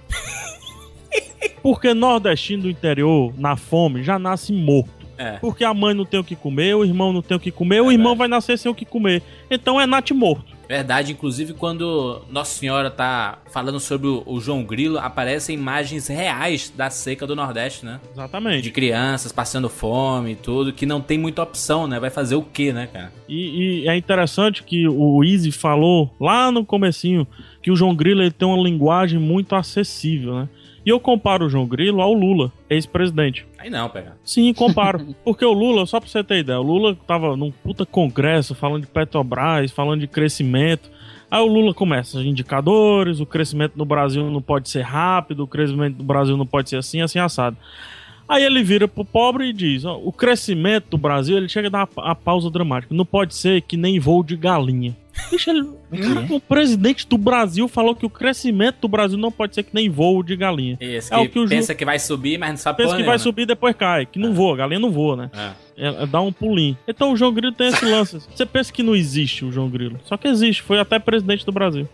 Porque 1.62 1.94
nordestino 1.94 2.64
do 2.64 2.70
interior, 2.70 3.34
na 3.38 3.58
fome, 3.58 4.02
já 4.02 4.18
nasce 4.18 4.54
morto. 4.54 4.90
É. 5.18 5.34
Porque 5.34 5.64
a 5.64 5.74
mãe 5.74 5.94
não 5.94 6.06
tem 6.06 6.20
o 6.20 6.24
que 6.24 6.36
comer, 6.36 6.74
o 6.74 6.86
irmão 6.86 7.14
não 7.14 7.22
tem 7.22 7.38
o 7.38 7.40
que 7.40 7.52
comer, 7.52 7.82
o 7.82 7.92
irmão 7.92 8.16
vai 8.16 8.28
nascer 8.28 8.58
sem 8.58 8.72
o 8.72 8.74
que 8.74 8.86
comer. 8.86 9.22
Então 9.52 9.80
é 9.80 9.86
nat 9.86 10.10
morto. 10.12 10.46
Verdade, 10.72 11.12
inclusive 11.12 11.54
quando 11.54 12.22
Nossa 12.32 12.58
Senhora 12.58 12.90
tá 12.90 13.40
falando 13.52 13.78
sobre 13.78 14.08
o, 14.08 14.24
o 14.26 14.40
João 14.40 14.64
Grilo, 14.64 14.98
aparecem 14.98 15.54
imagens 15.54 16.08
reais 16.08 16.74
da 16.74 16.90
seca 16.90 17.28
do 17.28 17.36
Nordeste, 17.36 17.86
né? 17.86 18.00
Exatamente. 18.14 18.62
De 18.62 18.72
crianças 18.72 19.34
passando 19.34 19.68
fome 19.68 20.32
e 20.32 20.36
tudo, 20.36 20.72
que 20.72 20.86
não 20.86 21.02
tem 21.02 21.18
muita 21.18 21.44
opção, 21.44 21.88
né? 21.88 22.00
Vai 22.00 22.10
fazer 22.10 22.36
o 22.36 22.42
quê, 22.42 22.72
né, 22.72 22.88
cara? 22.88 23.12
E, 23.28 23.82
e 23.84 23.90
é 23.90 23.98
interessante 23.98 24.64
que 24.64 24.88
o 24.88 25.22
Easy 25.26 25.52
falou 25.52 26.10
lá 26.18 26.50
no 26.50 26.64
comecinho 26.64 27.28
que 27.62 27.70
o 27.70 27.76
João 27.76 27.94
Grilo 27.94 28.22
ele 28.22 28.32
tem 28.32 28.48
uma 28.48 28.64
linguagem 28.64 29.20
muito 29.20 29.56
acessível, 29.56 30.36
né? 30.36 30.50
E 30.86 30.90
eu 30.90 31.02
comparo 31.02 31.48
o 31.48 31.50
João 31.50 31.68
Grilo 31.68 32.00
ao 32.00 32.14
Lula, 32.14 32.50
ex-presidente. 32.70 33.46
Aí 33.62 33.70
não, 33.70 33.88
pega. 33.90 34.18
Sim, 34.24 34.52
comparo. 34.56 35.16
Porque 35.24 35.46
o 35.46 35.54
Lula, 35.54 35.86
só 35.86 36.00
pra 36.00 36.10
você 36.10 36.24
ter 36.24 36.40
ideia, 36.40 36.60
o 36.60 36.64
Lula 36.64 36.98
tava 37.06 37.38
num 37.38 37.52
puta 37.52 37.86
congresso 37.86 38.56
falando 38.56 38.82
de 38.82 38.88
Petrobras, 38.88 39.72
falando 39.72 40.00
de 40.00 40.08
crescimento. 40.08 40.90
Aí 41.30 41.40
o 41.40 41.46
Lula 41.46 41.72
começa, 41.72 42.20
indicadores, 42.22 43.20
o 43.20 43.26
crescimento 43.26 43.74
no 43.76 43.86
Brasil 43.86 44.30
não 44.32 44.42
pode 44.42 44.68
ser 44.68 44.82
rápido, 44.82 45.44
o 45.44 45.48
crescimento 45.48 45.96
do 45.96 46.04
Brasil 46.04 46.36
não 46.36 46.46
pode 46.46 46.72
ser 46.72 46.78
assim, 46.78 47.02
assim, 47.02 47.20
assado. 47.20 47.56
Aí 48.28 48.44
ele 48.44 48.64
vira 48.64 48.88
pro 48.88 49.06
pobre 49.06 49.50
e 49.50 49.54
diz, 49.54 49.86
ó, 49.86 49.96
o 50.04 50.12
crescimento 50.12 50.90
do 50.90 50.98
Brasil, 50.98 51.38
ele 51.38 51.48
chega 51.48 51.68
a 51.68 51.72
dar 51.72 51.90
a 51.98 52.16
pausa 52.16 52.50
dramática. 52.50 52.96
Não 52.96 53.06
pode 53.06 53.36
ser 53.36 53.62
que 53.62 53.78
nem 53.78 54.00
voo 54.00 54.24
de 54.24 54.36
galinha. 54.36 54.98
Bicho, 55.30 55.50
ele, 55.50 55.62
o 56.30 56.40
presidente 56.40 57.08
do 57.08 57.18
Brasil 57.18 57.68
falou 57.68 57.96
que 57.96 58.06
o 58.06 58.10
crescimento 58.10 58.78
do 58.82 58.88
Brasil 58.88 59.18
não 59.18 59.32
pode 59.32 59.56
ser 59.56 59.64
que 59.64 59.74
nem 59.74 59.90
voo 59.90 60.24
de 60.24 60.36
galinha. 60.36 60.78
Esse 60.80 61.14
É 61.14 61.18
que, 61.18 61.26
o 61.26 61.30
que 61.30 61.40
o 61.40 61.44
Ju- 61.44 61.50
pensa 61.50 61.76
que 61.76 61.86
vai 61.86 62.00
subir, 62.00 62.38
mas 62.38 62.50
não 62.50 62.58
sabe 62.58 62.84
Pensa 62.84 62.96
que 62.96 63.04
vai 63.04 63.20
subir 63.20 63.44
e 63.44 63.46
depois 63.46 63.76
cai, 63.76 64.06
que 64.06 64.20
não 64.20 64.34
voa, 64.34 64.54
a 64.54 64.58
galinha 64.58 64.80
não 64.80 64.92
voa, 64.92 65.16
né? 65.16 65.32
É. 65.34 65.88
É, 65.88 66.04
é 66.04 66.06
dá 66.06 66.22
um 66.22 66.32
pulinho. 66.32 66.78
Então 66.88 67.12
o 67.12 67.18
João 67.18 67.34
Grilo 67.34 67.54
tem 67.54 67.68
esse 67.68 67.86
lance. 67.86 68.20
Você 68.36 68.46
pensa 68.46 68.72
que 68.72 68.84
não 68.84 68.96
existe 68.96 69.46
o 69.46 69.52
João 69.52 69.70
Grilo. 69.70 70.00
Só 70.06 70.18
que 70.18 70.28
existe, 70.28 70.62
foi 70.62 70.80
até 70.80 71.00
presidente 71.00 71.46
do 71.46 71.52
Brasil. 71.52 71.88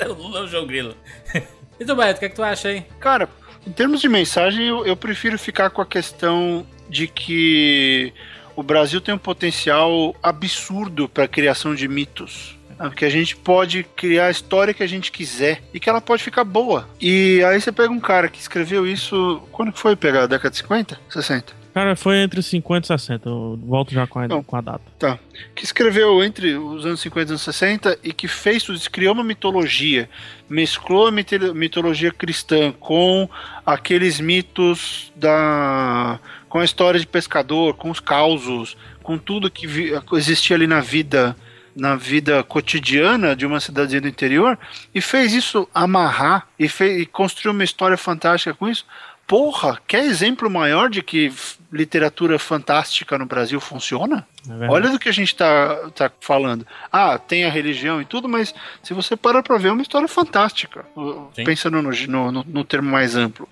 O 0.00 0.12
Lula 0.12 0.40
é 0.40 0.42
o 0.42 0.46
João 0.46 0.66
Grilo. 0.66 0.94
E 1.80 1.84
tu, 1.84 1.94
Beto, 1.94 2.16
o 2.16 2.18
que, 2.18 2.24
é 2.24 2.28
que 2.28 2.34
tu 2.34 2.42
acha 2.42 2.70
aí? 2.70 2.82
Cara, 2.98 3.28
em 3.64 3.70
termos 3.70 4.00
de 4.00 4.08
mensagem, 4.08 4.66
eu, 4.66 4.84
eu 4.84 4.96
prefiro 4.96 5.38
ficar 5.38 5.70
com 5.70 5.80
a 5.80 5.86
questão 5.86 6.66
de 6.90 7.06
que 7.06 8.12
o 8.58 8.62
Brasil 8.64 9.00
tem 9.00 9.14
um 9.14 9.18
potencial 9.18 10.16
absurdo 10.20 11.08
para 11.08 11.22
a 11.22 11.28
criação 11.28 11.76
de 11.76 11.86
mitos. 11.86 12.58
né? 12.76 12.90
Que 12.90 13.04
a 13.04 13.08
gente 13.08 13.36
pode 13.36 13.84
criar 13.94 14.26
a 14.26 14.30
história 14.32 14.74
que 14.74 14.82
a 14.82 14.86
gente 14.86 15.12
quiser 15.12 15.62
e 15.72 15.78
que 15.78 15.88
ela 15.88 16.00
pode 16.00 16.24
ficar 16.24 16.42
boa. 16.42 16.88
E 17.00 17.40
aí 17.44 17.60
você 17.60 17.70
pega 17.70 17.92
um 17.92 18.00
cara 18.00 18.28
que 18.28 18.40
escreveu 18.40 18.84
isso. 18.84 19.40
Quando 19.52 19.72
foi 19.72 19.94
pegar? 19.94 20.26
Década 20.26 20.50
de 20.50 20.56
50? 20.56 21.00
60? 21.08 21.52
Cara, 21.74 21.94
foi 21.94 22.16
entre 22.18 22.42
50 22.42 22.84
e 22.84 22.88
60. 22.88 23.28
Eu 23.28 23.58
volto 23.62 23.92
já 23.92 24.06
com 24.06 24.18
a, 24.18 24.26
Não. 24.28 24.42
com 24.42 24.56
a 24.56 24.60
data. 24.60 24.80
Tá. 24.98 25.18
Que 25.54 25.64
escreveu 25.64 26.22
entre 26.24 26.54
os 26.56 26.84
anos 26.84 27.00
50 27.00 27.20
e 27.20 27.24
os 27.26 27.30
anos 27.30 27.42
60 27.42 27.98
e 28.02 28.12
que 28.12 28.26
fez 28.26 28.62
tudo 28.64 28.76
isso, 28.76 28.90
criou 28.90 29.14
uma 29.14 29.22
mitologia, 29.22 30.08
mesclou 30.48 31.06
a 31.06 31.12
mitologia 31.12 32.10
cristã 32.10 32.72
com 32.72 33.28
aqueles 33.64 34.18
mitos 34.20 35.12
da. 35.14 36.18
com 36.48 36.58
a 36.58 36.64
história 36.64 36.98
de 36.98 37.06
pescador, 37.06 37.74
com 37.74 37.90
os 37.90 38.00
causos, 38.00 38.76
com 39.02 39.16
tudo 39.18 39.50
que 39.50 39.66
vi- 39.66 39.92
existia 40.14 40.56
ali 40.56 40.66
na 40.66 40.80
vida 40.80 41.36
na 41.76 41.94
vida 41.94 42.42
cotidiana 42.42 43.36
de 43.36 43.46
uma 43.46 43.60
cidadezinha 43.60 44.00
do 44.00 44.08
interior 44.08 44.58
e 44.92 45.00
fez 45.00 45.32
isso 45.32 45.68
amarrar 45.72 46.48
e, 46.58 46.68
fez, 46.68 47.02
e 47.02 47.06
construiu 47.06 47.52
uma 47.52 47.62
história 47.62 47.96
fantástica 47.96 48.52
com 48.52 48.68
isso. 48.68 48.84
Porra, 49.28 49.78
quer 49.86 50.04
exemplo 50.04 50.48
maior 50.50 50.88
de 50.88 51.02
que 51.02 51.30
literatura 51.70 52.38
fantástica 52.38 53.18
no 53.18 53.26
Brasil 53.26 53.60
funciona? 53.60 54.26
É. 54.48 54.68
Olha 54.70 54.88
do 54.88 54.98
que 54.98 55.06
a 55.10 55.12
gente 55.12 55.36
tá, 55.36 55.90
tá 55.94 56.10
falando. 56.18 56.66
Ah, 56.90 57.18
tem 57.18 57.44
a 57.44 57.50
religião 57.50 58.00
e 58.00 58.06
tudo, 58.06 58.26
mas 58.26 58.54
se 58.82 58.94
você 58.94 59.14
parar 59.18 59.42
pra 59.42 59.58
ver, 59.58 59.68
é 59.68 59.72
uma 59.72 59.82
história 59.82 60.08
fantástica. 60.08 60.86
Sim. 61.34 61.44
Pensando 61.44 61.82
no, 61.82 61.90
no, 61.90 62.32
no- 62.32 62.44
no 62.48 62.64
termo 62.64 62.90
mais 62.90 63.14
amplo. 63.16 63.46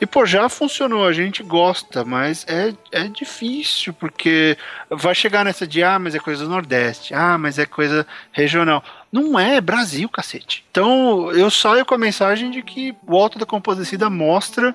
E, 0.00 0.06
pô, 0.06 0.24
já 0.24 0.48
funcionou, 0.48 1.04
a 1.04 1.12
gente 1.12 1.42
gosta, 1.42 2.04
mas 2.04 2.46
é, 2.48 2.72
é 2.92 3.08
difícil, 3.08 3.92
porque 3.94 4.56
vai 4.88 5.12
chegar 5.16 5.44
nessa 5.44 5.66
de, 5.66 5.82
ah, 5.82 5.98
mas 5.98 6.14
é 6.14 6.20
coisa 6.20 6.44
do 6.44 6.50
Nordeste, 6.50 7.12
ah, 7.14 7.36
mas 7.36 7.58
é 7.58 7.66
coisa 7.66 8.06
regional. 8.30 8.84
Não 9.10 9.36
é, 9.36 9.56
é 9.56 9.60
Brasil, 9.60 10.08
cacete. 10.08 10.64
Então, 10.70 11.32
eu 11.32 11.50
saio 11.50 11.84
com 11.84 11.96
a 11.96 11.98
mensagem 11.98 12.48
de 12.52 12.62
que 12.62 12.94
o 13.04 13.16
Alto 13.16 13.40
da 13.40 13.46
Compadecida 13.46 14.08
mostra 14.08 14.72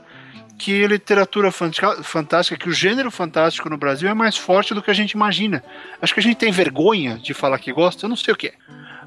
que 0.57 0.85
literatura 0.87 1.51
fantástica, 1.51 2.57
que 2.57 2.69
o 2.69 2.73
gênero 2.73 3.09
fantástico 3.09 3.69
no 3.69 3.77
Brasil 3.77 4.09
é 4.09 4.13
mais 4.13 4.37
forte 4.37 4.73
do 4.73 4.81
que 4.81 4.91
a 4.91 4.93
gente 4.93 5.11
imagina. 5.11 5.63
Acho 6.01 6.13
que 6.13 6.19
a 6.19 6.23
gente 6.23 6.37
tem 6.37 6.51
vergonha 6.51 7.17
de 7.17 7.33
falar 7.33 7.57
que 7.59 7.73
gosta, 7.73 8.05
eu 8.05 8.09
não 8.09 8.15
sei 8.15 8.33
o 8.33 8.37
que 8.37 8.47
é. 8.47 8.53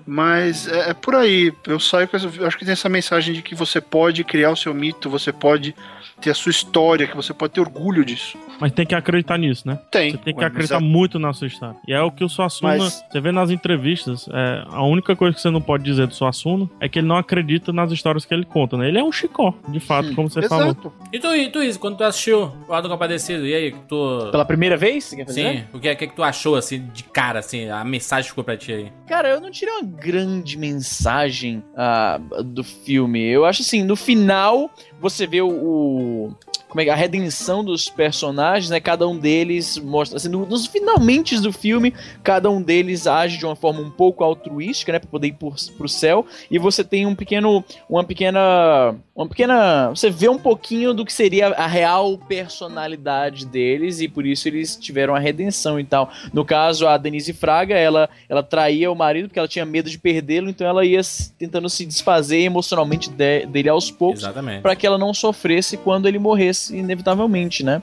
Mas 0.06 0.68
é, 0.68 0.90
é 0.90 0.94
por 0.94 1.14
aí. 1.14 1.52
Eu 1.66 1.80
saio 1.80 2.08
com 2.08 2.16
essa, 2.16 2.26
eu 2.36 2.46
acho 2.46 2.58
que 2.58 2.64
tem 2.64 2.72
essa 2.72 2.88
mensagem 2.88 3.34
de 3.34 3.42
que 3.42 3.54
você 3.54 3.80
pode 3.80 4.22
criar 4.24 4.50
o 4.50 4.56
seu 4.56 4.74
mito, 4.74 5.08
você 5.08 5.32
pode 5.32 5.74
ter 6.20 6.30
a 6.30 6.34
sua 6.34 6.50
história, 6.50 7.06
que 7.06 7.16
você 7.16 7.34
pode 7.34 7.52
ter 7.52 7.60
orgulho 7.60 8.04
disso. 8.04 8.38
Mas 8.60 8.72
tem 8.72 8.86
que 8.86 8.94
acreditar 8.94 9.36
nisso, 9.36 9.66
né? 9.66 9.78
Tem. 9.90 10.12
Você 10.12 10.18
tem 10.18 10.32
que 10.34 10.40
Ué, 10.40 10.46
acreditar 10.46 10.76
é- 10.76 10.80
muito 10.80 11.18
na 11.18 11.32
sua 11.32 11.46
história. 11.48 11.76
E 11.88 11.92
é 11.92 12.00
o 12.00 12.10
que 12.10 12.22
o 12.22 12.28
Suassuna, 12.28 12.76
Mas- 12.76 13.04
você 13.10 13.20
vê 13.20 13.32
nas 13.32 13.50
entrevistas, 13.50 14.28
é, 14.32 14.64
a 14.68 14.82
única 14.84 15.16
coisa 15.16 15.34
que 15.34 15.40
você 15.42 15.50
não 15.50 15.60
pode 15.60 15.82
dizer 15.82 16.06
do 16.06 16.14
Suassuna 16.14 16.68
é 16.80 16.88
que 16.88 17.00
ele 17.00 17.06
não 17.08 17.16
acredita 17.16 17.72
nas 17.72 17.90
histórias 17.90 18.24
que 18.24 18.32
ele 18.32 18.44
conta, 18.44 18.76
né? 18.76 18.88
Ele 18.88 18.98
é 18.98 19.02
um 19.04 19.10
chicó, 19.10 19.52
de 19.68 19.80
fato, 19.80 20.14
como 20.14 20.30
você 20.30 20.42
falou. 20.48 20.66
Exato. 20.66 20.92
E 21.12 21.18
tu, 21.18 21.34
e 21.34 21.50
tu, 21.50 21.62
Izzy, 21.62 21.78
quando 21.78 21.96
tu 21.96 22.04
assistiu 22.04 22.52
o 22.68 22.80
da 22.80 22.88
Compadecido, 22.88 23.44
e 23.46 23.54
aí, 23.54 23.74
tu... 23.88 24.28
Pela 24.30 24.44
primeira 24.44 24.76
vez? 24.76 25.04
Você 25.04 25.16
quer 25.16 25.26
fazer? 25.26 25.52
Sim, 25.52 25.64
o 25.72 25.80
que, 25.80 25.90
o 25.90 25.96
que 25.96 26.06
que 26.06 26.14
tu 26.14 26.22
achou, 26.22 26.54
assim, 26.54 26.88
de 26.94 27.02
cara, 27.04 27.40
assim, 27.40 27.68
a 27.68 27.84
mensagem 27.84 28.24
que 28.24 28.30
ficou 28.30 28.44
pra 28.44 28.56
ti 28.56 28.72
aí? 28.72 28.92
Cara, 29.08 29.28
eu 29.30 29.40
não 29.40 29.50
tirei 29.50 29.74
uma 29.74 29.82
grande 29.98 30.58
mensagem 30.58 31.62
ah, 31.76 32.20
do 32.44 32.64
filme. 32.64 33.20
Eu 33.22 33.44
acho 33.44 33.62
assim, 33.62 33.82
no 33.82 33.96
final 33.96 34.70
você 35.00 35.26
vê 35.26 35.40
o, 35.42 35.48
o- 35.48 36.34
como 36.68 36.80
é 36.80 36.84
que 36.84 36.90
é, 36.90 36.92
a 36.92 36.96
redenção 36.96 37.62
dos 37.64 37.88
personagens, 37.88 38.68
né? 38.68 38.80
Cada 38.80 39.06
um 39.06 39.16
deles 39.16 39.78
mostra 39.78 40.16
assim, 40.16 40.28
no- 40.28 40.44
nos 40.44 40.66
finalmente 40.66 41.38
do 41.40 41.52
filme, 41.52 41.94
cada 42.22 42.50
um 42.50 42.60
deles 42.60 43.06
age 43.06 43.38
de 43.38 43.46
uma 43.46 43.54
forma 43.54 43.80
um 43.80 43.90
pouco 43.90 44.24
altruística, 44.24 44.90
né, 44.92 44.98
para 44.98 45.08
poder 45.08 45.28
ir 45.28 45.34
por, 45.34 45.54
pro 45.76 45.88
céu, 45.88 46.26
e 46.50 46.58
você 46.58 46.82
tem 46.82 47.06
um 47.06 47.14
pequeno 47.14 47.62
uma 47.88 48.02
pequena 48.02 48.96
uma 49.14 49.28
pequena, 49.28 49.90
você 49.90 50.10
vê 50.10 50.28
um 50.28 50.38
pouquinho 50.38 50.92
do 50.92 51.04
que 51.04 51.12
seria 51.12 51.46
a 51.50 51.68
real 51.68 52.18
personalidade 52.64 53.46
deles 53.46 54.00
e 54.00 54.08
por 54.08 54.26
isso 54.26 54.48
eles 54.48 54.74
tiveram 54.76 55.14
a 55.14 55.18
redenção 55.20 55.78
e 55.78 55.84
tal. 55.84 56.10
No 56.32 56.44
caso, 56.44 56.86
a 56.88 56.96
Denise 56.96 57.32
Fraga, 57.32 57.76
ela 57.76 58.08
ela 58.28 58.42
traía 58.42 58.90
o 58.90 58.94
marido 58.96 59.28
porque 59.28 59.38
ela 59.38 59.46
tinha 59.46 59.64
medo 59.64 59.88
de 59.88 59.98
perdê-lo, 59.98 60.48
então 60.48 60.66
ela 60.66 60.84
ia 60.84 61.00
tentando 61.38 61.68
se 61.70 61.86
desfazer 61.86 62.40
emocionalmente 62.40 63.08
de- 63.10 63.46
dele 63.46 63.68
aos 63.68 63.90
poucos 63.90 64.22
Exatamente. 64.22 64.62
para 64.62 64.74
que 64.74 64.83
ela 64.86 64.98
não 64.98 65.14
sofresse 65.14 65.76
quando 65.76 66.06
ele 66.06 66.18
morresse 66.18 66.76
inevitavelmente, 66.76 67.62
né? 67.64 67.82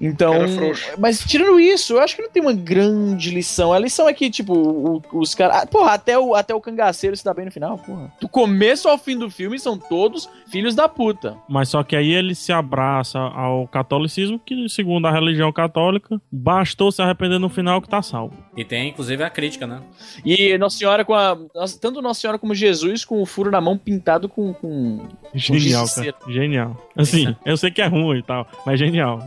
Então, 0.00 0.34
mas 0.98 1.20
tirando 1.24 1.58
isso, 1.60 1.94
eu 1.94 2.00
acho 2.00 2.16
que 2.16 2.22
não 2.22 2.30
tem 2.30 2.42
uma 2.42 2.52
grande 2.52 3.30
lição. 3.30 3.72
A 3.72 3.78
lição 3.78 4.08
é 4.08 4.12
que, 4.12 4.28
tipo, 4.30 4.52
o- 4.54 5.02
os 5.12 5.34
caras. 5.34 5.62
ah, 5.62 5.66
Porra, 5.66 5.92
até 5.94 6.18
o, 6.18 6.34
até 6.34 6.54
o 6.54 6.60
cangaceiro 6.60 7.16
se 7.16 7.24
dá 7.24 7.32
bem 7.32 7.44
no 7.46 7.50
final, 7.50 7.78
porra. 7.78 8.12
Do 8.20 8.28
começo 8.28 8.88
ao 8.88 8.98
fim 8.98 9.16
do 9.18 9.30
filme 9.30 9.58
são 9.58 9.78
todos 9.78 10.28
filhos 10.48 10.74
da 10.74 10.88
puta. 10.88 11.36
Mas 11.48 11.68
só 11.68 11.82
que 11.82 11.96
aí 11.96 12.12
ele 12.12 12.34
se 12.34 12.52
abraça 12.52 13.18
ao 13.18 13.66
catolicismo, 13.68 14.38
que 14.38 14.68
segundo 14.68 15.06
a 15.06 15.10
religião 15.12 15.52
católica, 15.52 16.20
bastou 16.30 16.90
se 16.92 17.00
arrepender 17.02 17.38
no 17.38 17.48
final 17.48 17.80
que 17.80 17.88
tá 17.88 18.02
salvo. 18.02 18.34
E 18.56 18.64
tem, 18.64 18.88
inclusive, 18.90 19.22
a 19.22 19.30
crítica, 19.30 19.66
né? 19.66 19.80
E 20.24 20.56
Nossa 20.58 20.78
Senhora 20.78 21.04
com 21.04 21.14
a. 21.14 21.36
Tanto 21.80 22.00
Nossa 22.02 22.20
Senhora 22.20 22.38
como 22.38 22.54
Jesus 22.54 23.04
com 23.04 23.20
o 23.22 23.26
furo 23.26 23.50
na 23.50 23.60
mão 23.60 23.76
pintado 23.78 24.28
com. 24.28 24.52
com 24.54 25.08
Genial, 25.34 25.86
com 25.88 25.94
cara. 25.94 26.14
Genial. 26.28 26.76
Assim, 26.96 27.34
eu 27.44 27.56
sei 27.56 27.70
que 27.70 27.82
é 27.82 27.86
ruim 27.86 28.18
e 28.18 28.22
tal, 28.22 28.46
mas 28.64 28.78
genial. 28.78 29.18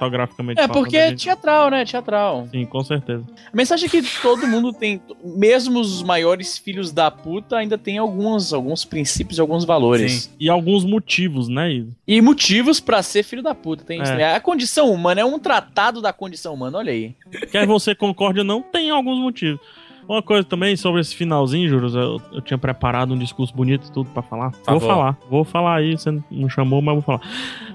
Cinematograficamente 0.00 0.60
É, 0.60 0.66
porque 0.66 0.96
é 0.96 1.10
gente- 1.10 1.24
teatral, 1.24 1.70
né? 1.70 1.84
Teatral. 1.84 2.48
Sim, 2.50 2.64
com 2.64 2.82
certeza. 2.82 3.24
A 3.52 3.56
mensagem 3.56 3.86
é 3.86 3.90
que 3.90 4.02
todo 4.22 4.46
mundo 4.46 4.72
tem, 4.72 5.00
mesmo 5.22 5.78
os 5.78 6.02
maiores 6.02 6.56
filhos 6.56 6.90
da 6.90 7.10
puta, 7.10 7.56
ainda 7.58 7.76
tem 7.76 7.98
alguns, 7.98 8.52
alguns 8.52 8.84
princípios 8.84 9.38
e 9.38 9.40
alguns 9.40 9.64
valores. 9.64 10.34
E 10.40 10.48
alguns 10.48 10.84
motivos, 10.84 11.48
né, 11.48 11.72
Isa? 11.72 11.90
E 12.06 12.20
motivos 12.20 12.80
pra 12.80 13.02
ser 13.02 13.22
filho 13.22 13.42
da 13.42 13.54
puta. 13.54 13.84
Tem 13.84 14.00
isso, 14.00 14.12
É. 14.12 14.16
né? 14.16 14.34
A 14.34 14.40
condição 14.40 14.90
humana 14.90 15.20
é 15.20 15.24
um 15.24 15.38
tratado 15.38 16.00
da 16.00 16.12
condição 16.12 16.54
humana, 16.54 16.78
olha 16.78 16.92
aí. 16.92 17.14
Quer 17.52 17.66
você 17.66 17.94
concorde 17.94 18.38
ou 18.40 18.44
não, 18.44 18.62
tem 18.62 18.90
alguns 18.90 19.18
motivos. 19.18 19.60
Uma 20.10 20.22
coisa 20.22 20.42
também 20.42 20.74
sobre 20.74 21.00
esse 21.00 21.14
finalzinho, 21.14 21.68
Juros, 21.68 21.94
eu, 21.94 22.20
eu 22.32 22.40
tinha 22.40 22.58
preparado 22.58 23.14
um 23.14 23.16
discurso 23.16 23.54
bonito 23.54 23.86
e 23.86 23.92
tudo 23.92 24.10
pra 24.10 24.22
falar. 24.22 24.50
favor. 24.50 24.80
Vou 24.80 24.88
falar, 24.88 25.18
vou 25.30 25.44
falar 25.44 25.76
aí, 25.76 25.92
você 25.92 26.10
não 26.28 26.48
chamou, 26.48 26.82
mas 26.82 26.94
vou 26.96 27.02
falar. 27.02 27.20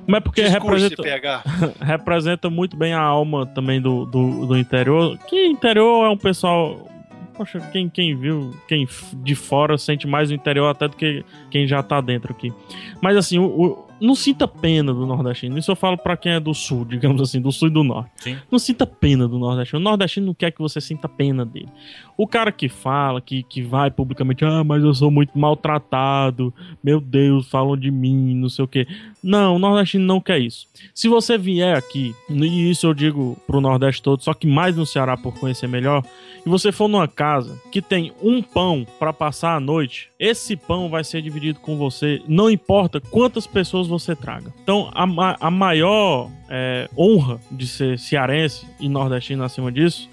Mas 0.05 0.21
porque 0.21 0.43
Discurse, 0.43 0.89
representa, 0.89 1.43
representa 1.79 2.49
muito 2.49 2.75
bem 2.75 2.93
a 2.93 2.99
alma 3.01 3.45
também 3.45 3.79
do, 3.79 4.05
do, 4.05 4.47
do 4.47 4.57
interior. 4.57 5.17
Que 5.29 5.45
interior 5.45 6.05
é 6.05 6.09
um 6.09 6.17
pessoal. 6.17 6.91
Poxa, 7.35 7.59
quem, 7.71 7.87
quem 7.89 8.15
viu, 8.15 8.51
quem 8.67 8.85
de 9.23 9.35
fora 9.35 9.77
sente 9.77 10.05
mais 10.05 10.29
o 10.29 10.33
interior 10.33 10.67
até 10.69 10.87
do 10.89 10.95
que 10.97 11.23
quem 11.49 11.65
já 11.67 11.81
tá 11.81 12.01
dentro 12.01 12.33
aqui. 12.33 12.51
Mas 13.01 13.15
assim, 13.17 13.39
o, 13.39 13.45
o- 13.45 13.85
não 13.99 14.15
sinta 14.15 14.47
pena 14.47 14.93
do 14.93 15.05
nordestino. 15.05 15.57
Isso 15.57 15.71
eu 15.71 15.75
falo 15.75 15.97
pra 15.97 16.15
quem 16.17 16.33
é 16.33 16.39
do 16.39 16.53
sul, 16.53 16.85
digamos 16.85 17.21
assim, 17.21 17.41
do 17.41 17.51
sul 17.51 17.67
e 17.69 17.71
do 17.71 17.83
norte. 17.83 18.11
Sim. 18.17 18.37
Não 18.51 18.59
sinta 18.59 18.85
pena 18.85 19.27
do 19.27 19.37
nordestino. 19.39 19.79
O 19.79 19.83
nordestino 19.83 20.27
não 20.27 20.33
quer 20.33 20.51
que 20.51 20.59
você 20.59 20.79
sinta 20.81 21.07
pena 21.09 21.45
dele. 21.45 21.69
O 22.17 22.25
cara 22.25 22.51
que 22.51 22.69
fala, 22.69 23.19
que, 23.19 23.43
que 23.43 23.61
vai 23.61 23.91
publicamente, 23.91 24.45
ah, 24.45 24.63
mas 24.63 24.83
eu 24.83 24.93
sou 24.93 25.11
muito 25.11 25.37
maltratado, 25.37 26.53
meu 26.83 27.01
Deus, 27.01 27.49
falam 27.49 27.75
de 27.75 27.91
mim, 27.91 28.35
não 28.35 28.47
sei 28.47 28.63
o 28.63 28.67
quê. 28.67 28.87
Não, 29.21 29.55
o 29.55 29.59
nordestino 29.59 30.05
não 30.05 30.21
quer 30.21 30.39
isso. 30.39 30.67
Se 30.93 31.09
você 31.09 31.37
vier 31.37 31.75
aqui, 31.75 32.15
e 32.29 32.69
isso 32.69 32.87
eu 32.87 32.93
digo 32.93 33.37
pro 33.45 33.59
Nordeste 33.59 34.01
todo, 34.01 34.23
só 34.23 34.33
que 34.33 34.47
mais 34.47 34.77
no 34.77 34.85
Ceará 34.85 35.17
por 35.17 35.37
conhecer 35.39 35.67
melhor, 35.67 36.03
e 36.45 36.49
você 36.49 36.71
for 36.71 36.87
numa 36.87 37.07
casa 37.07 37.59
que 37.71 37.81
tem 37.81 38.13
um 38.21 38.41
pão 38.41 38.85
pra 38.97 39.11
passar 39.11 39.55
a 39.55 39.59
noite, 39.59 40.09
esse 40.19 40.55
pão 40.55 40.89
vai 40.89 41.03
ser 41.03 41.21
dividido 41.21 41.59
com 41.59 41.75
você, 41.75 42.21
não 42.27 42.49
importa 42.49 43.01
quantas 43.01 43.47
pessoas 43.47 43.87
você 43.87 44.15
traga. 44.15 44.53
Então, 44.63 44.89
a, 44.93 45.47
a 45.47 45.51
maior 45.51 46.29
é, 46.49 46.87
honra 46.97 47.39
de 47.51 47.67
ser 47.67 47.99
cearense 47.99 48.65
e 48.79 48.87
nordestino 48.87 49.43
acima 49.43 49.71
disso 49.71 50.09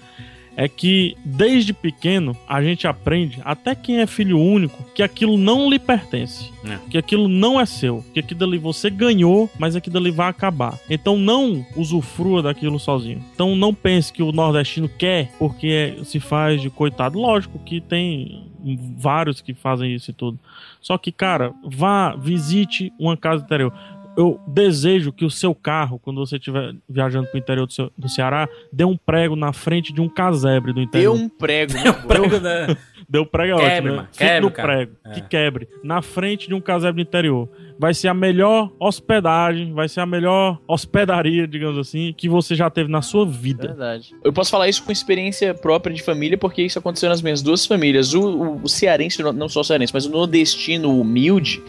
é 0.55 0.67
que 0.67 1.15
desde 1.23 1.73
pequeno 1.73 2.35
a 2.47 2.61
gente 2.61 2.87
aprende, 2.87 3.41
até 3.43 3.75
quem 3.75 3.99
é 3.99 4.07
filho 4.07 4.39
único, 4.39 4.83
que 4.93 5.01
aquilo 5.01 5.37
não 5.37 5.69
lhe 5.69 5.79
pertence. 5.79 6.51
É. 6.65 6.77
Que 6.89 6.97
aquilo 6.97 7.27
não 7.27 7.59
é 7.59 7.65
seu. 7.65 8.03
Que 8.13 8.19
aquilo 8.19 8.45
ali 8.45 8.57
você 8.57 8.89
ganhou, 8.89 9.49
mas 9.59 9.75
aquilo 9.75 9.97
ali 9.97 10.11
vai 10.11 10.29
acabar. 10.29 10.79
Então 10.89 11.17
não 11.17 11.65
usufrua 11.75 12.41
daquilo 12.41 12.79
sozinho. 12.79 13.23
Então 13.33 13.55
não 13.55 13.73
pense 13.73 14.13
que 14.13 14.23
o 14.23 14.31
nordestino 14.31 14.87
quer 14.87 15.31
porque 15.37 15.97
se 16.03 16.19
faz 16.19 16.61
de 16.61 16.69
coitado. 16.69 17.19
Lógico 17.19 17.59
que 17.59 17.81
tem 17.81 18.53
vários 18.97 19.41
que 19.41 19.53
fazem 19.53 19.93
isso 19.93 20.11
e 20.11 20.13
tudo. 20.13 20.39
Só 20.79 20.97
que, 20.97 21.11
cara, 21.11 21.53
vá, 21.63 22.15
visite 22.15 22.93
uma 22.97 23.17
casa 23.17 23.43
interior. 23.43 23.73
Eu 24.15 24.39
desejo 24.47 25.11
que 25.11 25.25
o 25.25 25.29
seu 25.29 25.55
carro, 25.55 25.97
quando 25.99 26.23
você 26.25 26.35
estiver 26.37 26.75
viajando 26.87 27.27
pro 27.27 27.39
interior 27.39 27.65
do, 27.65 27.73
seu- 27.73 27.91
do 27.97 28.07
Ceará, 28.07 28.47
dê 28.71 28.83
um 28.85 28.95
prego 28.95 29.35
na 29.35 29.51
frente 29.51 29.91
de 29.91 29.99
um 30.01 30.07
casebre 30.07 30.71
do 30.71 30.79
interior. 30.81 31.15
Deu 31.15 31.25
um 31.25 31.29
prego, 31.29 31.73
né? 31.73 31.91
Prego 32.07 32.39
da- 32.39 32.77
Deu 33.09 33.25
prego 33.25 33.59
é 33.59 33.69
Quebre, 33.69 33.89
ótimo, 33.89 34.01
né? 34.03 34.07
Quebre, 34.17 34.39
no 34.41 34.51
prego, 34.51 34.91
É. 35.05 35.09
que 35.11 35.21
quebre. 35.21 35.67
Na 35.83 36.01
frente 36.01 36.47
de 36.47 36.53
um 36.53 36.61
casebre 36.61 37.03
do 37.03 37.07
interior. 37.07 37.49
Vai 37.77 37.93
ser 37.93 38.07
a 38.07 38.13
melhor 38.13 38.71
hospedagem, 38.79 39.73
vai 39.73 39.89
ser 39.89 39.99
a 39.99 40.05
melhor 40.05 40.59
hospedaria, 40.67 41.47
digamos 41.47 41.77
assim, 41.77 42.13
que 42.15 42.29
você 42.29 42.55
já 42.55 42.69
teve 42.69 42.89
na 42.89 43.01
sua 43.01 43.25
vida. 43.25 43.67
Verdade. 43.69 44.15
Eu 44.23 44.31
posso 44.31 44.51
falar 44.51 44.69
isso 44.69 44.83
com 44.83 44.91
experiência 44.91 45.53
própria 45.53 45.93
de 45.93 46.01
família, 46.01 46.37
porque 46.37 46.61
isso 46.61 46.77
aconteceu 46.79 47.09
nas 47.09 47.21
minhas 47.21 47.41
duas 47.41 47.65
famílias. 47.65 48.13
O, 48.13 48.21
o, 48.23 48.61
o 48.63 48.69
cearense, 48.69 49.21
não 49.21 49.49
só 49.49 49.61
o 49.61 49.63
cearense, 49.63 49.93
mas 49.93 50.05
o 50.05 50.11
nordestino 50.11 50.97
humilde, 50.99 51.61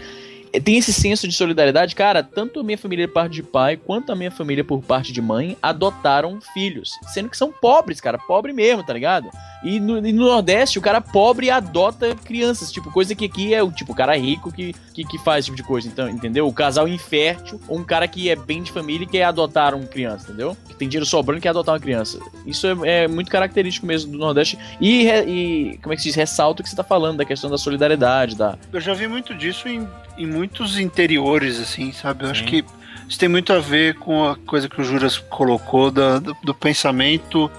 tem 0.61 0.77
esse 0.77 0.93
senso 0.93 1.27
de 1.27 1.35
solidariedade. 1.35 1.95
Cara, 1.95 2.23
tanto 2.23 2.61
a 2.61 2.65
minha 2.65 2.79
família 2.79 3.09
por 3.09 3.15
parte 3.15 3.33
de 3.33 3.43
pai, 3.43 3.77
quanto 3.77 4.13
a 4.13 4.17
minha 4.17 4.31
família 4.31 4.65
por 4.65 4.83
parte 4.83 5.13
de 5.13 5.21
mãe, 5.21 5.57
adotaram 5.63 6.41
filhos. 6.53 6.93
Sendo 7.13 7.29
que 7.29 7.37
são 7.37 7.53
pobres, 7.53 8.01
cara. 8.01 8.19
Pobre 8.19 8.53
mesmo, 8.53 8.85
tá 8.85 8.93
ligado? 8.93 9.29
E 9.65 9.81
no, 9.81 10.07
e 10.07 10.13
no 10.13 10.27
Nordeste, 10.27 10.79
o 10.79 10.83
cara 10.83 11.01
pobre 11.01 11.51
adota 11.51 12.15
crianças. 12.15 12.71
Tipo, 12.71 12.93
coisa 12.93 13.15
que 13.15 13.25
aqui 13.25 13.55
é 13.55 13.63
o 13.63 13.73
tipo, 13.73 13.95
cara 13.95 14.17
rico 14.17 14.53
que, 14.53 14.75
que, 14.93 15.05
que 15.05 15.19
faz 15.19 15.41
esse 15.41 15.47
tipo 15.47 15.57
de 15.57 15.63
coisa. 15.63 15.89
Então, 15.89 16.09
entendeu? 16.09 16.47
O 16.47 16.53
casal 16.53 16.87
infértil, 16.87 17.61
ou 17.67 17.79
um 17.79 17.85
cara 17.85 18.07
que 18.07 18.29
é 18.29 18.37
bem 18.37 18.63
de 18.63 18.71
família 18.71 19.05
e 19.05 19.09
quer 19.09 19.25
adotar 19.25 19.75
uma 19.75 19.87
criança, 19.87 20.29
entendeu? 20.29 20.57
Que 20.69 20.75
tem 20.75 20.89
dinheiro 20.89 21.07
sobrando 21.07 21.39
e 21.39 21.43
quer 21.43 21.49
adotar 21.49 21.75
uma 21.75 21.81
criança. 21.81 22.19
Isso 22.47 22.67
é, 22.67 23.05
é 23.05 23.09
muito 23.09 23.31
característico 23.31 23.87
mesmo 23.87 24.13
do 24.13 24.19
Nordeste. 24.19 24.59
E, 24.81 25.09
e, 25.09 25.79
como 25.83 25.93
é 25.93 25.97
que 25.97 26.03
se 26.03 26.09
diz? 26.09 26.15
Ressalta 26.15 26.61
o 26.61 26.65
que 26.65 26.69
você 26.69 26.77
tá 26.77 26.85
falando, 26.85 27.17
da 27.17 27.25
questão 27.25 27.49
da 27.49 27.57
solidariedade, 27.57 28.37
da. 28.37 28.59
Eu 28.73 28.81
já 28.81 28.93
vi 28.93 29.09
muito 29.09 29.35
disso 29.35 29.67
em, 29.67 29.89
em 30.19 30.27
muitos 30.45 30.79
interiores, 30.79 31.59
assim, 31.59 31.91
sabe? 31.93 32.25
Eu 32.25 32.31
acho 32.31 32.41
Sim. 32.45 32.47
que 32.47 32.65
isso 33.09 33.19
tem 33.19 33.29
muito 33.29 33.53
a 33.53 33.59
ver 33.59 33.95
com 33.95 34.29
a 34.29 34.37
coisa 34.37 34.69
que 34.69 34.81
o 34.81 34.85
Juras 34.85 35.17
colocou 35.19 35.91
da- 35.91 36.19
do, 36.19 36.37
do 36.43 36.55
pensamento 36.55 37.51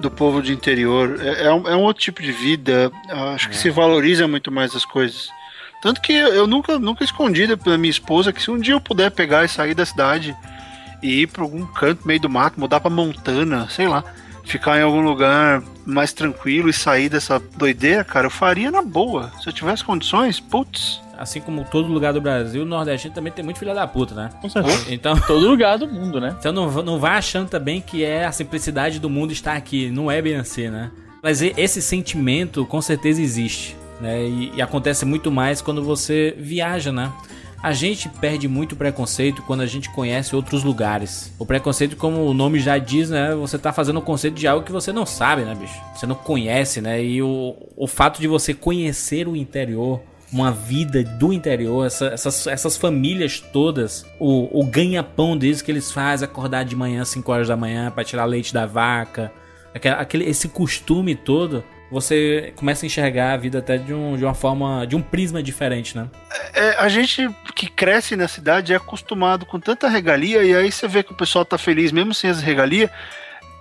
do 0.00 0.10
povo 0.10 0.42
de 0.42 0.52
interior. 0.52 1.16
É, 1.20 1.44
é 1.44 1.52
um, 1.52 1.68
é 1.68 1.76
um 1.76 1.82
outro 1.82 2.02
tipo 2.02 2.20
de 2.20 2.32
vida. 2.32 2.90
Acho 3.34 3.48
que 3.48 3.56
se 3.56 3.70
valoriza 3.70 4.26
muito 4.26 4.50
mais 4.50 4.74
as 4.74 4.84
coisas. 4.84 5.28
Tanto 5.80 6.00
que 6.00 6.12
eu 6.12 6.46
nunca, 6.46 6.78
nunca 6.78 7.04
escondi 7.04 7.46
da 7.46 7.78
minha 7.78 7.90
esposa 7.90 8.32
que 8.32 8.42
se 8.42 8.50
um 8.50 8.58
dia 8.58 8.74
eu 8.74 8.80
puder 8.80 9.10
pegar 9.10 9.44
e 9.44 9.48
sair 9.48 9.74
da 9.74 9.86
cidade 9.86 10.34
e 11.02 11.22
ir 11.22 11.26
pra 11.28 11.42
algum 11.42 11.64
canto 11.66 12.06
meio 12.06 12.18
do 12.20 12.28
mato, 12.28 12.58
mudar 12.58 12.80
pra 12.80 12.90
Montana, 12.90 13.68
sei 13.70 13.86
lá, 13.86 14.02
ficar 14.44 14.78
em 14.78 14.82
algum 14.82 15.02
lugar 15.02 15.62
mais 15.86 16.12
tranquilo 16.12 16.68
e 16.70 16.72
sair 16.72 17.08
dessa 17.10 17.38
doideira, 17.38 18.02
cara, 18.02 18.26
eu 18.26 18.30
faria 18.30 18.70
na 18.70 18.80
boa. 18.82 19.30
Se 19.42 19.48
eu 19.48 19.52
tivesse 19.52 19.84
condições, 19.84 20.40
putz. 20.40 21.00
Assim 21.18 21.40
como 21.40 21.64
todo 21.64 21.88
lugar 21.92 22.12
do 22.12 22.20
Brasil, 22.20 22.62
o 22.62 22.64
nordestino 22.64 23.14
também 23.14 23.32
tem 23.32 23.44
muito 23.44 23.58
filho 23.58 23.74
da 23.74 23.86
puta, 23.86 24.14
né? 24.14 24.30
Com 24.40 24.48
certeza. 24.48 24.86
Então, 24.92 25.14
Todo 25.26 25.46
lugar 25.46 25.78
do 25.78 25.86
mundo, 25.88 26.20
né? 26.20 26.34
então 26.38 26.52
não, 26.52 26.70
não 26.82 26.98
vai 26.98 27.16
achando 27.16 27.48
também 27.48 27.80
que 27.80 28.04
é 28.04 28.24
a 28.24 28.32
simplicidade 28.32 28.98
do 28.98 29.08
mundo 29.08 29.32
estar 29.32 29.54
aqui. 29.56 29.90
Não 29.90 30.10
é 30.10 30.20
bem 30.20 30.36
assim, 30.36 30.68
né? 30.68 30.90
Mas 31.22 31.40
esse 31.40 31.80
sentimento 31.80 32.66
com 32.66 32.82
certeza 32.82 33.22
existe, 33.22 33.76
né? 34.00 34.22
E, 34.24 34.52
e 34.56 34.62
acontece 34.62 35.04
muito 35.04 35.30
mais 35.30 35.62
quando 35.62 35.82
você 35.82 36.34
viaja, 36.38 36.92
né? 36.92 37.10
A 37.62 37.72
gente 37.72 38.10
perde 38.10 38.46
muito 38.46 38.76
preconceito 38.76 39.40
quando 39.40 39.62
a 39.62 39.66
gente 39.66 39.88
conhece 39.88 40.36
outros 40.36 40.62
lugares. 40.62 41.32
O 41.38 41.46
preconceito, 41.46 41.96
como 41.96 42.26
o 42.26 42.34
nome 42.34 42.60
já 42.60 42.76
diz, 42.76 43.08
né? 43.08 43.34
Você 43.36 43.56
tá 43.56 43.72
fazendo 43.72 44.00
o 44.00 44.02
conceito 44.02 44.34
de 44.34 44.46
algo 44.46 44.66
que 44.66 44.70
você 44.70 44.92
não 44.92 45.06
sabe, 45.06 45.44
né, 45.44 45.54
bicho? 45.54 45.80
Você 45.96 46.04
não 46.06 46.14
conhece, 46.14 46.82
né? 46.82 47.02
E 47.02 47.22
o, 47.22 47.56
o 47.74 47.86
fato 47.86 48.20
de 48.20 48.28
você 48.28 48.52
conhecer 48.52 49.26
o 49.26 49.34
interior, 49.34 50.02
uma 50.34 50.50
vida 50.50 51.02
do 51.04 51.32
interior, 51.32 51.86
essa- 51.86 52.06
essas, 52.06 52.46
essas 52.48 52.76
famílias 52.76 53.38
todas, 53.40 54.04
o, 54.18 54.60
o 54.60 54.64
ganha-pão 54.66 55.36
deles 55.36 55.62
que 55.62 55.70
eles 55.70 55.92
fazem, 55.92 56.26
acordar 56.26 56.64
de 56.64 56.74
manhã, 56.74 57.04
5 57.04 57.30
horas 57.30 57.46
da 57.48 57.56
manhã, 57.56 57.90
para 57.90 58.02
tirar 58.02 58.24
leite 58.24 58.52
da 58.52 58.66
vaca, 58.66 59.30
aquele, 59.72 59.94
aquele- 59.94 60.24
esse 60.28 60.48
costume 60.48 61.14
todo, 61.14 61.62
você 61.90 62.52
começa 62.56 62.84
a 62.84 62.88
enxergar 62.88 63.34
a 63.34 63.36
vida 63.36 63.58
até 63.60 63.78
de, 63.78 63.94
um, 63.94 64.16
de 64.16 64.24
uma 64.24 64.34
forma, 64.34 64.84
de 64.84 64.96
um 64.96 65.00
prisma 65.02 65.40
diferente, 65.40 65.96
né? 65.96 66.08
É, 66.52 66.70
a 66.80 66.88
gente 66.88 67.30
que 67.54 67.68
cresce 67.68 68.16
na 68.16 68.26
cidade 68.26 68.72
é 68.72 68.76
acostumado 68.76 69.46
com 69.46 69.60
tanta 69.60 69.88
regalia 69.88 70.42
e 70.42 70.52
aí 70.54 70.72
você 70.72 70.88
vê 70.88 71.04
que 71.04 71.12
o 71.12 71.16
pessoal 71.16 71.44
tá 71.44 71.56
feliz 71.56 71.92
mesmo 71.92 72.12
sem 72.12 72.28
as 72.30 72.40
regalias. 72.42 72.90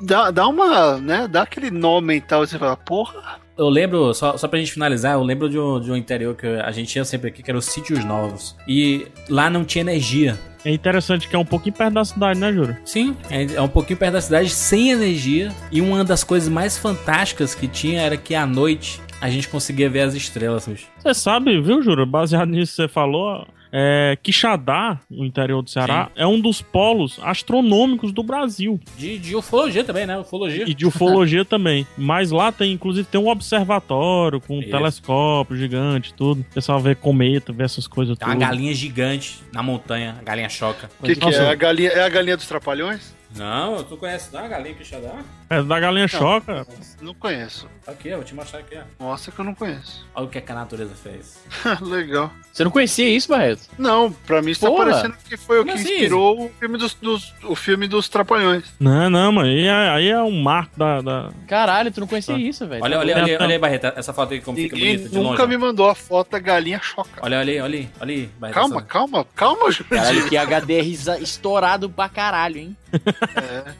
Dá, 0.01 0.31
dá 0.31 0.47
uma, 0.47 0.97
né, 0.97 1.27
dá 1.29 1.43
aquele 1.43 1.69
nó 1.69 2.01
mental 2.01 2.45
você 2.45 2.57
fala, 2.57 2.75
porra, 2.75 3.39
Eu 3.57 3.69
lembro, 3.69 4.13
só, 4.13 4.35
só 4.35 4.47
pra 4.47 4.57
gente 4.59 4.71
finalizar, 4.71 5.13
eu 5.13 5.23
lembro 5.23 5.47
de 5.47 5.59
um, 5.59 5.79
de 5.79 5.91
um 5.91 5.95
interior 5.95 6.35
que 6.35 6.47
a 6.47 6.71
gente 6.71 6.95
ia 6.95 7.05
sempre 7.05 7.29
aqui, 7.29 7.43
que 7.43 7.51
era 7.51 7.57
os 7.57 7.65
sítios 7.65 8.03
novos. 8.03 8.55
E 8.67 9.07
lá 9.29 9.49
não 9.49 9.63
tinha 9.63 9.81
energia. 9.81 10.37
É 10.65 10.71
interessante 10.71 11.27
que 11.27 11.35
é 11.35 11.39
um 11.39 11.45
pouquinho 11.45 11.75
perto 11.75 11.93
da 11.93 12.05
cidade, 12.05 12.39
né, 12.39 12.51
Júlio? 12.51 12.77
Sim, 12.85 13.15
é 13.29 13.55
é 13.55 13.61
um 13.61 13.67
pouquinho 13.67 13.99
perto 13.99 14.13
da 14.13 14.21
cidade, 14.21 14.49
sem 14.49 14.91
energia. 14.91 15.51
E 15.71 15.81
uma 15.81 16.03
das 16.03 16.23
coisas 16.23 16.49
mais 16.49 16.77
fantásticas 16.77 17.53
que 17.53 17.67
tinha 17.67 18.01
era 18.01 18.17
que 18.17 18.33
à 18.33 18.45
noite 18.45 19.01
a 19.21 19.29
gente 19.29 19.47
conseguia 19.47 19.89
ver 19.89 20.01
as 20.01 20.13
estrelas. 20.13 20.67
Você 20.67 21.13
sabe, 21.13 21.61
viu, 21.61 21.81
Júlio? 21.81 22.05
Baseado 22.05 22.49
nisso 22.49 22.71
que 22.71 22.75
você 22.83 22.87
falou, 22.87 23.45
É, 23.75 24.15
Quixadá, 24.21 24.99
no 25.09 25.25
interior 25.25 25.63
do 25.63 25.69
Ceará, 25.69 26.11
é 26.15 26.27
um 26.27 26.39
dos 26.39 26.61
polos 26.61 27.19
astronômicos 27.23 28.11
do 28.11 28.21
Brasil. 28.21 28.79
De, 28.95 29.17
de 29.17 29.35
ufologia 29.35 29.83
também, 29.83 30.05
né? 30.05 30.15
Ufologia. 30.19 30.65
E 30.69 30.75
de 30.75 30.85
ufologia 30.85 31.43
também. 31.45 31.87
Mas 31.97 32.29
lá 32.29 32.51
tem, 32.51 32.71
inclusive, 32.71 33.07
tem 33.07 33.19
um 33.19 33.27
observatório 33.29 34.39
com 34.39 34.57
um 34.57 34.61
Isso. 34.61 34.69
telescópio 34.69 35.57
gigante, 35.57 36.13
tudo. 36.13 36.41
O 36.41 36.53
pessoal 36.53 36.79
vê 36.79 36.93
cometa, 36.93 37.51
vê 37.51 37.63
essas 37.63 37.87
coisas 37.87 38.15
Tem 38.15 38.27
uma 38.27 38.35
tudo. 38.35 38.45
galinha 38.45 38.75
gigante 38.75 39.41
na 39.51 39.63
montanha, 39.63 40.17
a 40.19 40.23
galinha 40.23 40.49
choca. 40.49 40.87
O 40.99 41.05
que, 41.05 41.15
que 41.15 41.27
é? 41.33 41.49
A 41.49 41.55
galinha, 41.55 41.89
é 41.89 42.03
a 42.03 42.09
galinha 42.09 42.37
dos 42.37 42.47
trapalhões? 42.47 43.15
Não, 43.35 43.83
tu 43.83 43.97
conhece 43.97 44.33
não 44.33 44.43
a 44.43 44.47
galinha 44.47 44.75
que 44.75 44.83
dá? 44.95 45.19
É 45.49 45.61
da 45.61 45.79
galinha 45.79 46.07
choca. 46.07 46.65
Não 47.01 47.13
conheço. 47.13 47.67
Aqui, 47.85 48.09
eu 48.09 48.17
vou 48.17 48.25
te 48.25 48.33
mostrar 48.33 48.59
aqui, 48.59 48.77
ó. 48.77 49.03
Mostra 49.03 49.31
que 49.31 49.39
eu 49.39 49.45
não 49.45 49.53
conheço. 49.55 50.05
Olha 50.15 50.25
o 50.25 50.29
que, 50.29 50.37
é 50.37 50.41
que 50.41 50.51
a 50.51 50.55
natureza 50.55 50.93
fez. 50.95 51.39
Legal. 51.81 52.31
Você 52.51 52.63
não 52.63 52.71
conhecia 52.71 53.07
isso, 53.09 53.27
Barreto? 53.29 53.61
Não, 53.77 54.11
pra 54.11 54.41
mim 54.41 54.51
está 54.51 54.67
Porra. 54.67 54.85
parecendo 54.85 55.15
que 55.27 55.35
foi 55.37 55.59
o 55.59 55.65
que 55.65 55.71
assim? 55.71 55.91
inspirou 55.93 56.45
o 56.45 56.49
filme 56.59 56.77
dos, 56.77 56.93
dos- 56.95 57.33
o 57.43 57.55
filme 57.55 57.87
dos 57.87 58.07
Trapalhões. 58.07 58.63
Não, 58.79 59.09
não, 59.09 59.31
mano. 59.31 59.47
Aí 59.49 59.65
é, 59.67 59.89
aí 59.89 60.09
é 60.09 60.21
um 60.21 60.41
marco 60.41 60.77
da. 60.77 61.01
da- 61.01 61.29
Caralho, 61.47 61.91
tu 61.91 61.99
não 61.99 62.07
conhecia 62.07 62.37
isso, 62.37 62.67
velho. 62.67 62.83
Olha, 62.83 62.99
olha, 62.99 63.15
olha, 63.17 63.37
olha 63.41 63.53
aí, 63.55 63.59
Barreto, 63.59 63.85
essa 63.95 64.13
foto 64.13 64.33
aí 64.33 64.41
como 64.41 64.57
fica 64.57 64.75
Ninguém 64.75 64.95
bonita 64.97 65.09
de 65.09 65.17
nunca 65.17 65.43
longe. 65.43 65.47
me 65.47 65.57
mandou 65.57 65.89
a 65.89 65.95
foto 65.95 66.31
da 66.31 66.39
galinha 66.39 66.79
choca. 66.81 67.09
Olha, 67.21 67.39
olha 67.39 67.53
aí, 67.53 67.59
olha 67.61 67.79
aí, 67.79 67.89
olha 67.99 68.13
aí, 68.15 68.29
Barreto. 68.39 68.55
Calma, 68.55 68.75
essa- 68.77 68.85
calma, 68.85 69.25
calma, 69.35 69.71
Jurandir. 69.71 69.97
Caralho, 69.99 70.29
que 70.29 70.37
HDR 70.37 71.21
estourado 71.21 71.89
pra 71.89 72.07
caralho, 72.07 72.57
hein? 72.57 72.77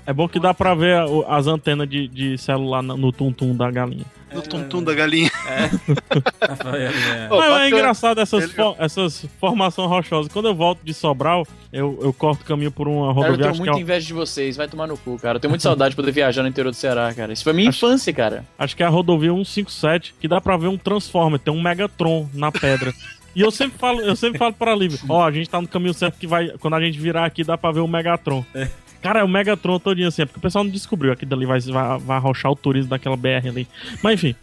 É 0.05 0.13
bom 0.13 0.27
que 0.27 0.39
dá 0.39 0.53
pra 0.53 0.73
ver 0.73 0.97
as 1.27 1.47
antenas 1.47 1.87
de, 1.89 2.07
de 2.07 2.37
celular 2.37 2.81
no, 2.81 2.97
no 2.97 3.11
tum-tum 3.11 3.55
da 3.55 3.69
galinha. 3.71 4.05
No 4.33 4.41
tum-tum 4.41 4.83
da 4.83 4.93
galinha. 4.95 5.29
É. 5.47 5.67
Pô, 7.29 7.43
é 7.43 7.49
bacana. 7.49 7.67
engraçado 7.69 8.19
essas, 8.19 8.43
Ele- 8.45 8.53
fo- 8.53 8.75
essas 8.79 9.25
formações 9.39 9.87
rochosas. 9.89 10.31
Quando 10.31 10.47
eu 10.47 10.55
volto 10.55 10.79
de 10.83 10.93
Sobral, 10.93 11.45
eu, 11.71 11.99
eu 12.01 12.11
corto 12.13 12.43
caminho 12.43 12.71
por 12.71 12.87
uma 12.87 13.07
Cara, 13.07 13.09
eu 13.09 13.13
rodovia. 13.13 13.37
tenho 13.37 13.49
acho, 13.51 13.59
que 13.61 13.65
muita 13.67 13.79
é, 13.79 13.81
inveja 13.81 14.07
de 14.07 14.13
vocês, 14.13 14.57
vai 14.57 14.67
tomar 14.67 14.87
no 14.87 14.97
cu, 14.97 15.17
cara. 15.19 15.35
Eu 15.37 15.39
tenho 15.39 15.49
muita 15.51 15.61
saudade 15.63 15.91
de 15.91 15.95
poder 15.95 16.11
viajar 16.11 16.41
no 16.41 16.49
interior 16.49 16.71
do 16.71 16.75
Ceará, 16.75 17.13
cara. 17.13 17.31
Isso 17.31 17.43
foi 17.43 17.53
minha 17.53 17.69
infância, 17.69 18.11
cara. 18.11 18.43
acho 18.57 18.75
que 18.75 18.81
é 18.81 18.85
a 18.85 18.89
rodovia 18.89 19.31
157, 19.31 20.15
que 20.19 20.27
dá 20.27 20.41
pra 20.41 20.57
ver 20.57 20.67
um 20.67 20.77
Transformer, 20.77 21.39
tem 21.39 21.53
um 21.53 21.61
Megatron 21.61 22.27
na 22.33 22.51
pedra. 22.51 22.91
E 23.35 23.41
eu 23.41 23.49
sempre 23.49 23.77
falo, 23.79 23.99
eu 24.01 24.15
sempre 24.15 24.37
falo 24.37 24.53
pra 24.53 24.75
Lívia, 24.75 24.99
ó, 25.09 25.25
a 25.25 25.31
gente 25.31 25.49
tá 25.49 25.59
no 25.59 25.67
caminho 25.67 25.93
certo 25.93 26.19
que 26.19 26.27
vai. 26.27 26.49
Quando 26.59 26.75
a 26.75 26.79
gente 26.81 26.99
virar 26.99 27.25
aqui, 27.25 27.43
dá 27.43 27.57
pra 27.57 27.71
ver 27.71 27.79
o 27.79 27.87
Megatron. 27.87 28.45
Cara, 29.03 29.19
é 29.19 29.23
o 29.23 29.27
Megatron 29.27 29.77
todinho 29.79 30.07
assim, 30.07 30.21
é 30.21 30.25
porque 30.25 30.39
o 30.39 30.41
pessoal 30.41 30.63
não 30.63 30.71
descobriu. 30.71 31.11
Aqui 31.11 31.25
dali 31.25 31.45
vai, 31.45 31.59
vai, 31.59 31.99
vai 31.99 32.17
arrochar 32.17 32.49
o 32.49 32.55
turismo 32.55 32.89
daquela 32.89 33.17
BR 33.17 33.49
ali. 33.49 33.67
Mas 34.01 34.13
enfim. 34.13 34.35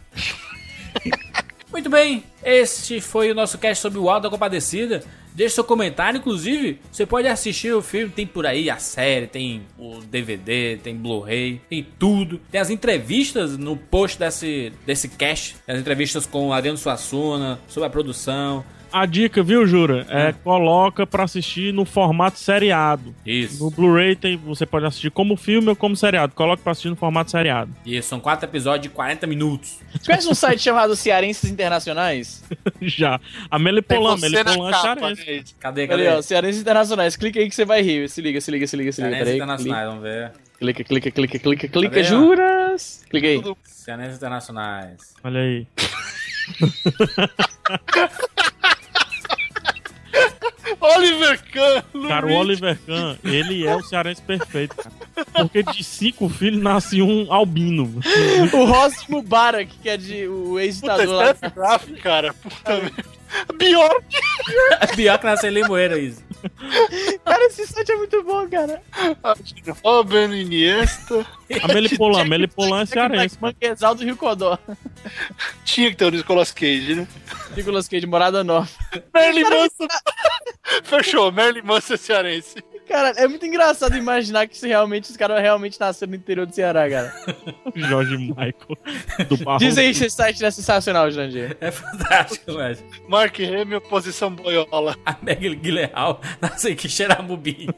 Muito 1.73 1.89
bem, 1.89 2.25
este 2.45 3.01
foi 3.01 3.31
o 3.31 3.35
nosso 3.35 3.57
cast 3.57 3.81
sobre 3.81 3.99
o 3.99 4.11
Alto 4.11 4.25
da 4.25 4.31
Compadecida. 4.31 5.03
Deixe 5.33 5.55
seu 5.55 5.65
comentário, 5.65 6.19
inclusive, 6.19 6.81
você 6.91 7.07
pode 7.07 7.29
assistir 7.29 7.73
o 7.73 7.81
filme, 7.81 8.13
tem 8.13 8.27
por 8.27 8.45
aí 8.45 8.69
a 8.69 8.77
série, 8.77 9.29
tem 9.29 9.63
o 9.79 10.01
DVD, 10.01 10.77
tem 10.83 10.95
Blu-ray, 10.97 11.61
tem 11.71 11.87
tudo. 11.99 12.41
Tem 12.51 12.61
as 12.61 12.69
entrevistas 12.69 13.57
no 13.57 13.77
post 13.77 14.19
desse, 14.19 14.73
desse 14.85 15.09
cast, 15.09 15.57
as 15.67 15.79
entrevistas 15.79 16.27
com 16.27 16.53
Adriano 16.53 16.77
Suassuna, 16.77 17.61
sobre 17.69 17.87
a 17.87 17.91
produção. 17.91 18.65
A 18.93 19.07
dica, 19.07 19.43
viu, 19.43 19.67
Jura? 19.67 20.05
É 20.09 20.33
coloca 20.33 21.07
pra 21.07 21.25
assistir 21.25 21.73
no 21.73 21.85
formato 21.85 22.39
seriado. 22.39 23.15
Isso. 23.25 23.63
No 23.65 23.71
Blu-ray 23.71 24.17
tem- 24.17 24.37
você 24.37 24.67
pode 24.67 24.87
assistir 24.87 25.11
como 25.11 25.37
filme 25.37 25.69
ou 25.69 25.77
como 25.77 25.95
seriado. 25.97 26.35
Coloca 26.35 26.63
pra 26.63 26.73
assistir 26.73 26.89
no 26.91 26.97
formato 26.97 27.31
seriado. 27.31 27.71
Isso, 27.87 28.09
são 28.09 28.19
quatro 28.21 28.49
episódios 28.49 28.83
de 28.83 28.89
40 28.89 29.27
minutos. 29.27 29.79
Você 29.93 30.07
conhece 30.11 30.29
um 30.29 30.35
site 30.35 30.61
chamado 30.63 30.97
Cearenses 30.97 31.51
Internacionais? 31.51 32.43
Já. 32.83 33.21
A 33.51 33.59
Melipolan, 33.59 34.17
Melipolan 34.17 34.71
é 34.71 34.81
cearense. 34.81 35.25
né? 35.27 35.43
Cadê, 35.61 35.87
Cadê, 35.87 36.05
cadê? 36.05 36.09
ó, 36.09 36.23
Cearenses 36.23 36.61
Internacionais. 36.61 37.17
Clica 37.17 37.39
aí 37.41 37.49
que 37.49 37.55
você 37.55 37.65
vai 37.65 37.83
rir. 37.83 38.09
Se 38.09 38.21
liga, 38.21 38.41
se 38.41 38.51
liga, 38.51 38.67
se 38.67 38.77
liga, 38.77 38.93
se 38.93 39.01
liga. 39.03 39.11
Cearense 39.13 39.25
Peraí, 39.25 39.37
Internacionais, 39.37 39.87
vamos 39.89 40.03
ver. 40.03 40.33
Clica, 40.59 40.85
clica, 40.85 41.11
clica, 41.11 41.39
clica, 41.39 41.69
clica, 41.69 41.95
Cadê, 41.95 42.05
juras. 42.05 43.05
Clica 43.09 43.27
aí. 43.27 43.43
Cearense 43.65 44.17
Internacionais. 44.17 45.15
Olha 45.25 45.41
aí. 45.41 45.67
Oliver 50.81 51.41
Kahn, 51.53 52.09
Cara, 52.09 52.27
o 52.27 52.29
Luiz. 52.29 52.41
Oliver 52.41 52.79
Kahn, 52.87 53.17
ele 53.25 53.67
é 53.67 53.77
o 53.77 53.83
cearense 53.83 54.23
perfeito, 54.23 54.75
cara. 54.77 54.95
Porque 55.33 55.63
de 55.63 55.85
cinco 55.85 56.29
filhos 56.29 56.63
nasce 56.63 57.03
um 57.03 57.33
albino. 57.33 58.01
O 58.53 58.65
Ross 58.65 59.07
Mubarak, 59.09 59.71
que 59.83 59.89
é 59.89 59.97
de 59.97 60.27
o 60.27 60.59
ex-ditador 60.59 61.07
lá. 61.09 61.33
Graf, 61.55 61.89
cara. 62.03 62.33
Puta 62.35 62.77
merda. 62.77 63.05
Pior 63.59 64.03
É 64.81 64.87
pior 64.89 65.19
que 65.19 65.25
nascer 65.27 65.53
Limoeiro 65.53 65.97
isso. 65.99 66.23
Esse 67.51 67.67
site 67.67 67.91
é 67.91 67.97
muito 67.97 68.23
bom, 68.23 68.49
cara. 68.49 68.81
Robin 69.85 70.33
Iniesta. 70.33 71.27
A 71.63 71.67
Melipolan, 71.67 72.25
Melipolan 72.25 72.83
é 72.83 72.87
cearense. 72.87 73.37
Manguezal 73.41 73.95
do 73.97 74.05
Rio 74.05 74.17
Codó. 74.17 74.57
Tinha 75.65 75.91
que 75.91 75.97
ter 75.97 76.05
o 76.05 76.11
Nicolas 76.11 76.53
Cage, 76.53 76.95
né? 76.95 77.09
Nicolas 77.57 77.89
Cage, 77.89 78.07
Morada 78.07 78.45
Nova. 78.45 78.69
Merlin 79.13 79.43
Manson. 79.43 79.89
Fechou, 80.85 81.33
Merlin 81.33 81.63
Manson 81.63 81.95
é 81.95 81.97
cearense. 81.97 82.65
Cara, 82.91 83.11
é 83.17 83.29
muito 83.29 83.47
engraçado 83.47 83.97
imaginar 83.97 84.49
que 84.49 84.57
isso 84.57 84.67
realmente, 84.67 85.11
os 85.11 85.17
caras 85.17 85.41
realmente 85.41 85.79
nasceram 85.79 86.11
no 86.11 86.17
interior 86.17 86.45
do 86.45 86.53
Ceará, 86.55 86.91
cara. 86.91 87.15
Jorge 87.77 88.17
Michael 88.17 88.55
do 89.29 89.37
Barro. 89.39 89.59
Diz 89.61 89.79
aí 89.79 89.95
se 89.95 90.07
esse 90.07 90.17
site 90.17 90.45
é 90.45 90.51
sensacional, 90.51 91.09
Jandir. 91.11 91.57
É 91.61 91.71
fantástico, 91.71 92.53
velho. 92.55 92.79
Mark 93.09 93.39
Hamill, 93.39 93.81
posição 93.83 94.31
boiola. 94.35 94.97
A 95.07 95.17
Meg 95.23 95.55
Guilherme 95.55 95.93
nasce 96.41 96.71
em 96.73 96.75
Quixeramobim. 96.75 97.69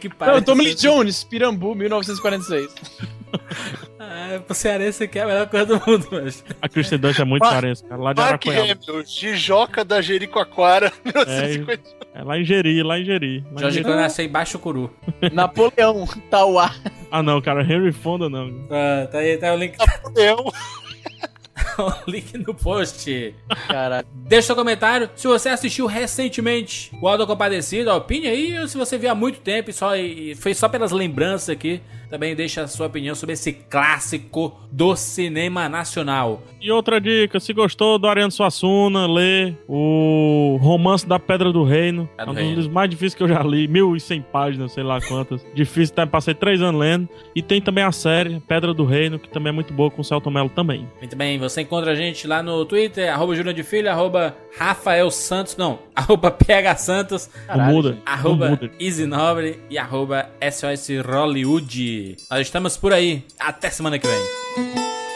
que 0.00 0.08
Não, 0.08 0.16
pariu. 0.16 0.42
Tommy 0.42 0.64
Lee 0.64 0.74
Jones, 0.74 1.24
Pirambu, 1.24 1.74
1946. 1.74 2.74
Ah, 3.98 4.40
pro 4.46 4.54
cearense 4.54 5.04
aqui 5.04 5.18
é 5.18 5.22
a 5.22 5.26
melhor 5.26 5.48
coisa 5.48 5.66
do 5.66 5.82
mundo, 5.86 6.08
velho. 6.08 6.32
A 6.62 6.68
Christian 6.68 6.98
Dunst 6.98 7.18
é 7.20 7.24
muito 7.24 7.42
Mar- 7.42 7.50
cearense, 7.52 7.84
cara. 7.84 8.00
Lá 8.00 8.12
de 8.12 8.20
Mark 8.20 8.46
Araquara. 8.46 8.72
Hamill, 8.88 9.04
Jijoca 9.06 9.84
da 9.84 10.00
Jericoacoara, 10.00 10.92
É, 11.04 11.08
1950. 11.10 11.82
é 12.14 12.22
lá 12.22 12.38
em 12.38 12.44
Jeri, 12.44 12.82
lá 12.82 12.98
em 12.98 13.04
Jeri. 13.04 13.40
Lá 13.40 13.52
em 13.54 13.58
Jorge 13.58 13.74
Jeri. 13.78 13.84
Cano 13.88 14.00
nasceu 14.00 14.24
em 14.24 14.28
Baixo 14.28 14.53
Curu. 14.58 14.90
Napoleão, 15.32 16.06
Tauá. 16.30 16.74
Ah, 17.10 17.22
não, 17.22 17.40
cara. 17.40 17.62
Henry 17.62 17.92
Fonda, 17.92 18.28
não. 18.28 18.50
Tá, 18.66 19.06
tá 19.10 19.18
aí, 19.18 19.36
tá 19.36 19.52
o 19.52 19.56
link, 19.56 19.76
Eu, 20.16 20.36
o 21.78 22.10
link 22.10 22.36
no 22.38 22.54
post. 22.54 23.34
Caralho. 23.68 24.06
Deixa 24.14 24.46
seu 24.46 24.56
comentário 24.56 25.10
se 25.14 25.26
você 25.26 25.48
assistiu 25.48 25.86
recentemente 25.86 26.90
o 27.00 27.08
Aldo 27.08 27.26
Compadecido, 27.26 27.90
opine 27.92 28.26
aí, 28.26 28.58
ou 28.58 28.68
se 28.68 28.76
você 28.76 28.96
viu 28.98 29.10
há 29.10 29.14
muito 29.14 29.40
tempo 29.40 29.70
e, 29.70 29.72
só, 29.72 29.96
e 29.96 30.34
foi 30.34 30.54
só 30.54 30.68
pelas 30.68 30.92
lembranças 30.92 31.50
aqui. 31.50 31.80
Também 32.14 32.32
deixa 32.36 32.62
a 32.62 32.68
sua 32.68 32.86
opinião 32.86 33.12
sobre 33.12 33.32
esse 33.32 33.52
clássico 33.52 34.56
do 34.70 34.94
cinema 34.94 35.68
nacional. 35.68 36.44
E 36.60 36.70
outra 36.70 37.00
dica, 37.00 37.40
se 37.40 37.52
gostou 37.52 37.98
do 37.98 38.06
Ariano 38.06 38.30
Suassuna, 38.30 39.04
lê 39.12 39.52
o 39.66 40.56
Romance 40.62 41.04
da 41.04 41.18
Pedra 41.18 41.52
do 41.52 41.64
Reino. 41.64 42.08
É 42.16 42.24
do 42.24 42.30
um 42.30 42.34
dos 42.34 42.42
Reino. 42.44 42.70
mais 42.70 42.88
difíceis 42.88 43.16
que 43.16 43.22
eu 43.24 43.28
já 43.28 43.42
li, 43.42 43.66
1100 43.66 44.22
páginas, 44.32 44.70
sei 44.70 44.84
lá 44.84 45.00
quantas. 45.00 45.44
Difícil, 45.52 45.92
tá? 45.92 46.06
passei 46.06 46.34
três 46.34 46.62
anos 46.62 46.80
lendo. 46.80 47.08
E 47.34 47.42
tem 47.42 47.60
também 47.60 47.82
a 47.82 47.90
série 47.90 48.38
Pedra 48.46 48.72
do 48.72 48.84
Reino, 48.84 49.18
que 49.18 49.28
também 49.28 49.50
é 49.50 49.52
muito 49.52 49.74
boa 49.74 49.90
com 49.90 50.00
o 50.00 50.04
Celto 50.04 50.30
Mello 50.30 50.48
também. 50.48 50.88
Muito 51.00 51.16
bem, 51.16 51.36
você 51.36 51.62
encontra 51.62 51.90
a 51.90 51.94
gente 51.96 52.28
lá 52.28 52.44
no 52.44 52.64
Twitter, 52.64 53.12
arroba 53.12 53.34
Júnior 53.34 53.54
de 53.54 53.64
Filho, 53.64 53.90
arroba 53.90 54.36
Rafael 54.56 55.10
Santos, 55.10 55.56
não, 55.56 55.80
arroba 55.96 56.30
PH 56.30 56.76
Santos, 56.76 57.28
não 57.48 57.98
arroba. 58.06 58.70
Easy 58.78 59.04
Nobre 59.04 59.58
e 59.68 59.76
arroba 59.76 60.30
SOS 60.40 60.90
Hollywood. 62.04 62.16
Nós 62.30 62.40
estamos 62.46 62.76
por 62.76 62.92
aí. 62.92 63.24
Até 63.38 63.70
semana 63.70 63.98
que 63.98 64.06
vem. 64.06 65.13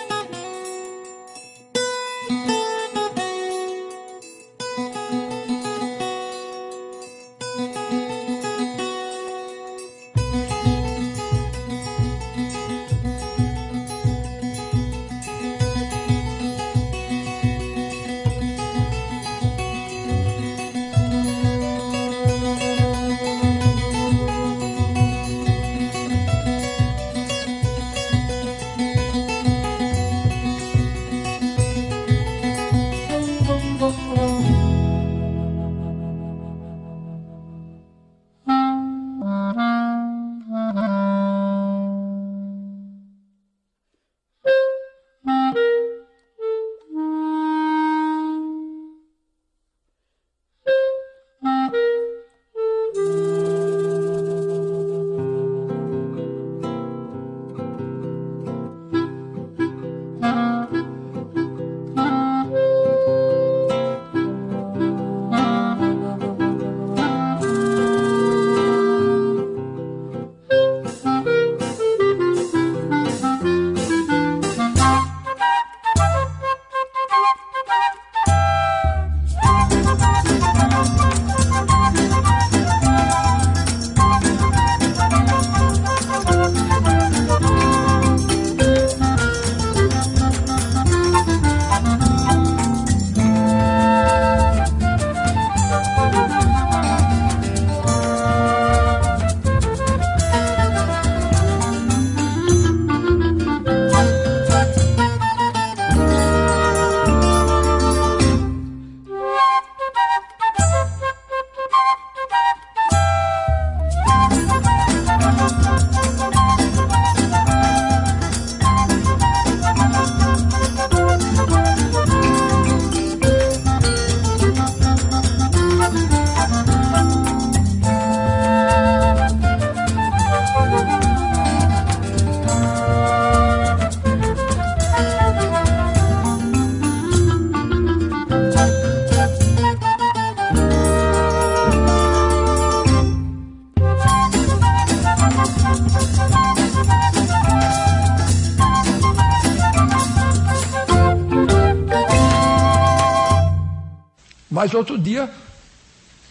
Mas 154.59 154.75
outro 154.75 154.99
dia 154.99 155.31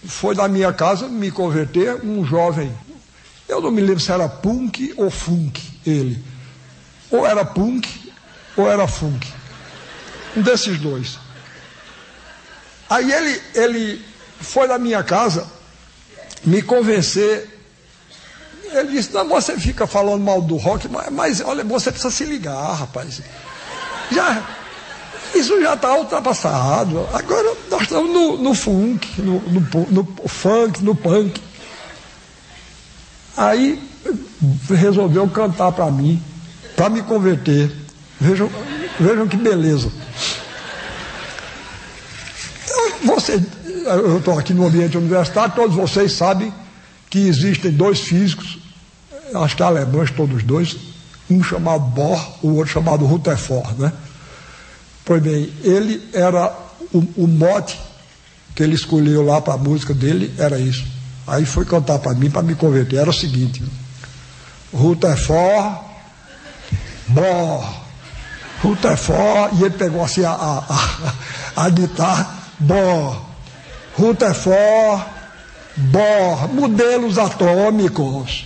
foi 0.05 0.35
na 0.35 0.49
minha 0.49 0.73
casa 0.73 1.07
me 1.07 1.31
converter 1.31 2.03
um 2.03 2.25
jovem. 2.25 2.77
Eu 3.47 3.61
não 3.61 3.71
me 3.71 3.79
lembro 3.79 4.01
se 4.01 4.11
era 4.11 4.27
punk 4.27 4.93
ou 4.97 5.09
funk 5.09 5.79
ele. 5.85 6.21
Ou 7.09 7.25
era 7.25 7.45
punk 7.45 8.11
ou 8.57 8.69
era 8.69 8.85
funk. 8.85 9.33
Um 10.35 10.41
desses 10.41 10.77
dois. 10.77 11.17
Aí 12.89 13.09
ele, 13.09 13.41
ele 13.55 14.05
foi 14.41 14.67
na 14.67 14.77
minha 14.77 15.01
casa 15.05 15.49
me 16.43 16.61
convencer. 16.61 17.47
Ele 18.73 18.91
disse, 18.91 19.13
não, 19.13 19.25
você 19.29 19.57
fica 19.57 19.87
falando 19.87 20.21
mal 20.21 20.41
do 20.41 20.57
rock, 20.57 20.89
mas, 20.89 21.09
mas 21.13 21.39
olha, 21.39 21.63
você 21.63 21.91
precisa 21.91 22.11
se 22.11 22.25
ligar, 22.25 22.73
rapaz. 22.73 23.21
Já, 24.11 24.45
isso 25.37 25.61
já 25.61 25.73
está 25.73 25.95
ultrapassado. 25.95 27.07
Agora 27.13 27.53
nós 27.69 27.83
estamos 27.83 28.11
no, 28.11 28.37
no 28.37 28.53
funk, 28.53 29.21
no, 29.21 29.39
no, 29.41 29.87
no, 29.91 30.27
funk, 30.27 30.83
no 30.83 30.95
punk. 30.95 31.41
Aí 33.35 33.81
resolveu 34.69 35.27
cantar 35.29 35.71
para 35.71 35.91
mim, 35.91 36.21
para 36.75 36.89
me 36.89 37.01
converter. 37.03 37.71
Vejam, 38.19 38.49
vejam 38.99 39.27
que 39.27 39.37
beleza. 39.37 39.91
Então, 42.63 43.15
você, 43.15 43.41
eu 43.85 44.17
estou 44.17 44.37
aqui 44.37 44.53
no 44.53 44.65
ambiente 44.65 44.97
universitário, 44.97 45.53
todos 45.55 45.75
vocês 45.75 46.13
sabem 46.13 46.51
que 47.09 47.19
existem 47.19 47.71
dois 47.71 48.01
físicos, 48.01 48.59
acho 49.33 49.55
que 49.55 49.63
alemães 49.63 50.11
todos 50.11 50.43
dois, 50.43 50.75
um 51.29 51.43
chamado 51.43 51.83
Bohr, 51.85 52.19
o 52.41 52.55
outro 52.55 52.73
chamado 52.73 53.05
Rutherford, 53.05 53.79
né? 53.79 53.93
Pois 55.07 55.23
bem, 55.23 55.49
ele 55.63 56.05
era 56.11 56.53
o, 56.93 56.97
o 57.15 57.27
mote 57.27 57.79
que 58.53 58.61
ele 58.61 58.75
escolheu 58.75 59.23
lá 59.23 59.39
para 59.39 59.53
a 59.53 59.57
música 59.57 59.93
dele, 59.93 60.33
era 60.37 60.59
isso. 60.59 60.85
Aí 61.25 61.45
foi 61.45 61.63
cantar 61.63 61.97
para 61.99 62.13
mim, 62.13 62.29
para 62.29 62.41
me 62.41 62.55
converter. 62.55 62.97
Era 62.97 63.09
o 63.09 63.13
seguinte: 63.13 63.63
Rutherford, 64.73 65.79
Bohr, 67.07 67.73
Rutherford, 68.61 69.55
e 69.55 69.63
ele 69.63 69.75
pegou 69.77 70.03
assim 70.03 70.25
a, 70.25 70.31
a, 70.31 70.63
a, 70.67 71.65
a 71.65 71.69
guitarra, 71.69 72.29
Bohr, 72.59 73.21
Rutherford, 73.95 75.05
Bohr, 75.77 76.53
modelos 76.53 77.17
atômicos. 77.17 78.45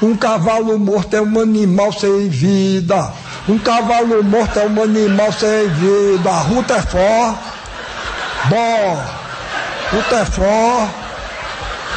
Um 0.00 0.16
cavalo 0.16 0.78
morto 0.78 1.14
é 1.14 1.20
um 1.20 1.40
animal 1.40 1.92
sem 1.92 2.30
vida. 2.30 3.12
Um 3.48 3.58
cavalo 3.58 4.22
morto 4.22 4.58
é 4.58 4.66
um 4.66 4.82
animal 4.82 5.32
sem 5.32 5.68
vida. 5.68 6.30
Rutherford, 6.30 7.38
Bohr, 8.44 8.98
Rutherford, 9.92 10.90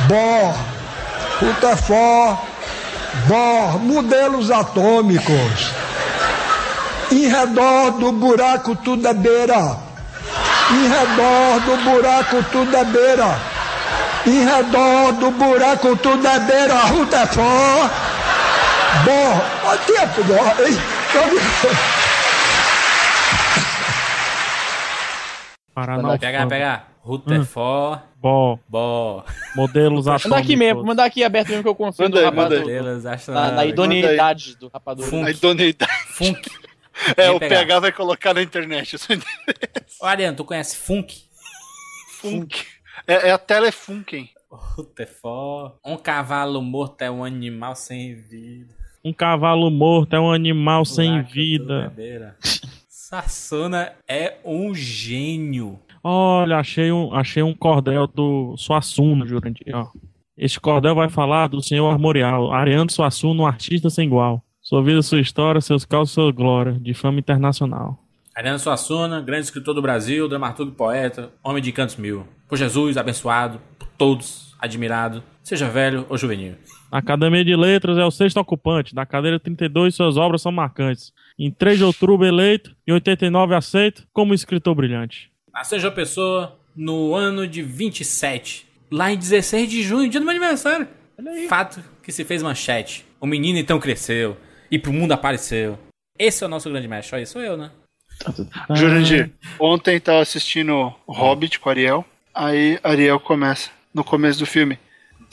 Bohr, 0.07 0.55
Rutherford, 1.41 2.37
Bohr, 3.27 3.79
modelos 3.79 4.49
atômicos. 4.51 5.71
Em 7.11 7.27
redor 7.27 7.91
do 7.91 8.11
buraco 8.13 8.75
tudo 8.77 9.07
é 9.07 9.13
beira. 9.13 9.77
Em 10.71 10.87
redor 10.87 11.59
do 11.65 11.77
buraco 11.83 12.43
tudo 12.51 12.75
é 12.75 12.83
beira. 12.85 13.37
Em 14.25 14.45
redor 14.45 15.11
do 15.19 15.29
buraco 15.31 15.95
tudo 15.97 16.25
é 16.25 16.39
beira. 16.39 16.75
Rutherford, 16.85 17.91
Bohr. 19.03 19.41
Olha 19.65 19.77
tempo, 19.79 20.23
Paraná. 25.73 26.17
Pegar, 26.17 26.47
pegar. 26.47 26.91
Rutherford. 27.01 28.03
Bó. 28.17 28.57
Bó. 28.69 29.25
Modelos 29.55 30.05
Mandar 30.05 30.15
aqui 30.17 30.27
atômicos. 30.27 30.55
mesmo, 30.55 30.83
mandar 30.85 31.05
aqui 31.05 31.23
aberto 31.23 31.49
mesmo 31.49 31.63
que 31.63 31.69
eu 31.69 31.75
confio 31.75 32.05
Manda 32.05 32.19
no 32.19 32.25
rapador. 32.25 32.59
Modelos 32.61 33.03
Na, 33.03 33.09
na 33.09 33.15
astronautas. 33.15 33.65
idoneidade 33.69 34.55
do 34.55 34.67
rapador. 34.69 35.05
A 35.25 35.29
idoneidade. 35.31 35.91
Funk. 36.09 36.49
É, 37.17 37.25
Vem 37.25 37.35
o 37.35 37.39
pegar. 37.39 37.57
PH 37.65 37.79
vai 37.79 37.91
colocar 37.91 38.33
na 38.35 38.41
internet. 38.43 38.95
Ô, 39.99 40.05
Ariano, 40.05 40.37
tu 40.37 40.45
conhece 40.45 40.77
Funk? 40.77 41.23
Funk. 42.21 42.67
É, 43.07 43.29
é 43.29 43.31
a 43.31 43.37
Telefunken. 43.39 44.29
Rutherford. 44.47 45.73
Um 45.83 45.97
cavalo 45.97 46.61
morto 46.61 47.01
é 47.01 47.09
um 47.09 47.23
animal 47.25 47.75
sem 47.75 48.13
vida. 48.13 48.75
Um 49.05 49.11
cavalo 49.11 49.69
morto 49.69 50.15
é 50.15 50.19
um 50.19 50.31
animal 50.31 50.85
sem 50.85 51.21
vida. 51.23 51.91
beira. 51.93 52.37
Sassuna 52.87 53.91
é 54.07 54.37
um 54.45 54.73
gênio. 54.73 55.77
Olha, 56.01 56.57
achei 56.57 56.89
um, 56.89 57.13
achei 57.13 57.43
um 57.43 57.53
cordel 57.53 58.07
do 58.07 58.55
Suassuna, 58.55 59.25
Jurandir. 59.25 59.75
Ó. 59.75 59.87
Este 60.37 60.57
cordel 60.57 60.95
vai 60.95 61.09
falar 61.09 61.47
do 61.47 61.61
senhor 61.61 61.89
armorial, 61.89 62.53
Ariano 62.53 62.89
Suassuna, 62.89 63.41
um 63.41 63.45
artista 63.45 63.89
sem 63.89 64.07
igual. 64.07 64.41
Sua 64.61 64.81
vida, 64.81 65.01
sua 65.01 65.19
história, 65.19 65.59
seus 65.59 65.83
causos, 65.83 66.13
sua 66.13 66.31
glória, 66.31 66.71
de 66.71 66.93
fama 66.93 67.19
internacional. 67.19 67.99
Ariano 68.33 68.57
Suassuna, 68.57 69.19
grande 69.19 69.43
escritor 69.43 69.75
do 69.75 69.81
Brasil, 69.81 70.29
dramaturgo 70.29 70.71
e 70.71 70.75
poeta, 70.75 71.29
homem 71.43 71.61
de 71.61 71.73
cantos 71.73 71.97
mil. 71.97 72.25
Por 72.47 72.57
Jesus, 72.57 72.95
abençoado, 72.95 73.59
todos, 73.97 74.55
admirado, 74.59 75.23
seja 75.43 75.69
velho 75.69 76.05
ou 76.09 76.17
juvenil. 76.17 76.55
Na 76.91 76.99
Academia 76.99 77.43
de 77.43 77.55
Letras 77.55 77.97
é 77.97 78.05
o 78.05 78.11
sexto 78.11 78.37
ocupante. 78.37 78.93
Na 78.93 79.05
cadeira 79.05 79.39
32, 79.39 79.95
suas 79.95 80.15
obras 80.15 80.41
são 80.41 80.51
marcantes. 80.51 81.11
Em 81.37 81.49
3 81.49 81.79
de 81.79 81.83
outubro, 81.83 82.23
eleito. 82.25 82.75
Em 82.87 82.91
89, 82.91 83.55
aceito 83.55 84.07
como 84.13 84.33
escritor 84.33 84.75
brilhante. 84.75 85.31
Nasceu 85.51 85.77
em 85.77 85.81
João 85.81 85.93
Pessoa 85.93 86.59
no 86.75 87.15
ano 87.15 87.47
de 87.47 87.61
27. 87.61 88.67
Lá 88.91 89.11
em 89.11 89.17
16 89.17 89.69
de 89.69 89.81
junho, 89.81 90.09
dia 90.09 90.19
do 90.19 90.25
meu 90.25 90.35
aniversário. 90.35 90.87
Fato 91.49 91.83
que 92.03 92.11
se 92.11 92.23
fez 92.23 92.43
manchete. 92.43 93.05
O 93.19 93.25
menino 93.25 93.57
então 93.57 93.79
cresceu 93.79 94.37
e 94.69 94.77
pro 94.77 94.93
mundo 94.93 95.13
apareceu. 95.13 95.79
Esse 96.17 96.43
é 96.43 96.47
o 96.47 96.49
nosso 96.49 96.69
grande 96.69 96.87
mestre. 96.87 97.15
Olha, 97.15 97.25
sou 97.25 97.41
eu, 97.41 97.57
né? 97.57 97.71
Jurandir, 98.75 99.31
ontem 99.59 99.99
tava 99.99 100.21
assistindo 100.21 100.93
Hobbit 101.07 101.59
com 101.59 101.69
a 101.69 101.71
Ariel. 101.71 102.05
Aí 102.33 102.79
Ariel 102.83 103.19
começa, 103.19 103.71
no 103.93 104.03
começo 104.03 104.39
do 104.39 104.45
filme, 104.45 104.79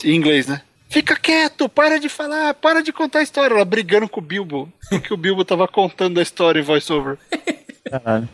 em 0.03 0.15
inglês, 0.15 0.47
né? 0.47 0.61
Fica 0.89 1.15
quieto, 1.15 1.69
para 1.69 1.99
de 1.99 2.09
falar, 2.09 2.53
para 2.53 2.83
de 2.83 2.91
contar 2.91 3.19
a 3.19 3.23
história. 3.23 3.53
Ela 3.53 3.63
brigando 3.63 4.09
com 4.09 4.19
o 4.19 4.23
Bilbo, 4.23 4.71
porque 4.89 5.13
o 5.13 5.17
Bilbo 5.17 5.45
tava 5.45 5.67
contando 5.67 6.19
a 6.19 6.23
história 6.23 6.59
em 6.59 6.63
voiceover. 6.63 7.17
Caralho. 7.89 8.27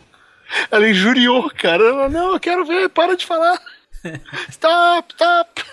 Ela 0.70 0.88
injuriou, 0.88 1.50
cara. 1.50 1.84
Ela, 1.84 2.08
não, 2.08 2.32
eu 2.32 2.40
quero 2.40 2.64
ver, 2.64 2.88
para 2.88 3.16
de 3.16 3.24
falar. 3.24 3.60
Stop, 4.48 5.12
stop. 5.12 5.64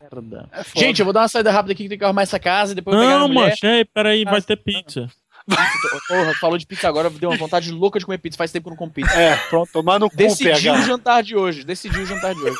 Merda. 0.00 0.48
É. 0.52 0.80
Gente, 0.80 1.00
eu 1.00 1.04
vou 1.04 1.12
dar 1.12 1.20
uma 1.22 1.28
saída 1.28 1.50
rápida 1.50 1.72
aqui 1.72 1.84
que 1.84 1.88
tem 1.88 1.98
que 1.98 2.04
arrumar 2.04 2.22
essa 2.22 2.38
casa 2.38 2.72
e 2.72 2.74
depois 2.74 2.96
eu 2.96 3.02
pegar 3.02 3.18
Não, 3.18 3.28
mancha, 3.28 3.86
peraí, 3.92 4.24
vai 4.24 4.42
ter 4.42 4.56
pizza. 4.56 5.08
Porra, 6.08 6.34
falou 6.34 6.58
de 6.58 6.66
pizza 6.66 6.88
agora, 6.88 7.08
deu 7.08 7.30
uma 7.30 7.38
vontade 7.38 7.70
louca 7.70 7.98
de 7.98 8.04
comer 8.04 8.18
pizza. 8.18 8.36
Faz 8.36 8.52
tempo 8.52 8.64
que 8.64 8.68
eu 8.68 8.72
não 8.72 8.76
como 8.76 8.92
pizza. 8.92 9.14
É, 9.18 9.36
pronto, 9.48 9.70
tomar 9.72 9.98
no 9.98 10.10
cu, 10.10 10.16
Decidi 10.16 10.70
o 10.70 10.82
jantar 10.82 11.22
de 11.22 11.36
hoje. 11.36 11.64
Decidi 11.64 11.98
o 12.00 12.06
jantar 12.06 12.34
de 12.34 12.42
hoje. 12.42 12.58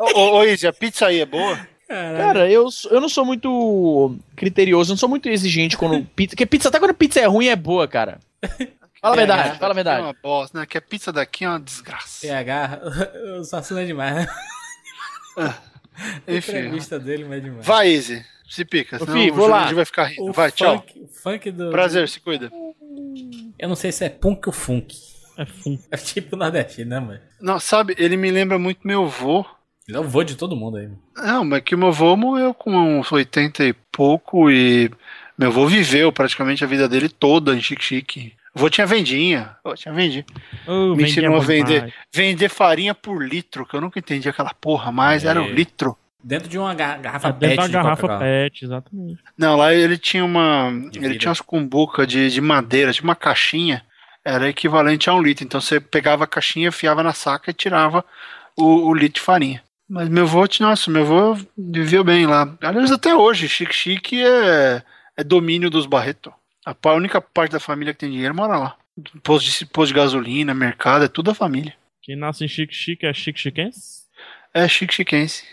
Ô, 0.00 0.38
ô, 0.38 0.44
Izzy, 0.44 0.66
a 0.66 0.72
pizza 0.72 1.06
aí 1.06 1.20
é 1.20 1.26
boa? 1.26 1.58
Cara, 1.88 2.48
eu, 2.50 2.68
eu 2.90 3.00
não 3.00 3.08
sou 3.08 3.24
muito 3.24 4.16
criterioso, 4.36 4.90
eu 4.90 4.92
não 4.94 4.98
sou 4.98 5.08
muito 5.08 5.28
exigente 5.28 5.76
quando 5.76 6.04
pizza. 6.14 6.30
Porque 6.36 6.46
pizza, 6.46 6.68
até 6.68 6.78
quando 6.78 6.94
pizza 6.94 7.18
é 7.20 7.26
ruim, 7.26 7.48
é 7.48 7.56
boa, 7.56 7.88
cara. 7.88 8.20
Fala 9.00 9.14
a 9.14 9.16
É, 9.16 9.16
verdade, 9.16 9.48
essa 9.48 9.58
fala 9.58 9.70
a 9.70 9.72
É 9.72 9.74
verdade. 9.74 10.02
uma 10.02 10.14
bosta, 10.22 10.60
né? 10.60 10.66
Que 10.66 10.78
a 10.78 10.80
pizza 10.80 11.12
daqui 11.12 11.44
é 11.44 11.48
uma 11.48 11.58
desgraça. 11.60 12.20
PH, 12.26 12.80
o 13.40 13.44
Sassuna 13.44 13.82
é 13.82 13.86
demais. 13.86 14.14
né? 14.16 14.28
A 15.36 15.54
Enfim. 16.28 16.52
entrevista 16.52 16.98
dele 16.98 17.24
é 17.34 17.40
demais. 17.40 17.66
Vai, 17.66 17.88
Izzy. 17.88 18.24
Se 18.48 18.64
pica, 18.64 18.98
senão 18.98 19.12
Fih, 19.12 19.30
o 19.30 19.34
vou 19.34 19.46
lá. 19.46 19.58
Jurandir 19.58 19.76
vai 19.76 19.84
ficar 19.84 20.04
rindo. 20.04 20.28
O 20.28 20.32
Vai, 20.32 20.50
tchau. 20.50 20.78
funk, 20.78 21.00
o 21.02 21.08
funk 21.08 21.50
do. 21.52 21.70
Prazer, 21.70 22.08
se 22.08 22.18
cuida. 22.20 22.50
Eu 23.58 23.68
não 23.68 23.76
sei 23.76 23.92
se 23.92 24.04
é 24.04 24.08
punk 24.08 24.46
ou 24.48 24.52
funk. 24.52 24.96
É 25.36 25.44
funk. 25.46 25.80
É 25.90 25.96
tipo 25.96 26.36
nordestino, 26.36 26.90
né, 26.90 27.00
mano? 27.00 27.20
Não, 27.40 27.60
sabe, 27.60 27.94
ele 27.98 28.16
me 28.16 28.30
lembra 28.30 28.58
muito 28.58 28.80
meu 28.86 29.04
avô. 29.04 29.44
Ele 29.90 29.96
é 29.96 30.00
o 30.00 30.04
vô 30.04 30.22
de 30.22 30.36
todo 30.36 30.56
mundo 30.56 30.76
aí. 30.76 30.88
Não, 31.16 31.44
mas 31.44 31.62
que 31.62 31.74
meu 31.76 31.88
avô 31.88 32.16
morreu 32.16 32.54
com 32.54 32.70
uns 33.00 33.10
80 33.10 33.64
e 33.64 33.72
pouco 33.92 34.50
e 34.50 34.90
meu 35.38 35.48
avô 35.48 35.66
viveu 35.66 36.12
praticamente 36.12 36.62
a 36.62 36.66
vida 36.66 36.88
dele 36.88 37.08
toda 37.08 37.54
em 37.54 37.60
Chique-Chique. 37.60 38.34
O 38.54 38.58
avô 38.58 38.70
tinha 38.70 38.86
vendinha. 38.86 39.56
Tinha 39.76 39.92
vendinha. 39.94 40.24
Oh, 40.66 40.94
Me 40.94 41.04
ensinou 41.04 41.36
a 41.36 41.40
vender, 41.40 41.80
mais. 41.82 41.92
vender 42.12 42.48
farinha 42.48 42.94
por 42.94 43.22
litro, 43.22 43.66
que 43.66 43.74
eu 43.74 43.80
nunca 43.80 43.98
entendi 43.98 44.28
aquela 44.28 44.52
porra, 44.54 44.90
mas 44.92 45.24
era 45.24 45.40
um 45.42 45.46
É. 45.46 45.52
litro. 45.52 45.96
Dentro 46.22 46.48
de 46.48 46.58
uma 46.58 46.74
ga- 46.74 46.98
garrafa 46.98 47.28
É 47.28 47.32
pet 47.32 47.40
dentro 47.40 47.56
da 47.62 47.66
de 47.66 47.72
garrafa 47.72 48.02
Coca-Cola. 48.02 48.20
pet, 48.20 48.64
exatamente. 48.64 49.18
Não, 49.38 49.56
lá 49.56 49.72
ele 49.72 49.96
tinha 49.96 50.24
uma. 50.24 50.68
ele 50.92 51.00
vida. 51.08 51.18
tinha 51.18 51.30
umas 51.30 51.40
cumbuca 51.40 52.06
de, 52.06 52.28
de 52.30 52.40
madeira, 52.42 52.92
tinha 52.92 53.04
uma 53.04 53.14
caixinha, 53.16 53.82
era 54.24 54.48
equivalente 54.48 55.08
a 55.08 55.14
um 55.14 55.22
litro. 55.22 55.44
Então 55.44 55.60
você 55.60 55.80
pegava 55.80 56.24
a 56.24 56.26
caixinha, 56.26 56.68
enfiava 56.68 57.02
na 57.02 57.14
saca 57.14 57.50
e 57.50 57.54
tirava 57.54 58.04
o, 58.54 58.88
o 58.90 58.94
litro 58.94 59.14
de 59.14 59.20
farinha. 59.22 59.62
Mas 59.90 60.08
meu 60.08 60.22
avô, 60.22 60.44
nossa, 60.60 60.88
meu 60.88 61.02
avô 61.02 61.36
viveu 61.58 62.04
bem 62.04 62.24
lá. 62.24 62.56
Aliás, 62.62 62.92
até 62.92 63.12
hoje, 63.12 63.48
Chique 63.48 63.74
Chique 63.74 64.24
é, 64.24 64.84
é 65.16 65.24
domínio 65.24 65.68
dos 65.68 65.84
Barreto. 65.84 66.32
A 66.64 66.76
a 66.88 66.94
única 66.94 67.20
parte 67.20 67.50
da 67.50 67.58
família 67.58 67.92
que 67.92 67.98
tem 67.98 68.10
dinheiro 68.10 68.32
mora 68.32 68.56
lá. 68.56 68.76
Posto 69.24 69.50
de, 69.50 69.66
posto 69.66 69.88
de 69.88 69.94
gasolina, 69.94 70.54
mercado, 70.54 71.04
é 71.04 71.08
tudo 71.08 71.32
a 71.32 71.34
família. 71.34 71.74
Quem 72.00 72.14
nasce 72.14 72.44
em 72.44 72.48
Chique 72.48 72.72
Chique 72.72 73.04
é 73.04 73.12
Chique 73.12 73.40
Chiquense? 73.40 74.04
É 74.54 74.68
chique 74.68 74.94
chiquense. 74.94 75.44